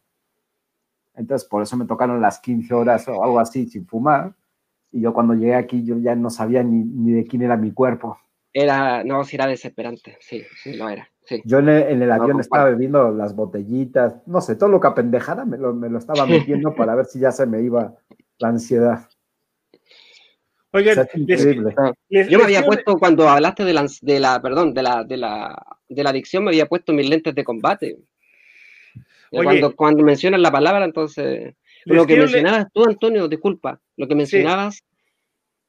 Entonces 1.17 1.47
por 1.47 1.61
eso 1.63 1.77
me 1.77 1.85
tocaron 1.85 2.21
las 2.21 2.39
15 2.39 2.73
horas 2.73 3.07
o 3.07 3.23
algo 3.23 3.39
así 3.39 3.67
sin 3.67 3.85
fumar. 3.87 4.33
Y 4.91 5.01
yo 5.01 5.13
cuando 5.13 5.33
llegué 5.33 5.55
aquí, 5.55 5.83
yo 5.83 5.97
ya 5.97 6.15
no 6.15 6.29
sabía 6.29 6.63
ni, 6.63 6.83
ni 6.83 7.11
de 7.11 7.25
quién 7.25 7.41
era 7.41 7.57
mi 7.57 7.71
cuerpo. 7.71 8.17
era, 8.53 9.03
no, 9.03 9.23
si 9.25 9.35
era 9.35 9.47
desesperante, 9.47 10.17
sí, 10.21 10.43
sí, 10.63 10.73
lo 10.73 10.87
era, 10.87 11.09
sí. 11.25 11.41
Yo 11.45 11.59
en 11.59 11.67
el, 11.69 11.83
en 11.83 12.01
el 12.01 12.11
avión 12.11 12.39
estaba 12.39 12.65
bebiendo 12.69 13.11
las 13.11 13.35
botellitas, 13.35 14.15
no 14.25 14.39
sé, 14.39 14.55
todo 14.55 14.69
lo 14.69 14.79
que 14.79 14.87
apendejada 14.87 15.43
me 15.43 15.57
lo, 15.57 15.73
me 15.73 15.89
lo 15.89 15.97
estaba 15.97 16.25
metiendo 16.25 16.73
para 16.73 16.95
ver 16.95 17.05
si 17.05 17.19
ya 17.19 17.31
se 17.33 17.45
me 17.45 17.61
iba 17.61 17.93
la 18.39 18.47
ansiedad. 18.47 19.09
O 20.71 20.77
Oigan, 20.77 20.95
sea, 20.95 21.03
les- 21.03 21.19
increíble. 21.21 21.75
les- 22.09 22.29
Yo 22.29 22.37
me 22.37 22.45
había 22.45 22.65
puesto, 22.65 22.97
cuando 22.97 23.27
hablaste 23.29 23.63
de 23.65 23.73
la, 23.73 23.85
de 24.01 24.19
la 24.19 24.41
perdón, 24.41 24.73
de 24.73 24.83
la, 24.83 25.03
de 25.03 25.17
la, 25.17 25.65
de 25.87 26.03
la 26.03 26.09
adicción, 26.09 26.43
me 26.43 26.51
había 26.51 26.65
puesto 26.65 26.93
mis 26.93 27.09
lentes 27.09 27.33
de 27.35 27.43
combate. 27.43 27.97
Y 29.31 29.37
Oye. 29.37 29.45
Cuando, 29.45 29.75
cuando 29.75 30.03
mencionas 30.03 30.39
la 30.41 30.51
palabra, 30.51 30.85
entonces, 30.85 31.55
lo 31.85 32.01
que 32.03 32.13
quiero 32.13 32.25
le- 32.25 32.31
mencionabas 32.33 32.67
tú, 32.73 32.85
Antonio, 32.85 33.27
disculpa, 33.27 33.79
lo 33.97 34.07
que 34.07 34.15
mencionabas, 34.15 34.83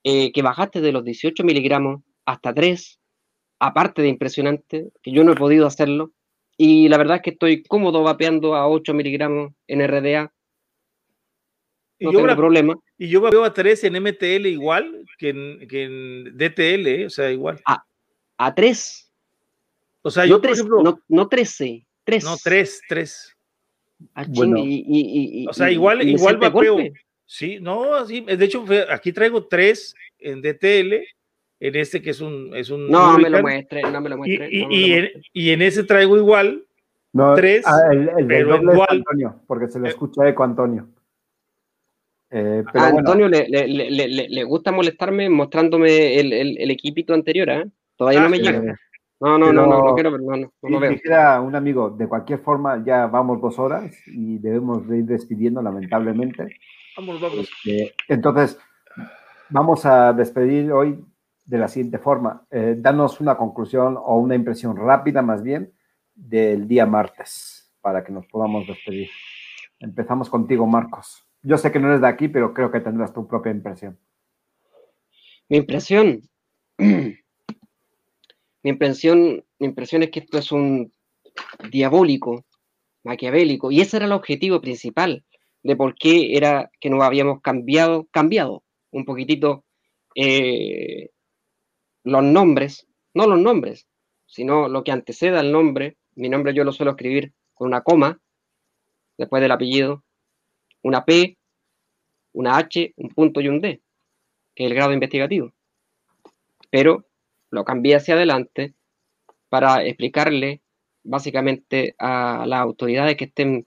eh, 0.05 0.31
que 0.33 0.43
bajaste 0.43 0.81
de 0.81 0.93
los 0.93 1.05
18 1.05 1.43
miligramos 1.45 2.03
hasta 2.24 2.53
3, 2.55 3.01
aparte 3.59 4.03
de 4.03 4.09
impresionante, 4.09 4.89
que 5.03 5.11
yo 5.12 5.24
no 5.24 5.33
he 5.33 5.37
podido 5.37 5.66
hacerlo, 5.66 6.12
y 6.57 6.89
la 6.89 6.97
verdad 6.99 7.16
es 7.16 7.23
que 7.23 7.31
estoy 7.31 7.62
cómodo 7.65 8.03
vapeando 8.03 8.55
a 8.55 8.69
8 8.69 8.95
miligramos 8.95 9.53
en 9.66 9.81
RDA, 9.81 10.33
y 11.99 12.05
no 12.05 12.12
yo 12.12 12.19
tengo 12.19 12.27
veo- 12.27 12.37
problema. 12.37 12.74
y 12.99 13.09
yo 13.09 13.20
veo 13.23 13.45
a 13.45 13.53
3 13.55 13.85
en 13.85 13.97
MTL 13.97 14.47
igual 14.47 15.05
que 15.19 15.31
en, 15.31 15.66
que 15.69 15.85
en 15.85 16.37
DTL, 16.37 16.87
¿eh? 17.03 17.07
o 17.07 17.11
sea, 17.11 17.31
igual. 17.31 17.61
A 18.39 18.55
3, 18.55 19.11
O 20.03 20.11
sea, 20.11 20.24
no, 20.24 20.28
yo, 20.31 20.35
por 20.37 20.43
3 20.43 20.59
ejemplo, 20.59 20.83
no, 20.83 21.01
no 21.09 21.28
13, 21.28 21.87
3. 22.05 22.24
no, 22.24 22.37
3, 22.43 22.83
3. 22.89 23.35
Ah, 24.14 24.24
Bueno. 24.28 24.59
y, 24.59 24.85
y- 24.86 25.43
y- 25.43 25.47
O 25.48 25.52
sea, 25.52 25.70
igual, 25.70 26.06
igual 26.06 26.39
golpe. 26.51 26.93
Sí, 27.24 27.59
no, 27.60 27.94
así, 27.94 28.20
de 28.20 28.44
hecho, 28.44 28.64
aquí 28.90 29.12
traigo 29.12 29.47
3 29.47 29.94
en 30.18 30.43
DTL, 30.43 31.02
en 31.60 31.74
este 31.77 32.01
que 32.02 32.10
es 32.10 32.20
un. 32.20 32.55
Es 32.55 32.70
un 32.70 32.89
No 32.90 33.18
me 33.18 33.28
lo 33.31 33.40
muestre, 33.40 33.82
no 33.82 34.01
me 34.01 34.09
lo 34.10 34.14
y, 34.16 34.18
muestre. 34.18 34.48
y- 34.52 34.62
no 34.62 34.68
me 34.68 34.74
y 34.74 34.81
lo 34.81 34.86
en, 34.97 35.02
muestre. 35.02 35.23
y 35.32 35.51
en 35.51 35.62
ese 35.62 35.85
traigo 35.85 36.16
igual. 36.16 36.62
No, 37.12 37.35
Tres, 37.35 37.64
ah, 37.66 37.81
el, 37.90 38.01
el 38.10 38.14
del 38.16 38.27
pero 38.27 38.55
es 38.56 38.62
dual. 38.62 38.86
Antonio, 38.90 39.40
porque 39.47 39.68
se 39.68 39.81
le 39.81 39.86
Eh. 39.86 39.90
escucha 39.90 40.28
eco 40.28 40.44
Antonio. 40.44 40.89
Eh, 42.31 42.62
pero 42.73 42.85
A 42.85 42.89
Antonio 42.89 43.28
le, 43.28 43.48
le- 43.48 43.66
le- 43.90 44.28
le- 44.28 44.44
gusta 44.44 44.70
molestarme 44.73 45.28
mostrándome 45.31 46.18
el, 46.20 46.32
el- 46.32 46.59
el 46.59 46.70
equipito 46.70 47.14
anterior, 47.14 47.48
¿eh? 47.48 47.64
Todavía 47.97 48.20
Ah, 48.20 48.24
no 48.24 48.28
me 48.28 48.39
llega. 48.39 48.78
No, 49.18 49.38
no, 49.38 49.52
no, 49.52 49.66
no, 49.66 49.82
no 49.82 49.94
quiero 49.94 50.10
ver, 50.12 50.20
no, 50.20 50.36
no, 50.36 50.52
no 50.62 50.68
lo 50.68 50.80
veo. 50.80 50.90
dijera 50.90 51.40
un 51.40 51.55
amigo, 51.56 51.88
de 51.88 52.06
cualquier 52.06 52.40
forma 52.40 52.82
ya 52.84 53.06
vamos 53.06 53.40
dos 53.40 53.59
horas 53.59 53.97
y 54.06 54.38
debemos 54.38 54.86
de 54.86 54.98
ir 54.98 55.05
despidiendo 55.06 55.62
lamentablemente. 55.62 56.59
Vamos, 56.97 57.20
vamos. 57.20 57.51
Eh, 57.66 57.94
entonces, 58.09 58.59
vamos 59.48 59.86
a 59.86 60.12
despedir 60.12 60.70
hoy 60.70 61.02
de 61.47 61.59
la 61.59 61.68
siguiente 61.68 61.98
forma. 61.98 62.47
Eh, 62.51 62.74
danos 62.78 63.20
una 63.20 63.36
conclusión 63.36 63.97
o 63.98 64.18
una 64.18 64.34
impresión 64.34 64.76
rápida 64.76 65.22
más 65.22 65.43
bien 65.43 65.72
del 66.14 66.66
día 66.68 66.86
martes 66.86 67.72
para 67.80 68.05
que 68.05 68.12
nos 68.12 68.26
podamos 68.26 68.66
despedir. 68.66 69.09
Empezamos 69.78 70.28
contigo, 70.28 70.66
Marcos. 70.66 71.24
Yo 71.43 71.56
sé 71.56 71.70
que 71.70 71.78
no 71.78 71.88
eres 71.88 72.01
de 72.01 72.09
aquí, 72.09 72.28
pero 72.28 72.52
creo 72.52 72.70
que 72.70 72.80
tendrás 72.80 73.12
tu 73.12 73.26
propia 73.26 73.52
impresión. 73.52 73.98
Mi 75.48 75.59
impresión, 75.59 76.22
mi 78.66 78.70
impresión, 78.70 79.44
mi 79.60 79.68
impresión 79.68 80.02
es 80.02 80.10
que 80.10 80.18
esto 80.18 80.38
es 80.38 80.51
un 80.51 80.93
diabólico, 81.70 82.44
maquiavélico, 83.05 83.70
y 83.70 83.80
ese 83.80 83.98
era 83.98 84.06
el 84.06 84.12
objetivo 84.12 84.60
principal 84.60 85.24
de 85.62 85.76
por 85.76 85.94
qué 85.94 86.36
era 86.36 86.68
que 86.80 86.90
nos 86.90 87.05
habíamos 87.05 87.40
cambiado, 87.43 88.09
cambiado 88.10 88.64
un 88.90 89.05
poquitito 89.05 89.64
eh, 90.16 91.10
los 92.02 92.24
nombres, 92.24 92.88
no 93.14 93.28
los 93.28 93.38
nombres, 93.38 93.86
sino 94.26 94.66
lo 94.66 94.82
que 94.82 94.90
anteceda 94.90 95.38
al 95.38 95.52
nombre. 95.52 95.97
Mi 96.16 96.28
nombre 96.28 96.52
yo 96.52 96.64
lo 96.64 96.72
suelo 96.72 96.90
escribir 96.90 97.32
con 97.55 97.68
una 97.68 97.82
coma, 97.82 98.18
después 99.16 99.40
del 99.43 99.52
apellido, 99.52 100.02
una 100.82 101.05
P, 101.05 101.38
una 102.32 102.56
H, 102.56 102.94
un 102.97 103.10
punto 103.10 103.40
y 103.40 103.47
un 103.47 103.60
D, 103.60 103.80
que 104.56 104.64
es 104.64 104.70
el 104.72 104.74
grado 104.74 104.93
investigativo. 104.93 105.52
Pero 106.68 107.06
lo 107.51 107.64
cambié 107.64 107.97
hacia 107.97 108.14
adelante 108.14 108.74
para 109.48 109.85
explicarle 109.85 110.62
básicamente 111.05 111.94
a 111.98 112.44
las 112.47 112.60
autoridades 112.60 113.16
que 113.16 113.27
estén, 113.27 113.66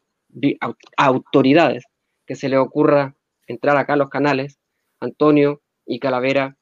au- 0.62 0.78
autoridades, 0.98 1.86
que 2.28 2.36
se 2.36 2.50
les 2.50 2.60
ocurra 2.60 3.16
entrar 3.48 3.78
acá 3.78 3.94
a 3.94 3.98
los 3.98 4.10
canales, 4.10 4.60
Antonio 5.00 5.62
y 5.86 6.00
Calavera, 6.00 6.58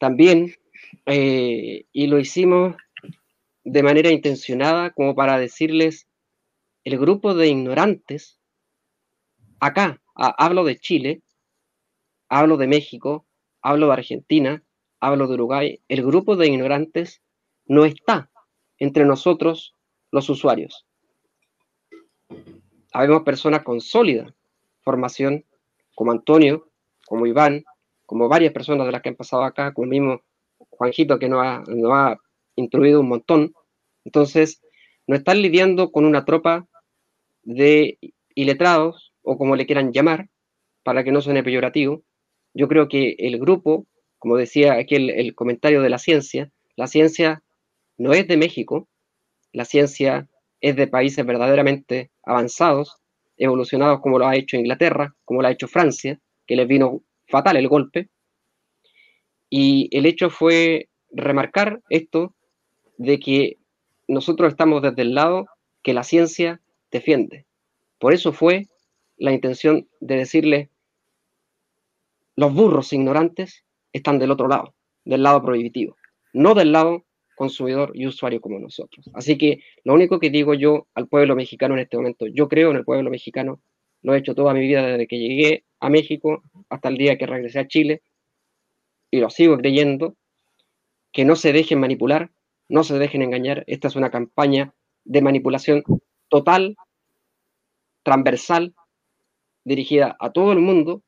también 0.00 0.54
eh, 1.06 1.84
y 1.92 2.06
lo 2.06 2.18
hicimos 2.18 2.76
de 3.64 3.82
manera 3.82 4.10
intencionada 4.10 4.90
como 4.92 5.14
para 5.14 5.38
decirles, 5.38 6.08
el 6.84 6.98
grupo 6.98 7.34
de 7.34 7.48
ignorantes, 7.48 8.40
acá, 9.58 10.00
hablo 10.14 10.62
de 10.62 10.78
Chile, 10.78 11.22
hablo 12.28 12.58
de 12.58 12.66
México, 12.66 13.26
hablo 13.62 13.86
de 13.86 13.92
Argentina, 13.94 14.62
hablo 15.06 15.26
de 15.26 15.34
Uruguay, 15.34 15.80
el 15.88 16.02
grupo 16.02 16.36
de 16.36 16.48
ignorantes 16.48 17.22
no 17.66 17.84
está 17.84 18.30
entre 18.78 19.04
nosotros 19.04 19.74
los 20.10 20.28
usuarios. 20.28 20.86
Habemos 22.92 23.22
personas 23.22 23.62
con 23.64 23.80
sólida 23.80 24.34
formación, 24.82 25.44
como 25.94 26.12
Antonio, 26.12 26.68
como 27.06 27.26
Iván, 27.26 27.64
como 28.06 28.28
varias 28.28 28.52
personas 28.52 28.86
de 28.86 28.92
las 28.92 29.02
que 29.02 29.08
han 29.08 29.16
pasado 29.16 29.44
acá, 29.44 29.72
como 29.72 29.84
el 29.84 29.90
mismo 29.90 30.20
Juanjito 30.70 31.18
que 31.18 31.28
nos 31.28 31.44
ha, 31.44 31.62
nos 31.66 31.92
ha 31.92 32.18
instruido 32.56 33.00
un 33.00 33.08
montón. 33.08 33.54
Entonces, 34.04 34.60
no 35.06 35.16
están 35.16 35.42
lidiando 35.42 35.90
con 35.90 36.04
una 36.04 36.24
tropa 36.24 36.66
de 37.42 37.98
iletrados, 38.34 39.12
o 39.22 39.38
como 39.38 39.56
le 39.56 39.66
quieran 39.66 39.92
llamar, 39.92 40.28
para 40.82 41.02
que 41.02 41.12
no 41.12 41.20
suene 41.20 41.42
peyorativo. 41.42 42.02
Yo 42.52 42.68
creo 42.68 42.88
que 42.88 43.16
el 43.18 43.38
grupo, 43.38 43.86
como 44.24 44.38
decía 44.38 44.72
aquí 44.78 44.94
el, 44.94 45.34
comentario 45.34 45.82
de 45.82 45.90
la 45.90 45.98
ciencia, 45.98 46.50
la 46.76 46.86
ciencia 46.86 47.42
no 47.98 48.14
es 48.14 48.26
de 48.26 48.38
México, 48.38 48.88
la 49.52 49.66
ciencia 49.66 50.30
es 50.62 50.76
de 50.76 50.86
países 50.86 51.26
verdaderamente 51.26 52.10
avanzados, 52.22 52.96
evolucionados 53.36 54.00
como 54.00 54.18
lo 54.18 54.26
ha 54.26 54.34
hecho 54.34 54.56
Inglaterra, 54.56 55.14
como 55.26 55.42
lo 55.42 55.48
ha 55.48 55.50
hecho 55.50 55.68
Francia, 55.68 56.18
que 56.46 56.56
les 56.56 56.66
vino 56.66 57.02
fatal 57.28 57.58
el 57.58 57.68
golpe. 57.68 58.08
Y 59.50 59.94
el 59.94 60.06
hecho 60.06 60.30
fue 60.30 60.88
remarcar 61.12 61.82
esto 61.90 62.34
de 62.96 63.20
que 63.20 63.58
nosotros 64.08 64.52
estamos 64.52 64.80
desde 64.80 65.02
el 65.02 65.14
lado 65.14 65.48
que 65.82 65.92
la 65.92 66.02
ciencia 66.02 66.62
defiende. 66.90 67.44
Por 67.98 68.14
eso 68.14 68.32
fue 68.32 68.68
la 69.18 69.32
intención 69.32 69.86
de 70.00 70.16
decirle, 70.16 70.70
los 72.36 72.54
burros 72.54 72.90
ignorantes 72.94 73.63
están 73.94 74.18
del 74.18 74.30
otro 74.30 74.48
lado, 74.48 74.74
del 75.04 75.22
lado 75.22 75.42
prohibitivo, 75.42 75.96
no 76.34 76.54
del 76.54 76.72
lado 76.72 77.04
consumidor 77.36 77.92
y 77.94 78.06
usuario 78.06 78.40
como 78.40 78.58
nosotros. 78.58 79.08
Así 79.14 79.38
que 79.38 79.60
lo 79.84 79.94
único 79.94 80.20
que 80.20 80.30
digo 80.30 80.54
yo 80.54 80.86
al 80.94 81.08
pueblo 81.08 81.34
mexicano 81.34 81.74
en 81.74 81.80
este 81.80 81.96
momento, 81.96 82.26
yo 82.26 82.48
creo 82.48 82.70
en 82.70 82.76
el 82.76 82.84
pueblo 82.84 83.10
mexicano, 83.10 83.62
lo 84.02 84.14
he 84.14 84.18
hecho 84.18 84.34
toda 84.34 84.52
mi 84.52 84.60
vida 84.60 84.86
desde 84.86 85.06
que 85.06 85.18
llegué 85.18 85.64
a 85.80 85.88
México 85.88 86.42
hasta 86.68 86.88
el 86.88 86.98
día 86.98 87.16
que 87.16 87.26
regresé 87.26 87.60
a 87.60 87.68
Chile, 87.68 88.02
y 89.10 89.20
lo 89.20 89.30
sigo 89.30 89.56
creyendo, 89.56 90.16
que 91.12 91.24
no 91.24 91.36
se 91.36 91.52
dejen 91.52 91.78
manipular, 91.78 92.32
no 92.68 92.82
se 92.82 92.98
dejen 92.98 93.22
engañar. 93.22 93.62
Esta 93.68 93.86
es 93.86 93.94
una 93.94 94.10
campaña 94.10 94.74
de 95.04 95.22
manipulación 95.22 95.84
total, 96.28 96.76
transversal, 98.02 98.74
dirigida 99.64 100.16
a 100.18 100.32
todo 100.32 100.52
el 100.52 100.58
mundo, 100.58 101.02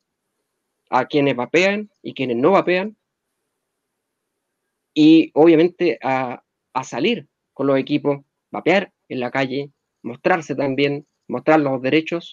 a 0.91 1.07
quienes 1.07 1.37
vapean 1.37 1.91
y 2.03 2.15
quienes 2.15 2.37
no 2.37 2.53
vapean, 2.53 2.97
y 4.95 5.31
obviamente 5.35 5.99
a, 6.03 6.43
a 6.73 6.85
salir 6.85 7.29
con 7.53 7.67
los 7.67 7.79
equipos, 7.79 8.21
vapear 8.51 8.93
en 9.09 9.21
la 9.21 9.31
calle, 9.31 9.71
mostrarse 10.03 10.55
también, 10.55 11.07
mostrar 11.29 11.61
los 11.61 11.81
derechos 11.83 12.33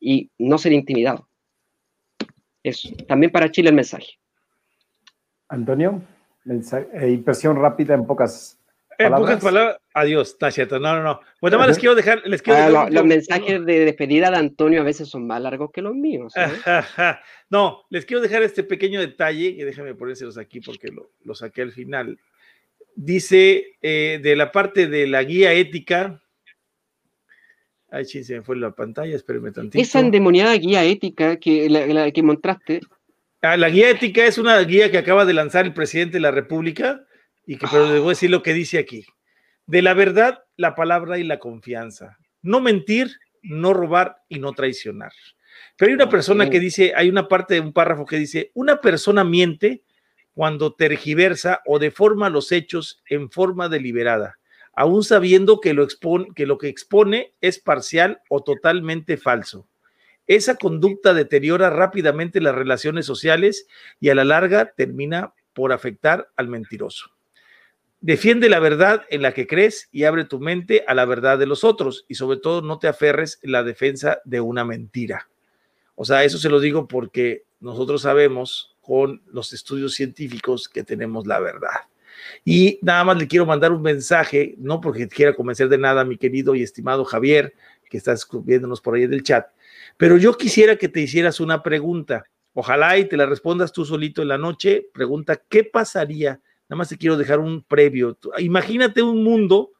y 0.00 0.30
no 0.38 0.58
ser 0.58 0.72
intimidado. 0.72 1.28
Eso, 2.62 2.90
también 3.08 3.32
para 3.32 3.50
Chile 3.50 3.70
el 3.70 3.74
mensaje. 3.74 4.18
Antonio, 5.48 6.02
eh, 6.44 7.10
impresión 7.10 7.56
rápida 7.56 7.94
en 7.94 8.06
pocas 8.06 8.59
en 9.06 9.12
pocas 9.14 9.42
palabras, 9.42 9.78
adiós, 9.94 10.28
está 10.28 10.50
cierto. 10.50 10.78
No, 10.78 10.94
no, 10.94 11.02
no. 11.02 11.20
Bueno, 11.40 11.58
más 11.58 11.68
les 11.68 11.78
quiero 11.78 11.94
dejar. 11.94 12.22
Les 12.26 12.42
quiero 12.42 12.78
ah, 12.78 12.88
los, 12.90 13.04
mensajes 13.04 13.64
de 13.64 13.84
despedida 13.84 14.30
de 14.30 14.36
Antonio 14.36 14.80
a 14.80 14.84
veces 14.84 15.08
son 15.08 15.26
más 15.26 15.40
largos 15.40 15.70
que 15.72 15.82
los 15.82 15.94
míos. 15.94 16.34
no, 17.50 17.84
les 17.90 18.04
quiero 18.04 18.22
dejar 18.22 18.42
este 18.42 18.62
pequeño 18.62 19.00
detalle, 19.00 19.46
y 19.48 19.62
déjame 19.62 19.94
ponérselos 19.94 20.38
aquí 20.38 20.60
porque 20.60 20.88
lo, 20.88 21.10
lo 21.24 21.34
saqué 21.34 21.62
al 21.62 21.72
final. 21.72 22.18
Dice 22.94 23.76
eh, 23.80 24.20
de 24.22 24.36
la 24.36 24.52
parte 24.52 24.86
de 24.86 25.06
la 25.06 25.22
guía 25.22 25.52
ética. 25.52 26.22
Ay, 27.90 28.04
sí, 28.04 28.22
se 28.22 28.36
me 28.36 28.42
fue 28.42 28.56
la 28.56 28.72
pantalla, 28.72 29.16
espérenme 29.16 29.50
tantito. 29.50 29.82
Esa 29.82 30.00
endemoniada 30.00 30.54
guía 30.54 30.84
ética 30.84 31.38
que, 31.38 31.68
la, 31.68 32.10
que 32.10 32.22
mostraste. 32.22 32.80
Ah, 33.42 33.56
la 33.56 33.70
guía 33.70 33.90
ética 33.90 34.26
es 34.26 34.38
una 34.38 34.60
guía 34.60 34.90
que 34.90 34.98
acaba 34.98 35.24
de 35.24 35.32
lanzar 35.32 35.64
el 35.64 35.72
presidente 35.72 36.18
de 36.18 36.20
la 36.20 36.30
República 36.30 37.04
y 37.46 37.56
que, 37.56 37.66
pero 37.70 37.84
a 37.86 38.08
decir 38.08 38.30
lo 38.30 38.42
que 38.42 38.54
dice 38.54 38.78
aquí. 38.78 39.04
De 39.66 39.82
la 39.82 39.94
verdad, 39.94 40.44
la 40.56 40.74
palabra 40.74 41.18
y 41.18 41.24
la 41.24 41.38
confianza. 41.38 42.18
No 42.42 42.60
mentir, 42.60 43.10
no 43.42 43.72
robar 43.72 44.22
y 44.28 44.38
no 44.38 44.52
traicionar. 44.52 45.12
Pero 45.76 45.90
hay 45.90 45.94
una 45.94 46.08
persona 46.08 46.50
que 46.50 46.60
dice, 46.60 46.92
hay 46.94 47.08
una 47.08 47.28
parte 47.28 47.54
de 47.54 47.60
un 47.60 47.72
párrafo 47.72 48.06
que 48.06 48.18
dice, 48.18 48.50
una 48.54 48.80
persona 48.80 49.24
miente 49.24 49.82
cuando 50.34 50.74
tergiversa 50.74 51.60
o 51.66 51.78
deforma 51.78 52.30
los 52.30 52.52
hechos 52.52 53.02
en 53.08 53.30
forma 53.30 53.68
deliberada, 53.68 54.38
aún 54.72 55.04
sabiendo 55.04 55.60
que 55.60 55.74
lo, 55.74 55.82
expone, 55.82 56.28
que 56.34 56.46
lo 56.46 56.58
que 56.58 56.68
expone 56.68 57.34
es 57.40 57.58
parcial 57.58 58.20
o 58.28 58.42
totalmente 58.42 59.16
falso. 59.16 59.68
Esa 60.26 60.56
conducta 60.56 61.12
deteriora 61.12 61.70
rápidamente 61.70 62.40
las 62.40 62.54
relaciones 62.54 63.04
sociales 63.06 63.66
y 63.98 64.10
a 64.10 64.14
la 64.14 64.24
larga 64.24 64.72
termina 64.76 65.34
por 65.52 65.72
afectar 65.72 66.28
al 66.36 66.48
mentiroso. 66.48 67.10
Defiende 68.02 68.48
la 68.48 68.60
verdad 68.60 69.02
en 69.10 69.20
la 69.20 69.32
que 69.34 69.46
crees 69.46 69.88
y 69.92 70.04
abre 70.04 70.24
tu 70.24 70.40
mente 70.40 70.84
a 70.86 70.94
la 70.94 71.04
verdad 71.04 71.38
de 71.38 71.46
los 71.46 71.64
otros 71.64 72.06
y 72.08 72.14
sobre 72.14 72.38
todo 72.38 72.62
no 72.62 72.78
te 72.78 72.88
aferres 72.88 73.38
en 73.42 73.52
la 73.52 73.62
defensa 73.62 74.20
de 74.24 74.40
una 74.40 74.64
mentira. 74.64 75.28
O 75.96 76.06
sea, 76.06 76.24
eso 76.24 76.38
se 76.38 76.48
lo 76.48 76.60
digo 76.60 76.88
porque 76.88 77.44
nosotros 77.60 78.02
sabemos 78.02 78.74
con 78.80 79.22
los 79.26 79.52
estudios 79.52 79.92
científicos 79.92 80.66
que 80.66 80.82
tenemos 80.82 81.26
la 81.26 81.40
verdad. 81.40 81.68
Y 82.42 82.78
nada 82.80 83.04
más 83.04 83.18
le 83.18 83.28
quiero 83.28 83.44
mandar 83.44 83.70
un 83.70 83.82
mensaje, 83.82 84.54
no 84.56 84.80
porque 84.80 85.06
quiera 85.08 85.34
convencer 85.34 85.68
de 85.68 85.76
nada 85.76 86.04
mi 86.04 86.16
querido 86.16 86.54
y 86.54 86.62
estimado 86.62 87.04
Javier, 87.04 87.54
que 87.90 87.98
está 87.98 88.14
viéndonos 88.44 88.80
por 88.80 88.94
ahí 88.94 89.02
en 89.02 89.12
el 89.12 89.22
chat, 89.22 89.48
pero 89.96 90.16
yo 90.16 90.36
quisiera 90.36 90.76
que 90.76 90.88
te 90.88 91.00
hicieras 91.00 91.40
una 91.40 91.62
pregunta. 91.62 92.24
Ojalá 92.54 92.96
y 92.96 93.04
te 93.04 93.16
la 93.16 93.26
respondas 93.26 93.72
tú 93.72 93.84
solito 93.84 94.22
en 94.22 94.28
la 94.28 94.38
noche. 94.38 94.86
Pregunta, 94.92 95.40
¿qué 95.48 95.64
pasaría 95.64 96.40
Nada 96.70 96.78
más 96.78 96.88
te 96.88 96.98
quiero 96.98 97.16
dejar 97.16 97.40
un 97.40 97.64
previo. 97.64 98.16
Imagínate 98.38 99.02
un 99.02 99.24
mundo, 99.24 99.72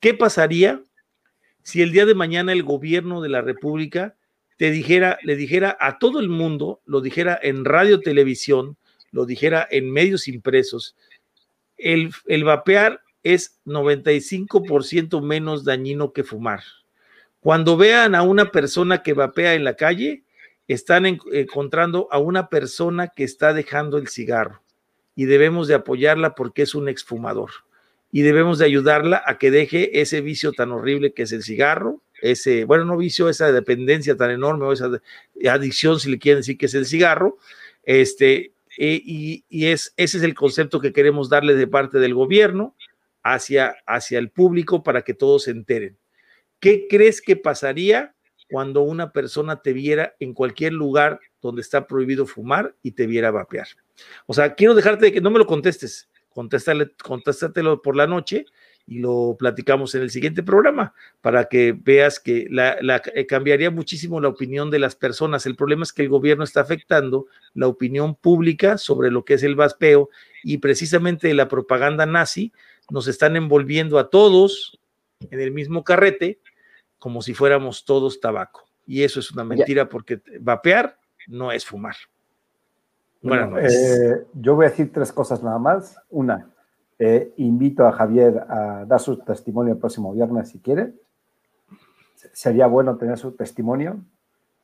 ¿qué 0.00 0.12
pasaría 0.12 0.82
si 1.62 1.80
el 1.80 1.92
día 1.92 2.04
de 2.04 2.14
mañana 2.14 2.52
el 2.52 2.62
gobierno 2.62 3.22
de 3.22 3.30
la 3.30 3.40
República 3.40 4.16
te 4.58 4.70
dijera, 4.70 5.18
le 5.22 5.34
dijera 5.34 5.78
a 5.80 5.98
todo 5.98 6.20
el 6.20 6.28
mundo, 6.28 6.82
lo 6.84 7.00
dijera 7.00 7.40
en 7.42 7.64
radio, 7.64 8.00
televisión, 8.00 8.76
lo 9.12 9.24
dijera 9.24 9.66
en 9.70 9.90
medios 9.90 10.28
impresos, 10.28 10.94
el, 11.78 12.10
el 12.26 12.44
vapear 12.44 13.00
es 13.22 13.58
95% 13.64 15.22
menos 15.22 15.64
dañino 15.64 16.12
que 16.12 16.22
fumar. 16.22 16.60
Cuando 17.40 17.78
vean 17.78 18.14
a 18.14 18.20
una 18.20 18.50
persona 18.50 19.02
que 19.02 19.14
vapea 19.14 19.54
en 19.54 19.64
la 19.64 19.74
calle, 19.74 20.24
están 20.68 21.06
encontrando 21.06 22.08
a 22.10 22.18
una 22.18 22.50
persona 22.50 23.08
que 23.08 23.24
está 23.24 23.54
dejando 23.54 23.96
el 23.96 24.08
cigarro 24.08 24.65
y 25.16 25.24
debemos 25.24 25.66
de 25.66 25.74
apoyarla 25.74 26.36
porque 26.36 26.62
es 26.62 26.76
un 26.76 26.88
exfumador 26.88 27.50
y 28.12 28.22
debemos 28.22 28.58
de 28.58 28.66
ayudarla 28.66 29.22
a 29.26 29.38
que 29.38 29.50
deje 29.50 30.00
ese 30.00 30.20
vicio 30.20 30.52
tan 30.52 30.70
horrible 30.70 31.12
que 31.12 31.24
es 31.24 31.32
el 31.32 31.42
cigarro, 31.42 32.02
ese, 32.22 32.64
bueno, 32.64 32.84
no 32.84 32.96
vicio, 32.96 33.28
esa 33.28 33.52
dependencia 33.52 34.16
tan 34.16 34.30
enorme 34.30 34.66
o 34.66 34.72
esa 34.72 34.90
adicción, 35.50 36.00
si 36.00 36.10
le 36.10 36.18
quieren 36.18 36.40
decir 36.40 36.56
que 36.56 36.66
es 36.66 36.74
el 36.74 36.86
cigarro, 36.86 37.38
este, 37.82 38.52
e, 38.78 39.02
y, 39.04 39.44
es, 39.66 39.92
ese 39.96 40.18
es 40.18 40.22
el 40.22 40.34
concepto 40.34 40.80
que 40.80 40.92
queremos 40.92 41.28
darle 41.28 41.54
de 41.54 41.66
parte 41.66 41.98
del 41.98 42.14
gobierno 42.14 42.74
hacia, 43.22 43.76
hacia 43.86 44.18
el 44.18 44.30
público 44.30 44.82
para 44.82 45.02
que 45.02 45.14
todos 45.14 45.44
se 45.44 45.50
enteren. 45.50 45.98
¿Qué 46.60 46.86
crees 46.88 47.20
que 47.20 47.36
pasaría 47.36 48.14
cuando 48.48 48.82
una 48.82 49.12
persona 49.12 49.60
te 49.60 49.72
viera 49.72 50.14
en 50.20 50.32
cualquier 50.32 50.72
lugar 50.72 51.20
donde 51.42 51.60
está 51.60 51.86
prohibido 51.86 52.24
fumar 52.24 52.74
y 52.82 52.92
te 52.92 53.06
viera 53.06 53.30
vapear? 53.30 53.66
O 54.26 54.34
sea, 54.34 54.54
quiero 54.54 54.74
dejarte 54.74 55.06
de 55.06 55.12
que 55.12 55.20
no 55.20 55.30
me 55.30 55.38
lo 55.38 55.46
contestes, 55.46 56.08
contéstale, 56.30 56.92
contéstatelo 57.02 57.82
por 57.82 57.96
la 57.96 58.06
noche 58.06 58.46
y 58.86 59.00
lo 59.00 59.36
platicamos 59.38 59.94
en 59.94 60.02
el 60.02 60.10
siguiente 60.10 60.42
programa 60.42 60.94
para 61.20 61.46
que 61.46 61.72
veas 61.72 62.20
que 62.20 62.46
la, 62.50 62.76
eh, 63.14 63.26
cambiaría 63.26 63.70
muchísimo 63.70 64.20
la 64.20 64.28
opinión 64.28 64.70
de 64.70 64.78
las 64.78 64.94
personas. 64.94 65.44
El 65.44 65.56
problema 65.56 65.82
es 65.82 65.92
que 65.92 66.02
el 66.02 66.08
gobierno 66.08 66.44
está 66.44 66.60
afectando 66.60 67.26
la 67.54 67.66
opinión 67.66 68.14
pública 68.14 68.78
sobre 68.78 69.10
lo 69.10 69.24
que 69.24 69.34
es 69.34 69.42
el 69.42 69.56
vaspeo 69.56 70.08
y 70.44 70.58
precisamente 70.58 71.34
la 71.34 71.48
propaganda 71.48 72.06
nazi 72.06 72.52
nos 72.90 73.08
están 73.08 73.34
envolviendo 73.34 73.98
a 73.98 74.08
todos 74.08 74.78
en 75.30 75.40
el 75.40 75.50
mismo 75.50 75.82
carrete 75.82 76.38
como 76.98 77.22
si 77.22 77.34
fuéramos 77.34 77.84
todos 77.84 78.20
tabaco. 78.20 78.68
Y 78.86 79.02
eso 79.02 79.18
es 79.18 79.32
una 79.32 79.42
mentira 79.42 79.88
porque 79.88 80.20
vapear 80.40 80.98
no 81.26 81.50
es 81.50 81.64
fumar. 81.64 81.96
Buenas 83.28 83.50
noches. 83.50 83.74
eh, 83.74 84.26
yo 84.34 84.54
voy 84.54 84.66
a 84.66 84.68
decir 84.70 84.92
tres 84.92 85.12
cosas 85.12 85.42
nada 85.42 85.58
más. 85.58 85.96
Una, 86.10 86.50
eh, 86.98 87.32
invito 87.36 87.86
a 87.86 87.92
Javier 87.92 88.44
a 88.48 88.84
dar 88.86 89.00
su 89.00 89.18
testimonio 89.18 89.74
el 89.74 89.78
próximo 89.78 90.12
viernes 90.12 90.48
si 90.50 90.60
quiere. 90.60 90.94
Se- 92.14 92.30
Sería 92.34 92.66
bueno 92.66 92.96
tener 92.96 93.18
su 93.18 93.32
testimonio. 93.32 93.98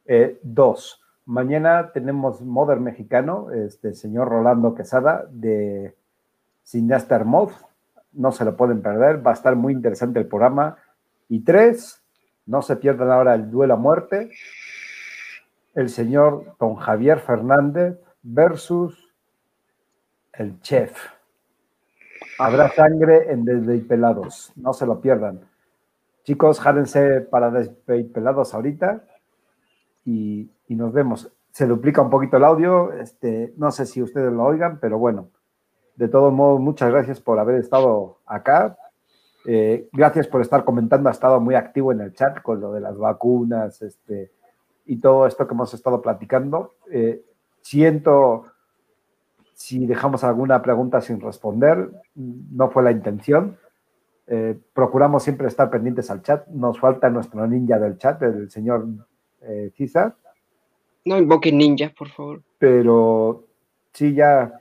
Eh, 0.06 0.38
dos, 0.42 1.00
mañana 1.26 1.92
tenemos 1.92 2.40
Modern 2.40 2.82
Mexicano, 2.82 3.50
este 3.52 3.88
el 3.88 3.94
señor 3.94 4.28
Rolando 4.28 4.74
Quesada 4.74 5.26
de 5.30 5.94
Cineasta 6.64 7.16
Hermoz. 7.16 7.52
No 8.12 8.32
se 8.32 8.44
lo 8.44 8.56
pueden 8.56 8.82
perder, 8.82 9.24
va 9.26 9.30
a 9.30 9.34
estar 9.34 9.56
muy 9.56 9.72
interesante 9.72 10.18
el 10.18 10.26
programa. 10.26 10.76
Y 11.28 11.40
tres, 11.44 12.02
no 12.44 12.60
se 12.60 12.76
pierdan 12.76 13.10
ahora 13.10 13.34
el 13.34 13.50
duelo 13.50 13.74
a 13.74 13.78
muerte. 13.78 14.30
El 15.74 15.88
señor 15.88 16.54
don 16.58 16.74
Javier 16.74 17.20
Fernández 17.20 17.98
versus 18.22 19.12
el 20.32 20.60
chef. 20.60 20.96
Habrá 22.38 22.70
sangre 22.70 23.32
en 23.32 23.44
Desveipelados, 23.44 24.52
no 24.56 24.72
se 24.72 24.86
lo 24.86 25.00
pierdan. 25.00 25.40
Chicos, 26.24 26.60
jádense 26.60 27.20
para 27.20 27.50
Desveipelados 27.50 28.54
ahorita 28.54 29.04
y, 30.04 30.50
y 30.68 30.74
nos 30.74 30.92
vemos. 30.92 31.30
Se 31.50 31.66
duplica 31.66 32.00
un 32.00 32.10
poquito 32.10 32.36
el 32.36 32.44
audio, 32.44 32.92
este, 32.92 33.52
no 33.56 33.70
sé 33.70 33.86
si 33.86 34.02
ustedes 34.02 34.32
lo 34.32 34.44
oigan, 34.44 34.78
pero 34.80 34.98
bueno, 34.98 35.28
de 35.96 36.08
todos 36.08 36.32
modos, 36.32 36.60
muchas 36.60 36.90
gracias 36.90 37.20
por 37.20 37.38
haber 37.38 37.56
estado 37.56 38.18
acá. 38.26 38.78
Eh, 39.44 39.88
gracias 39.92 40.28
por 40.28 40.40
estar 40.40 40.64
comentando, 40.64 41.08
ha 41.08 41.12
estado 41.12 41.40
muy 41.40 41.54
activo 41.54 41.92
en 41.92 42.00
el 42.00 42.14
chat 42.14 42.40
con 42.42 42.60
lo 42.60 42.72
de 42.72 42.80
las 42.80 42.96
vacunas 42.96 43.82
este, 43.82 44.30
y 44.86 45.00
todo 45.00 45.26
esto 45.26 45.46
que 45.46 45.54
hemos 45.54 45.74
estado 45.74 46.00
platicando. 46.00 46.76
Eh, 46.90 47.24
siento 47.62 48.46
si 49.54 49.86
dejamos 49.86 50.24
alguna 50.24 50.60
pregunta 50.60 51.00
sin 51.00 51.20
responder, 51.20 51.88
no 52.14 52.70
fue 52.70 52.82
la 52.82 52.90
intención. 52.90 53.56
Eh, 54.26 54.58
procuramos 54.72 55.22
siempre 55.22 55.46
estar 55.46 55.70
pendientes 55.70 56.10
al 56.10 56.22
chat. 56.22 56.46
Nos 56.48 56.78
falta 56.80 57.08
nuestro 57.10 57.46
ninja 57.46 57.78
del 57.78 57.96
chat, 57.98 58.20
el 58.22 58.50
señor 58.50 58.86
eh, 59.40 59.70
Cisa, 59.76 60.16
No 61.04 61.16
invoquen 61.18 61.58
ninjas, 61.58 61.92
por 61.92 62.08
favor. 62.08 62.42
pero 62.58 63.44
sí, 63.92 64.14
ya 64.14 64.52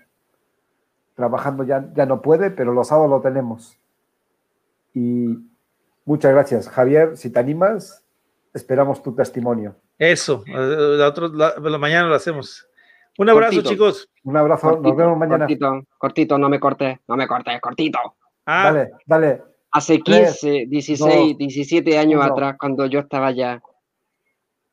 trabajando 1.15 1.63
ya, 1.63 1.89
ya 1.93 2.05
no 2.05 2.21
puede, 2.21 2.49
pero 2.51 2.73
los 2.73 2.87
sábados 2.87 3.09
lo 3.11 3.21
tenemos. 3.21 3.77
Y 4.93 5.37
muchas 6.05 6.31
gracias. 6.31 6.67
Javier, 6.69 7.15
si 7.17 7.29
te 7.31 7.39
animas, 7.39 8.03
esperamos 8.53 9.01
tu 9.01 9.13
testimonio. 9.13 9.75
Eso, 9.97 10.43
eh, 10.47 10.95
la, 10.97 11.07
otro- 11.07 11.27
la- 11.29 11.55
la 11.57 11.77
mañana 11.77 12.07
lo 12.09 12.15
hacemos. 12.15 12.67
Un 13.17 13.29
abrazo, 13.29 13.55
Cortito. 13.55 13.69
chicos. 13.69 14.09
Un 14.23 14.37
abrazo, 14.37 14.67
nos 14.67 14.75
Cortito, 14.77 14.95
vemos 14.95 15.17
mañana. 15.17 15.45
Cortito, 15.45 15.81
cortito, 15.97 16.37
no 16.37 16.49
me 16.49 16.59
cortes, 16.59 16.99
no 17.07 17.15
me 17.17 17.27
cortes, 17.27 17.59
cortito. 17.61 17.99
Ah, 18.45 18.71
Dale, 18.71 18.91
dale. 19.05 19.41
Hace 19.71 19.99
Tres, 20.03 20.39
15, 20.41 20.65
16, 20.67 20.99
dos, 21.29 21.37
17 21.37 21.97
años 21.97 22.23
atrás, 22.23 22.55
cuando 22.59 22.85
yo 22.87 22.99
estaba 22.99 23.31
ya 23.31 23.61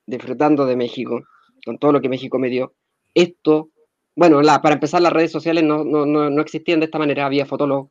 disfrutando 0.06 0.66
de 0.66 0.74
México, 0.76 1.22
con 1.64 1.78
todo 1.78 1.92
lo 1.92 2.00
que 2.00 2.08
México 2.08 2.38
me 2.38 2.48
dio, 2.48 2.74
esto, 3.14 3.70
bueno, 4.16 4.42
la, 4.42 4.60
para 4.60 4.74
empezar 4.74 5.02
las 5.02 5.12
redes 5.12 5.30
sociales 5.30 5.62
no, 5.62 5.84
no, 5.84 6.04
no, 6.06 6.30
no 6.30 6.40
existían 6.40 6.80
de 6.80 6.86
esta 6.86 6.98
manera, 6.98 7.26
había 7.26 7.46
fotólogos, 7.46 7.90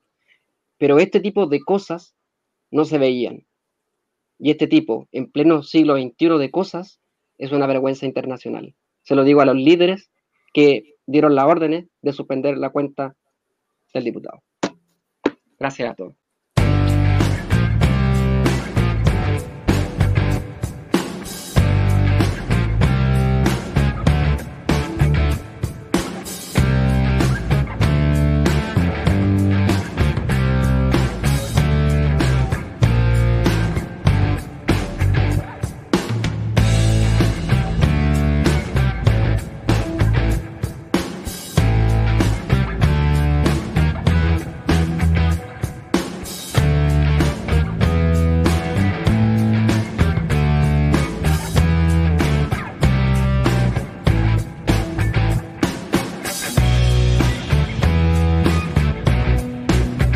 pero 0.77 0.99
este 0.99 1.19
tipo 1.22 1.45
de 1.47 1.61
cosas 1.61 2.13
no 2.72 2.85
se 2.85 2.97
veían. 2.97 3.45
Y 4.39 4.51
este 4.51 4.67
tipo, 4.67 5.07
en 5.11 5.31
pleno 5.31 5.63
siglo 5.63 5.95
XXI 5.97 6.38
de 6.38 6.51
cosas, 6.51 6.99
es 7.38 7.51
una 7.51 7.67
vergüenza 7.67 8.05
internacional. 8.05 8.75
Se 9.03 9.15
lo 9.15 9.23
digo 9.23 9.41
a 9.41 9.45
los 9.45 9.55
líderes 9.55 10.11
que 10.57 10.95
dieron 11.05 11.35
las 11.35 11.45
órdenes 11.45 11.85
de 12.01 12.13
suspender 12.13 12.57
la 12.57 12.71
cuenta 12.71 13.15
del 13.93 14.05
diputado. 14.05 14.41
Gracias 15.59 15.91
a 15.91 15.93
todos. 15.93 16.15